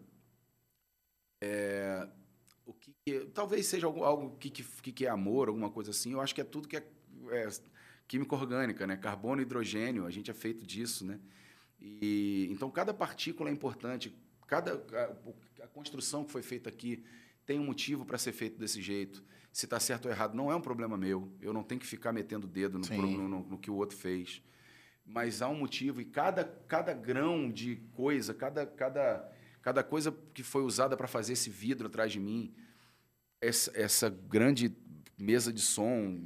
É, 1.42 2.08
talvez 3.34 3.66
seja 3.68 3.86
algo, 3.88 4.04
algo 4.04 4.38
que, 4.38 4.50
que, 4.50 4.92
que 4.92 5.06
é 5.06 5.10
amor, 5.10 5.48
alguma 5.50 5.70
coisa 5.70 5.92
assim. 5.92 6.14
Eu 6.14 6.22
acho 6.22 6.34
que 6.34 6.42
é 6.42 6.44
tudo 6.44 6.68
que 6.68 6.78
é, 6.78 6.84
é 7.32 7.48
química 8.08 8.36
orgânica, 8.36 8.88
né? 8.88 8.96
Carbono 8.96 9.42
e 9.42 9.44
hidrogênio, 9.44 10.06
a 10.06 10.12
gente 10.12 10.32
é 10.32 10.34
feito 10.34 10.66
disso, 10.66 11.06
né? 11.06 11.20
E, 11.82 12.48
então, 12.52 12.70
cada 12.72 12.94
partícula 12.94 13.50
é 13.50 13.54
importante. 13.54 14.16
Cada, 14.48 14.76
a, 14.76 15.64
a 15.64 15.68
construção 15.68 16.24
que 16.24 16.32
foi 16.32 16.42
feita 16.42 16.70
aqui 16.70 17.04
tem 17.46 17.60
um 17.60 17.66
motivo 17.66 18.06
para 18.06 18.18
ser 18.18 18.32
feito 18.32 18.58
desse 18.58 18.82
jeito. 18.82 19.24
Se 19.52 19.66
está 19.66 19.80
certo 19.80 20.06
ou 20.06 20.12
errado, 20.12 20.34
não 20.34 20.50
é 20.50 20.56
um 20.56 20.62
problema 20.62 20.98
meu. 20.98 21.30
Eu 21.42 21.52
não 21.54 21.62
tenho 21.62 21.80
que 21.82 21.88
ficar 21.88 22.14
metendo 22.14 22.48
o 22.48 22.50
dedo 22.50 22.80
no, 22.80 22.86
no- 23.18 23.28
no- 23.28 23.44
no 23.50 23.58
que 23.58 23.70
o 23.70 23.76
outro 23.76 23.98
fez. 23.98 24.42
Mas 25.06 25.42
há 25.42 25.50
um 25.50 25.56
motivo 25.56 26.00
e 26.00 26.06
cada, 26.06 26.46
cada 26.68 26.94
grão 26.94 27.52
de 27.52 27.76
coisa, 27.92 28.34
cada, 28.34 28.66
cada, 28.66 29.30
cada 29.62 29.84
coisa 29.84 30.16
que 30.34 30.42
foi 30.42 30.64
usada 30.64 30.96
para 30.96 31.08
fazer 31.08 31.34
esse 31.34 31.50
vidro 31.50 31.88
atrás 31.88 32.12
de 32.14 32.20
mim, 32.22 32.54
essa, 33.44 33.72
essa 33.76 34.10
grande 34.10 34.74
mesa 35.18 35.52
de 35.52 35.62
som, 35.62 36.20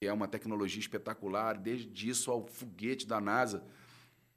que 0.00 0.06
é 0.06 0.12
uma 0.12 0.28
tecnologia 0.28 0.80
espetacular, 0.80 1.58
desde 1.58 2.08
isso 2.08 2.30
ao 2.30 2.46
foguete 2.46 3.06
da 3.06 3.20
NASA, 3.20 3.64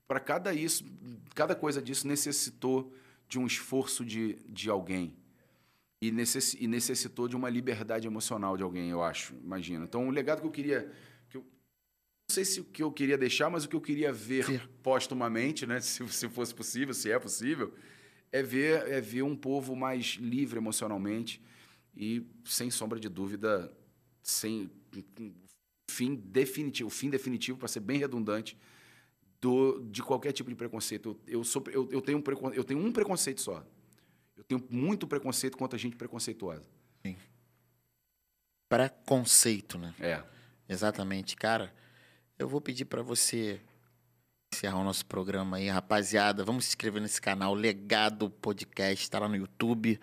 para 0.08 0.20
cada 0.20 0.54
isso, 0.54 0.86
cada 1.34 1.56
coisa 1.56 1.82
disso 1.82 2.08
necessitou 2.08 2.94
de 3.28 3.40
um 3.40 3.46
esforço 3.46 4.06
de, 4.06 4.36
de 4.48 4.70
alguém 4.70 5.16
e, 6.02 6.12
necess, 6.12 6.54
e 6.54 6.68
necessitou 6.68 7.28
de 7.28 7.36
uma 7.36 7.50
liberdade 7.50 8.08
emocional 8.08 8.56
de 8.56 8.64
alguém, 8.64 8.90
eu 8.90 9.04
acho, 9.04 9.34
imagino. 9.44 9.84
Então, 9.86 10.08
o 10.08 10.12
legado 10.12 10.42
que 10.42 10.48
eu 10.48 10.52
queria, 10.52 10.92
que 11.30 11.38
eu, 11.38 11.42
não 11.42 12.34
sei 12.34 12.46
se 12.46 12.62
o 12.62 12.64
que 12.64 12.84
eu 12.84 12.92
queria 12.92 13.18
deixar, 13.18 13.50
mas 13.50 13.66
o 13.66 13.70
que 13.70 13.76
eu 13.76 13.82
queria 13.82 14.14
ver 14.14 14.46
Ver. 14.46 14.70
postumamente, 14.84 15.66
né, 15.66 15.80
se, 15.82 16.08
se 16.08 16.30
fosse 16.30 16.54
possível, 16.54 16.94
se 16.94 17.12
é 17.12 17.20
possível, 17.20 17.74
é 18.32 18.44
ver, 18.44 18.88
é 18.88 19.02
ver 19.02 19.24
um 19.24 19.36
povo 19.36 19.76
mais 19.76 20.18
livre 20.22 20.58
emocionalmente 20.58 21.42
e, 21.96 22.26
sem 22.44 22.70
sombra 22.70 23.00
de 23.00 23.10
dúvida, 23.10 23.72
sem 24.22 24.70
fim 25.90 26.16
definitivo, 26.16 26.88
o 26.88 26.92
fim 26.92 27.10
definitivo, 27.10 27.58
para 27.58 27.68
ser 27.68 27.80
bem 27.80 28.00
redundante, 28.00 28.58
do, 29.40 29.80
de 29.92 30.02
qualquer 30.02 30.32
tipo 30.32 30.50
de 30.50 30.56
preconceito. 30.56 31.20
Eu, 31.28 31.40
eu, 31.40 31.44
sou, 31.44 31.64
eu, 31.68 31.90
eu, 31.92 32.02
tenho 32.02 32.18
um 32.18 32.22
precon, 32.22 32.52
eu 32.52 32.64
tenho 32.64 32.80
um 32.80 32.92
preconceito 32.92 33.42
só. 33.42 33.66
Eu 34.36 34.44
tenho 34.44 34.66
muito 34.70 35.08
preconceito 35.08 35.58
contra 35.58 35.78
gente 35.78 35.96
preconceituosa. 35.96 36.68
Preconceito, 38.68 39.78
né? 39.78 39.94
É. 40.00 40.24
Exatamente, 40.68 41.36
cara. 41.36 41.74
Eu 42.38 42.50
vou 42.50 42.60
pedir 42.60 42.86
pra 42.86 43.02
você 43.02 43.62
encerrar 44.54 44.80
o 44.80 44.84
nosso 44.84 45.06
programa 45.06 45.58
aí, 45.58 45.70
rapaziada. 45.70 46.44
Vamos 46.44 46.66
se 46.66 46.72
inscrever 46.72 47.02
nesse 47.02 47.22
canal 47.22 47.54
Legado 47.54 48.30
Podcast, 48.30 49.10
tá 49.10 49.20
lá 49.20 49.30
no 49.30 49.36
YouTube. 49.36 50.00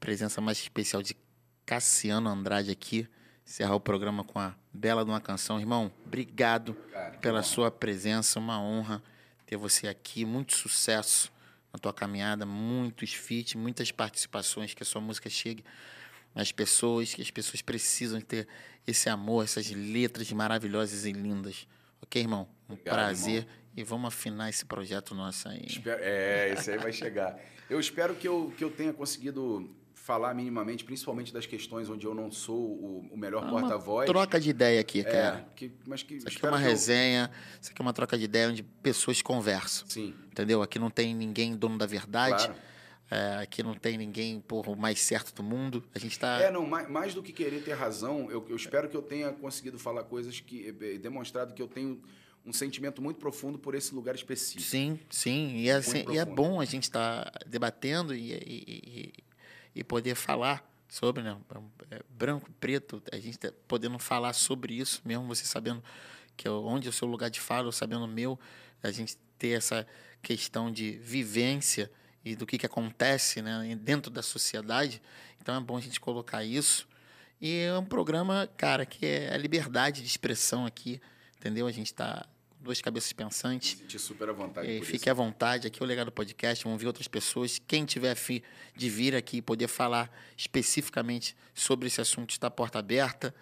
Presença 0.00 0.40
mais 0.40 0.58
especial 0.58 1.02
de 1.02 1.16
Cassiano 1.64 2.28
Andrade 2.28 2.70
aqui. 2.70 3.08
Encerrar 3.46 3.74
o 3.74 3.80
programa 3.80 4.24
com 4.24 4.38
a 4.38 4.54
bela 4.72 5.04
de 5.04 5.10
uma 5.10 5.20
canção. 5.20 5.58
Irmão, 5.58 5.92
obrigado 6.04 6.74
Cara, 6.74 7.18
pela 7.18 7.42
sua 7.42 7.70
presença, 7.70 8.38
uma 8.38 8.60
honra 8.60 9.02
ter 9.46 9.56
você 9.56 9.86
aqui. 9.86 10.24
Muito 10.24 10.56
sucesso 10.56 11.32
na 11.72 11.78
tua 11.78 11.92
caminhada, 11.92 12.44
muitos 12.44 13.12
feats, 13.14 13.54
muitas 13.54 13.92
participações, 13.92 14.74
que 14.74 14.82
a 14.82 14.86
sua 14.86 15.00
música 15.00 15.28
chegue 15.30 15.64
nas 16.34 16.52
pessoas, 16.52 17.14
que 17.14 17.22
as 17.22 17.30
pessoas 17.30 17.62
precisam 17.62 18.20
ter 18.20 18.46
esse 18.86 19.08
amor, 19.08 19.44
essas 19.44 19.70
letras 19.70 20.30
maravilhosas 20.32 21.04
e 21.04 21.12
lindas. 21.12 21.66
Ok, 22.02 22.20
irmão? 22.20 22.48
Um 22.68 22.74
Obrigado, 22.74 22.94
prazer. 22.94 23.46
E 23.76 23.82
vamos 23.82 24.08
afinar 24.08 24.48
esse 24.48 24.64
projeto 24.64 25.14
nosso 25.14 25.48
aí. 25.48 25.66
É, 26.00 26.52
esse 26.52 26.70
aí 26.70 26.78
vai 26.78 26.92
chegar. 26.92 27.38
Eu 27.68 27.78
espero 27.78 28.14
que 28.14 28.26
eu, 28.26 28.52
que 28.56 28.64
eu 28.64 28.70
tenha 28.70 28.92
conseguido 28.92 29.68
falar 30.06 30.32
minimamente, 30.34 30.84
principalmente 30.84 31.32
das 31.32 31.46
questões 31.46 31.90
onde 31.90 32.06
eu 32.06 32.14
não 32.14 32.30
sou 32.30 32.56
o, 32.56 33.08
o 33.10 33.16
melhor 33.16 33.44
É 33.44 33.50
porta-voz. 33.50 34.06
Troca 34.06 34.38
de 34.38 34.50
ideia 34.50 34.80
aqui, 34.80 35.00
É, 35.00 35.02
cara. 35.02 35.48
que, 35.56 35.72
mas 35.84 36.04
que 36.04 36.14
Isso 36.14 36.28
aqui 36.28 36.46
é 36.46 36.48
uma 36.48 36.58
que 36.58 36.62
eu- 36.62 36.68
resenha, 36.68 37.28
isso 37.60 37.72
aqui 37.72 37.82
é 37.82 37.84
uma 37.84 37.92
troca 37.92 38.16
de 38.16 38.22
ideia 38.22 38.48
onde 38.48 38.62
pessoas 38.62 39.20
conversam. 39.20 39.84
Sim, 39.88 40.14
Entendeu? 40.30 40.62
Aqui 40.62 40.78
não 40.78 40.90
tem 40.90 41.12
ninguém 41.12 41.56
dono 41.56 41.76
da 41.76 41.86
verdade. 41.86 42.44
claro. 42.44 42.66
É, 43.10 43.38
aqui 43.42 43.62
não 43.62 43.74
tem 43.74 43.96
ninguém 43.98 44.40
por 44.40 44.68
o 44.68 44.76
mais 44.76 45.00
certo 45.00 45.34
do 45.34 45.42
mundo. 45.42 45.82
A 45.94 45.98
gente 45.98 46.12
está. 46.12 46.40
É, 46.40 46.50
não, 46.50 46.66
mais, 46.66 46.88
mais, 46.88 47.14
do 47.14 47.22
que 47.22 47.32
querer 47.32 47.62
ter 47.62 47.72
razão, 47.72 48.28
eu, 48.30 48.44
eu, 48.48 48.56
espero 48.56 48.88
que 48.88 48.96
eu 48.96 49.02
tenha 49.02 49.30
conseguido 49.32 49.78
falar 49.78 50.02
coisas 50.04 50.40
que. 50.40 50.68
Eh, 50.68 50.98
demonstrado 50.98 51.54
que 51.54 51.62
eu 51.62 51.68
tenho 51.68 52.02
um 52.44 52.52
sentimento 52.52 53.00
muito 53.00 53.18
profundo 53.18 53.60
por 53.60 53.76
esse 53.76 53.94
lugar 53.94 54.16
específico. 54.16 54.68
Sim, 54.68 54.98
sim. 55.08 55.56
E 55.56 55.68
é, 55.68 55.74
assim, 55.74 56.04
e 56.10 56.18
é 56.18 56.24
bom 56.24 56.60
a 56.60 56.64
gente 56.64 56.82
estar 56.82 57.30
tá 57.30 57.40
debatendo 57.46 58.12
e, 58.12 58.32
e, 58.32 59.12
e, 59.76 59.84
poder 59.84 60.14
falar 60.14 60.64
sobre, 60.88 61.22
né? 61.22 61.36
É, 61.90 62.00
branco, 62.08 62.50
preto, 62.58 63.02
a 63.12 63.18
gente 63.18 63.38
tá 63.38 63.52
podendo 63.68 63.98
falar 63.98 64.32
sobre 64.32 64.74
isso, 64.74 65.02
mesmo 65.04 65.26
você 65.26 65.44
sabendo 65.44 65.82
que 66.36 66.48
é 66.48 66.50
onde 66.50 66.86
é 66.86 66.90
o 66.90 66.92
seu 66.92 67.08
lugar 67.08 67.30
de 67.30 67.40
fala, 67.40 67.70
sabendo 67.72 68.04
o 68.04 68.08
meu, 68.08 68.38
a 68.82 68.90
gente 68.90 69.16
ter 69.38 69.50
essa 69.50 69.86
questão 70.22 70.70
de 70.70 70.92
vivência 70.98 71.90
e 72.24 72.34
do 72.34 72.46
que, 72.46 72.58
que 72.58 72.66
acontece 72.66 73.40
né, 73.40 73.78
dentro 73.80 74.10
da 74.10 74.22
sociedade. 74.22 75.00
Então 75.40 75.54
é 75.54 75.60
bom 75.60 75.76
a 75.76 75.80
gente 75.80 76.00
colocar 76.00 76.44
isso. 76.44 76.88
E 77.40 77.60
é 77.60 77.78
um 77.78 77.84
programa, 77.84 78.48
cara, 78.56 78.84
que 78.84 79.06
é 79.06 79.32
a 79.32 79.36
liberdade 79.36 80.00
de 80.00 80.08
expressão 80.08 80.66
aqui, 80.66 81.00
entendeu? 81.36 81.66
A 81.66 81.72
gente 81.72 81.86
está 81.86 82.26
duas 82.66 82.82
cabeças 82.82 83.12
pensantes. 83.12 83.78
Senti 83.78 83.98
super 83.98 84.28
à 84.28 84.32
vontade. 84.32 84.68
E 84.68 84.82
fique 84.82 84.96
isso. 84.96 85.10
à 85.10 85.14
vontade, 85.14 85.66
aqui 85.66 85.82
é 85.82 85.84
o 85.84 85.86
Legado 85.86 86.12
Podcast, 86.12 86.64
vamos 86.64 86.80
ver 86.80 86.86
outras 86.86 87.08
pessoas. 87.08 87.58
Quem 87.66 87.84
tiver 87.84 88.10
afim 88.10 88.42
de 88.74 88.90
vir 88.90 89.14
aqui 89.14 89.38
e 89.38 89.42
poder 89.42 89.68
falar 89.68 90.10
especificamente 90.36 91.34
sobre 91.54 91.86
esse 91.86 92.00
assunto, 92.00 92.30
está 92.30 92.50
porta 92.50 92.78
aberta. 92.78 93.34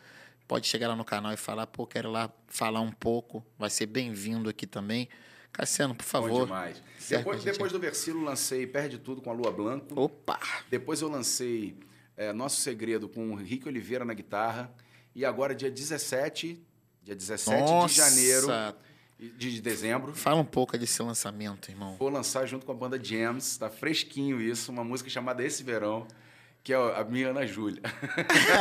Pode 0.47 0.67
chegar 0.67 0.89
lá 0.89 0.95
no 0.95 1.05
canal 1.05 1.33
e 1.33 1.37
falar, 1.37 1.67
pô, 1.67 1.87
quero 1.87 2.11
lá 2.11 2.31
falar 2.47 2.81
um 2.81 2.93
pouco. 2.93 3.45
Vai 3.59 3.71
ser 3.71 3.87
bem-vindo 3.87 4.49
aqui 4.49 4.67
também. 4.67 5.09
Cassiano, 5.51 5.95
por 5.95 6.05
favor. 6.05 6.41
Bom 6.41 6.45
demais. 6.45 6.83
Depois, 7.09 7.43
depois 7.45 7.73
do 7.73 7.79
Versilo, 7.79 8.23
lancei 8.23 8.67
Perde 8.67 8.99
Tudo 8.99 9.23
com 9.23 9.31
a 9.31 9.33
Lua 9.33 9.51
Blanco. 9.51 9.99
Opa! 9.99 10.39
Depois 10.69 11.01
eu 11.01 11.09
lancei 11.09 11.79
é, 12.17 12.33
Nosso 12.33 12.61
Segredo 12.61 13.09
com 13.09 13.31
o 13.31 13.35
Rick 13.37 13.67
Oliveira 13.67 14.05
na 14.05 14.13
guitarra. 14.13 14.75
E 15.15 15.25
agora, 15.25 15.55
dia 15.55 15.71
17, 15.71 16.61
dia 17.03 17.15
17 17.15 17.61
Nossa. 17.61 17.89
de 17.89 17.95
janeiro, 17.95 18.49
de 19.19 19.61
dezembro. 19.61 20.15
Fala 20.15 20.41
um 20.41 20.45
pouco 20.45 20.77
desse 20.77 21.03
lançamento, 21.03 21.71
irmão. 21.71 21.97
Vou 21.99 22.09
lançar 22.09 22.47
junto 22.47 22.67
com 22.67 22.73
a 22.73 22.75
banda 22.75 23.03
Jams, 23.03 23.59
tá 23.59 23.71
fresquinho 23.71 24.41
isso, 24.41 24.73
uma 24.73 24.85
música 24.85 25.09
chamada 25.09 25.43
Esse 25.43 25.63
Verão, 25.63 26.07
que 26.63 26.73
é 26.73 26.77
a 26.77 27.05
minha 27.05 27.29
Ana 27.31 27.47
Júlia. 27.47 27.83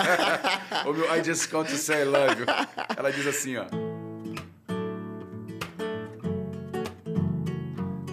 o 0.85 0.93
meu 0.93 1.13
I 1.15 1.23
Just 1.23 1.49
Call 1.49 1.65
to 1.65 1.75
Say 1.75 2.03
I 2.03 2.05
Love 2.05 2.41
You. 2.41 2.45
Ela 2.95 3.11
diz 3.11 3.25
assim, 3.25 3.57
ó. 3.57 3.65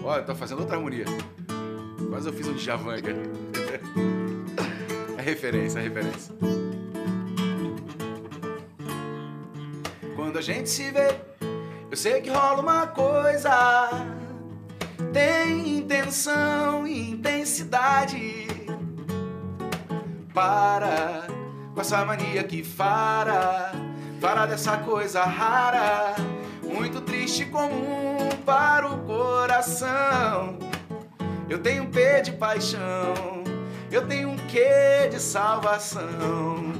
Olha, 0.03 0.23
tô 0.23 0.35
fazendo 0.35 0.59
outra 0.59 0.75
harmonia. 0.75 1.05
Quase 2.09 2.27
eu 2.27 2.33
fiz 2.33 2.47
um 2.47 2.55
Djavan 2.55 2.95
aqui. 2.95 3.11
É 5.17 5.23
referência, 5.23 5.77
é 5.77 5.83
referência. 5.83 6.33
Quando 10.15 10.39
a 10.39 10.41
gente 10.41 10.67
se 10.67 10.89
vê 10.89 11.15
eu 11.91 11.97
sei 11.97 12.21
que 12.21 12.29
rola 12.29 12.61
uma 12.61 12.87
coisa, 12.87 13.89
tem 15.11 15.77
intenção 15.77 16.87
e 16.87 17.11
intensidade. 17.11 18.47
Para 20.33 21.27
com 21.75 21.81
essa 21.81 22.05
mania 22.05 22.45
que 22.45 22.63
fara, 22.63 23.73
fara 24.21 24.45
dessa 24.45 24.77
coisa 24.77 25.25
rara, 25.25 26.15
muito 26.63 27.01
triste 27.01 27.45
comum 27.45 28.29
para 28.45 28.87
o 28.87 28.99
coração. 28.99 30.57
Eu 31.49 31.59
tenho 31.59 31.83
um 31.83 31.91
P 31.91 32.21
de 32.21 32.31
paixão, 32.31 33.43
eu 33.91 34.07
tenho 34.07 34.29
um 34.29 34.37
Q 34.37 35.09
de 35.11 35.19
salvação. 35.19 36.71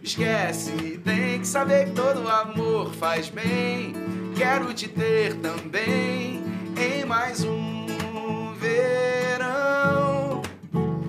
Esquece, 0.00 1.00
tem 1.04 1.40
que 1.40 1.46
saber 1.46 1.86
que 1.86 1.92
todo 1.92 2.28
amor 2.28 2.92
faz 2.94 3.28
bem 3.28 4.01
Quero 4.36 4.72
te 4.72 4.88
ter 4.88 5.34
também 5.36 6.42
em 6.76 7.04
mais 7.04 7.44
um 7.44 8.54
verão. 8.54 10.42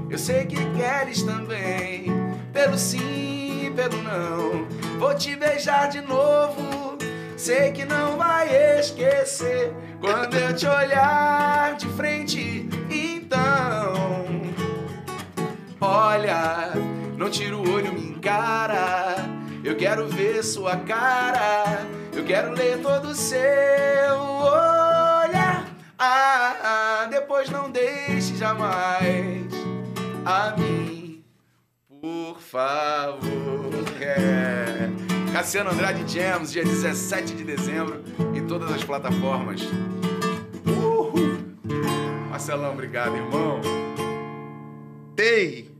Eu 0.09 0.17
sei 0.17 0.45
que 0.45 0.57
queres 0.74 1.24
também, 1.24 2.11
pelo 2.51 2.78
sim, 2.78 3.71
pelo 3.76 4.01
não. 4.03 4.67
Vou 4.99 5.15
te 5.15 5.36
beijar 5.36 5.89
de 5.89 6.01
novo. 6.01 6.97
Sei 7.38 7.71
que 7.71 7.86
não 7.86 8.17
vai 8.17 8.53
esquecer 8.80 9.74
quando 9.99 10.36
eu 10.36 10.53
te 10.55 10.67
olhar 10.67 11.76
de 11.76 11.88
frente. 11.89 12.69
Então, 12.89 13.93
olha, 15.80 16.74
não 17.17 17.30
tira 17.30 17.57
o 17.57 17.74
olho, 17.74 17.93
me 17.93 18.01
encara. 18.01 19.15
Eu 19.63 19.78
quero 19.78 20.07
ver 20.07 20.43
sua 20.43 20.76
cara 20.76 22.03
eu 22.16 22.26
quero 22.26 22.53
ler 22.53 22.82
todo 22.82 23.09
o 23.09 23.16
seu 23.16 23.39
olhar. 24.20 25.68
Ah, 25.97 26.55
ah, 26.64 27.07
depois 27.09 27.49
não 27.49 27.72
deixe 27.72 28.36
jamais 28.36 29.47
a 30.26 30.55
mim, 30.57 31.24
por 32.01 32.39
favor. 32.39 33.84
É. 34.01 34.89
Cassiano 35.32 35.72
Andrade 35.72 36.07
Jams, 36.07 36.51
dia 36.51 36.64
17 36.64 37.34
de 37.34 37.43
dezembro, 37.43 38.03
em 38.36 38.45
todas 38.45 38.72
as 38.72 38.84
plataformas. 38.84 39.61
Uhul. 40.68 41.39
Marcelão, 42.30 42.74
obrigado, 42.74 43.16
irmão. 43.16 43.59
Ei, 45.18 45.72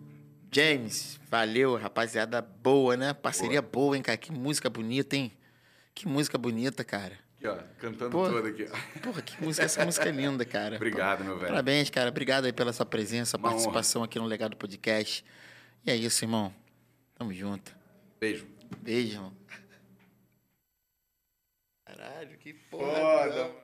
James, 0.52 1.20
valeu, 1.30 1.76
rapaziada 1.76 2.42
boa, 2.42 2.96
né? 2.96 3.14
Parceria 3.14 3.62
boa, 3.62 3.72
boa 3.72 3.98
hein, 3.98 4.02
cara? 4.02 4.18
Que 4.18 4.32
música 4.32 4.70
bonita, 4.70 5.16
hein? 5.16 5.32
Que 5.94 6.08
música 6.08 6.38
bonita, 6.38 6.84
cara. 6.84 7.20
Aqui, 7.38 7.48
ó, 7.48 7.58
cantando 7.78 8.12
Pô, 8.12 8.30
toda 8.30 8.50
aqui. 8.50 8.66
Porra, 9.02 9.22
que 9.22 9.42
música, 9.44 9.66
essa 9.66 9.86
música 9.86 10.08
é 10.10 10.12
linda, 10.12 10.46
cara. 10.46 10.76
Obrigado, 10.78 11.24
meu 11.24 11.36
velho. 11.38 11.50
Parabéns, 11.50 11.90
cara. 11.90 12.10
Obrigado 12.10 12.46
aí 12.46 12.54
pela 12.54 12.72
sua 12.74 12.86
presença, 12.86 13.38
Uma 13.38 13.50
participação 13.50 14.02
honra. 14.02 14.06
aqui 14.10 14.20
no 14.20 14.26
Legado 14.26 14.56
Podcast. 14.58 15.24
E 15.86 15.92
é 15.92 15.96
isso, 15.96 16.24
irmão. 16.24 16.54
Tamo 17.16 17.34
junto. 17.34 17.76
Beijo. 18.20 18.48
Beijo, 18.82 19.14
irmão. 19.16 19.34
Caralho, 21.86 22.38
que 22.38 22.54
porra. 22.54 22.94
Foda. 22.96 23.63